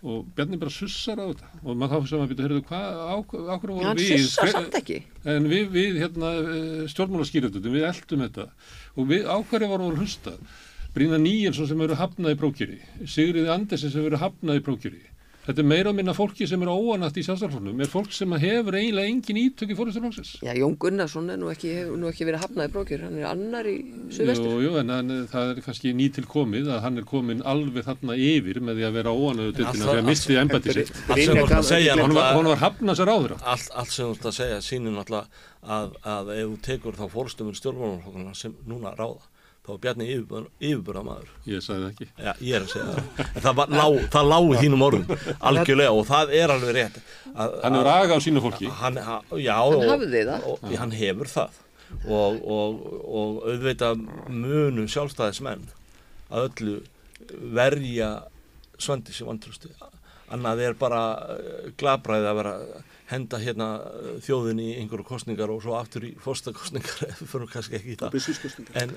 og 0.00 0.24
Bjarni 0.32 0.56
bara 0.56 0.72
sussar 0.72 1.20
á 1.20 1.28
þetta 1.28 1.48
og 1.60 1.76
maður 1.76 2.00
þá 2.00 2.08
sem 2.08 2.22
að 2.24 2.30
byrja, 2.32 2.44
heyrðu, 2.46 2.62
hvað, 2.70 3.00
á, 3.04 3.14
á 3.20 3.20
hverju 3.20 3.44
Já, 3.44 3.58
voru 3.60 3.84
hann 3.84 3.98
við? 4.00 4.12
sussar 4.24 4.46
Hver- 4.48 4.54
samt 4.56 4.78
ekki. 4.80 4.96
En 5.28 5.48
við, 5.50 5.66
við 5.74 5.98
hérna, 6.00 6.30
stjórnmálaskýrjöndum, 6.94 7.74
við 7.76 7.84
eldum 7.90 8.24
þetta 8.24 8.46
og 8.96 9.10
við 9.12 9.28
ákværi 9.28 9.68
vorum 9.68 9.90
að 9.92 10.00
hlusta. 10.00 10.32
Brína 10.94 11.20
Níelsson 11.20 11.68
sem 11.70 11.84
eru 11.84 11.94
hafnað 12.00 12.32
í 12.34 12.38
prókjöri, 12.40 12.78
Sigriði 13.06 13.52
Andersen 13.52 13.92
sem 13.92 14.08
eru 14.08 14.18
hafnað 14.18 14.58
í 14.58 14.64
prókjöri. 14.66 15.02
Þetta 15.50 15.62
er 15.64 15.66
meira 15.66 15.90
og 15.90 15.96
minna 15.98 16.12
fólki 16.14 16.46
sem 16.46 16.62
eru 16.62 16.70
óanætt 16.78 17.16
í 17.18 17.24
sjálfstæðarfloknum, 17.26 17.80
er 17.82 17.88
fólk 17.90 18.12
sem 18.14 18.30
hefur 18.38 18.76
eiginlega 18.78 19.10
engin 19.10 19.38
ítök 19.40 19.72
í 19.72 19.76
fórhusturlóksins. 19.78 20.28
Já, 20.46 20.52
Jón 20.54 20.76
Gunnarsson 20.78 21.32
er 21.34 21.40
nú 21.42 21.48
ekki, 21.50 21.72
hefur 21.74 21.98
nú 21.98 22.06
ekki 22.12 22.28
verið 22.28 22.44
hafnaði 22.44 22.72
brókjur, 22.76 23.02
hann 23.08 23.16
er 23.18 23.26
annar 23.32 23.66
í 23.66 23.74
Jú, 23.80 24.04
Suðvestur. 24.14 24.60
jú, 24.62 24.70
en 24.78 24.92
hann, 24.94 25.10
það 25.32 25.50
er 25.56 25.62
kannski 25.66 25.92
nýtil 25.98 26.24
komið 26.30 26.70
að 26.76 26.80
hann 26.86 27.02
er 27.02 27.08
komin 27.10 27.42
alveg 27.42 27.88
þarna 27.88 28.14
yfir 28.14 28.62
með 28.62 28.78
því 28.78 28.86
að 28.90 28.96
vera 29.00 29.16
óanæðu 29.16 29.56
dildina 29.58 29.90
þegar 29.90 30.06
misti 30.12 30.38
embætti 30.44 30.76
sitt. 30.78 30.94
Að 31.10 31.24
Hún 32.00 32.46
var, 32.46 32.60
hafnað 32.62 33.00
sér 33.00 33.10
áður 33.10 33.34
á. 33.34 33.38
allt, 33.56 33.70
allt 33.74 33.90
sem 33.90 34.06
þú 34.06 34.14
ert 34.14 34.30
að 34.30 34.36
segja 34.38 34.60
sýnir 34.64 34.94
náttúrulega 34.94 35.26
að, 35.66 35.98
að 36.14 36.30
ef 36.36 36.46
þú 36.46 36.56
tekur 36.68 36.98
þá 37.00 37.04
fórstumur 37.12 37.58
stjórnmálaflokkuna 37.58 38.34
sem 38.38 38.54
núna 38.70 38.94
ráða 38.94 39.26
þá 39.70 39.74
er 39.76 39.80
Bjarni 39.84 40.06
yfirbúra 40.10 41.02
maður 41.06 41.30
Ég 41.46 41.62
sagði 41.62 41.84
það 41.84 41.90
ekki. 41.94 42.08
Já, 42.18 42.32
ég 42.42 42.56
er 42.58 42.66
að 42.66 42.72
segja 42.74 43.40
það 43.46 43.56
var, 43.60 43.74
lá, 43.78 43.84
það 44.16 44.30
lá 44.32 44.38
í 44.42 44.60
þínum 44.64 44.84
orðum 44.88 45.12
algjörlega 45.50 45.92
og 45.94 46.06
það 46.10 46.32
er 46.40 46.54
alveg 46.56 46.74
rétt 46.80 46.98
að, 47.30 47.54
Hann 47.62 47.78
hefur 47.78 47.90
aga 47.94 48.18
á 48.18 48.20
sínu 48.26 48.42
fólki. 48.44 48.70
hann, 48.82 48.98
ha, 49.06 49.18
já, 49.38 49.54
Hann 49.60 49.76
og, 49.78 49.84
hafði 49.94 50.24
það. 50.26 50.46
og, 50.50 50.64
og, 50.66 50.74
hann 50.82 50.96
hefur 50.98 51.30
það 51.30 51.60
og, 52.06 52.40
og, 52.56 52.82
og 53.20 53.38
auðvitað 53.50 54.02
munu 54.30 54.84
sjálfstæðismenn 54.90 55.64
að 56.30 56.48
öllu 56.50 56.76
verja 57.54 58.10
svandi 58.80 59.14
sem 59.14 59.28
vantrústi 59.28 59.70
annað 60.30 60.62
er 60.68 60.76
bara 60.78 61.00
eh, 61.34 61.70
glabræði 61.80 62.28
að 62.30 62.38
vera 62.38 62.52
henda 63.10 63.40
hérna 63.42 63.68
eh, 63.90 64.08
þjóðin 64.24 64.62
í 64.62 64.68
einhverju 64.80 65.06
kostningar 65.08 65.52
og 65.52 65.62
svo 65.64 65.76
aftur 65.78 66.06
í 66.08 66.12
fórstakostningar 66.22 67.04
við 67.20 67.30
fyrir 67.34 67.52
kannski 67.52 67.78
ekki 67.80 67.94
í 67.94 67.98
það 68.00 68.14
Byssuskostningar. 68.16 68.80
en, 68.82 68.94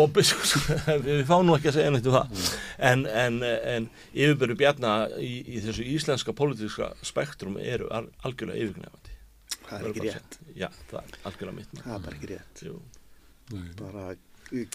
og 0.00 0.10
biskos, 0.16 0.56
við 1.06 1.22
fáum 1.28 1.46
nú 1.48 1.56
ekki 1.58 1.72
að 1.72 1.78
segja 1.80 1.94
neitt 1.94 2.10
um 2.10 2.18
það 2.18 2.50
en, 2.90 3.06
en, 3.24 3.40
en 3.74 3.90
yfirbyrju 4.14 4.58
bjarna 4.62 4.94
í, 5.18 5.32
í 5.44 5.62
þessu 5.66 5.86
íslenska 5.96 6.34
pólitíska 6.36 6.92
spektrum 7.06 7.58
eru 7.60 7.90
al, 7.94 8.06
algjörlega 8.24 8.64
yfirgnefandi 8.66 9.18
Það 9.70 9.84
er 9.84 9.90
ekki 9.92 10.02
rétt. 10.08 10.36
Já, 10.58 10.66
það 10.90 10.98
er 11.00 11.18
algjörlega 11.30 11.56
mitt. 11.60 11.74
Það 11.78 11.92
er 11.94 12.00
bara 12.06 12.16
ekki 12.16 12.28
rétt. 12.32 12.62
Jú. 12.66 12.78
Bara 13.78 14.08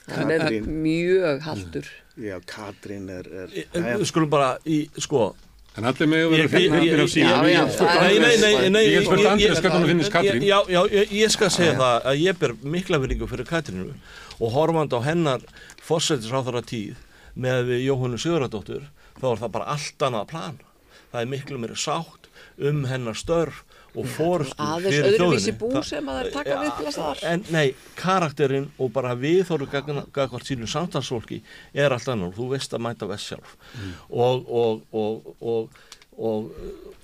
Hann 0.07 0.31
er 0.31 0.45
mjög 0.63 1.41
haldur. 1.43 1.87
já, 2.15 2.37
Katrín 2.47 3.09
er, 3.11 3.27
er 3.27 3.51
Jæja. 3.51 3.97
Við 3.99 4.05
skulum 4.07 4.29
bara 4.31 4.53
í, 4.63 4.85
sko 5.03 5.33
En 5.75 5.83
allir 5.89 6.07
með 6.07 6.21
að 6.23 6.29
vera 6.31 6.45
af 6.45 6.53
ég- 6.55 7.09
síðan. 7.11 7.45
Er 7.45 8.01
Nei, 8.01 8.19
nei, 8.19 8.35
nei, 8.39 8.69
nei 8.69 8.83
Ég 8.85 8.93
get 8.99 9.05
spurt 9.09 9.19
ég- 9.19 9.31
Andrés 9.31 9.57
ég- 9.57 9.61
hvernig 9.61 9.75
honum 9.75 9.89
finnst 9.91 10.11
Katrín. 10.13 10.41
Já, 10.47 10.59
já, 10.71 10.81
ég, 11.11 11.29
skal 11.31 11.49
segja 11.49 11.73
það 11.75 12.05
að 12.05 12.21
ég 12.23 12.39
ber 12.39 12.53
mikla 12.63 12.99
verðingu 13.03 13.27
fyrir 13.27 13.45
Katrínu 13.49 13.93
og 14.39 14.51
horfandi 14.55 14.95
á 14.95 15.01
hennar 15.03 15.41
fórsættisráþara 15.85 16.61
tíð 16.63 16.95
með 17.37 17.73
Jóhannu 17.83 18.17
Sigurðardóttur 18.17 18.87
þá 19.19 19.25
er 19.33 19.41
það 19.43 19.51
bara 19.51 19.65
allt 19.75 19.99
annað 20.07 20.27
plan 20.31 20.59
það 21.11 21.21
er 21.21 21.29
miklu 21.33 21.59
meiri 21.59 21.75
sátt 21.75 22.29
um 22.59 22.85
hennar 22.85 23.13
störf 23.19 23.63
og 23.95 24.05
fórstu 24.05 24.55
Aðeins 24.59 24.95
fyrir 24.95 25.15
öðruvísi 25.15 25.51
þjóðinni. 25.51 25.57
bú 25.59 25.71
Það- 25.71 25.85
sem 25.89 26.05
að 26.11 26.19
þær 26.19 26.31
taka 26.35 26.55
við 26.61 26.77
til 26.77 26.85
að 26.85 26.93
staðar. 26.97 27.23
En 27.31 27.45
nei, 27.51 27.75
karakterinn 27.95 28.69
og 28.79 28.91
bara 28.93 29.15
viðhóru 29.15 29.67
gagvart 29.71 30.45
sínu 30.45 30.67
samtalsfólki 30.67 31.41
er 31.73 31.91
allt 31.95 32.07
annar, 32.07 32.31
þú 32.35 32.49
veist 32.55 32.71
að 32.73 32.81
mæta 32.87 33.07
vest 33.07 33.31
sjálf 33.31 33.55
og, 34.09 34.45
og, 34.49 34.81
og, 34.93 35.35
og, 35.41 35.69
og 36.17 36.51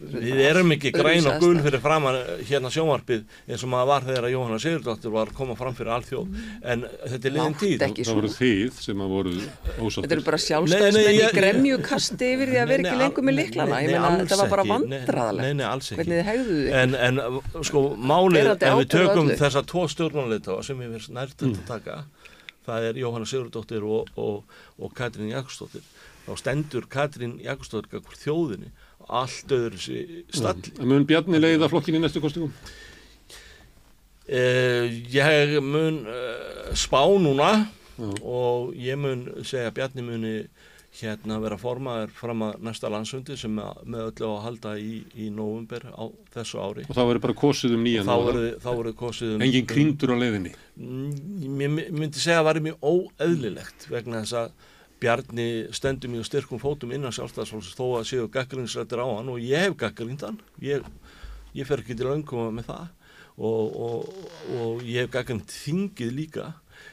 við 0.02 0.40
erum 0.42 0.72
ekki 0.74 0.90
græn 0.96 1.26
og 1.30 1.36
gul 1.44 1.58
fyrir 1.62 1.82
framan 1.84 2.16
hérna 2.48 2.70
sjónvarpið 2.74 3.26
eins 3.52 3.62
og 3.66 3.70
maður 3.70 3.90
var 3.92 4.06
þegar 4.08 4.26
að 4.26 4.32
Jóhanna 4.34 4.60
Sigurdóttir 4.64 5.12
var 5.14 5.30
að 5.30 5.36
koma 5.38 5.56
fram 5.60 5.76
fyrir 5.78 5.92
alþjóð 5.94 6.40
en 6.74 6.86
þetta 7.12 7.28
er 7.30 7.36
liðin 7.36 7.58
tíð 7.60 7.76
Það 7.82 8.16
voru 8.16 8.32
svona. 8.32 8.40
þið 8.40 8.80
sem 8.88 9.04
að 9.06 9.12
voru 9.14 9.34
Þetta 9.36 9.76
eru 9.76 9.90
ósáttir. 9.92 10.24
bara 10.26 10.40
nei, 10.96 11.04
í 11.12 11.30
gremjukasti 11.38 12.32
yfir 12.34 12.52
því 12.54 12.60
að 12.64 12.72
vera 12.72 12.82
ekki 12.88 13.02
lengur 13.04 13.28
með 13.30 13.38
liklana. 13.42 13.82
Ég 13.84 13.92
meina, 13.92 14.12
þetta 14.24 14.40
var 14.42 14.52
bara 14.56 14.66
þið. 16.50 16.74
En, 16.82 16.96
en 16.96 17.22
sko, 17.70 17.84
málið, 18.12 18.52
ef 18.58 18.78
við 18.82 18.90
tökum 18.96 19.32
þessa 19.44 19.66
tvo 19.70 19.86
stjórnmáleita 19.92 20.58
sem 20.66 20.82
ég 20.82 20.96
finnst 20.98 21.14
nært 21.14 21.42
Mm. 21.42 21.54
að 21.58 21.68
taka, 21.68 22.04
það 22.66 22.90
er 22.90 22.94
Jóhanna 23.02 23.26
Sigurdóttir 23.30 23.84
og, 23.86 24.10
og, 24.18 24.44
og 24.82 24.94
Katrín 24.98 25.30
Jakobsdóttir, 25.34 25.82
þá 26.26 26.32
stendur 26.42 26.86
Katrín 26.90 27.38
Jakobsdóttir 27.42 27.90
allt 29.10 29.52
öðru 29.58 29.80
sér 29.82 30.16
stalli. 30.34 30.74
En 30.80 30.90
mun 30.92 31.06
Bjarni 31.10 31.40
leiða 31.42 31.70
flokkin 31.72 31.98
í 31.98 32.02
næstu 32.04 32.22
kostingum? 32.24 32.54
Uh, 34.32 34.88
ég 35.12 35.58
mun 35.66 36.04
uh, 36.08 36.72
spá 36.78 37.02
núna 37.20 37.52
Já. 37.98 38.12
og 38.24 38.76
ég 38.78 38.96
mun 39.00 39.26
segja 39.44 39.74
Bjarni 39.76 40.06
muni 40.06 40.36
hérna 41.02 41.38
vera 41.40 41.56
formaður 41.60 42.12
fram 42.16 42.42
að 42.44 42.58
næsta 42.68 42.90
landsundi 42.92 43.38
sem 43.40 43.54
með 43.56 44.02
öllu 44.10 44.28
á 44.28 44.34
að 44.36 44.42
halda 44.46 44.74
í, 44.80 45.02
í 45.16 45.30
november 45.32 45.86
á 45.88 46.04
þessu 46.36 46.60
ári. 46.60 46.84
Og 46.88 46.96
þá 46.98 47.02
verður 47.06 47.24
bara 47.26 47.38
kosið 47.42 47.76
um 47.78 47.86
nýjan. 47.88 48.12
Og 48.12 48.40
þá 48.60 48.70
verður 48.70 48.98
kosið 49.00 49.36
um... 49.38 49.46
Engin 49.46 49.70
krýndur 49.70 50.12
á 50.12 50.18
leiðinni. 50.20 50.52
Mm, 50.76 51.14
Ég 51.62 51.72
my- 51.78 51.88
myndi 51.96 52.20
segja 52.20 52.42
að 52.42 52.42
það 52.42 52.50
væri 52.50 52.64
mjög 52.68 52.90
óeðlilegt 52.92 53.88
vegna 53.92 54.24
þess 54.26 54.38
að 54.42 54.52
Bjarni 55.02 55.48
stendur 55.74 56.12
mjög 56.14 56.28
styrkum 56.28 56.62
fótum 56.62 56.92
innan 56.94 57.14
sjálfstæðsfólks 57.16 57.74
þó 57.74 57.86
að 57.98 58.08
séu 58.12 58.28
gaggrinsrættir 58.32 59.02
á 59.02 59.08
hann 59.10 59.32
og 59.34 59.42
ég 59.42 59.66
hef 59.66 59.78
gaggrind 59.82 60.22
hann. 60.22 60.38
Ég, 60.62 60.86
ég 61.58 61.66
fer 61.66 61.82
ekki 61.82 61.98
til 61.98 62.12
önguma 62.12 62.52
með 62.54 62.70
það 62.70 62.84
og, 63.42 63.80
og, 63.88 64.28
og 64.60 64.84
ég 64.86 65.08
hef 65.08 65.16
gaggrind 65.16 65.50
þingið 65.50 66.14
líka. 66.20 66.52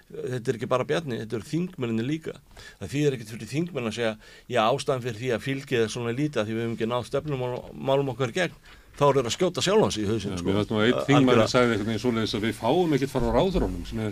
Þetta 0.08 0.52
er 0.52 0.56
ekki 0.58 0.70
bara 0.72 0.88
Bjarni, 0.88 1.20
þetta 1.20 1.36
eru 1.38 1.48
þingmenninni 1.48 2.06
líka. 2.08 2.34
Það 2.80 2.92
þýðir 2.94 3.16
ekkert 3.16 3.32
fyrir 3.34 3.52
þingmenn 3.52 3.90
að 3.90 3.96
segja 3.98 4.16
já 4.48 4.60
ástæðan 4.64 5.04
fyrir 5.04 5.20
því 5.20 5.30
að 5.36 5.44
fylgið 5.44 5.84
er 5.84 5.92
svona 5.92 6.16
lítið 6.16 6.42
að 6.42 6.48
því 6.48 6.56
við 6.56 6.64
hefum 6.64 6.76
ekki 6.78 6.88
náð 6.92 7.08
stefnum 7.08 7.44
og 7.44 7.72
málum 7.76 8.12
okkar 8.14 8.34
gegn 8.36 8.56
þá 8.98 9.04
er 9.08 9.14
það 9.18 9.28
að 9.28 9.34
skjóta 9.36 9.62
sjálfans 9.62 9.96
í 9.98 10.04
hausin 10.08 10.32
Já, 10.32 10.38
sko. 10.40 10.46
mér 10.48 10.56
veist 10.58 10.70
nú 10.72 10.76
að 10.78 10.86
einn 10.88 11.04
þingmæri 11.08 11.44
sagði 11.52 11.70
eitthvað 11.74 11.88
neginn 11.88 12.02
svoleiðis 12.02 12.34
að 12.38 12.42
við 12.48 12.54
fáum 12.58 12.90
ekkert 12.96 13.12
fara 13.12 13.28
á 13.30 13.32
ráðurónum 13.38 13.84
sem 13.86 13.98
er 14.02 14.10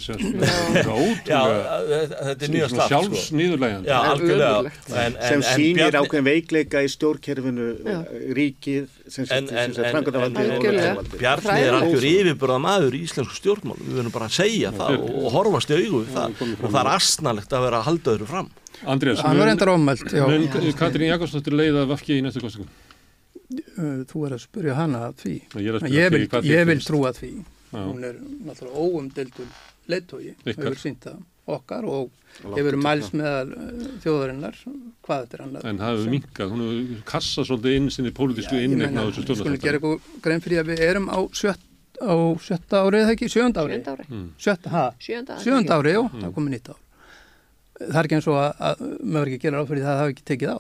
ótrúlega 0.87 1.41
er 2.37 2.71
sko. 2.71 2.87
sjálfsnýðurlegandi. 2.93 3.87
Já, 3.91 3.97
er 3.97 4.07
algjörlega 4.13 4.71
sem 4.87 5.43
Bjarni- 5.43 6.01
ákveðin 6.01 6.29
veikleika 6.31 6.83
í 6.87 6.89
stjórnkerfinu 6.95 7.67
ríkið 8.39 8.87
sem 9.11 9.27
löggjafarvaldið. 9.27 11.19
Bjarni 11.19 11.59
er 11.67 11.79
algjör 11.81 12.07
yfirbörða 12.13 12.59
maður 12.63 12.97
í 12.97 13.03
íslensku 13.07 13.35
stjórnmál 13.41 13.79
við 13.81 13.99
verðum 14.01 14.15
bara 14.15 14.31
að 14.31 14.39
segja 14.39 14.71
það 14.77 15.03
og, 15.03 15.29
horfast 15.35 15.71
í 15.75 15.81
augu 15.83 16.03
og 16.07 16.71
það 16.71 16.81
er 16.83 16.93
astnalegt 16.95 17.51
að 17.57 17.67
vera 17.67 17.83
að 17.83 17.89
halda 17.91 18.15
öðru 18.17 18.31
fram 18.31 18.49
Andrés, 18.87 19.23
Katrín 20.77 21.09
Jakobsdóttir 21.09 21.55
leiða 21.57 21.87
vafki 21.89 22.19
í 22.19 22.25
næstu 22.25 22.43
kostingum? 22.45 22.69
Uh, 23.47 24.03
Þú 24.11 24.25
er 24.27 24.35
að 24.35 24.43
spyrja 24.43 24.75
hana 24.75 25.05
að 25.07 25.21
því. 25.23 25.35
Ég 25.63 25.77
að 25.79 25.93
Ég 25.95 26.11
vil, 26.11 26.23
ég 26.49 26.67
vil 26.67 26.81
trúa 26.83 27.13
því. 27.15 27.33
Já. 27.71 27.79
Hún 27.79 28.05
er 28.07 28.17
náttúrulega 28.47 28.83
óumdildul 28.83 29.47
leittói, 29.91 30.33
hefur 30.47 30.79
sínt 30.81 31.05
það 31.07 31.21
okkar 31.47 31.87
og 31.87 32.11
hefur 32.57 32.77
mælst 32.83 33.15
meðal 33.15 33.53
uh, 33.55 33.85
þjóðarinnar 34.03 34.57
hvað 35.07 35.21
þetta 35.23 35.39
er 35.39 35.45
annað. 35.45 35.67
En 35.71 35.79
það 35.83 35.93
hefur 35.93 36.13
minkað, 36.17 36.55
hún 36.55 36.65
hefur 36.65 37.05
kassað 37.13 37.49
svolítið 37.51 37.77
inn 37.79 37.89
sinni 37.95 38.13
pólitísku 38.17 38.59
ég 38.59 38.67
innegna 38.67 39.05
á 39.07 39.07
þessu 39.07 39.27
við 39.29 39.41
skulum 39.43 39.61
gera 39.63 39.79
eitthvað 39.79 40.23
grein 40.27 40.43
fyrir 40.47 40.63
að 40.63 40.73
við 40.73 40.83
erum 40.89 41.07
á, 41.07 41.19
sjött, 41.39 41.63
á 42.03 42.15
sjötta 42.49 42.83
árið, 42.83 43.05
eða 43.05 43.15
ekki? 43.15 43.31
Sjönda 43.31 43.63
árið? 43.63 43.77
Sjönda 43.77 43.95
ári. 43.95 44.09
Mm. 44.11 44.27
Sjötta, 44.43 44.75
ha? 44.75 44.85
Sjönda. 45.07 45.39
Sjönda 45.45 45.79
árið, 45.79 45.99
já, 46.01 46.03
það 46.17 46.35
komið 46.41 46.57
nýtt 46.57 46.73
ár. 46.75 46.83
Það 47.77 48.01
er 48.01 48.09
ekki 48.09 48.19
eins 48.19 48.31
og 48.33 48.41
að, 48.41 48.51
að 48.71 48.85
maður 49.05 49.31
ekki 49.31 49.43
gera 49.47 49.63
á 49.63 49.69
fyrir 49.69 49.87
það 49.87 49.93
að 49.93 50.01
það 50.01 50.03
hafi 50.03 50.17
ekki 50.17 50.27
tekið 50.33 50.55
á. 50.57 50.59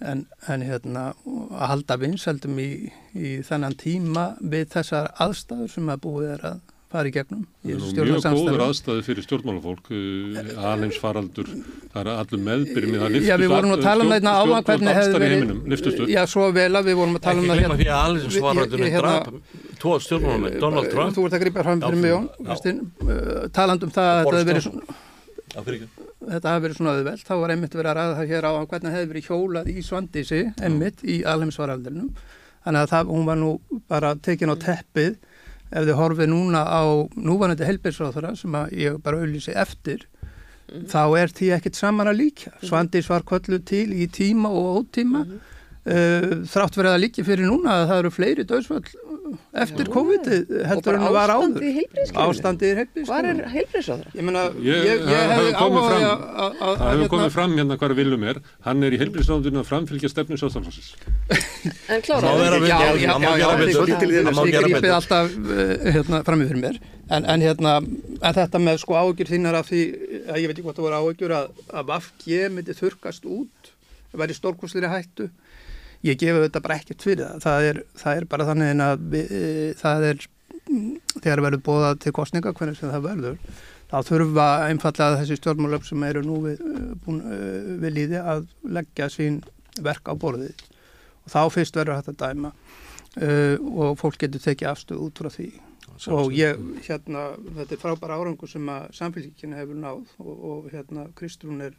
En, 0.00 0.26
en 0.48 0.62
hérna 0.62 1.04
að 1.26 1.68
halda 1.72 1.96
vinseldum 1.98 2.58
í, 2.62 2.70
í 3.18 3.36
þennan 3.46 3.74
tíma 3.80 4.30
við 4.40 4.68
þessar 4.76 5.12
aðstæður 5.18 5.70
sem 5.74 5.88
að 5.94 6.02
búið 6.06 6.34
er 6.36 6.44
að 6.52 6.58
fara 6.88 7.04
í 7.04 7.12
gegnum 7.12 7.42
mjög 7.68 8.22
góður 8.24 8.62
aðstæði 8.64 9.02
fyrir 9.04 9.24
stjórnmálafólk, 9.26 9.90
uh, 9.92 10.62
alheims 10.70 10.96
faraldur, 11.02 11.50
það 11.92 11.98
er 12.00 12.08
allur 12.14 12.40
meðbyrjum 12.46 12.94
í 12.94 13.00
það 13.02 13.16
Já, 13.26 13.34
við 13.42 13.52
vorum 13.52 13.74
að 13.74 13.82
tala 13.84 14.06
um 14.06 14.12
þetta 14.14 14.32
áðan 14.38 14.64
hvernig 14.70 14.96
hefði 14.96 15.20
verið. 15.20 16.04
já, 16.14 16.22
svo 16.32 16.46
vel 16.56 16.70
að 16.80 16.88
við 16.88 16.96
vorum 17.02 17.18
að 17.18 17.24
tala 17.26 17.36
Ekki 17.36 17.44
um 17.44 17.52
það 17.52 17.60
glemma 17.60 17.76
því 17.82 17.88
að 17.92 18.00
allir 18.06 18.22
Við- 18.22 18.32
ég- 18.32 18.40
svararðunum 18.40 18.86
ég 18.88 18.96
hérna- 18.96 19.14
draf 19.28 19.78
tvo 19.82 19.98
stjórnmálamenn, 20.06 20.58
Donald 20.64 20.90
Trump 20.94 21.14
Þú 21.18 21.26
ert 21.28 21.36
að 21.36 21.44
grípa 21.44 21.66
fram 21.68 21.84
fyrir. 21.84 22.28
Kristinn, 22.48 22.80
uh, 23.04 23.48
talandi 23.52 23.84
um 23.84 23.92
það 23.98 24.08
að 24.08 24.24
þetta 24.24 24.38
hefði 24.38 24.48
verið, 24.54 26.07
Þetta 26.28 26.52
hafi 26.52 26.64
verið 26.66 26.78
svona 26.78 26.92
auðvelt, 26.96 27.24
þá 27.24 27.34
var 27.40 27.52
einmitt 27.54 27.74
verið 27.76 27.90
að 27.90 27.98
ræða 27.98 28.16
það 28.18 28.32
hér 28.32 28.46
á 28.48 28.52
hvernig 28.70 28.94
hefði 28.94 29.08
verið 29.12 29.28
hjólað 29.28 29.70
í 29.72 29.84
Svandísi, 29.86 30.40
einmitt 30.64 31.02
í 31.04 31.16
alheimsvaraldrinum. 31.32 32.10
Þannig 32.66 32.84
að 32.84 32.92
það, 32.92 33.12
hún 33.14 33.28
var 33.28 33.40
nú 33.40 33.50
bara 33.88 34.12
tekin 34.28 34.52
á 34.52 34.56
teppið. 34.60 35.16
Ef 35.68 35.84
þið 35.84 35.98
horfið 35.98 36.30
núna 36.32 36.62
á 36.64 36.82
núvanandi 37.12 37.66
helbeirsráþara 37.68 38.32
sem 38.36 38.54
ég 38.76 38.96
bara 39.04 39.20
auðlýsi 39.20 39.52
eftir, 39.56 40.06
þá 40.88 41.02
er 41.20 41.32
því 41.32 41.50
ekkit 41.58 41.76
saman 41.76 42.08
að 42.08 42.20
líka. 42.22 42.52
Svandís 42.64 43.08
var 43.08 43.24
kvöllu 43.28 43.60
til 43.68 43.90
í 43.92 44.08
tíma 44.12 44.48
og 44.52 44.82
ótíma, 44.82 45.24
uh, 45.28 46.32
þrátt 46.48 46.80
verið 46.80 46.94
að 46.94 47.02
líki 47.04 47.24
fyrir 47.24 47.48
núna 47.48 47.82
að 47.82 47.86
það 47.90 48.02
eru 48.02 48.14
fleiri 48.16 48.48
döðsvöld 48.48 48.92
eftir 49.64 49.86
Já. 49.88 49.92
COVID 49.94 50.24
heldur 50.70 50.94
en 50.98 51.02
það 51.04 51.12
var 51.18 51.32
áður. 51.32 51.38
ástandi 51.38 51.66
í 51.68 51.74
heilbriðskerfinu. 51.78 52.24
Ástandið 52.28 52.68
í 52.68 52.76
heilbíðskerfinu. 52.78 53.08
Hvað 53.08 53.28
er 53.28 53.52
heilbriðsráður? 53.54 54.08
Ég 54.18 54.22
meina, 54.28 54.42
Ég- 54.48 54.64
ég, 54.64 54.84
ég, 54.88 55.00
það 55.04 55.32
hefði 55.32 55.48
hefur 55.48 55.58
komið 55.58 55.78
áhuga 55.78 55.88
fram- 55.88 56.06
að- 56.08 56.22
að- 56.28 56.54
að- 56.58 56.76
Það 56.78 56.88
hefur 56.88 56.98
hérna- 56.98 57.12
komið 57.14 57.30
fram 57.38 57.56
hérna 57.58 57.78
hvað 57.78 57.94
viljum 57.98 58.24
er, 58.32 58.36
hann 58.68 58.82
er 58.82 58.90
í 58.92 58.98
heilbríðsráðundinu 59.02 59.58
að 59.62 59.68
framfylgja 59.72 60.08
stefnu 60.12 60.36
sjálfstaflósins. 60.38 60.88
En 61.88 62.02
klára 62.02 62.20
það. 62.20 62.38
má 63.18 64.42
gera 64.46 64.62
betur. 64.62 64.68
grípið 64.68 64.80
betur. 64.80 64.94
alltaf 64.98 65.26
uh, 65.38 65.92
hérna, 65.92 66.22
frammi 66.24 66.46
fyrir 66.48 66.62
mér 66.62 66.78
en, 67.10 67.24
en 67.24 67.40
hérna, 67.40 67.72
en 68.22 68.34
þetta 68.36 68.58
með 68.62 68.78
sko 68.82 68.94
áhugjur 69.00 69.28
þínar 69.32 69.54
af 69.58 69.68
því, 69.70 69.82
að 70.28 70.40
ég 70.42 70.46
veit 70.50 70.56
ekki 70.58 70.66
hvort 70.66 70.76
það 70.78 70.86
voru 70.86 70.98
áhugjur 71.00 71.34
að, 71.38 71.46
að 71.72 71.86
Vafge 71.88 72.40
myndi 72.52 72.74
þurkast 72.78 73.24
út 73.28 73.72
væri 74.18 74.34
stórkostlir 74.36 74.88
hættu 74.88 75.28
ég 76.06 76.18
gefi 76.20 76.44
þetta 76.44 76.62
bara 76.64 76.78
ekkert 76.78 77.06
fyrir 77.06 77.24
það. 77.24 77.40
Það 77.46 77.70
er, 77.70 77.80
það 78.02 78.20
er 78.20 78.28
bara 78.34 78.48
þannig 78.50 78.84
að 78.84 79.08
við, 79.14 79.32
e, 79.32 79.72
það 79.80 80.06
er 80.12 80.28
þegar 81.18 81.42
verður 81.46 81.64
bóðað 81.64 82.00
til 82.04 82.12
kostninga 82.16 82.52
hvernig 82.52 82.76
sem 82.76 82.92
það 82.92 83.06
verður 83.08 83.38
þá 83.88 84.00
þurfa 84.04 84.48
einfallega 84.68 85.20
þessi 85.22 85.38
stjórnmálöf 85.38 85.86
sem 85.88 86.02
eru 86.08 86.24
nú 86.24 86.40
við, 86.44 86.60
uh, 86.64 86.90
búin, 87.04 87.22
uh, 87.24 87.70
við 87.82 87.94
líði 87.96 88.20
að 88.20 88.44
leggja 88.76 89.08
sín 89.12 89.40
verk 89.84 90.10
á 90.10 90.14
borðið. 90.18 90.66
Og 91.24 91.32
þá 91.32 91.40
fyrst 91.54 91.78
verður 91.78 92.02
þetta 92.02 92.26
dæma 92.26 92.52
uh, 92.52 93.56
og 93.56 93.96
fólk 94.00 94.20
getur 94.20 94.44
tekið 94.44 94.72
afstöð 94.72 95.06
út 95.06 95.22
frá 95.22 95.30
því. 95.32 95.48
Og 96.14 96.34
ég, 96.36 96.60
hérna, 96.86 97.30
þetta 97.56 97.74
er 97.74 97.80
frábæra 97.82 98.18
árangur 98.20 98.50
sem 98.50 98.68
að 98.70 98.90
samfélgikina 98.94 99.58
hefur 99.58 99.80
náð 99.80 100.04
og, 100.22 100.34
og 100.36 100.68
hérna, 100.70 101.08
Kristrún 101.18 101.64
er 101.64 101.74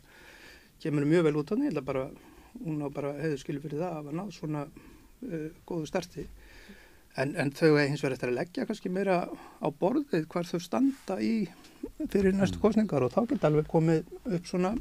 kemur 0.84 1.05
mjög 1.07 1.30
vel 1.30 1.38
út 1.39 1.53
á 1.53 1.55
því, 1.55 1.72
bara 1.86 2.09
hún 2.58 2.84
á 2.84 2.88
bara 2.93 3.16
hefur 3.20 3.41
skilur 3.41 3.66
fyrir 3.66 3.82
það 3.82 3.89
að 3.89 3.97
hafa 4.00 4.16
náð 4.20 4.32
svona 4.36 4.66
uh, 4.68 5.50
góðu 5.70 5.89
starti. 5.89 6.28
En, 7.20 7.34
en 7.41 7.52
þau 7.52 7.74
er 7.74 7.89
hins 7.89 8.04
vegar 8.04 8.16
eftir 8.16 8.32
að 8.32 8.38
leggja 8.38 8.68
kannski 8.70 8.91
meira 8.93 9.24
á 9.28 9.68
borðið 9.82 10.28
hvar 10.32 10.47
þau 10.47 10.60
standa 10.64 11.18
í 11.20 11.34
fyrir 12.12 12.36
næstu 12.38 12.62
kostningar 12.62 13.04
og 13.04 13.14
þá 13.16 13.24
geta 13.34 13.50
alveg 13.50 13.68
komið 13.72 14.14
upp 14.30 14.47
svona 14.47 14.76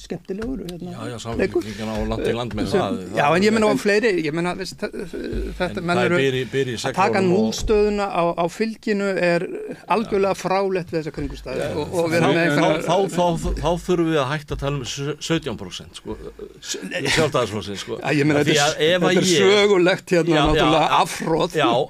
skemmtilegur 0.00 0.58
hérna, 0.64 0.90
Já, 0.90 1.18
já, 1.18 1.34
leikur. 1.36 1.62
samfélgingin 1.62 1.88
á 1.92 1.96
land 2.08 2.26
í 2.26 2.32
land 2.34 2.54
með 2.56 2.66
Sem- 2.70 2.80
það. 2.80 3.16
Já, 3.18 3.24
en 3.36 3.42
ég 3.42 3.52
menna 3.52 3.66
á 3.70 3.74
fleiri, 3.78 4.10
ég 4.24 4.32
menna 4.32 4.54
þetta 4.56 5.78
En 5.80 5.84
menn 5.86 5.98
er 5.98 6.06
eru 6.06 6.16
byrji 6.16 6.42
í 6.42 6.48
að 6.80 6.94
taka 6.96 7.18
og- 7.20 7.26
núlstöðuna 7.30 8.06
á, 8.08 8.22
á 8.38 8.44
fylginu 8.48 9.08
er 9.30 9.44
algjörlega 9.88 10.34
frálegt 10.40 10.90
við 10.90 11.00
þessa 11.02 11.12
kringustæði 11.16 11.68
og, 11.76 11.94
og 11.94 12.10
vera 12.10 12.26
Þá, 12.26 12.34
með 12.34 12.40
þá, 12.40 12.50
einhverjar 12.50 12.82
þá, 12.86 12.96
þá, 13.10 13.26
þá 13.60 13.70
þurfum 13.86 14.08
við 14.10 14.20
að 14.22 14.30
hætta 14.32 14.54
að 14.54 14.60
tala 14.64 14.76
um 14.76 14.84
sjö- 14.94 15.16
17% 15.20 16.00
sko, 16.00 16.16
sjálfstæðarsflóðsins 16.60 17.84
sko. 17.84 17.98
Já, 18.00 18.10
ég 18.20 18.24
meina, 18.26 18.40
Því 18.44 18.56
þetta, 18.56 18.80
er- 18.80 19.00
þetta 19.00 19.20
er 19.20 19.28
sögulegt 19.30 20.14
hérna 20.16 20.46
náttúrulega 20.48 20.88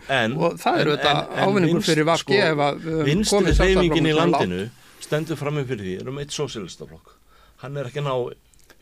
en 0.08 0.36
og 0.36 0.58
það 0.60 0.80
er 0.80 0.88
en- 0.90 1.24
en 1.38 1.48
ávinningur 1.48 1.82
fyrir 1.86 2.04
VG 2.10 2.18
sko, 2.24 2.32
ef 2.34 2.58
að 2.66 2.84
við 2.84 3.56
hreyfingin 3.60 4.06
í 4.10 4.14
landinu 4.16 4.60
stendur 5.00 5.36
frammi 5.36 5.64
fyrir 5.64 5.84
því, 5.86 5.94
erum 6.02 6.18
eitt 6.18 6.30
sósíalistaflokk 6.34 7.16
hann 7.62 7.76
er 7.80 7.88
ekki 7.90 8.02
að 8.02 8.08
ná 8.10 8.14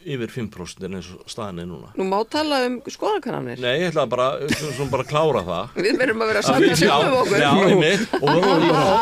yfir 0.09 0.31
5% 0.31 0.85
eins 0.87 1.09
og 1.11 1.31
staðan 1.31 1.59
er 1.59 1.66
núna. 1.68 1.89
Nú 1.99 2.05
má 2.07 2.18
tala 2.31 2.61
um 2.68 2.76
skoðankananir. 2.87 3.59
Nei, 3.61 3.72
ég 3.83 3.89
ætla 3.91 4.05
bara, 4.09 4.29
bara 4.93 5.03
að 5.05 5.09
klára 5.11 5.43
það. 5.49 5.72
Við 5.85 5.99
verðum 5.99 6.22
að 6.22 6.31
vera 6.33 6.43
Að 6.43 6.47
saman 6.49 6.62
við- 6.62 6.74
að 6.74 6.83
sjálfum 6.85 7.16
okkur. 7.22 7.43
Já, 7.43 7.51
einmitt, 7.66 8.14
og, 8.20 8.45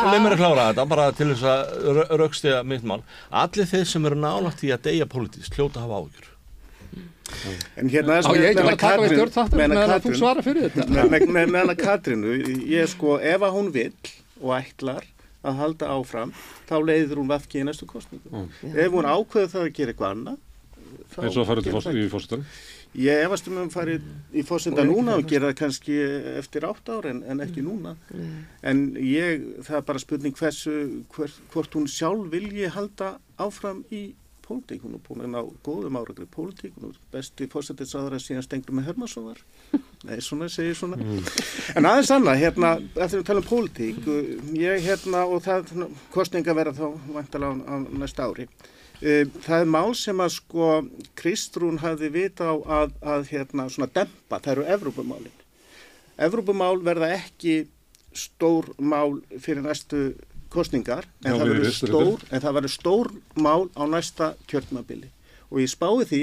leið 0.09 0.23
mér 0.25 0.37
að 0.37 0.41
klára 0.41 0.65
þetta 0.71 0.87
bara 0.95 1.09
til 1.19 1.29
þess 1.35 1.51
að 1.53 2.01
raukstiða 2.23 2.63
mitt 2.73 2.87
mál. 2.89 3.03
Allir 3.45 3.69
þeir 3.75 3.85
sem 3.93 4.09
eru 4.09 4.19
nálægt 4.25 4.65
í 4.65 4.73
að 4.73 4.87
deyja 4.89 5.11
pólitísk 5.13 5.61
hljóta 5.61 5.83
að 5.83 5.87
hafa 5.87 6.01
ágjur 6.07 6.33
En 7.77 7.89
hérna 7.91 8.21
Á 8.23 8.31
ég 8.39 8.45
ekki 8.53 8.63
bara 8.63 8.77
að 8.77 8.83
taka 8.85 9.03
við 9.03 9.13
stjórn 9.17 9.33
þáttur 9.35 9.59
meðan 9.61 9.73
meðan 9.75 9.95
að 9.97 10.05
þú 10.05 10.13
svara 10.15 10.45
fyrir 10.47 10.69
þetta. 10.71 10.85
Með, 10.95 11.09
með, 11.11 11.25
með, 11.35 11.49
með 11.51 11.65
hana 11.65 11.75
Katrínu, 11.81 12.35
ég 12.71 12.91
sko, 12.93 13.17
ef 13.19 13.43
að 13.49 13.57
hún 13.57 13.71
vill 13.75 14.13
og 14.41 14.53
ætlar 14.61 15.09
að 15.47 15.61
halda 15.63 15.91
áfram, 15.97 16.33
þá 16.69 16.77
leiður 16.85 17.23
hún 17.23 17.31
vafki 17.33 17.63
í 17.63 17.67
næstu 17.67 17.89
kostningu. 17.91 18.47
Ef 18.73 18.95
hún 18.95 19.09
ákveður 19.09 19.53
það 19.55 19.67
að 19.67 19.77
gera 19.79 19.95
eitthvað 19.95 20.17
annað, 20.17 20.41
þá 21.13 21.21
eins 21.23 21.37
og 21.37 21.45
að 21.45 21.53
fara 21.53 21.95
í 22.01 22.09
fórstan. 22.13 22.49
Ég 22.97 23.27
efast 23.27 23.49
um 23.51 23.59
að 23.61 23.73
fara 23.75 23.95
í 24.33 24.43
fórsenda 24.47 24.85
núna 24.87 25.19
og 25.21 25.27
gera 25.29 25.51
það 25.51 25.59
kannski 25.59 25.97
eftir 26.41 26.65
átt 26.65 26.89
ár 26.89 27.09
en, 27.11 27.19
en 27.29 27.43
ekki 27.45 27.65
núna. 27.65 27.93
En 28.65 28.87
ég, 28.97 29.43
það 29.67 29.81
er 29.81 29.89
bara 29.91 30.01
spurning 30.01 30.39
hversu, 30.39 30.77
hver, 31.13 31.35
hvort 31.53 31.77
hún 31.77 31.91
sjálf 31.93 32.31
vilji 32.33 32.71
halda 32.73 33.19
áfram 33.43 33.83
í 33.93 34.07
pólitík. 34.47 34.83
Hún 34.85 34.97
er 34.97 35.03
búin 35.07 35.25
að 35.25 35.33
ná 35.35 35.41
góðum 35.67 35.99
árangri 35.99 36.27
pólitík. 36.31 36.77
Hún 36.79 36.93
er 36.93 37.01
besti 37.13 37.49
fórsendisáður 37.53 38.17
að 38.17 38.25
síðan 38.25 38.47
stengur 38.47 38.77
með 38.77 38.89
Hermansson 38.91 39.29
var. 39.29 39.43
Nei, 40.07 40.17
svona, 40.25 40.49
segir 40.53 40.79
svona. 40.79 40.99
En 41.77 41.89
aðeins 41.89 42.13
annað, 42.15 42.41
hérna, 42.45 42.73
eftir 42.95 43.23
að 43.23 43.29
tala 43.31 43.43
um 43.43 43.49
pólitík, 43.51 44.01
ég, 44.57 44.87
hérna, 44.87 45.25
og 45.27 45.45
það 45.47 45.73
kostninga 46.15 46.57
vera 46.57 46.75
þá 46.77 46.87
vantalega 47.15 47.55
á, 47.67 47.75
á 47.75 47.75
næsta 48.03 48.31
ári. 48.31 48.49
Uh, 48.97 49.27
það 49.45 49.63
er 49.63 49.69
mál 49.69 49.91
sem 49.99 50.21
að 50.25 50.37
sko 50.39 50.69
Kristrún 51.19 51.83
hafði 51.83 52.09
vita 52.15 52.49
á 52.49 52.55
að, 52.81 52.95
að 53.05 53.27
hérna 53.35 53.67
svona 53.69 53.91
dempa, 53.93 54.39
það 54.39 54.53
eru 54.55 54.69
Evrópumálin. 54.77 55.43
Evrópumál 56.17 56.79
verða 56.81 57.11
ekki 57.19 57.67
stór 58.17 58.71
mál 58.81 59.19
fyrir 59.37 59.61
næstu 59.67 60.15
kostningar, 60.57 61.07
en, 61.23 61.31
Já, 61.31 61.37
það, 61.37 61.53
verður 61.53 61.77
stór, 61.77 62.25
en 62.31 62.45
það 62.45 62.57
verður 62.59 62.75
stór 62.75 63.13
mál 63.37 63.69
á 63.77 63.83
næsta 63.93 64.33
kjörtímabili. 64.51 65.11
Og 65.53 65.61
ég 65.63 65.71
spái 65.71 66.09
því, 66.11 66.23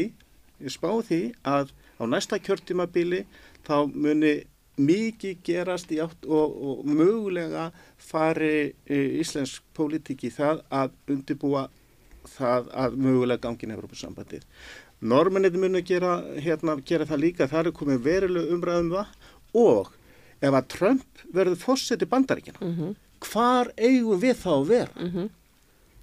ég 0.65 0.73
spái 0.73 0.97
því 1.09 1.21
að 1.47 1.71
á 2.01 2.03
næsta 2.09 2.41
kjörtímabili 2.41 3.23
þá 3.63 3.77
muni 3.93 4.33
mikið 4.81 5.41
gerast 5.45 5.91
í 5.93 5.99
átt 6.01 6.25
og, 6.25 6.53
og 6.57 6.85
mögulega 6.89 7.67
fari 8.01 8.73
e, 8.89 8.97
íslensk 9.21 9.61
pólitík 9.77 10.25
í 10.25 10.31
það 10.33 10.63
að 10.73 10.95
undirbúa 11.13 11.67
það 12.33 12.71
að 12.85 12.97
mögulega 12.97 13.43
gangin 13.43 13.75
Evropasambandið. 13.75 14.45
Normanið 15.03 15.59
muni 15.59 15.83
gera, 15.85 16.15
hérna, 16.39 16.77
gera 16.87 17.05
það 17.05 17.23
líka, 17.25 17.49
það 17.51 17.69
er 17.69 17.77
komið 17.77 18.03
veruleg 18.07 18.53
umræðum 18.55 18.93
það 18.95 19.61
og 19.63 19.91
ef 20.43 20.57
að 20.57 20.69
Trump 20.73 21.25
verður 21.35 21.59
fórseti 21.59 22.07
bandaríkjana, 22.09 22.93
hvar 23.27 23.71
eigum 23.77 24.19
við 24.21 24.35
þá 24.43 24.51
að 24.53 24.67
vera? 24.69 24.91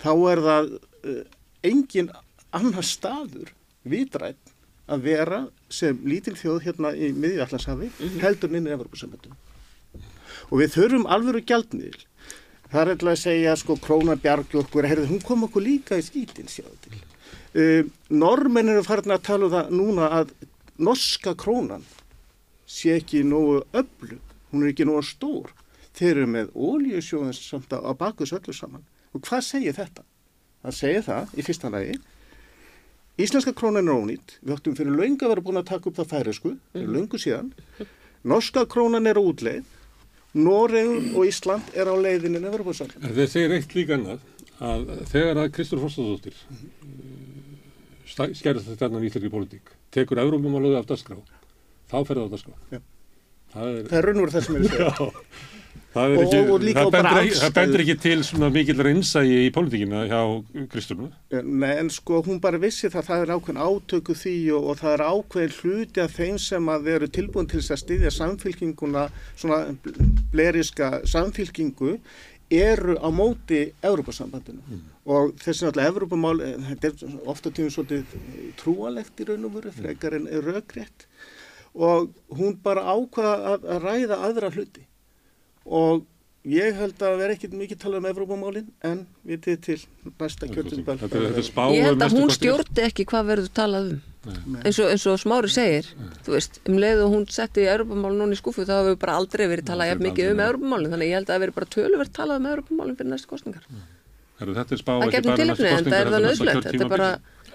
Þá 0.00 0.12
er 0.32 0.42
það 0.46 0.70
uh, 0.74 1.22
engin 1.62 2.10
annar 2.56 2.86
staður 2.86 3.52
vitrætt 3.82 4.54
að 4.90 5.04
vera 5.06 5.40
sem 5.70 5.98
lítil 6.04 6.34
þjóð 6.34 6.62
hérna 6.66 6.92
í 6.97 7.12
miðjallansafi 7.14 7.90
heldur 8.22 8.56
inn 8.56 8.66
í 8.66 8.74
Evropasambandinu. 8.74 9.36
Og 10.51 10.59
við 10.59 10.72
þurfum 10.74 11.06
alvöru 11.06 11.42
gjaldmiðl. 11.47 12.06
Það 12.70 12.80
er 12.80 12.90
eitthvað 12.92 13.12
að 13.12 13.22
segja, 13.24 13.55
sko, 13.59 13.76
krónan 13.82 14.20
bjargi 14.22 14.59
okkur, 14.60 14.86
herði, 14.86 15.09
hún 15.10 15.22
kom 15.26 15.47
okkur 15.47 15.62
líka 15.62 15.98
í 15.98 16.05
skítin, 16.06 16.51
sjáðu 16.51 16.76
til. 16.84 16.98
Uh, 17.51 17.86
Normenn 18.14 18.70
eru 18.70 18.82
farin 18.86 19.14
að 19.14 19.24
tala 19.26 19.48
um 19.48 19.55
það 19.55 19.72
núna 19.74 20.10
að 20.20 20.34
norska 20.78 21.34
krónan 21.38 21.82
sé 22.70 22.94
ekki 23.01 23.24
nógu 23.26 23.64
öflug, 23.74 24.20
hún 24.52 24.62
er 24.64 24.70
ekki 24.70 24.86
nógu 24.86 25.02
stór. 25.06 25.51
Þeir 26.01 26.14
eru 26.14 26.28
með 26.32 26.52
ólíusjóðan 26.56 27.36
samt 27.36 27.74
á 27.77 27.93
bakus 27.93 28.32
öllu 28.32 28.55
saman. 28.56 28.86
Og 29.12 29.20
hvað 29.27 29.43
segir 29.44 29.77
þetta? 29.77 30.06
Það 30.64 30.77
segir 30.78 31.05
það 31.05 31.35
í 31.36 31.44
fyrsta 31.44 31.70
lagi. 31.72 31.98
Íslenska 33.20 33.52
krónan 33.56 33.90
er 33.90 33.98
ónýtt. 34.01 34.39
Við 34.40 34.55
áttum 34.55 34.77
fyrir 34.78 34.97
launga 34.97 35.27
að 35.27 35.35
vera 35.35 35.44
búin 35.44 35.60
að 35.60 35.68
taka 35.74 35.90
upp 35.90 35.98
það 35.98 36.12
færisku, 36.14 36.55
fyrir 36.72 36.94
laungu 36.94 37.20
síðan. 37.20 37.52
Norska 38.32 38.64
krónan 38.70 39.09
er 39.10 39.20
á 39.20 39.22
útleið. 39.22 39.68
Noreg 40.40 41.10
og 41.18 41.27
Ísland 41.27 41.72
er 41.74 41.90
á 41.90 41.94
leiðinu 41.98 42.39
en 42.39 43.14
þeir 43.16 43.28
segir 43.28 43.55
eitt 43.56 43.72
líka 43.74 43.97
annað 43.97 44.20
að 44.62 44.90
þegar 45.10 45.40
að 45.43 45.48
Kristur 45.56 45.81
Fórstadóttir 45.82 46.36
skerðast 48.06 48.68
þetta 48.68 48.86
hérna 48.86 49.01
í 49.02 49.09
íslenski 49.09 49.32
pólitík, 49.32 49.72
tekur 49.90 50.20
Európumáluði 50.22 50.78
af 50.78 50.86
dagskrá, 50.86 51.18
þá 51.90 51.97
fer 52.06 52.20
það 52.20 52.27
á 52.31 52.32
dagskrá. 52.36 52.55
Já. 52.70 52.81
Það 53.51 53.70
er, 53.72 53.89
Það 53.90 53.98
er 53.98 54.06
raun 54.06 54.20
og 54.20 54.22
veru 54.22 54.36
það 54.36 54.47
sem 54.47 54.55
ég 54.55 54.60
er 54.60 54.86
að 54.86 55.01
segja. 55.01 55.24
það 55.94 56.12
Og- 56.16 56.22
ekki, 56.24 56.40
og 56.54 56.60
líka 56.62 56.84
það, 56.84 56.90
bara 56.94 57.10
bendir, 57.10 57.30
ekki- 57.32 57.40
það 57.40 57.54
bendir 57.58 57.82
ekki 57.84 57.96
til 58.00 58.24
svona 58.24 58.50
mikill 58.54 58.82
reynsægi 58.86 59.38
í 59.46 59.50
pólitíkina 59.54 60.02
hjá 60.10 60.20
Kristúnu. 60.70 61.10
Nei, 61.42 61.72
en 61.78 61.90
sko 61.90 62.22
hún 62.22 62.40
bara 62.40 62.58
vissi 62.58 62.88
það, 62.88 63.06
það 63.08 63.22
er 63.24 63.34
ákveðin 63.34 63.62
átöku 63.66 64.14
því 64.14 64.36
og, 64.54 64.64
og 64.70 64.76
það 64.78 64.92
er 64.94 65.06
ákveðin 65.10 65.56
hluti 65.60 66.00
af 66.00 66.16
þeim 66.16 66.38
sem 66.38 66.66
að 66.66 66.82
veru 66.90 67.08
tilbúin 67.08 67.48
til 67.50 67.60
þess 67.60 67.74
að 67.74 67.82
styðja 67.84 68.10
samfylkinguna, 68.10 69.10
svona 69.36 69.76
bleriska 70.32 71.00
samfylkingu, 71.04 71.98
eru 72.50 72.96
á 72.98 73.08
móti 73.14 73.72
Európa-sambandinu 73.82 74.80
og 75.06 75.36
þessi 75.38 75.66
náttúrulega 75.66 75.90
Európamál, 75.92 76.40
eh, 76.42 76.56
þetta 76.74 76.86
er 77.06 77.18
ofta 77.30 77.50
tímur 77.50 77.70
svolítið 77.70 78.04
trúalegt 78.58 79.20
í 79.22 79.26
raun 79.28 79.44
og 79.46 79.54
veru, 79.54 79.70
frekar 79.74 80.14
en 80.14 80.26
rökrétt. 80.26 81.06
Og 81.74 82.10
hún 82.34 82.56
bara 82.62 82.82
ákvaða 82.82 83.34
að, 83.54 83.66
að 83.70 83.82
ræða 83.86 84.16
aðra 84.26 84.50
hluti 84.50 84.86
og 85.66 86.05
ég 86.49 86.77
held 86.77 87.03
að 87.05 87.19
vera 87.20 87.35
ekkit 87.37 87.57
mikið 87.57 87.82
talað 87.82 88.01
um 88.01 88.11
Evrópamálin 88.11 88.69
en 88.87 89.03
við 89.28 89.43
til 89.45 89.57
til 89.66 89.81
næsta 90.20 90.47
er 90.49 91.45
spá 91.45 91.66
Ég 91.69 91.82
um 91.82 91.91
held 91.91 92.07
að 92.07 92.16
hún 92.16 92.32
stjórti 92.32 92.87
ekki 92.87 93.05
hvað 93.11 93.35
verður 93.35 93.53
talað 93.61 93.91
um. 93.95 94.01
Eins 94.20 94.77
og, 94.77 94.91
eins 94.93 95.07
og 95.09 95.16
Smári 95.16 95.49
segir, 95.49 95.87
þú 96.27 96.35
veist, 96.35 96.59
um 96.69 96.77
leið 96.77 96.99
og 97.07 97.15
hún 97.15 97.23
setti 97.32 97.65
Europamál 97.65 98.12
núna 98.19 98.37
í 98.37 98.41
skúfu 98.41 98.66
þá 98.69 98.74
hefur 98.82 98.99
bara 99.01 99.15
aldrei 99.16 99.47
verið 99.49 99.70
talað 99.70 99.95
jafn 99.95 100.05
mikið 100.05 100.32
um. 100.35 100.43
Europamálin, 100.45 100.93
þannig 100.93 101.07
að 101.07 101.12
ég 101.12 101.16
held 101.16 101.31
að 101.31 101.32
það 101.32 101.45
verið 101.45 101.57
bara 101.57 101.70
töluvert 101.77 102.12
talað 102.19 102.43
um 102.43 102.49
Europamálin 102.51 102.99
fyrir 102.99 103.11
næstu 103.15 103.31
kostningar. 103.31 103.65
Heru, 104.41 104.57
þetta 104.59 104.77
er 104.77 104.82
spá 104.82 104.93
Það 104.93 105.07
ekki 105.07 105.24
bara 105.24 105.39
tilöfni, 105.41 105.70
næstu 105.70 105.78
en 105.78 105.89
það 105.89 106.01
er 106.01 106.12
það 106.12 106.27
kosningar, 106.27 106.28
heldur 106.28 106.28
nöðslegt. 106.28 106.61
næsta 106.61 106.74
Þetta 106.74 106.85
er 106.85 106.93
bara 106.93 107.11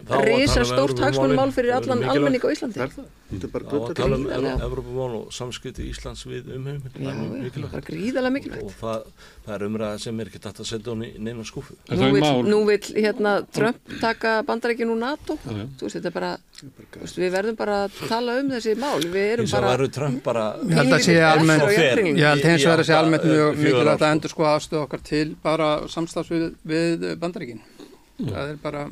Tala 0.05 0.35
um 0.37 0.65
stórt 0.69 0.99
hagsmunumál 1.01 1.51
fyrir 1.55 1.71
það 1.71 1.77
er 1.77 1.85
allan 1.89 2.03
almenning 2.13 2.43
á 2.45 2.49
Íslandi. 2.53 2.77
Það 2.77 2.85
er 2.85 2.91
það, 2.95 3.05
þetta 3.31 3.47
er 3.47 3.51
bara 3.55 3.65
Þá 3.65 3.67
að 3.67 3.71
grundvöld 3.75 3.97
tala 3.99 4.15
um 4.19 4.25
gríðarlega. 4.25 4.65
Evrópumál 4.67 5.15
og 5.17 5.31
samskipti 5.33 5.85
Íslands 5.89 6.21
við 6.29 6.51
umheiminn, 6.55 6.83
það 6.85 6.99
er 6.99 7.05
já, 7.05 7.23
mikilvægt. 7.45 7.71
það 7.71 7.79
er 7.79 7.87
gríðarlega 7.89 8.29
Og 8.29 8.35
mikilvægt. 8.35 8.75
það, 8.81 9.07
það 9.47 9.55
er 9.55 9.65
umræða 9.69 9.99
sem 10.05 10.19
er 10.21 10.29
ekki 10.31 10.41
dætt 10.45 10.61
að 10.61 10.69
setja 10.69 10.93
hún 10.93 11.01
í 11.05 11.09
neina 11.25 11.45
skúfu. 11.49 11.77
Nú 11.89 12.09
mál- 12.21 12.45
nú 12.51 12.59
vill 12.69 12.89
hérna 13.05 13.33
Trump 13.57 13.77
taka 14.01 14.35
bandarækjum 14.45 14.93
úr 14.93 14.99
NATO, 15.01 15.39
veist, 15.45 15.95
þetta 15.97 16.11
er 16.11 16.15
bara, 16.19 16.31
þú 16.61 17.01
veist, 17.01 17.17
við 17.25 17.33
verðum 17.39 17.57
bara 17.63 17.79
að 17.87 17.97
tala 18.07 18.37
um 18.43 18.53
þessi 18.53 18.77
mál, 18.77 19.01
við 19.01 19.27
erum 19.33 19.49
bara... 19.55 19.73
varu 19.73 19.89
Trump 19.89 20.21
bara... 20.23 20.45
Ég 20.69 20.77
held 20.83 20.93
að 20.99 21.05
sé 21.09 21.17
almennt- 21.31 21.65
Eftir 21.65 21.81
á 21.81 21.85
jafnringum. 21.89 22.21
Ég 22.21 22.29
held 22.29 22.45
hins 22.51 22.65
vegar 22.69 22.79
að 22.85 22.89
sé 22.91 22.95
almennt 23.01 23.25
mjög 23.25 23.57
mikilvægt 23.65 24.05
að 24.05 24.13
endur 24.19 24.29
sko 24.35 24.47
afstöðu 24.53 24.83
okkar 24.85 25.01
til 25.01 25.27
bara 25.41 25.73
samstafs 25.89 26.29
við, 26.29 26.47
við 26.63 27.09
bandaríkin. 27.17 27.61
Það 28.21 28.53
er 28.53 28.57
bara 28.63 28.85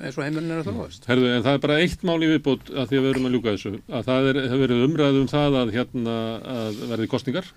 eins 0.00 0.16
og 0.18 0.24
heimurinn 0.24 0.54
er 0.54 0.62
að 0.62 0.70
þróast. 0.70 1.08
Herðu, 1.08 1.28
en 1.32 1.44
það 1.44 1.56
er 1.56 1.62
bara 1.64 1.80
eitt 1.82 2.04
mál 2.06 2.16
í 2.22 2.30
viðbót 2.30 2.70
að 2.72 2.88
því 2.90 2.98
að 2.98 3.04
við 3.04 3.10
erum 3.10 3.28
að 3.28 3.34
ljúka 3.36 3.54
þessu, 3.54 3.72
að 3.88 4.08
það 4.08 4.28
er, 4.30 4.40
hefur 4.44 4.62
verið 4.64 4.84
umræð 4.86 5.18
um 5.20 5.28
það 5.32 5.58
að 5.60 5.74
hérna 5.74 6.14
að 6.54 6.80
verði 6.92 7.10
kostningar, 7.14 7.50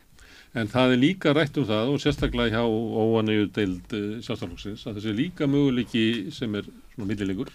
en 0.58 0.72
það 0.72 0.95
er 0.95 1.02
líka 1.04 1.36
rætt 1.36 1.60
um 1.62 1.68
það 1.70 1.94
og 1.94 2.02
sérstaklega 2.04 2.58
hjá 2.58 2.64
óanegu 2.66 3.48
deild 3.56 3.95
sjálfstaflóksins 4.26 4.88
að 4.88 4.99
þessi 4.99 5.16
líka 5.18 5.48
möguleiki 5.49 6.06
sem 6.34 6.56
er 6.58 6.68
svona 6.95 7.10
millilegur 7.12 7.54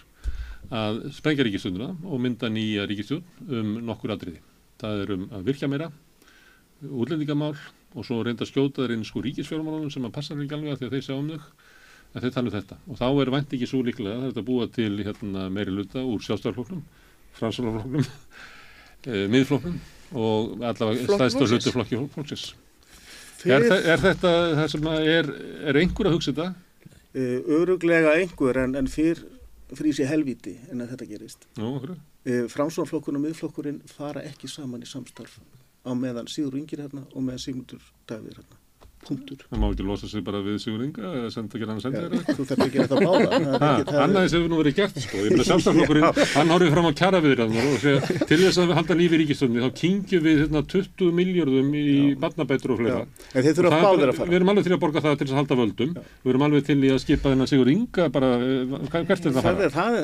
að 0.73 1.03
sprengja 1.13 1.45
ríkistjóðuna 1.47 1.91
og 2.07 2.23
mynda 2.23 2.49
nýja 2.53 2.87
ríkistjóð 2.89 3.51
um 3.59 3.75
nokkur 3.89 4.15
atriði. 4.15 4.39
Það 4.81 5.03
er 5.03 5.13
um 5.17 5.25
að 5.35 5.49
virkja 5.49 5.69
meira, 5.71 5.89
útlendingamál 6.83 7.53
og 7.93 8.07
svo 8.07 8.21
reynda 8.25 8.45
að 8.45 8.51
skjóta 8.53 8.83
þeir 8.83 8.95
inn 8.95 9.05
sko 9.07 9.21
ríkisfjármálunum 9.23 9.91
sem 9.93 10.07
að 10.07 10.15
passa 10.15 10.35
ekki 10.35 10.57
alveg 10.57 10.73
að 10.73 10.81
því 10.81 10.87
að 10.87 10.95
þeir 10.95 11.05
sjá 11.05 11.15
um 11.17 11.29
þau 11.29 11.39
en 12.13 12.23
þeir 12.23 12.35
tala 12.35 12.51
um 12.51 12.55
þetta 12.57 12.79
og 12.87 12.99
þá 13.01 13.07
er 13.09 13.33
vænt 13.37 13.55
ekki 13.57 13.69
svo 13.69 13.83
líklega 13.85 14.17
það 14.17 14.25
er 14.25 14.33
þetta 14.33 14.47
búa 14.49 14.67
til 14.79 14.91
hérna, 15.01 15.47
meiri 15.53 15.73
luta 15.73 16.03
úr 16.05 16.25
sjálfstæðarfloknum, 16.25 16.83
fransalafloknum 17.39 18.05
e, 19.09 19.23
miðfloknum 19.33 19.79
og 20.13 20.61
allavega 20.61 21.07
stæðst 21.09 21.41
og 21.41 21.49
hluti 21.49 21.73
flokki 21.73 22.03
fólksins 22.13 22.51
er, 23.43 23.65
er 23.65 23.99
þetta 23.99 24.35
það 24.59 24.69
sem 24.75 24.93
að 24.93 25.09
er, 25.17 25.33
er 25.71 25.81
einhver 25.81 26.09
að 26.11 26.17
hugsa 26.17 26.31
þetta? 26.31 26.53
uh, 27.13 27.39
öruglega 27.59 28.15
einhver 28.17 28.59
en, 28.63 28.75
en 28.79 28.89
fyrr 28.89 29.21
frýs 29.73 30.01
í 30.01 30.07
helviti 30.07 30.55
en 30.71 30.83
að 30.83 30.95
þetta 30.95 31.11
gerist. 31.13 31.47
Okkur 31.59 31.97
Uh, 32.23 32.45
Framsónflokkurinn 32.47 33.19
og 33.19 33.23
miðflokkurinn 33.25 33.81
fara 33.83 34.21
ekki 34.23 34.47
saman 34.47 34.85
í 34.85 34.87
samstarf 34.87 35.33
á 35.83 35.91
meðan 35.91 36.29
Sigur 36.31 36.55
Ingir 36.55 36.79
hérna 36.79 37.01
og 37.11 37.19
meðan 37.19 37.41
Sigmundur 37.43 37.81
Davíð 38.07 38.37
hérna. 38.37 38.62
Punktur. 39.03 39.37
það 39.51 39.59
má 39.59 39.65
ekki 39.73 39.83
losa 39.87 40.07
sig 40.07 40.23
bara 40.23 40.39
við 40.45 40.57
Sigur 40.63 40.83
Inga 40.85 41.01
eða 41.03 41.29
senda 41.33 41.57
ekki 41.57 41.67
hann 41.67 41.77
að 41.77 41.83
senda 41.83 41.99
þeirra 42.03 42.35
þú 42.37 42.43
þarf 42.49 42.61
ekki 42.63 42.63
að 42.63 42.73
gera 42.73 42.87
það 42.91 42.99
báða. 43.03 44.01
Annaðis 44.03 44.33
hefur 44.37 44.49
nú 44.53 44.57
verið 44.61 44.75
gert 44.79 44.95
sko. 45.03 45.17
Ég 45.23 45.29
meina 45.33 45.45
samstaflokkurinn, 45.47 46.07
hann 46.33 46.49
horfið 46.53 46.71
fram 46.73 46.87
á 46.87 46.91
kjara 47.01 47.19
viðræðunar 47.23 47.65
og 47.73 47.79
segja 47.83 47.99
til 48.29 48.39
þess 48.43 48.57
að 48.63 48.73
halda 48.77 48.93
lífi 48.99 49.15
ríkistöndin 49.23 49.63
þá 49.63 49.69
kingjum 49.81 50.21
við 50.23 50.35
hérna, 50.43 50.61
20 50.73 51.11
miljardum 51.19 51.69
í 51.75 51.85
barnabætur 52.23 52.69
og 52.73 52.77
Já. 52.77 52.83
fleira. 52.83 53.01
En 53.33 53.41
þeir 53.43 53.55
þurfa 53.59 53.67
er 53.67 53.83
báðir 53.83 53.99
bara- 54.03 54.11
að 54.13 54.17
fara. 54.21 54.29
Við 54.33 54.37
erum 54.39 54.49
alveg 54.53 54.63
til 54.63 54.73
að 54.73 54.81
borga 54.83 54.99
það 55.03 55.13
til 55.17 55.27
þess 55.27 55.33
að 55.33 55.39
halda 55.41 55.55
völdum. 55.63 55.91
Við 56.23 56.29
erum 56.33 56.45
alveg 56.47 56.61
til 56.69 56.79
í 56.83 56.89
að 56.93 56.99
skipa 57.03 57.27
þennan 57.33 57.49
Sigur 57.53 57.69
Inga 57.73 58.03
bara, 58.09 58.29
eh, 58.39 58.65
hvert 58.93 59.09
er 59.09 59.17
það 59.17 59.27
að 59.27 59.33
Það 59.33 59.43
fara? 59.43 59.63
er, 59.63 59.71
það 59.73 59.89
er, 59.93 60.03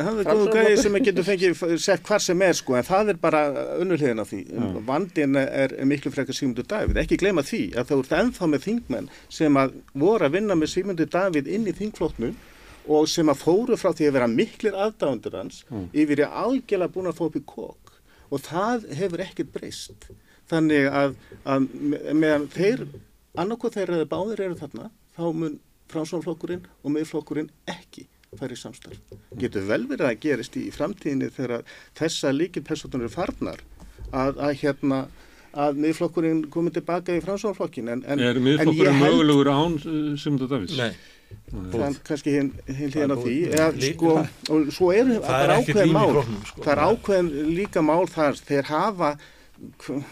að 8.89 9.09
þingmenn 9.09 9.09
sem 9.29 9.57
að 9.57 9.73
voru 9.93 10.25
að 10.25 10.33
vinna 10.37 10.55
með 10.55 10.71
Sigmundur 10.73 11.09
Davíð 11.13 11.47
inn 11.47 11.67
í 11.67 11.73
þingflótnum 11.77 12.35
og 12.89 13.07
sem 13.09 13.29
að 13.29 13.37
fóru 13.43 13.77
frá 13.77 13.91
því 13.93 14.07
að 14.09 14.13
vera 14.17 14.27
miklir 14.27 14.73
aðdáðundur 14.73 15.35
hans 15.37 15.63
yfir 15.93 16.19
í 16.23 16.25
algjörlega 16.25 16.93
búin 16.95 17.07
að 17.11 17.17
fá 17.19 17.25
upp 17.27 17.35
í 17.37 17.43
kók 17.45 17.91
og 18.29 18.41
það 18.45 18.87
hefur 18.97 19.21
ekkert 19.23 19.51
breyst. 19.53 20.09
Þannig 20.49 20.87
að, 20.89 21.15
að 21.45 21.65
me- 21.73 22.13
meðan 22.13 22.47
þeir, 22.53 22.83
annarkoð 23.37 23.75
þeir 23.77 23.91
eða 23.97 24.07
báðir 24.09 24.41
eru 24.47 24.57
þarna, 24.57 24.89
þá 25.17 25.23
mun 25.33 25.59
framsvonflokkurinn 25.89 26.65
og 26.83 26.93
miðflokkurinn 26.93 27.49
ekki 27.69 28.05
í 28.29 28.55
samstarf. 28.57 28.99
Getur 29.41 29.65
vel 29.65 29.87
verið 29.89 30.05
að 30.05 30.19
gerist 30.21 30.57
í 30.57 30.67
framtíðinni 30.73 31.31
þegar 31.33 31.63
þessa 31.97 32.29
líkilpersonar 32.33 33.01
eru 33.01 33.09
farnar 33.09 33.61
að, 34.13 34.37
að 34.37 34.53
hérna 34.61 34.99
að 35.53 35.79
miðflokkurinn 35.83 36.43
komið 36.53 36.79
tilbaka 36.79 37.15
í 37.17 37.23
framsvonflokkin 37.23 37.93
en, 37.95 38.03
en, 38.05 38.21
Er 38.21 38.37
en 38.37 38.45
miðflokkurinn 38.45 38.99
mögulegur 39.01 39.49
án 39.53 39.79
uh, 39.79 40.11
Sigmundur 40.19 40.51
Davíðs? 40.51 40.77
Nei, 40.77 40.93
það 41.73 41.99
kannski 42.07 42.35
hinn 42.35 42.53
hin 42.67 42.93
Það 42.93 43.03
er 43.05 43.23
því 43.23 43.35
eða, 43.49 43.71
sko, 43.87 44.13
og 44.53 44.71
svo 44.75 44.93
er 44.93 45.11
það 45.15 45.43
er 45.43 45.55
ákveðin 45.57 45.97
mál 45.97 46.13
flokknum, 46.13 46.39
sko. 46.51 46.63
það 46.65 46.71
er 46.75 46.83
ákveðin 46.85 47.51
líka 47.57 47.85
mál 47.85 48.05
þar 48.09 48.41
þeir 48.49 48.71
hafa 48.73 49.11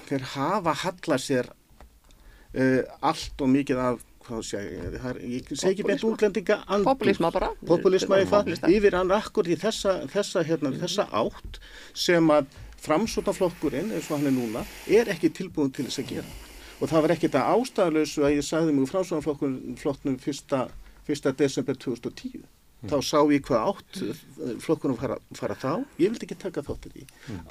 þeir 0.09 0.27
hafa 0.33 0.75
hallað 0.83 1.23
sér 1.23 1.49
uh, 1.53 2.81
allt 3.11 3.43
og 3.45 3.51
mikið 3.53 3.83
af 3.85 4.05
hvað 4.27 4.43
sé 4.43 4.61
ég, 4.61 4.95
það 4.99 5.09
er, 5.09 5.19
ég 5.31 5.51
segi 5.53 5.69
ekki 5.71 5.87
beint 5.87 6.05
útlendinga. 6.07 6.57
Populisma 6.83 7.31
bara. 7.31 7.51
populisma 7.67 8.19
yfir 8.67 8.97
hann 8.97 9.13
akkur 9.15 9.47
í 9.47 9.55
þessa, 9.59 10.01
þessa, 10.11 10.43
hérna, 10.47 10.73
þessa 10.81 11.07
átt 11.15 11.61
sem 11.95 12.33
að 12.33 12.49
framsótaflokkurinn 12.83 13.93
eins 13.95 14.09
og 14.11 14.17
hann 14.17 14.29
er 14.31 14.35
núna, 14.35 14.65
er 14.87 15.09
ekki 15.13 15.31
tilbúin 15.33 15.73
til 15.73 15.87
þess 15.87 16.03
að 16.03 16.11
gera. 16.15 16.35
Og 16.77 16.91
það 16.91 17.03
var 17.05 17.15
ekkit 17.15 17.39
að 17.39 17.55
ástæðalösu 17.55 18.27
að 18.27 18.35
ég 18.37 18.45
sagði 18.45 18.75
mig 18.75 18.91
framsótaflokknum 18.91 20.19
fyrsta, 20.21 20.67
fyrsta 21.07 21.33
desember 21.37 21.77
2010. 21.81 22.45
Þá 22.85 22.97
sá 23.01 23.17
ég 23.33 23.41
hvað 23.41 23.71
átt 23.71 23.99
eh, 24.05 24.19
flokkunum 24.61 24.97
fara, 25.01 25.15
fara 25.33 25.55
þá, 25.57 25.71
ég 25.97 26.11
vildi 26.11 26.27
ekki 26.27 26.37
taka 26.37 26.61
þáttir 26.61 26.99
í. 27.01 27.05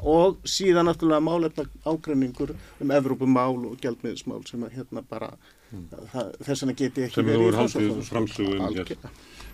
Og 0.07 0.37
síðan 0.47 0.87
náttúrulega 0.87 1.25
málefna 1.27 1.65
ágreiningur 1.83 2.53
um 2.55 2.93
Evrópumál 2.95 3.59
og 3.67 3.75
gjaldmiðismál 3.83 4.45
sem 4.47 4.63
að 4.63 4.77
hérna 4.79 5.03
bara, 5.11 5.33
það, 6.13 6.31
þess 6.47 6.63
vegna 6.63 6.77
geti 6.79 7.07
ekki 7.09 7.27
verið 7.27 7.49
í 7.49 7.57
er 8.87 9.11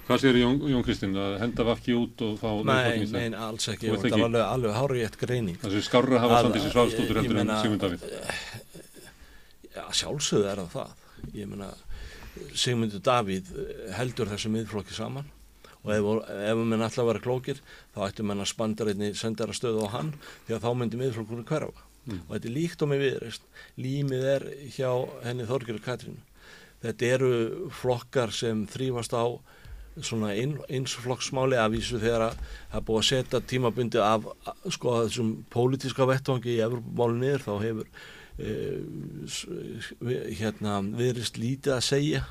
Hvað 0.07 0.19
segir 0.23 0.41
Jón, 0.43 0.57
Jón 0.73 0.83
Kristinn 0.87 1.15
að 1.16 1.37
henda 1.41 1.66
vafki 1.66 1.95
út 1.95 2.24
og 2.27 2.35
fá 2.41 2.49
nei, 2.51 2.62
Miðflokkinn 2.66 3.05
í 3.05 3.11
stað? 3.11 3.20
nei, 3.23 3.43
alls 3.47 3.69
ekki. 3.70 3.93
Og 3.93 4.03
Það 4.03 4.16
var 4.16 4.27
alveg, 4.27 4.43
alveg 4.49 4.74
hárið 4.81 5.05
eitt 5.07 5.19
greining. 5.20 5.61
Það 5.62 5.77
sé 5.77 5.83
skárra 5.87 6.19
að 6.19 6.24
hafa 6.24 6.41
Sandísi 6.47 6.73
Sváfstóttur 6.74 7.20
ég 7.20 7.23
heldur 7.23 7.41
en 7.43 7.53
Sigmund 7.62 7.85
Davíð. 7.87 8.09
Já, 9.73 9.85
sjálfsögðu 10.03 10.51
er 10.51 10.62
það 10.65 10.74
það. 10.74 10.99
Ég 11.39 11.49
meina, 11.53 11.70
Sigmundur 12.57 13.03
Davíð 13.05 13.53
eh, 13.62 13.87
heldur 13.99 14.31
þessu 14.33 14.51
miðflokki 14.53 14.97
saman 14.97 15.29
og 15.83 15.91
ef, 15.95 16.09
ef 16.33 16.61
menn 16.62 16.85
alltaf 16.85 17.07
vera 17.09 17.23
klókir 17.23 17.61
þá 17.95 18.05
ættu 18.07 18.27
menn 18.27 18.43
að 18.43 18.51
spanda 18.53 18.87
reyni 18.87 19.12
sendara 19.19 19.55
stöðu 19.57 19.87
á 19.91 19.95
hann 19.97 20.12
því 20.47 20.57
að 20.57 20.65
þá 20.65 20.69
myndi 20.79 21.01
miðflokkurinn 21.01 21.49
hverfa 21.49 21.87
og 22.12 22.31
þetta 22.33 22.49
er 22.49 22.55
líkt 22.55 22.83
á 22.83 22.87
mig 22.91 23.03
viðreist 23.03 23.45
límið 23.79 24.27
er 24.33 24.47
hjá 24.74 24.91
henni 25.27 25.47
Þorgjörður 25.49 25.85
Katrínu 25.87 26.23
þetta 26.83 27.11
eru 27.16 27.33
flokkar 27.79 28.33
sem 28.35 28.65
þrýfast 28.70 29.15
á 29.15 29.27
svona 30.01 30.32
ein, 30.32 30.56
einsflokksmáli 30.73 31.59
af 31.60 31.73
vísu 31.74 32.01
þegar 32.01 32.31
að 32.31 32.40
það 32.40 32.78
er 32.78 32.86
búið 32.89 33.01
að 33.02 33.09
setja 33.10 33.40
tímabundi 33.52 34.01
af 34.02 34.28
sko 34.73 34.97
þessum 35.02 35.32
pólitíska 35.52 36.09
vettvangi 36.09 36.55
í 36.55 36.62
Evropamálun 36.64 37.20
niður 37.20 37.44
þá 37.47 37.52
hefur 37.66 37.86
eh, 38.39 38.78
hérna 40.40 40.78
viðrist 40.97 41.40
lítið 41.40 41.77
að 41.77 41.89
segja. 41.90 42.23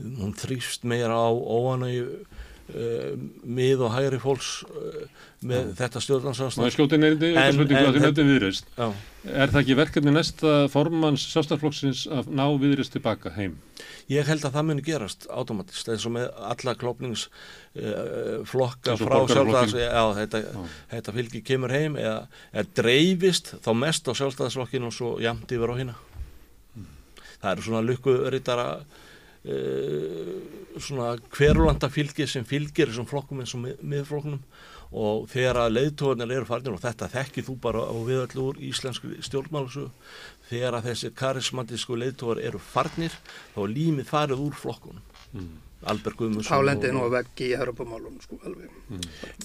Hún 0.00 0.34
þrýfst 0.38 0.86
meira 0.88 1.14
á 1.14 1.30
óanægu 1.30 2.24
uh, 2.70 3.14
mið 3.58 3.82
og 3.86 3.92
hægri 3.94 4.18
fólks 4.22 4.50
uh, 4.68 5.02
með 5.46 5.70
þetta 5.78 6.00
Og 6.00 6.04
stjórnarsástand 6.04 6.66
það 6.66 6.74
skjóti 6.74 6.98
neyndi 7.00 7.30
En- 7.32 7.54
spurningu 7.56 7.80
en 7.80 7.88
að 7.88 7.96
þið 7.96 8.04
þetta- 8.06 8.26
viðreist. 8.30 8.70
Er 9.30 9.50
það 9.52 9.60
ekki 9.60 9.76
verkefni 9.78 10.12
næsta 10.14 10.52
formanns 10.72 11.24
sjálfstæðarflokksins 11.32 12.02
að 12.18 12.30
ná 12.32 12.44
viðreist 12.62 12.94
tilbaka 12.96 13.32
heim? 13.36 13.58
Ég 14.10 14.26
held 14.26 14.44
að 14.44 14.56
það 14.56 14.66
muni 14.70 14.84
gerast 14.86 15.26
automatist 15.30 15.88
eins 15.92 16.06
og 16.08 16.14
með 16.16 16.30
alla 16.50 16.74
klopnings 16.80 17.26
uh, 17.28 18.40
flokka 18.48 18.94
Eins 18.94 19.04
og 19.04 19.10
frá 19.10 19.18
já, 19.84 20.02
þetta, 20.20 20.42
þetta 20.94 21.14
fylgi 21.18 21.42
kemur 21.46 21.74
heim 21.76 21.98
eða, 22.00 22.24
eða 22.52 22.66
dreifist 22.80 23.54
þá 23.64 23.70
mest 23.84 24.08
á 24.08 24.12
sjálfstæðasflokkinu 24.18 24.90
og 24.90 24.96
svo 24.96 25.12
jamt 25.22 25.52
yfir 25.52 25.72
á 25.72 25.76
hina. 25.78 25.94
Það 27.40 27.52
eru 27.54 27.64
svona 27.64 27.84
lukkuritara 27.86 28.66
uh, 28.80 28.98
svona 30.80 31.14
hverulanda 31.32 31.88
fylgi 31.92 32.26
sem 32.28 32.44
fylgir 32.48 32.90
þessum 32.90 33.08
flokkum 33.08 33.40
eins 33.42 33.54
og 33.56 33.62
mið, 33.64 33.80
miðflokknum. 33.94 34.42
Og 34.90 35.28
þegar 35.30 35.60
að 35.62 35.74
leiðtóðanir 35.76 36.32
eru 36.40 36.48
farnir 36.48 36.74
og 36.74 36.80
þetta 36.82 37.06
þekkir 37.12 37.44
þú 37.46 37.54
bara 37.62 37.84
á 37.86 37.94
viðallu 37.94 38.46
úr 38.50 38.56
íslensku 38.68 39.12
stjórnmálusu 39.22 39.84
þegar 40.50 40.80
að 40.80 40.88
þessi 40.90 41.10
karismatísku 41.20 41.98
leiðtóðar 42.00 42.40
eru 42.48 42.58
farnir 42.58 43.14
þá 43.54 43.60
er 43.62 43.74
límið 43.76 44.08
farið 44.10 44.42
úr 44.48 44.56
flokkunum. 44.58 45.04
Albert 45.90 46.18
Guðmundsson 46.18 46.58
Þá 46.58 46.66
lendir 46.66 46.92
nú 46.92 47.04
að 47.06 47.14
veggi 47.14 47.46
í 47.52 47.54
Europamálunum 47.56 48.18
sko 48.24 48.40
alveg. 48.44 48.72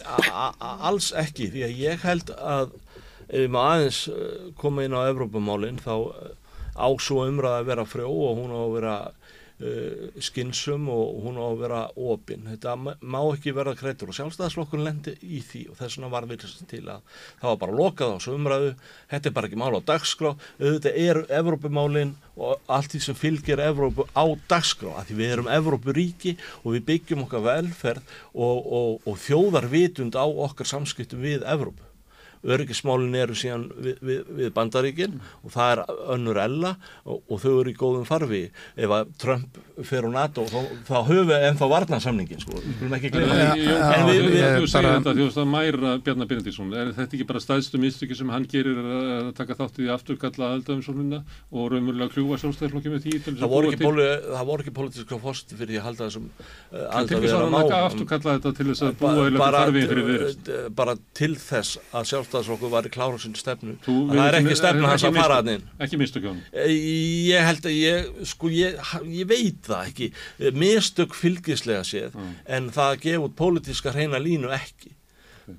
A- 0.09 0.80
alls 0.89 1.11
ekki 1.15 1.47
því 1.53 1.61
að 1.67 1.77
ég 1.84 2.01
held 2.03 2.34
að 2.35 2.73
ef 3.30 3.38
við 3.45 3.53
maður 3.53 3.76
aðeins 3.77 3.99
uh, 4.11 4.49
koma 4.59 4.84
inn 4.85 4.97
á 4.97 5.07
Evrópumálinn 5.13 5.80
þá 5.81 5.93
uh, 5.95 6.34
á 6.76 6.88
svo 6.99 7.22
umræða 7.30 7.61
að 7.61 7.69
vera 7.69 7.85
frjó 7.88 8.09
og 8.09 8.41
hún 8.41 8.51
á 8.51 8.59
að 8.65 8.73
vera 8.76 8.95
uh, 9.61 10.10
skinsum 10.23 10.90
og 10.91 11.22
hún 11.23 11.40
á 11.40 11.45
að 11.45 11.61
vera 11.61 11.82
opinn. 11.95 12.45
Þetta 12.49 12.76
má 12.99 13.19
ekki 13.22 13.53
vera 13.56 13.76
kreitur 13.77 14.11
og 14.11 14.18
sjálfstæðaslokkurinn 14.18 14.88
lendi 14.88 15.15
í 15.23 15.41
því 15.45 15.64
og 15.72 15.80
þess 15.80 15.99
vegna 15.99 16.11
var 16.14 16.27
virðist 16.30 16.65
til 16.72 16.84
að 16.84 17.02
það 17.41 17.49
var 17.49 17.61
bara 17.64 17.77
lokað 17.80 18.15
á 18.15 18.18
svo 18.26 18.36
umræðu, 18.40 18.76
þetta 19.14 19.32
er 19.32 19.36
bara 19.38 19.49
ekki 19.49 19.61
mál 19.61 19.80
á 19.80 19.88
dagskrá, 19.91 20.36
auðvitað 20.60 21.02
eru 21.06 21.26
Evrópumálinn 21.40 22.14
og 22.36 22.72
allt 22.77 22.95
því 22.95 23.03
sem 23.06 23.19
fylgir 23.19 23.64
Evrópu 23.64 24.07
á 24.11 24.26
dagskrá, 24.49 24.91
að 24.99 25.10
því 25.10 25.19
við 25.22 25.36
erum 25.38 25.52
Evrópuríki 25.60 26.38
og 26.64 26.76
við 26.76 26.88
byggjum 26.91 27.26
okkar 27.26 27.45
velferð 27.45 28.15
og, 28.34 28.57
og, 28.60 28.94
og 29.07 29.19
þjóðar 29.23 29.69
vitund 29.72 30.18
á 30.19 30.26
okkar 30.26 30.73
samskiptum 30.76 31.23
við 31.23 31.45
Evrópu. 31.48 31.85
Öryggismálin 32.45 33.15
eru 33.17 33.38
síðan 33.38 33.69
við, 33.76 34.01
við, 34.05 34.34
við 34.39 34.51
bandaríkin 34.55 35.22
og 35.41 35.53
það 35.55 35.72
er 35.73 35.84
önnur 36.15 36.41
ella 36.45 36.76
og, 37.03 37.23
og 37.26 37.41
þau 37.41 37.53
eru 37.53 37.73
í 37.73 37.80
góðum 37.80 38.09
farfi 38.09 38.43
ef 38.76 38.97
að 38.99 39.15
Trump 39.22 39.61
fer 39.84 40.06
á 40.07 40.10
NATO 40.15 40.45
þá, 40.47 40.60
þá 40.88 40.95
höfum 41.10 41.27
við 41.31 41.43
ennþá 41.49 41.68
varnarsamningin 41.73 42.39
sko, 42.39 42.53
við 42.61 42.76
skulum 42.77 42.93
ekki 42.97 43.10
gleyma 43.11 43.35
En 43.35 43.52
því. 43.52 43.65
Jón, 43.65 43.76
já, 43.76 43.93
En 43.95 44.06
við- 44.07 44.22
þú- 44.22 44.31
við- 44.35 44.56
þú 44.56 44.68
segir 44.72 44.85
bara- 44.85 44.99
þetta 44.99 45.14
því 45.15 45.26
að 45.43 45.49
mæra 45.56 45.91
Bjarnar 46.06 46.27
Benediktsson, 46.31 46.73
er 46.73 46.91
þetta 46.95 47.14
ekki 47.18 47.27
bara 47.27 47.39
stæðstu 47.43 47.81
minnstykki 47.84 48.15
sem 48.15 48.30
hann 48.30 48.45
gerir 48.45 48.77
að 48.80 49.03
að 49.15 49.34
taka 49.35 49.56
þátt 49.60 49.76
í 49.80 49.84
því 49.85 49.89
afturkalla 49.95 50.45
aðaldöfumsóluna 50.56 51.19
og 51.52 51.72
raunverulega 51.72 52.14
kljúfa 52.15 52.39
sjálfstæðarflokki 52.43 52.93
með 52.95 53.02
því 53.06 53.11
til 53.19 53.34
þess 53.34 53.41
Það 53.41 53.47
að 53.49 53.56
voru 53.56 53.72
ekki, 53.72 53.84
voru 54.52 54.64
ekki 54.65 54.76
pólitíska 54.80 55.19
fórst 55.26 55.56
fyrir 55.56 55.72
því 55.76 55.80
að 55.81 55.85
halda 55.89 56.07
þessum 56.07 56.30
að 56.72 57.10
að 59.56 59.56
farvið 59.65 59.88
fyrir 59.91 60.06
viðreist. 60.10 60.49
uh, 60.56 60.69
bara 60.69 60.95
til 61.14 61.34
þess 61.35 61.77
að 61.93 62.07
sjálfstæðisflokkur 62.11 62.69
var 62.72 62.84
í 62.88 62.91
klára 62.95 63.19
sinni 63.19 63.39
stefnu 63.39 63.76
Þú 63.85 63.95
að 64.10 64.15
það 64.15 64.27
er 64.30 64.38
ekki 64.39 64.56
stefnu 64.60 64.85
hans 64.89 65.03
að 65.03 65.15
fara 65.15 65.15
mistök- 65.15 65.35
hann 65.35 65.49
inn 65.49 65.64
Ekki 65.85 65.97
hann. 66.31 66.41
Ég 66.56 67.45
held 67.49 67.61
að 67.65 67.76
ég, 67.76 68.26
sko, 68.26 68.49
ég 68.49 69.27
veit 69.30 69.65
það 69.68 69.90
ekki, 69.90 70.12
mistök 70.56 71.16
fylgislega 71.18 71.86
séð, 71.88 72.20
en 72.46 72.70
það 72.76 73.10
út 73.22 73.36
pólitíska 73.38 73.96
hreina 73.96 74.22
línu 74.22 74.54
ekki. 74.56 74.94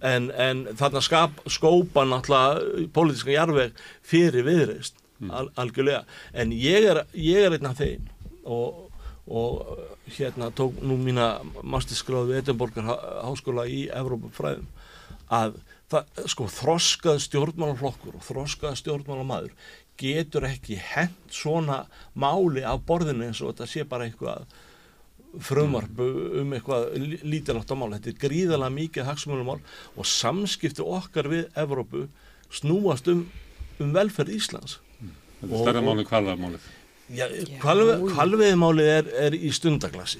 En, 0.02 0.32
en 0.34 0.64
þarna 0.74 1.00
skap, 1.04 1.42
skópa 1.46 2.02
náttúrulega 2.08 2.88
pólitíska 2.94 3.30
jarveg 3.30 3.76
fyrir 4.02 4.46
viðreist, 4.46 4.98
al, 5.30 5.52
algjörlega. 5.54 6.02
En 6.34 6.50
ég 6.50 6.88
er, 6.90 7.04
ég 7.14 7.46
er 7.46 7.54
einn 7.54 7.70
af 7.70 7.78
þeim 7.78 8.08
og, 8.42 8.90
og 9.26 9.78
hérna 10.16 10.50
tók 10.54 10.80
nú 10.82 10.98
mína 11.00 11.36
masterskráðu 11.62 12.32
við 12.32 12.42
Edinborgar 12.42 12.90
háskóla 13.26 13.66
í 13.70 13.86
Evrópafræðum 13.94 14.66
að 15.34 15.56
það, 15.90 16.12
sko, 16.30 16.46
þroskað 16.50 17.22
stjórnmálaflokkur 17.26 18.18
og 18.18 18.24
þroskað 18.26 18.78
stjórnmálamaður 18.82 19.54
getur 20.00 20.46
ekki 20.48 20.76
hent 20.92 21.32
svona 21.32 21.82
máli 22.14 22.62
af 22.66 22.82
borðinu 22.88 23.26
eins 23.28 23.40
og 23.42 23.52
þetta 23.54 23.68
sé 23.70 23.84
bara 23.88 24.06
eitthvað 24.08 24.46
frumvarp 25.46 25.98
um 26.00 26.54
eitthvað 26.56 26.86
lí- 27.02 27.20
lítilagt 27.24 27.68
á 27.72 27.76
mál. 27.76 27.92
Þetta 27.96 28.12
er 28.14 28.20
gríðalega 28.22 28.72
mikið 28.76 29.08
hagsmunumál 29.10 29.58
og 29.96 30.06
samskipti 30.08 30.84
okkar 30.84 31.28
við 31.32 31.48
Evrópu 31.58 32.06
snúast 32.50 33.08
um, 33.12 33.26
um 33.82 33.92
velferð 33.96 34.32
Íslands. 34.38 34.78
Þetta 35.42 35.52
er 35.52 35.64
stærra 35.66 35.82
máli 35.84 36.06
kvalvarmálið. 36.08 36.68
Já, 37.06 37.26
kvalveðimálið 37.62 38.88
er, 38.90 39.10
er 39.28 39.34
í 39.38 39.50
stundaglasi 39.54 40.18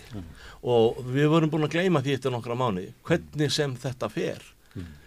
og 0.67 1.01
við 1.11 1.27
vorum 1.33 1.51
búin 1.51 1.67
að 1.67 1.73
gleyma 1.75 2.03
því 2.05 2.13
eftir 2.15 2.31
nokkra 2.35 2.55
mánuði 2.59 2.93
hvernig 3.09 3.51
sem 3.55 3.73
þetta 3.83 4.09
fer 4.13 4.45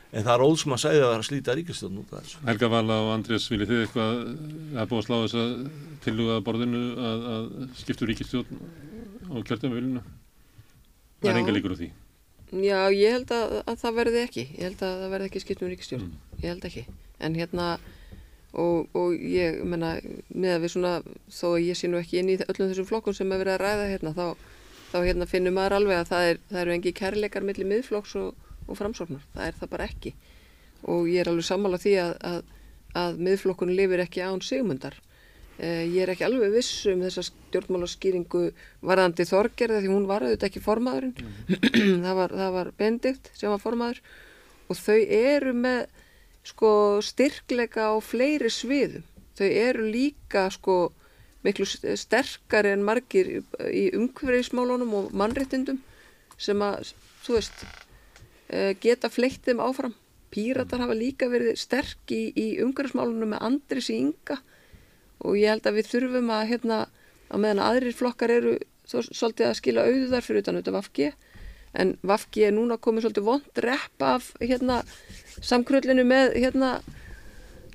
en 0.10 0.26
það 0.26 0.34
er 0.34 0.44
óðsum 0.46 0.74
að 0.76 0.82
segja 0.84 1.02
að 1.04 1.06
það 1.06 1.16
er 1.16 1.24
að 1.24 1.28
slíta 1.28 1.56
ríkistjórn 1.58 2.00
út 2.02 2.14
af 2.14 2.24
þessu. 2.24 2.42
Helga 2.48 2.70
Vala 2.74 2.96
og 3.04 3.10
Andrés, 3.14 3.46
viljið 3.52 3.70
þið 3.70 3.84
eitthvað 3.84 4.12
að 4.82 4.90
búa 4.90 5.02
að 5.02 5.06
slá 5.06 5.16
þess 5.20 5.38
að 5.44 5.52
tilhuga 6.06 6.38
að 6.40 6.46
borðinu 6.48 6.84
að, 7.10 7.28
að 7.36 7.44
skiptu 7.78 8.10
ríkistjórn 8.10 8.64
á 9.30 9.36
kjörtumvilinu? 9.46 10.02
Það 11.20 11.32
er 11.34 11.42
enga 11.44 11.56
líkur 11.56 11.76
á 11.76 11.80
því. 11.80 11.90
Já, 12.50 12.80
ég 12.90 13.14
held 13.14 13.30
að, 13.36 13.56
að 13.70 13.76
það 13.84 13.98
verði 14.00 14.20
ekki. 14.26 14.46
Ég 14.58 14.64
held 14.66 14.82
að 14.82 14.94
það 15.04 15.14
verði 15.14 15.30
ekki 15.30 15.42
skipt 15.44 15.62
um 15.62 15.70
ríkistjórn. 15.70 16.12
Ég 16.40 16.48
held 16.50 16.64
ekki. 16.66 16.84
En 17.22 17.36
hérna, 17.38 17.66
og, 18.58 18.88
og 18.98 19.10
ég 19.14 19.60
menna, 19.70 19.92
með 20.34 20.56
að 20.56 20.62
við 20.66 20.74
svona, 20.74 20.94
þó 21.30 21.48
að 21.52 21.66
ég 21.68 21.78
sé 21.78 21.92
nú 21.92 22.00
ekki 22.02 22.24
inn 22.24 22.34
í 22.34 22.40
öllum 22.48 22.72
þessum 22.72 22.90
flokkum 22.90 23.14
sem 23.14 23.30
er 23.30 23.44
verið 23.44 23.54
að 23.60 23.62
ræða 23.68 23.86
hérna, 23.92 24.16
þá, 24.18 24.28
þá 24.90 24.98
hérna 25.06 25.30
og, 28.70 28.78
framsóknar. 28.80 29.26
Það 29.36 29.50
er 29.50 29.60
það 29.60 29.74
bara 29.74 29.90
ekki. 29.90 30.14
Og 30.88 31.10
ég 31.12 31.24
er 31.24 31.32
alveg 31.32 31.48
sammála 31.50 31.80
því 31.82 31.94
að, 32.06 32.16
að, 32.30 32.42
að 33.04 33.22
miðflokkun 33.28 33.76
lifir 33.76 34.04
ekki 34.06 34.24
án 34.24 34.44
sigmundar. 34.46 34.96
Eh, 35.60 35.84
Ég 35.92 36.06
er 36.06 36.14
ekki 36.14 36.24
alveg 36.24 36.54
viss 36.56 36.86
um 36.88 37.02
þessa 37.04 37.26
stjórnmálaskýringu 37.28 38.46
varðandi 38.88 39.26
Þorgerði 39.28 39.82
því 39.84 39.92
hún 39.92 40.08
var 40.08 40.24
auðvitað 40.24 40.50
ekki 40.52 40.64
formaðurinn. 40.64 41.16
það, 42.06 42.14
var, 42.22 42.36
það 42.44 42.54
var 42.56 42.72
Bendikt 42.80 43.32
sem 43.36 43.52
var 43.52 43.64
formaður 43.64 44.00
og 44.70 44.78
þau 44.80 45.00
eru 45.02 45.56
með 45.58 45.90
sko 46.48 46.72
styrkleika 47.04 47.90
á 47.92 47.96
fleiri 48.00 48.52
sviðum. 48.54 49.04
Þau 49.36 49.50
eru 49.50 49.90
líka 49.92 50.46
sko 50.54 50.78
miklu 51.44 51.68
sterkari 51.68 52.74
en 52.76 52.84
margir 52.84 53.30
í 53.72 53.86
umhverfismálunum 53.96 54.96
og 54.96 55.14
mannréttindum 55.16 55.80
sem 56.40 56.60
að, 56.64 56.92
þú 57.26 57.38
veist, 57.38 57.64
geta 58.82 59.10
fleitt 59.14 59.46
þeim 59.46 59.62
áfram. 59.64 59.96
Píratar 60.30 60.84
hafa 60.84 60.96
líka 60.98 61.30
verið 61.30 61.58
sterk 61.58 62.12
í, 62.14 62.30
í 62.38 62.48
umhverfismálunum 62.64 63.34
með 63.34 63.46
Andris 63.48 63.90
í 63.90 63.98
Inga 64.04 64.38
og 65.26 65.38
ég 65.40 65.52
held 65.52 65.68
að 65.68 65.80
við 65.80 65.90
þurfum 65.90 66.30
að 66.32 66.50
hérna 66.54 66.78
að 67.30 67.42
meðan 67.44 67.64
aðrir 67.66 67.98
flokkar 67.98 68.34
eru 68.34 68.54
þó, 68.90 69.02
svolítið 69.06 69.50
að 69.50 69.58
skila 69.60 69.88
auðar 69.88 70.26
fyrir 70.26 70.44
utan 70.44 70.60
auðvitað 70.60 70.78
Vafgi 70.78 71.10
en 71.80 71.96
Vafgi 72.10 72.46
er 72.48 72.56
núna 72.56 72.80
komið 72.82 73.06
svolítið 73.06 73.28
vond 73.28 73.62
repp 73.66 74.06
af 74.06 74.30
hérna 74.42 74.80
samkrullinu 75.46 76.06
með 76.08 76.38
hérna 76.40 76.72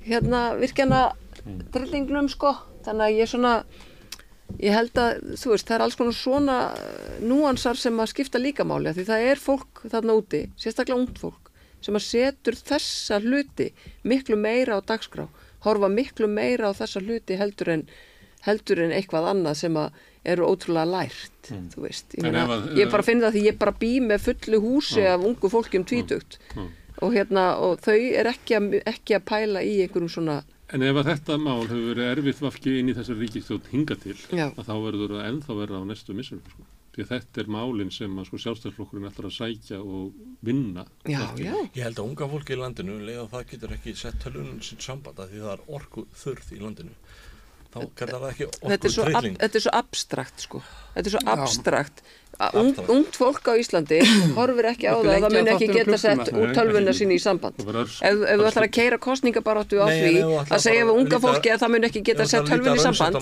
hérna 0.04 0.40
virkjana 0.58 1.02
drillingnum 1.74 2.30
sko 2.32 2.54
þannig 2.86 3.06
að 3.06 3.18
ég 3.20 3.30
svona 3.30 3.54
ég 4.60 4.72
held 4.76 4.98
að 5.00 5.22
þú 5.40 5.50
veist 5.54 5.66
það 5.68 5.76
er 5.78 5.84
alls 5.86 5.96
konar 5.98 6.16
svona 6.18 6.58
eh, 6.78 7.18
núansar 7.24 7.76
sem 7.80 7.96
að 8.00 8.10
skipta 8.12 8.38
líka 8.42 8.64
máli 8.68 8.90
af 8.90 8.96
því 8.98 9.06
það 9.08 9.28
er 9.32 9.40
fólk 9.42 9.84
þarna 9.90 10.16
úti 10.20 10.42
sérstaklega 10.60 11.00
ungt 11.00 11.18
fólk 11.22 11.50
sem 11.84 11.96
að 11.98 12.04
setur 12.06 12.56
þessa 12.56 13.18
hluti 13.24 13.70
miklu 14.08 14.36
meira 14.40 14.78
á 14.78 14.80
dagskrá 14.84 15.26
horfa 15.66 15.88
miklu 15.92 16.28
meira 16.28 16.70
á 16.70 16.72
þessa 16.76 17.00
hluti 17.04 17.36
heldur 17.40 17.68
en, 17.74 17.86
heldur 18.46 18.82
en 18.84 18.92
eitthvað 18.92 19.30
annað 19.32 19.56
sem 19.64 19.76
að 19.80 20.02
eru 20.24 20.46
ótrúlega 20.48 20.88
lært, 20.88 21.50
þú 21.74 21.82
veist. 21.84 22.14
Ég, 22.16 22.22
meina, 22.24 22.46
að- 22.48 22.78
ég 22.80 22.88
bara 22.92 23.02
finn 23.04 23.20
það 23.20 23.34
því 23.36 23.40
ég 23.44 23.58
bara 23.60 23.72
bý 23.76 23.90
með 24.00 24.22
fullu 24.24 24.60
húsi 24.64 25.02
af 25.04 25.20
ungu 25.20 25.50
fólki 25.52 25.76
um 25.76 25.84
tvítugt. 25.84 26.38
Og, 27.02 27.12
hérna, 27.12 27.42
og 27.60 27.80
þau 27.84 27.92
er 28.16 28.30
ekki 28.30 28.56
að, 28.56 28.70
ekki 28.88 29.16
að 29.18 29.24
pæla 29.28 29.60
í 29.60 29.74
einhverjum 29.84 30.08
svona, 30.14 30.38
En 30.74 30.82
ef 30.82 30.96
að 30.98 31.08
þetta 31.12 31.36
mál 31.38 31.60
hefur 31.68 31.84
verið 31.92 32.08
erfitt 32.16 32.40
vafki 32.42 32.72
inn 32.80 32.88
í 32.90 32.94
þessari 32.96 33.20
ríkistjórn 33.26 33.68
hinga 33.70 33.96
til, 34.02 34.16
Já. 34.34 34.48
að 34.58 34.64
þá 34.66 34.74
verður 34.88 35.12
það 35.14 35.28
ennþá 35.30 35.56
verða 35.60 35.78
á 35.78 35.84
næstu 35.90 36.16
missunum. 36.18 36.48
Sko. 36.50 36.66
Því 36.94 37.02
að 37.04 37.10
þetta 37.12 37.40
er 37.42 37.48
málinn 37.50 37.92
sem 37.94 38.18
að 38.22 38.26
sko, 38.28 38.38
sjálfstæðsflokkurinn 38.44 39.08
ætlar 39.10 39.26
að 39.30 39.36
sækja 39.38 39.78
og 39.82 40.18
vinna. 40.46 40.84
já, 41.10 41.22
já, 41.38 41.54
Ég 41.74 41.82
held 41.82 41.98
að 41.98 42.08
unga 42.10 42.28
fólki 42.34 42.54
í 42.54 42.58
landinu 42.60 42.98
leið 43.06 43.22
og 43.24 43.30
það 43.32 43.46
getur 43.52 43.74
ekki 43.78 43.94
sett 43.98 44.18
tölunum 44.22 44.60
sín 44.62 44.82
samband 44.82 45.18
að 45.18 45.32
því 45.34 45.42
það 45.46 45.54
er 45.56 45.64
orku 45.78 46.06
þurð 46.22 46.52
í 46.54 46.60
landinu. 46.62 46.94
þá 47.74 47.78
kallar 47.98 48.20
það 48.22 48.30
ekki 48.30 48.46
þetta 48.54 48.86
er, 48.86 48.92
svo, 48.94 49.02
ab, 49.02 49.08
orkutrilling. 49.08 49.38
þetta 49.42 49.58
er 49.58 49.64
svo 49.64 49.72
abstrakt 49.74 50.44
sko. 50.46 50.60
þetta 50.94 51.08
er 51.10 51.14
svo 51.16 51.22
Já. 51.24 51.32
abstrakt 51.34 52.02
að 52.04 52.12
ung, 52.58 52.72
ungt 52.90 53.18
fólk 53.18 53.50
á 53.50 53.54
Íslandi 53.60 54.00
horfir 54.38 54.70
ekki 54.72 54.88
á 54.90 54.94
það 54.98 55.10
að 55.12 55.26
það 55.26 55.36
mun 55.36 55.50
ekki 55.54 55.68
geta 55.74 55.98
sett 56.00 56.32
úr 56.32 56.54
tölvuna 56.56 56.94
sín 56.96 57.14
í 57.14 57.20
samband. 57.22 57.60
Ef, 57.60 58.24
þú 58.24 58.48
ætlar 58.48 58.68
að 58.68 58.72
keira 58.78 58.98
kostningabaráttu 59.02 59.82
á 59.82 59.86
því 59.90 60.14
að 60.48 60.64
segja 60.64 60.88
við 60.88 60.96
unga 60.96 61.22
fólki 61.22 61.54
að 61.54 61.62
það 61.64 61.76
mun 61.76 61.88
ekki 61.90 62.04
geta 62.10 62.26
sett 62.26 62.42
ætlar 62.42 62.48
að 62.48 62.50
tölvun 62.52 62.74
í 62.74 62.84
samband. 62.88 63.20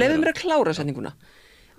meira. 0.00 0.18
mér 0.24 0.32
að 0.32 0.40
klára 0.40 0.76
setninguna 0.76 1.14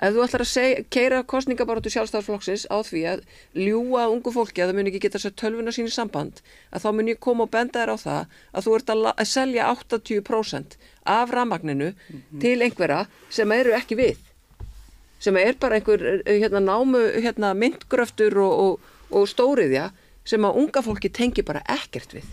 ef 0.02 0.16
þú 0.16 0.24
ætlar 0.26 0.44
að 0.44 0.50
segja, 0.50 0.86
keira 0.94 1.20
kostningabaráttu 1.30 1.92
sjálfstæðarflokksins 1.94 2.66
á 2.74 2.78
því 2.86 3.02
að 3.12 3.22
ljúa 3.58 4.08
ungu 4.10 4.34
fólki 4.34 4.64
að 4.64 4.72
það 4.72 4.80
mun 4.80 4.90
ekki 4.90 5.04
geta 5.04 5.22
sett 5.22 5.38
tölvuna 5.38 5.74
sín 5.76 5.90
í 5.90 5.94
samband 5.94 6.42
að 6.74 6.86
þá 6.86 6.90
mun 6.98 7.12
ég 7.12 7.22
koma 7.22 7.46
og 7.46 7.54
benda 7.54 7.84
þér 7.84 7.94
á 7.94 7.98
það 8.02 8.40
að 8.52 8.66
þú 8.66 8.76
ert 8.78 8.92
að, 8.96 9.06
selja 9.30 9.70
80% 9.70 10.78
af 11.06 11.36
rafmagninu 11.36 11.92
til 12.42 12.58
einhverja 12.66 13.06
sem 13.30 13.54
eru 13.58 13.78
ekki 13.78 14.00
við 14.00 14.31
sem 15.22 15.38
er 15.42 15.58
bara 15.62 15.78
einhver 15.78 16.04
eh, 16.22 16.40
hérna, 16.42 16.62
námu 16.64 17.02
hérna, 17.22 17.54
myndgröftur 17.58 18.38
og, 18.42 18.64
og, 18.66 18.96
og 19.22 19.30
stóriðja 19.30 19.92
sem 20.28 20.46
að 20.46 20.58
unga 20.62 20.84
fólki 20.86 21.12
tengi 21.14 21.46
bara 21.46 21.64
ekkert 21.70 22.18
við 22.18 22.28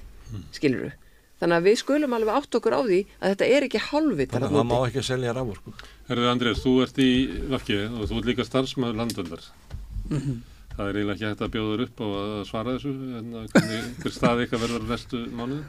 skiluru. 0.57 0.91
Þannig 1.39 1.55
að 1.61 1.67
við 1.69 1.77
skulum 1.79 2.15
alveg 2.17 2.35
átt 2.35 2.57
okkur 2.59 2.75
á 2.75 2.83
því 2.83 2.99
að 3.21 3.33
þetta 3.33 3.49
er 3.55 3.67
ekki 3.69 3.81
hálfvitar 3.85 4.43
Þannig 4.43 4.49
að 4.49 4.59
það 4.59 4.69
má 4.73 4.79
ekki 4.89 5.03
selja 5.07 5.35
rávorku. 5.37 5.75
Herðu 6.09 6.31
Andrés, 6.33 6.63
þú 6.65 6.73
ert 6.83 6.99
í 6.99 7.11
Vafki 7.53 7.77
og 7.87 8.07
þú 8.11 8.19
ert 8.19 8.31
líka 8.33 8.47
starfsmæður 8.49 8.99
landöldar. 8.99 9.45
Það 10.79 10.89
er 10.89 10.99
eiginlega 10.99 11.15
ekki 11.15 11.29
hægt 11.29 11.45
að 11.47 11.53
bjóða 11.55 11.85
upp 11.85 12.03
og 12.07 12.17
að 12.19 12.43
svara 12.49 12.75
þessu 12.75 12.91
en 13.19 13.31
hvernig, 13.53 13.87
hver 14.03 14.15
stað 14.15 14.43
ykkar 14.45 14.63
verður 14.65 14.85
á 14.87 14.91
næstu 14.91 15.23
mánuði? 15.39 15.63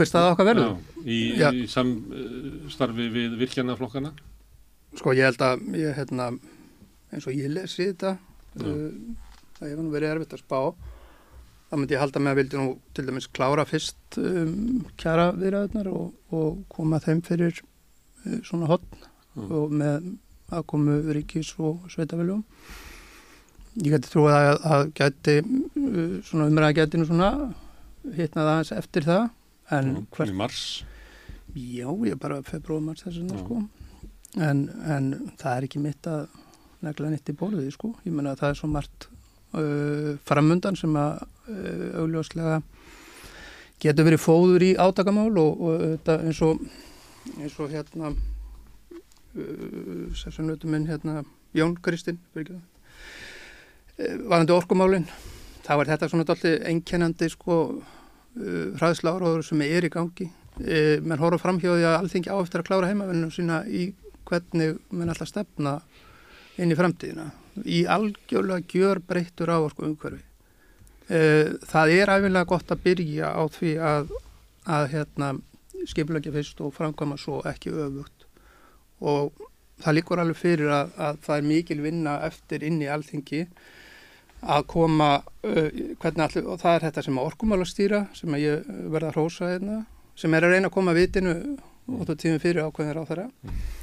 Hver 0.00 0.08
staða 0.08 0.32
okkar 0.34 0.48
verður? 0.48 0.66
Já, 0.70 1.04
í, 1.04 1.20
í 1.60 1.68
samstarfi 1.68 3.08
við 3.12 3.38
virkjanaflokkana? 3.40 4.12
Sko 4.98 5.12
ég 5.14 5.22
held 5.28 5.42
að 5.46 5.60
ég, 5.78 5.92
hérna, 5.94 6.30
eins 7.14 7.26
og 7.30 7.36
ég 7.36 7.50
lesi 7.52 7.86
þetta 7.92 8.16
Já. 8.58 8.64
uh, 8.66 8.94
það 9.58 9.68
hefur 9.70 9.84
nú 9.86 9.92
verið 9.94 10.14
erfitt 10.16 10.34
að 10.34 10.42
spá 10.42 10.58
þá 11.70 11.76
myndi 11.78 11.94
ég 11.94 12.00
halda 12.02 12.18
með 12.24 12.32
að 12.32 12.38
vildi 12.40 12.58
nú 12.58 12.72
til 12.96 13.04
dæmis 13.06 13.28
klára 13.30 13.64
fyrst 13.70 14.18
um, 14.18 14.80
kjara 14.98 15.28
viðræðunar 15.38 15.90
og, 15.94 16.08
og 16.34 16.62
koma 16.74 16.98
þeim 17.04 17.20
fyrir 17.26 17.60
uh, 17.62 18.40
svona 18.46 18.70
hotn 18.72 19.06
Mm. 19.30 19.46
og 19.54 19.70
með 19.78 20.06
aðkomu 20.50 20.94
ríkis 21.14 21.52
og 21.62 21.84
sveitaveljum 21.92 22.40
ég 23.78 23.92
geti 23.94 24.08
trúið 24.10 24.34
að, 24.34 24.56
að 24.66 24.80
geti 24.98 25.36
uh, 25.38 26.16
svona 26.26 26.48
umræða 26.50 26.74
geti 26.80 26.98
nú 26.98 27.06
svona 27.06 27.28
hittnað 28.16 28.50
aðeins 28.50 28.72
eftir 28.74 29.06
það 29.06 29.28
en 29.78 29.92
Já, 29.94 30.00
hvert 30.16 30.32
Í 30.34 30.36
mars? 30.40 30.64
Já, 31.54 31.86
ég 32.10 32.18
bara 32.18 32.40
februarmars 32.42 33.04
þess 33.06 33.20
vegna 33.22 33.38
sko. 33.44 33.60
En, 34.38 34.68
en 34.86 35.32
það 35.40 35.56
er 35.56 35.66
ekki 35.66 35.80
mitt 35.82 36.06
að 36.06 36.28
negla 36.84 37.10
nýtt 37.10 37.32
í 37.32 37.36
bóluði 37.36 37.72
sko. 37.74 37.94
Ég 38.06 38.14
menna 38.14 38.34
að 38.34 38.44
það 38.44 38.52
er 38.52 38.58
svo 38.60 38.70
margt 38.70 39.08
uh, 39.58 40.12
framundan 40.28 40.78
sem 40.78 40.94
að 40.96 41.24
uh, 41.50 42.00
augljóslega 42.04 42.60
getur 43.80 44.06
verið 44.06 44.22
fóður 44.22 44.64
í 44.64 44.70
átakamál 44.78 45.32
og, 45.40 45.60
og 45.60 45.84
þetta 45.84 46.18
eins 46.28 46.42
og 46.44 46.62
eins 47.40 47.56
og 47.60 47.72
hérna 47.72 48.12
uh, 48.12 50.04
sessunautum 50.16 50.74
minn 50.74 50.88
hérna 50.88 51.24
Jón 51.56 51.74
Kristinn 51.82 52.20
varandi 54.30 54.54
orkumálin 54.54 55.08
þá 55.64 55.72
er 55.74 55.88
þetta 55.90 56.08
svona 56.08 56.26
dálítið 56.28 56.62
einkennandi 56.70 57.28
sko 57.32 57.56
hraðsla 58.78 59.16
áráður 59.16 59.42
sem 59.44 59.64
er 59.66 59.84
í 59.84 59.90
gangi 59.92 60.28
menn 61.02 61.20
horfa 61.20 61.40
fram 61.42 61.58
hjá 61.60 61.72
því 61.72 61.88
að 61.88 61.96
alþingi 61.98 62.30
á 62.30 62.36
eftir 62.38 62.62
að 62.62 62.68
klára 62.68 62.90
heimavinnum 62.92 63.32
sína 63.34 63.64
í 63.66 63.90
hvernig 64.28 64.78
menn 64.90 65.12
alltaf 65.12 65.30
stefna 65.30 65.78
inn 66.60 66.72
í 66.72 66.78
framtíðina. 66.78 67.28
Í 67.64 67.84
algjörlega 67.90 68.66
gjör 68.70 69.00
breyttur 69.06 69.52
áorku 69.52 69.86
umhverfi. 69.88 70.22
Uh, 71.10 71.56
það 71.66 71.94
er 71.96 72.12
æfinlega 72.14 72.48
gott 72.52 72.70
að 72.70 72.82
byrja 72.84 73.32
á 73.34 73.42
því 73.50 73.70
að, 73.82 74.12
að 74.70 74.84
hérna, 74.92 75.30
skipulegja 75.90 76.34
fyrst 76.36 76.60
og 76.62 76.74
framkvæma 76.76 77.18
svo 77.18 77.40
ekki 77.50 77.72
öfugt. 77.74 78.28
Og 79.00 79.32
það 79.80 79.96
líkur 79.96 80.22
alveg 80.22 80.38
fyrir 80.38 80.70
að, 80.76 80.92
að 81.00 81.20
það 81.26 81.40
er 81.40 81.48
mikil 81.48 81.78
vinna 81.82 82.16
eftir 82.28 82.66
inn 82.68 82.78
í 82.84 82.90
alþingi 82.92 83.46
að 84.40 84.66
koma 84.70 85.10
uh, 85.18 85.66
hvernig 86.00 86.26
allir, 86.26 86.46
og 86.46 86.60
það 86.62 86.76
er 86.76 86.86
þetta 86.86 87.04
sem 87.08 87.18
að 87.18 87.32
orkumála 87.32 87.66
stýra 87.68 88.04
sem 88.16 88.36
að 88.36 88.44
ég 88.44 88.70
verða 88.92 89.10
að 89.10 89.18
hrósa 89.18 89.50
hérna, 89.50 89.80
sem 90.16 90.36
er 90.36 90.46
að 90.46 90.54
reyna 90.54 90.70
að 90.70 90.76
koma 90.76 90.96
vitinu 90.96 91.34
og 91.96 92.06
þú 92.08 92.16
tímum 92.22 92.40
fyrir 92.42 92.66
ákveðin 92.66 93.00
á 93.00 93.04
þeirra 93.08 93.26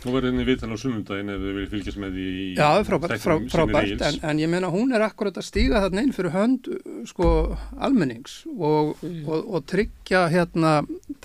Þú 0.03 0.13
verður 0.13 0.29
inn 0.31 0.41
í 0.41 0.47
viðtal 0.47 0.69
á 0.71 0.77
sunnundaginn 0.81 1.31
ef 1.34 1.41
þið 1.43 1.55
viljið 1.57 1.73
fylgjast 1.73 2.01
með 2.03 2.17
því 2.17 2.25
í 2.27 2.47
Já, 2.57 2.69
frábært, 2.88 3.27
frábært 3.53 4.03
en, 4.07 4.19
en 4.31 4.41
ég 4.41 4.51
meina 4.51 4.71
hún 4.73 4.95
er 4.95 5.05
akkurat 5.05 5.39
að 5.39 5.47
stíga 5.47 5.81
þarna 5.85 6.03
inn 6.05 6.13
fyrir 6.15 6.35
hönd 6.35 6.69
sko 7.09 7.31
almennings 7.77 8.38
og, 8.55 8.93
og, 9.03 9.39
og 9.41 9.65
tryggja 9.69 10.27
hérna 10.34 10.75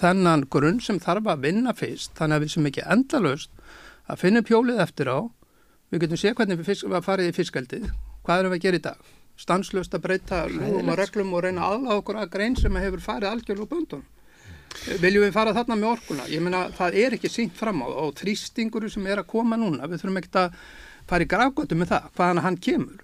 þennan 0.00 0.46
grunn 0.52 0.80
sem 0.82 1.00
þarf 1.02 1.30
að 1.32 1.44
vinna 1.46 1.74
fyrst. 1.76 2.14
Þannig 2.18 2.38
að 2.38 2.46
við 2.46 2.54
sem 2.56 2.70
ekki 2.72 2.86
endalaust 2.96 3.66
að 4.10 4.22
finna 4.24 4.42
pjólið 4.46 4.82
eftir 4.82 5.12
á. 5.12 5.18
Við 5.92 6.06
getum 6.06 6.20
séð 6.20 6.38
hvernig 6.38 6.62
við 6.62 6.72
fisk, 6.72 6.88
var 6.90 7.04
farið 7.04 7.30
í 7.30 7.36
fiskaldið 7.36 7.92
hvað 8.26 8.42
erum 8.42 8.54
við 8.54 8.60
að 8.60 8.66
gera 8.66 8.78
í 8.78 8.84
dag? 8.86 9.12
Stanslöst 9.42 9.94
að 9.96 10.04
breyta 10.06 10.42
lúum 10.50 10.90
og 10.92 10.98
reglum 11.00 11.32
og 11.34 11.44
reyna 11.44 11.68
aðláð 11.72 12.02
okkur 12.02 12.20
að 12.22 12.32
grein 12.34 12.56
sem 12.58 12.76
hefur 12.78 13.02
farið 13.02 13.30
algjörlega 13.30 13.64
úr 13.64 13.70
böndun 13.70 14.04
viljum 15.02 15.26
við 15.26 15.34
fara 15.34 15.54
þarna 15.56 15.78
með 15.78 15.90
orkuna? 15.96 16.28
Ég 16.32 16.42
meina 16.44 16.64
það 16.76 16.96
er 17.02 17.16
ekki 17.18 17.30
sínt 17.32 17.58
fram 17.58 17.82
á 17.84 17.88
og 17.88 18.14
þrýstingur 18.20 18.88
sem 18.92 19.06
er 19.06 19.22
að 19.22 19.30
koma 19.34 19.58
núna 19.60 19.88
við 19.88 20.02
þurfum 20.02 20.22
ekkert 20.22 20.40
að 20.42 20.62
fara 21.10 21.26
í 21.26 21.30
grafgötu 21.30 21.78
með 21.78 21.92
það 21.92 22.08
hvaðan 22.16 22.42
hann 22.46 22.60
kemur. 22.62 23.02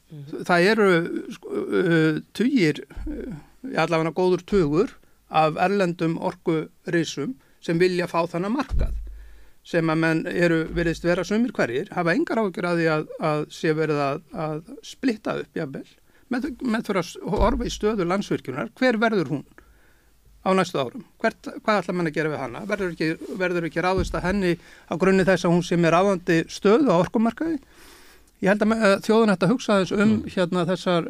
Það 0.49 0.71
eru 0.73 0.89
sko, 1.35 1.65
uh, 1.81 2.23
tugir 2.37 2.81
uh, 2.87 3.37
allavega 3.75 4.15
góður 4.17 4.47
tugur 4.49 4.97
af 5.29 5.59
erlendum 5.61 6.17
orkurisum 6.25 7.37
sem 7.65 7.79
vilja 7.81 8.09
fá 8.09 8.23
þannig 8.31 8.55
markað 8.55 8.97
sem 9.69 9.91
að 9.93 10.01
menn 10.01 10.21
eru 10.31 10.63
veriðst 10.73 11.05
vera 11.05 11.25
sumir 11.27 11.53
hverjir 11.53 11.91
hafa 11.93 12.15
engar 12.17 12.41
ágjör 12.41 12.71
að 12.71 12.79
því 12.79 12.87
að, 12.95 13.09
að 13.31 13.43
sé 13.53 13.75
verið 13.77 13.99
að, 14.01 14.23
að 14.33 14.71
splitta 14.87 15.35
upp 15.43 15.59
jafnvel. 15.59 15.89
Með, 16.33 16.47
með 16.63 16.87
fyrir 16.87 17.03
að 17.03 17.35
horfa 17.35 17.67
í 17.69 17.73
stöðu 17.73 18.07
landsvirkjunar. 18.09 18.71
Hver 18.79 18.99
verður 19.01 19.33
hún 19.35 19.45
á 20.45 20.49
næstu 20.55 20.79
árum. 20.81 21.05
Hvert, 21.23 21.51
hvað 21.65 21.83
ætla 21.83 21.95
mann 21.97 22.11
að 22.11 22.17
gera 22.19 22.33
við 22.33 22.43
hana? 22.43 22.65
Verður 22.69 22.95
ekki, 22.95 23.09
verður 23.41 23.69
ekki 23.69 23.85
ráðist 23.85 24.17
að 24.17 24.27
henni 24.29 24.55
á 24.87 24.95
grunni 25.01 25.27
þess 25.27 25.47
að 25.47 25.55
hún 25.55 25.67
sem 25.67 25.85
er 25.85 25.97
ráðandi 25.97 26.39
stöðu 26.53 26.93
á 26.95 26.97
orkumarkaði? 26.99 27.59
Ég 28.39 28.53
held 28.53 28.63
að 28.63 29.01
þjóðun 29.03 29.33
ætti 29.35 29.47
að 29.49 29.53
hugsa 29.53 29.77
þess 29.81 29.95
um 29.99 30.13
hérna 30.31 30.63
þessar 30.69 31.09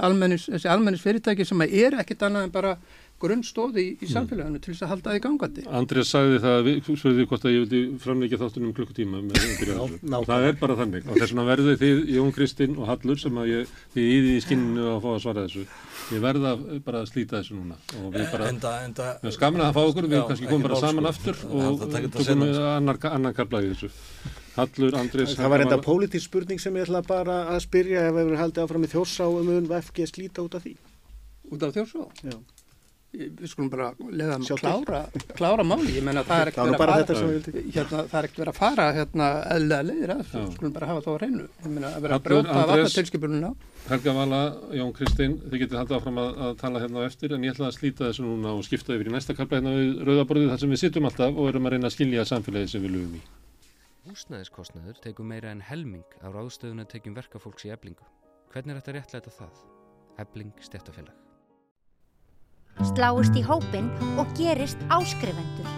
almennis, 0.00 0.46
þessi 0.48 0.70
almennis 0.72 1.02
fyrirtæki 1.04 1.44
sem 1.44 1.66
er 1.66 1.98
ekkit 2.00 2.24
annað 2.24 2.46
en 2.46 2.54
bara 2.54 2.76
grunnstóði 3.20 3.82
í, 3.84 3.90
í 4.00 4.08
samfélaginu 4.10 4.60
til 4.64 4.72
þess 4.74 4.84
að 4.86 4.90
halda 4.94 5.14
því 5.14 5.20
gangandi. 5.26 5.64
Andrés 5.80 6.10
sagði 6.14 6.38
það, 6.44 6.58
við 6.66 6.80
spurði 7.00 7.26
hvort 7.30 7.44
að 7.46 7.54
ég 7.54 7.64
vildi 7.66 7.80
framleikja 8.04 8.40
þáttunum 8.40 8.74
klukkutíma 8.76 9.20
með 9.26 9.44
byrja 9.60 9.76
Já, 9.76 9.84
þessu. 9.84 10.24
Það 10.30 10.46
er 10.48 10.58
bara 10.62 10.76
þannig 10.80 11.06
og 11.10 11.20
þess 11.20 11.34
vegna 11.34 11.46
verðu 11.50 11.76
þið 11.84 12.02
Jón 12.16 12.34
Kristinn 12.36 12.76
og 12.80 12.90
Hallur 12.90 13.20
sem 13.22 13.40
að 13.44 13.52
ég, 13.52 13.74
þið 13.94 14.10
íði 14.16 14.34
í 14.36 14.42
skinninu 14.46 14.88
að 14.94 15.00
fá 15.04 15.08
að 15.14 15.22
svara 15.26 15.46
þessu. 15.46 15.66
Ég 16.10 16.24
verða 16.24 16.54
bara 16.88 17.04
að 17.04 17.10
slíta 17.12 17.38
þessu 17.40 17.56
núna 17.60 17.78
og 18.00 18.10
við 18.16 18.26
bara, 18.32 18.50
Enda, 18.50 18.74
enda, 18.88 19.08
við 19.22 19.36
skamin 19.36 19.62
að 19.66 19.76
fá 19.76 19.82
okkur, 19.84 20.08
við 20.10 20.18
Já, 20.20 20.26
kannski 20.32 20.50
komum 20.50 20.66
bara 20.66 20.80
saman 20.80 21.10
sko. 21.12 21.12
aftur 21.12 21.42
og 21.50 21.84
það 21.84 22.08
tökum 22.16 22.44
við 22.48 22.60
annar, 22.74 22.98
annar 23.12 23.36
í 23.60 23.72
þessu. 23.74 23.92
Hallur, 24.56 24.96
Andrés, 24.98 25.36
Það 25.38 25.52
var 25.52 25.62
enda 25.62 25.76
Vala- 25.76 25.86
pólitísk 25.86 26.26
spurning 26.26 26.60
sem 26.60 26.74
ég 26.74 26.88
ætla 26.88 27.00
bara 27.06 27.36
að 27.54 27.60
spyrja 27.64 28.08
ef 28.08 28.14
við 28.16 28.24
verðum 28.26 28.40
haldið 28.40 28.64
áfram 28.64 28.84
í 28.84 28.90
þjórsá 28.90 29.28
um 29.30 29.46
mun 29.46 29.68
VFG 29.70 30.08
slíta 30.10 30.42
út 30.42 30.56
af 30.58 30.64
því. 30.66 30.72
Út 31.54 31.62
af 31.62 31.76
þjórsó? 31.76 32.08
Já. 32.26 32.34
Við 33.10 33.48
skulum 33.50 33.68
bara 33.72 33.88
leiða 33.98 34.36
að 34.36 34.44
Sjá 34.46 34.54
til. 34.54 34.62
klára, 34.62 34.98
klára 35.34 35.64
máli. 35.66 35.96
Ég 35.96 36.04
menna 36.06 36.22
það 36.22 36.42
er 36.44 36.50
Það 36.54 36.68
ekkert 36.68 36.82
verið 36.82 37.00
þetta 37.00 37.14
að 37.14 37.18
sem 37.18 37.30
fara, 37.30 37.64
hérna, 37.74 38.02
það 38.10 38.18
er 38.20 38.28
ekkert 38.28 38.38
verið 38.40 38.50
að 38.52 38.58
fara 38.60 38.84
hérna 38.94 39.30
eðlega 39.56 39.86
leiðir 39.88 40.12
að. 40.14 40.20
Við 40.30 40.52
skulum 40.54 40.74
bara 40.76 40.90
hafa 40.90 41.02
það 41.06 41.10
á 41.10 41.18
reynu. 41.24 41.46
Ég 41.50 41.72
menna 41.74 41.90
að 41.90 42.04
vera 42.06 42.18
að 42.20 42.24
brjóta 42.28 42.54
að 42.54 42.70
vatna 42.70 42.92
tilskipununa. 42.94 43.50
Helga 43.90 44.14
Vala, 44.14 44.40
Jón 44.78 44.92
Kristinn, 44.94 45.34
þið 45.50 45.62
getið 45.64 45.80
haldið 45.80 45.96
áfram 45.98 46.20
að, 46.22 46.30
að 46.46 46.54
tala 46.60 46.82
hérna 46.84 47.02
á 47.02 47.08
eftir 47.10 47.34
en 47.34 47.46
ég 47.48 47.54
ætla 47.56 47.66
að 47.66 47.76
slíta 47.80 48.06
þessu 48.06 48.26
núna 48.28 48.52
og 48.54 48.62
skipta 48.68 48.94
yfir 48.94 49.10
í 49.10 49.14
næsta 49.16 49.34
kapla 49.34 49.58
hérna 49.58 49.72
við 49.74 50.04
rauðaborðið 50.06 50.52
þar 50.52 50.62
sem 50.62 50.74
við 50.76 50.82
sittum 50.84 51.08
alltaf 51.10 51.40
og 51.40 51.48
erum 51.50 51.66
að 51.66 51.74
reyna 51.74 51.90
að 51.90 51.96
skilja 51.96 52.26
samfélagið 52.30 52.70
sem 52.76 52.84
við 52.86 52.94
lufum 52.94 53.16
í. 53.18 53.22
Húsnæðiskostnaður 54.10 55.00
tekur 55.02 55.26
meira 55.28 55.50
en 55.50 55.64
helming 55.66 56.06
á 56.22 56.28
ráðstöðuna 56.30 56.86
tekjum 56.92 57.18
verkafólks 57.18 57.66
í 57.66 57.74
eblingu. 57.74 58.06
Hvernig 58.54 58.76
er 58.76 58.80
þetta 58.84 58.96
réttlæta 59.00 59.34
það? 59.40 59.64
Ebling 60.22 60.54
stjættafélag. 60.62 61.29
Sláist 62.78 63.34
í 63.34 63.42
hópin 63.42 63.90
og 64.20 64.30
gerist 64.38 64.80
áskrifendur. 64.92 65.68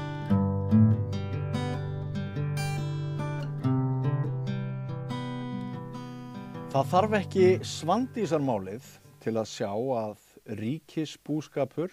Það 6.73 6.89
þarf 6.93 7.17
ekki 7.19 7.49
svandísarmálið 7.69 8.87
til 9.25 9.35
að 9.37 9.51
sjá 9.51 9.73
að 9.73 10.23
ríkisbúskapur 10.61 11.93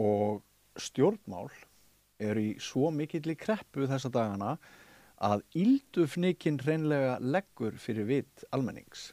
og 0.00 0.40
stjórnmál 0.80 1.50
eru 2.22 2.46
í 2.52 2.54
svo 2.62 2.92
mikill 2.94 3.34
í 3.34 3.36
kreppu 3.38 3.88
þessa 3.90 4.10
dagana 4.12 4.54
að 5.22 5.44
íldufnikinn 5.58 6.60
reynlega 6.64 7.18
leggur 7.20 7.76
fyrir 7.78 8.08
vit 8.08 8.46
almennings. 8.50 9.12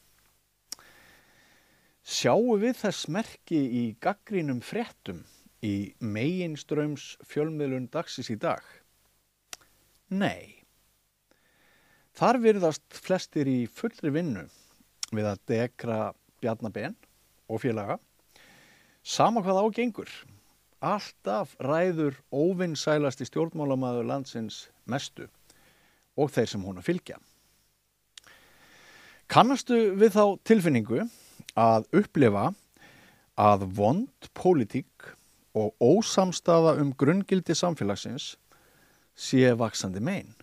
Sjáu 2.10 2.56
við 2.57 2.73
þess 2.80 3.06
merki 3.14 3.57
í 3.60 3.81
gaggrínum 4.02 4.64
fréttum 4.65 5.19
í 5.61 5.94
meginströms 6.02 7.11
fjölmiðlun 7.30 7.86
dagsins 7.94 8.31
í 8.34 8.38
dag? 8.41 8.64
Nei. 10.10 10.65
Þar 12.18 12.40
virðast 12.48 12.98
flestir 12.98 13.45
í 13.45 13.60
fullri 13.69 14.10
vinnu 14.15 14.48
við 15.14 15.30
að 15.30 15.44
dekra 15.53 15.99
bjarnabenn 16.41 16.98
og 17.45 17.61
félaga. 17.61 17.99
Sama 19.06 19.45
hvað 19.45 19.61
ágengur. 19.68 20.10
Alltaf 20.81 21.53
ræður 21.61 22.18
óvinnsælasti 22.34 23.30
stjórnmálamæður 23.30 24.10
landsins 24.15 24.64
mestu 24.90 25.30
og 26.18 26.34
þeir 26.34 26.53
sem 26.56 26.65
hún 26.65 26.81
að 26.81 26.90
fylgja. 26.90 27.22
Kannastu 29.30 29.91
við 29.94 30.15
þá 30.18 30.23
tilfinningu 30.49 31.03
að 31.57 31.88
upplifa 32.01 32.49
að 33.39 33.65
vond 33.77 34.30
pólitík 34.35 35.13
og 35.57 35.73
ósamstafa 35.80 36.76
um 36.81 36.91
grunngildi 36.93 37.55
samfélagsins 37.55 38.35
sé 39.19 39.49
vaksandi 39.57 40.03
megin. 40.03 40.35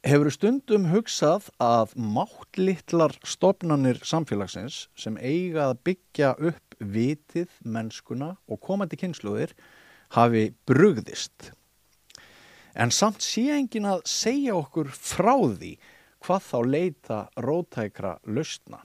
Hefur 0.00 0.30
stundum 0.32 0.86
hugsað 0.88 1.50
að 1.60 1.92
máttlittlar 2.00 3.12
stopnarnir 3.26 4.00
samfélagsins 4.06 4.86
sem 4.96 5.18
eiga 5.20 5.66
að 5.68 5.80
byggja 5.90 6.30
upp 6.38 6.76
vitið, 6.80 7.50
mennskuna 7.60 8.32
og 8.48 8.62
komandi 8.64 8.96
kynsluðir 8.96 9.52
hafi 10.16 10.54
brugðist. 10.64 11.50
En 12.72 12.88
samt 12.94 13.20
sé 13.20 13.50
engin 13.52 13.88
að 13.90 14.06
segja 14.08 14.56
okkur 14.56 14.88
frá 14.94 15.34
því 15.36 15.74
hvað 16.24 16.46
þá 16.48 16.58
leita 16.64 17.18
rótækra 17.44 18.14
lausna. 18.24 18.80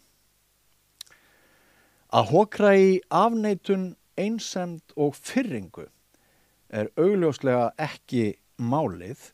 Að 2.15 2.29
hokra 2.31 2.69
í 2.79 2.91
afneitun 3.11 3.89
einsemd 4.15 4.93
og 4.95 5.17
fyrringu 5.19 5.83
er 6.71 6.87
augljóslega 6.95 7.73
ekki 7.81 8.37
málið 8.55 9.33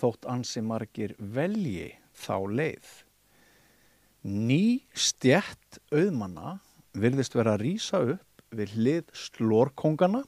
þótt 0.00 0.24
ansi 0.32 0.62
margir 0.64 1.12
velji 1.18 1.90
þá 2.16 2.36
leið. 2.56 2.88
Ný 4.24 4.80
stjætt 4.96 5.82
auðmanna 5.92 6.56
virðist 6.96 7.36
vera 7.36 7.58
að 7.58 7.66
rýsa 7.66 8.00
upp 8.14 8.44
við 8.56 8.76
hlið 8.78 9.12
slórkongana 9.26 10.24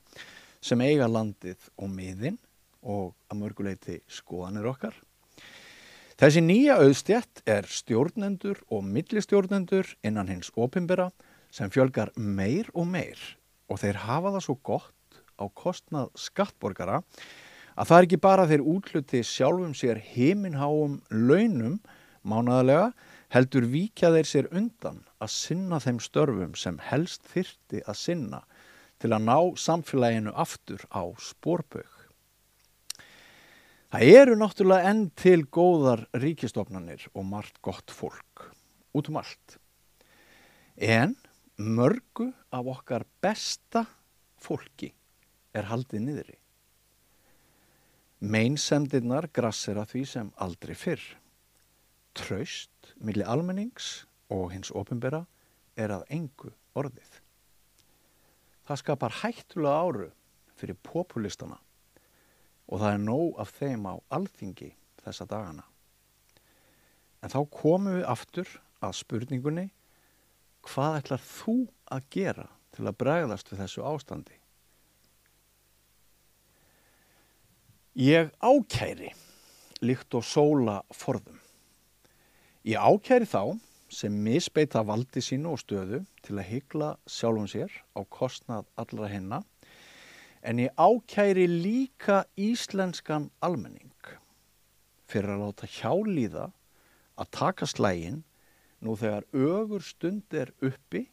sem 0.60 0.84
eiga 0.84 1.08
landið 1.08 1.70
og 1.78 1.88
miðin 1.88 2.40
og 2.84 3.14
að 3.32 3.40
mörguleiti 3.46 4.00
skoðanir 4.12 4.68
okkar. 4.74 4.96
Þessi 6.20 6.44
nýja 6.44 6.82
auðstjætt 6.84 7.46
er 7.48 7.64
stjórnendur 7.64 8.60
og 8.68 8.84
millistjórnendur 8.84 9.96
innan 10.04 10.28
hins 10.28 10.52
opimbera 10.52 11.08
sem 11.54 11.70
fjölgar 11.70 12.10
meir 12.18 12.70
og 12.74 12.88
meir 12.90 13.20
og 13.70 13.80
þeir 13.82 14.02
hafa 14.04 14.34
það 14.34 14.46
svo 14.46 14.56
gott 14.66 15.20
á 15.38 15.44
kostnað 15.54 16.10
skattborgara 16.18 17.00
að 17.74 17.88
það 17.88 17.96
er 17.98 18.08
ekki 18.08 18.22
bara 18.22 18.46
þeir 18.50 18.66
útluti 18.74 19.22
sjálfum 19.26 19.74
sér 19.78 20.00
heiminháum 20.12 21.00
launum 21.10 21.78
mánadalega 22.26 22.92
heldur 23.34 23.66
víkja 23.70 24.12
þeir 24.14 24.30
sér 24.30 24.50
undan 24.54 25.02
að 25.22 25.34
sinna 25.34 25.80
þeim 25.82 25.98
störfum 26.02 26.54
sem 26.58 26.78
helst 26.90 27.26
þyrti 27.32 27.82
að 27.84 27.98
sinna 28.00 28.44
til 29.02 29.10
að 29.12 29.26
ná 29.26 29.38
samfélaginu 29.58 30.32
aftur 30.38 30.84
á 30.94 31.02
spórbaug. 31.20 31.90
Það 33.94 34.10
eru 34.10 34.36
náttúrulega 34.38 34.90
enn 34.90 35.04
til 35.18 35.44
góðar 35.54 36.06
ríkistofnanir 36.18 37.04
og 37.12 37.26
margt 37.30 37.60
gott 37.62 37.92
fólk 37.94 38.48
út 38.94 39.10
um 39.10 39.18
allt. 39.20 39.58
En 40.78 41.14
mörgu 41.56 42.32
af 42.50 42.66
okkar 42.66 43.04
besta 43.22 43.84
fólki 44.40 44.90
er 45.54 45.68
haldið 45.70 46.02
niðri. 46.02 46.38
Meinsemdirnar 48.24 49.28
grassir 49.32 49.78
að 49.78 49.92
því 49.92 50.04
sem 50.08 50.32
aldrei 50.40 50.74
fyrr. 50.74 51.02
Traust 52.14 52.94
millir 52.96 53.28
almennings 53.28 54.06
og 54.32 54.52
hins 54.54 54.72
ofinbera 54.74 55.24
er 55.76 55.92
að 55.94 56.06
engu 56.14 56.50
orðið. 56.74 57.20
Það 58.64 58.80
skapar 58.80 59.18
hættulega 59.20 59.82
áru 59.84 60.08
fyrir 60.56 60.78
populistana 60.82 61.58
og 62.64 62.80
það 62.80 62.90
er 62.94 63.02
nóg 63.02 63.40
af 63.42 63.52
þeim 63.58 63.86
á 63.86 63.94
alþingi 64.16 64.70
þessa 65.04 65.26
dagana. 65.28 65.66
En 67.20 67.32
þá 67.32 67.40
komum 67.52 67.98
við 67.98 68.08
aftur 68.08 68.48
að 68.84 68.96
spurningunni 69.00 69.68
hvað 70.68 70.98
ætlar 71.00 71.22
þú 71.22 71.56
að 71.94 72.08
gera 72.14 72.48
til 72.74 72.88
að 72.88 72.98
bregðast 73.02 73.52
við 73.52 73.62
þessu 73.64 73.84
ástandi? 73.86 74.38
Ég 77.94 78.32
ákæri 78.42 79.12
líkt 79.84 80.16
og 80.18 80.24
sóla 80.26 80.80
forðum. 80.90 81.38
Ég 82.66 82.80
ákæri 82.80 83.28
þá 83.28 83.60
sem 83.94 84.14
misbeita 84.24 84.82
valdi 84.82 85.22
sínu 85.22 85.52
og 85.54 85.60
stöðu 85.62 86.00
til 86.24 86.38
að 86.40 86.48
hyggla 86.50 86.94
sjálfum 87.06 87.46
sér 87.50 87.70
á 87.94 88.00
kostnað 88.02 88.66
allra 88.80 89.10
hennar 89.12 89.44
en 90.42 90.60
ég 90.60 90.74
ákæri 90.74 91.46
líka 91.48 92.24
íslenskan 92.36 93.30
almenning 93.44 93.92
fyrir 95.08 95.36
að 95.36 95.44
láta 95.44 95.70
hjálíða 95.70 96.48
að 97.20 97.30
taka 97.38 97.68
slægin 97.70 98.22
nú 98.84 98.94
þegar 99.00 99.26
ögur 99.32 99.82
stund 99.84 100.34
er 100.36 100.52
uppi 100.64 101.06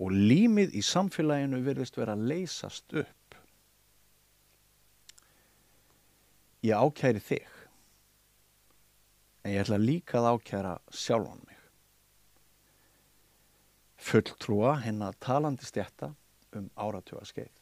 og 0.00 0.14
límið 0.14 0.74
í 0.78 0.82
samfélaginu 0.84 1.60
verðist 1.64 1.98
vera 2.00 2.16
að 2.16 2.26
leysast 2.30 2.94
upp. 2.96 3.36
Ég 6.64 6.76
ákæri 6.76 7.20
þig, 7.24 7.48
en 9.44 9.54
ég 9.54 9.62
ætla 9.62 9.80
líka 9.80 10.20
að 10.20 10.28
ákæra 10.34 10.74
sjálfan 10.92 11.40
mig. 11.44 11.56
Fulltrúa 14.00 14.74
hennar 14.84 15.16
talandi 15.20 15.68
stjætta 15.68 16.12
um 16.56 16.68
áratuga 16.76 17.24
skeið. 17.28 17.52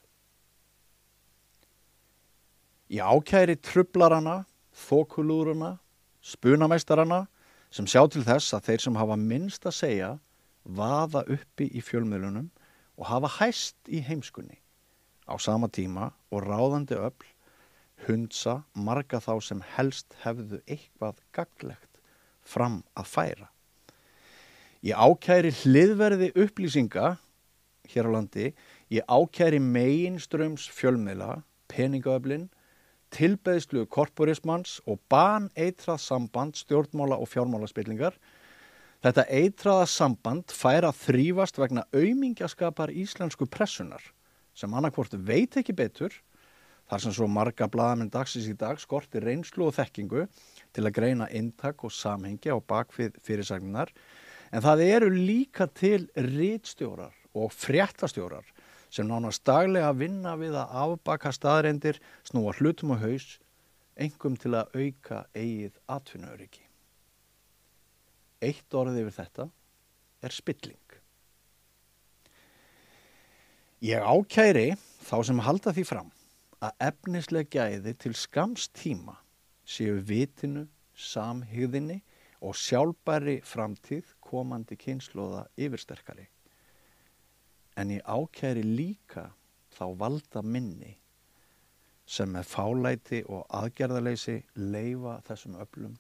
Ég 2.95 3.03
ákæri 3.03 3.59
trublarana, 3.61 4.45
þokulúruna, 4.87 5.75
spunameistarana 6.23 7.27
sem 7.71 7.89
sjá 7.89 8.05
til 8.09 8.25
þess 8.27 8.55
að 8.57 8.69
þeir 8.69 8.85
sem 8.85 8.99
hafa 8.99 9.17
minnst 9.21 9.67
að 9.69 9.77
segja 9.79 10.13
vaða 10.65 11.25
uppi 11.33 11.69
í 11.73 11.83
fjölmiðlunum 11.85 12.49
og 12.99 13.11
hafa 13.11 13.31
hæst 13.39 13.77
í 13.89 14.01
heimskunni 14.05 14.59
á 15.29 15.35
sama 15.41 15.69
tíma 15.69 16.11
og 16.33 16.47
ráðandi 16.49 16.97
öll 16.97 17.29
hundsa 18.07 18.63
marga 18.75 19.21
þá 19.21 19.35
sem 19.45 19.63
helst 19.77 20.17
hefðu 20.23 20.61
eitthvað 20.67 21.21
gaglegt 21.35 22.03
fram 22.49 22.83
að 22.97 23.11
færa. 23.13 23.49
Ég 24.87 24.95
ákæri 24.95 25.51
hliðverði 25.65 26.31
upplýsinga 26.39 27.17
hér 27.89 28.09
á 28.09 28.11
landi, 28.15 28.53
ég 28.93 29.05
ákæri 29.09 29.59
meginströms 29.59 30.69
fjölmiðla, 30.71 31.43
peningaöflin, 31.69 32.49
tilbeðslu 33.15 33.87
korporismans 33.93 34.79
og 34.87 35.01
ban 35.11 35.49
eitrað 35.57 36.01
samband 36.05 36.59
stjórnmála 36.59 37.19
og 37.19 37.31
fjármálaspillingar. 37.33 38.17
Þetta 39.05 39.25
eitraða 39.31 39.87
samband 39.91 40.53
fær 40.53 40.89
að 40.89 41.03
þrýfast 41.05 41.61
vegna 41.61 41.85
aumingjaskapar 41.95 42.91
íslensku 42.91 43.47
pressunar 43.47 44.03
sem 44.59 44.73
annarkvort 44.75 45.15
veit 45.15 45.55
ekki 45.61 45.77
betur 45.77 46.15
þar 46.89 47.05
sem 47.05 47.15
svo 47.15 47.29
marga 47.31 47.69
bladamenn 47.71 48.11
dagsins 48.11 48.49
í 48.51 48.57
dag 48.59 48.81
skorti 48.81 49.21
reynslu 49.23 49.69
og 49.69 49.77
þekkingu 49.77 50.25
til 50.75 50.85
að 50.85 50.97
greina 50.97 51.29
intak 51.37 51.85
og 51.87 51.95
samhengi 51.95 52.51
á 52.51 52.59
bakfið 52.59 53.21
fyrirsagnar 53.25 53.93
en 54.51 54.65
það 54.65 54.85
eru 54.89 55.11
líka 55.13 55.69
til 55.69 56.09
rítstjórar 56.17 57.15
og 57.37 57.53
fréttastjórar 57.55 58.47
sem 58.91 59.09
nánast 59.09 59.45
daglega 59.47 59.93
vinna 59.97 60.35
við 60.41 60.57
að 60.59 60.75
afbaka 60.83 61.33
staðreindir, 61.35 62.01
snúa 62.25 62.55
hlutum 62.59 62.95
á 62.95 62.97
haus, 63.03 63.39
engum 63.99 64.37
til 64.39 64.55
að 64.57 64.75
auka 64.79 65.23
eigið 65.35 65.79
atvinnauriki. 65.91 66.65
Eitt 68.41 68.75
orðið 68.75 69.03
yfir 69.03 69.17
þetta 69.19 69.49
er 70.23 70.35
spilling. 70.35 70.85
Ég 73.83 74.03
ákæri 74.03 74.73
þá 75.07 75.17
sem 75.27 75.41
halda 75.47 75.75
því 75.75 75.85
fram 75.87 76.13
að 76.59 76.85
efnislega 76.89 77.51
gæði 77.55 77.95
til 78.03 78.15
skamst 78.19 78.73
tíma 78.75 79.15
séu 79.69 80.01
vitinu, 80.03 80.65
samhigðinni 80.99 82.01
og 82.43 82.57
sjálfbæri 82.59 83.39
framtíð 83.47 84.15
komandi 84.25 84.79
kynnslóða 84.81 85.45
yfirsterkari. 85.59 86.27
En 87.79 87.93
ég 87.95 88.03
ákæri 88.03 88.65
líka 88.67 89.29
þá 89.77 89.85
valda 90.01 90.43
minni 90.43 90.97
sem 92.09 92.31
með 92.33 92.49
fálæti 92.51 93.21
og 93.29 93.45
aðgerðaleysi 93.55 94.39
leifa 94.57 95.19
þessum 95.29 95.59
öflum 95.63 95.99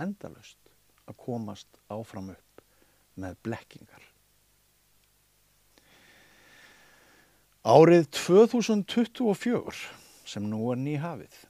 endalust 0.00 0.72
að 1.06 1.18
komast 1.20 1.80
áfram 1.92 2.32
upp 2.32 2.64
með 3.20 3.36
blekkingar. 3.44 4.06
Árið 7.60 8.06
2024 8.16 9.82
sem 10.24 10.46
nú 10.48 10.70
er 10.72 10.80
nýhafið 10.80 11.42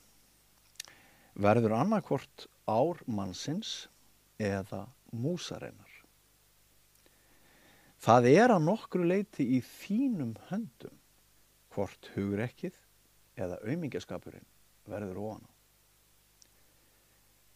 verður 1.41 1.77
annarkvort 1.79 2.49
ár 2.67 2.99
mannsins 3.07 3.87
eða 4.41 4.89
músareinar. 5.15 5.90
Það 8.01 8.29
er 8.31 8.55
að 8.55 8.65
nokkru 8.65 9.05
leiti 9.05 9.45
í 9.57 9.61
þínum 9.61 10.33
höndum 10.49 10.97
hvort 11.75 12.09
hugrekkið 12.15 12.77
eða 13.41 13.59
auðmingjaskapurinn 13.61 14.47
verður 14.89 15.21
ofan 15.21 15.45
á. 15.45 15.53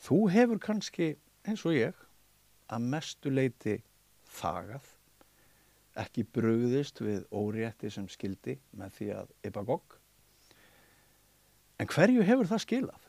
Þú 0.04 0.18
hefur 0.34 0.60
kannski 0.60 1.14
eins 1.48 1.64
og 1.64 1.76
ég 1.78 2.04
að 2.68 2.88
mestu 2.92 3.32
leiti 3.32 3.78
þagað, 4.36 4.84
ekki 6.04 6.26
brugðist 6.34 7.00
við 7.00 7.24
órétti 7.32 7.90
sem 7.92 8.06
skildi 8.10 8.58
með 8.76 8.96
því 8.98 9.10
að 9.20 9.34
ypa 9.48 9.64
gogg. 9.64 9.96
En 11.80 11.88
hverju 11.90 12.24
hefur 12.26 12.50
það 12.50 12.64
skilað? 12.66 13.06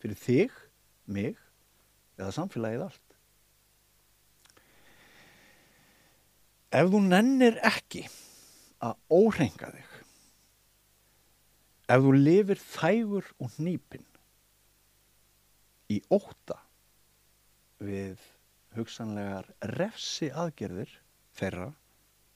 Fyrir 0.00 0.20
þig, 0.20 0.58
mig 1.06 1.40
eða 2.18 2.34
samfélagið 2.36 2.84
allt? 2.90 3.09
Ef 6.70 6.86
þú 6.86 7.00
nennir 7.02 7.56
ekki 7.66 8.04
að 8.86 8.98
óhreinga 9.10 9.72
þig, 9.74 9.94
ef 11.90 12.04
þú 12.04 12.12
lifir 12.14 12.60
þægur 12.62 13.30
og 13.42 13.56
nýpinn 13.58 14.06
í 15.90 15.96
óta 16.14 16.60
við 17.82 18.22
hugsanlegar 18.76 19.48
refsi 19.72 20.28
aðgerðir 20.30 20.92
þeirra 21.40 21.72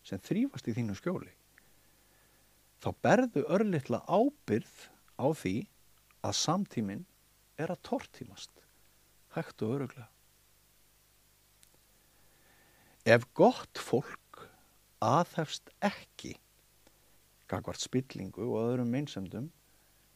sem 0.04 0.18
þrýfast 0.26 0.66
í 0.66 0.74
þínu 0.80 0.98
skjóli, 0.98 1.30
þá 2.82 2.90
berðu 3.06 3.44
örlittla 3.54 4.02
ábyrð 4.10 4.74
á 5.14 5.30
því 5.30 5.54
að 6.26 6.36
samtíminn 6.40 7.06
er 7.54 7.70
að 7.70 7.84
tortímast, 7.86 8.50
hægt 9.38 9.62
og 9.62 9.78
öruglega. 9.78 10.10
Ef 13.04 13.30
gott 13.36 13.78
fólk 13.78 14.23
aðhefst 15.04 15.70
ekki 15.84 16.34
gagvart 17.50 17.82
spillingu 17.82 18.46
og 18.48 18.60
öðrum 18.62 18.92
meinsemdum 18.94 19.50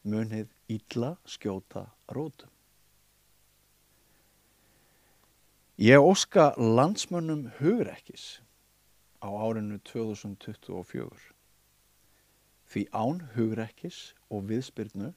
munið 0.09 0.49
illa 0.71 1.13
skjóta 1.29 1.85
rótum. 2.15 2.49
Ég 5.79 6.01
óska 6.03 6.51
landsmönnum 6.57 7.45
hugrekkis 7.59 8.41
á 9.23 9.29
árinu 9.31 9.77
2024 9.87 11.29
því 12.69 12.83
án 12.91 13.21
hugrekkis 13.35 13.99
og 14.29 14.49
viðspyrnu 14.49 15.13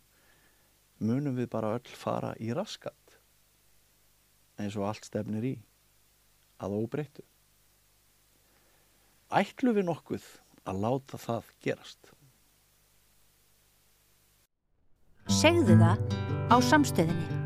munum 1.03 1.35
við 1.41 1.51
bara 1.51 1.75
öll 1.79 1.97
fara 1.99 2.31
í 2.39 2.53
raskat 2.55 3.19
eins 4.63 4.79
og 4.79 4.87
allt 4.87 5.09
stefnir 5.09 5.49
í 5.51 5.55
að 6.63 6.79
óbreyttu 6.79 7.27
ætlu 9.41 9.75
við 9.77 9.89
nokkuð 9.89 10.27
að 10.69 10.83
láta 10.85 11.21
það 11.21 11.53
gerast. 11.65 12.13
Segðu 15.33 15.79
það 15.81 16.19
á 16.53 16.57
samstöðinni. 16.61 17.42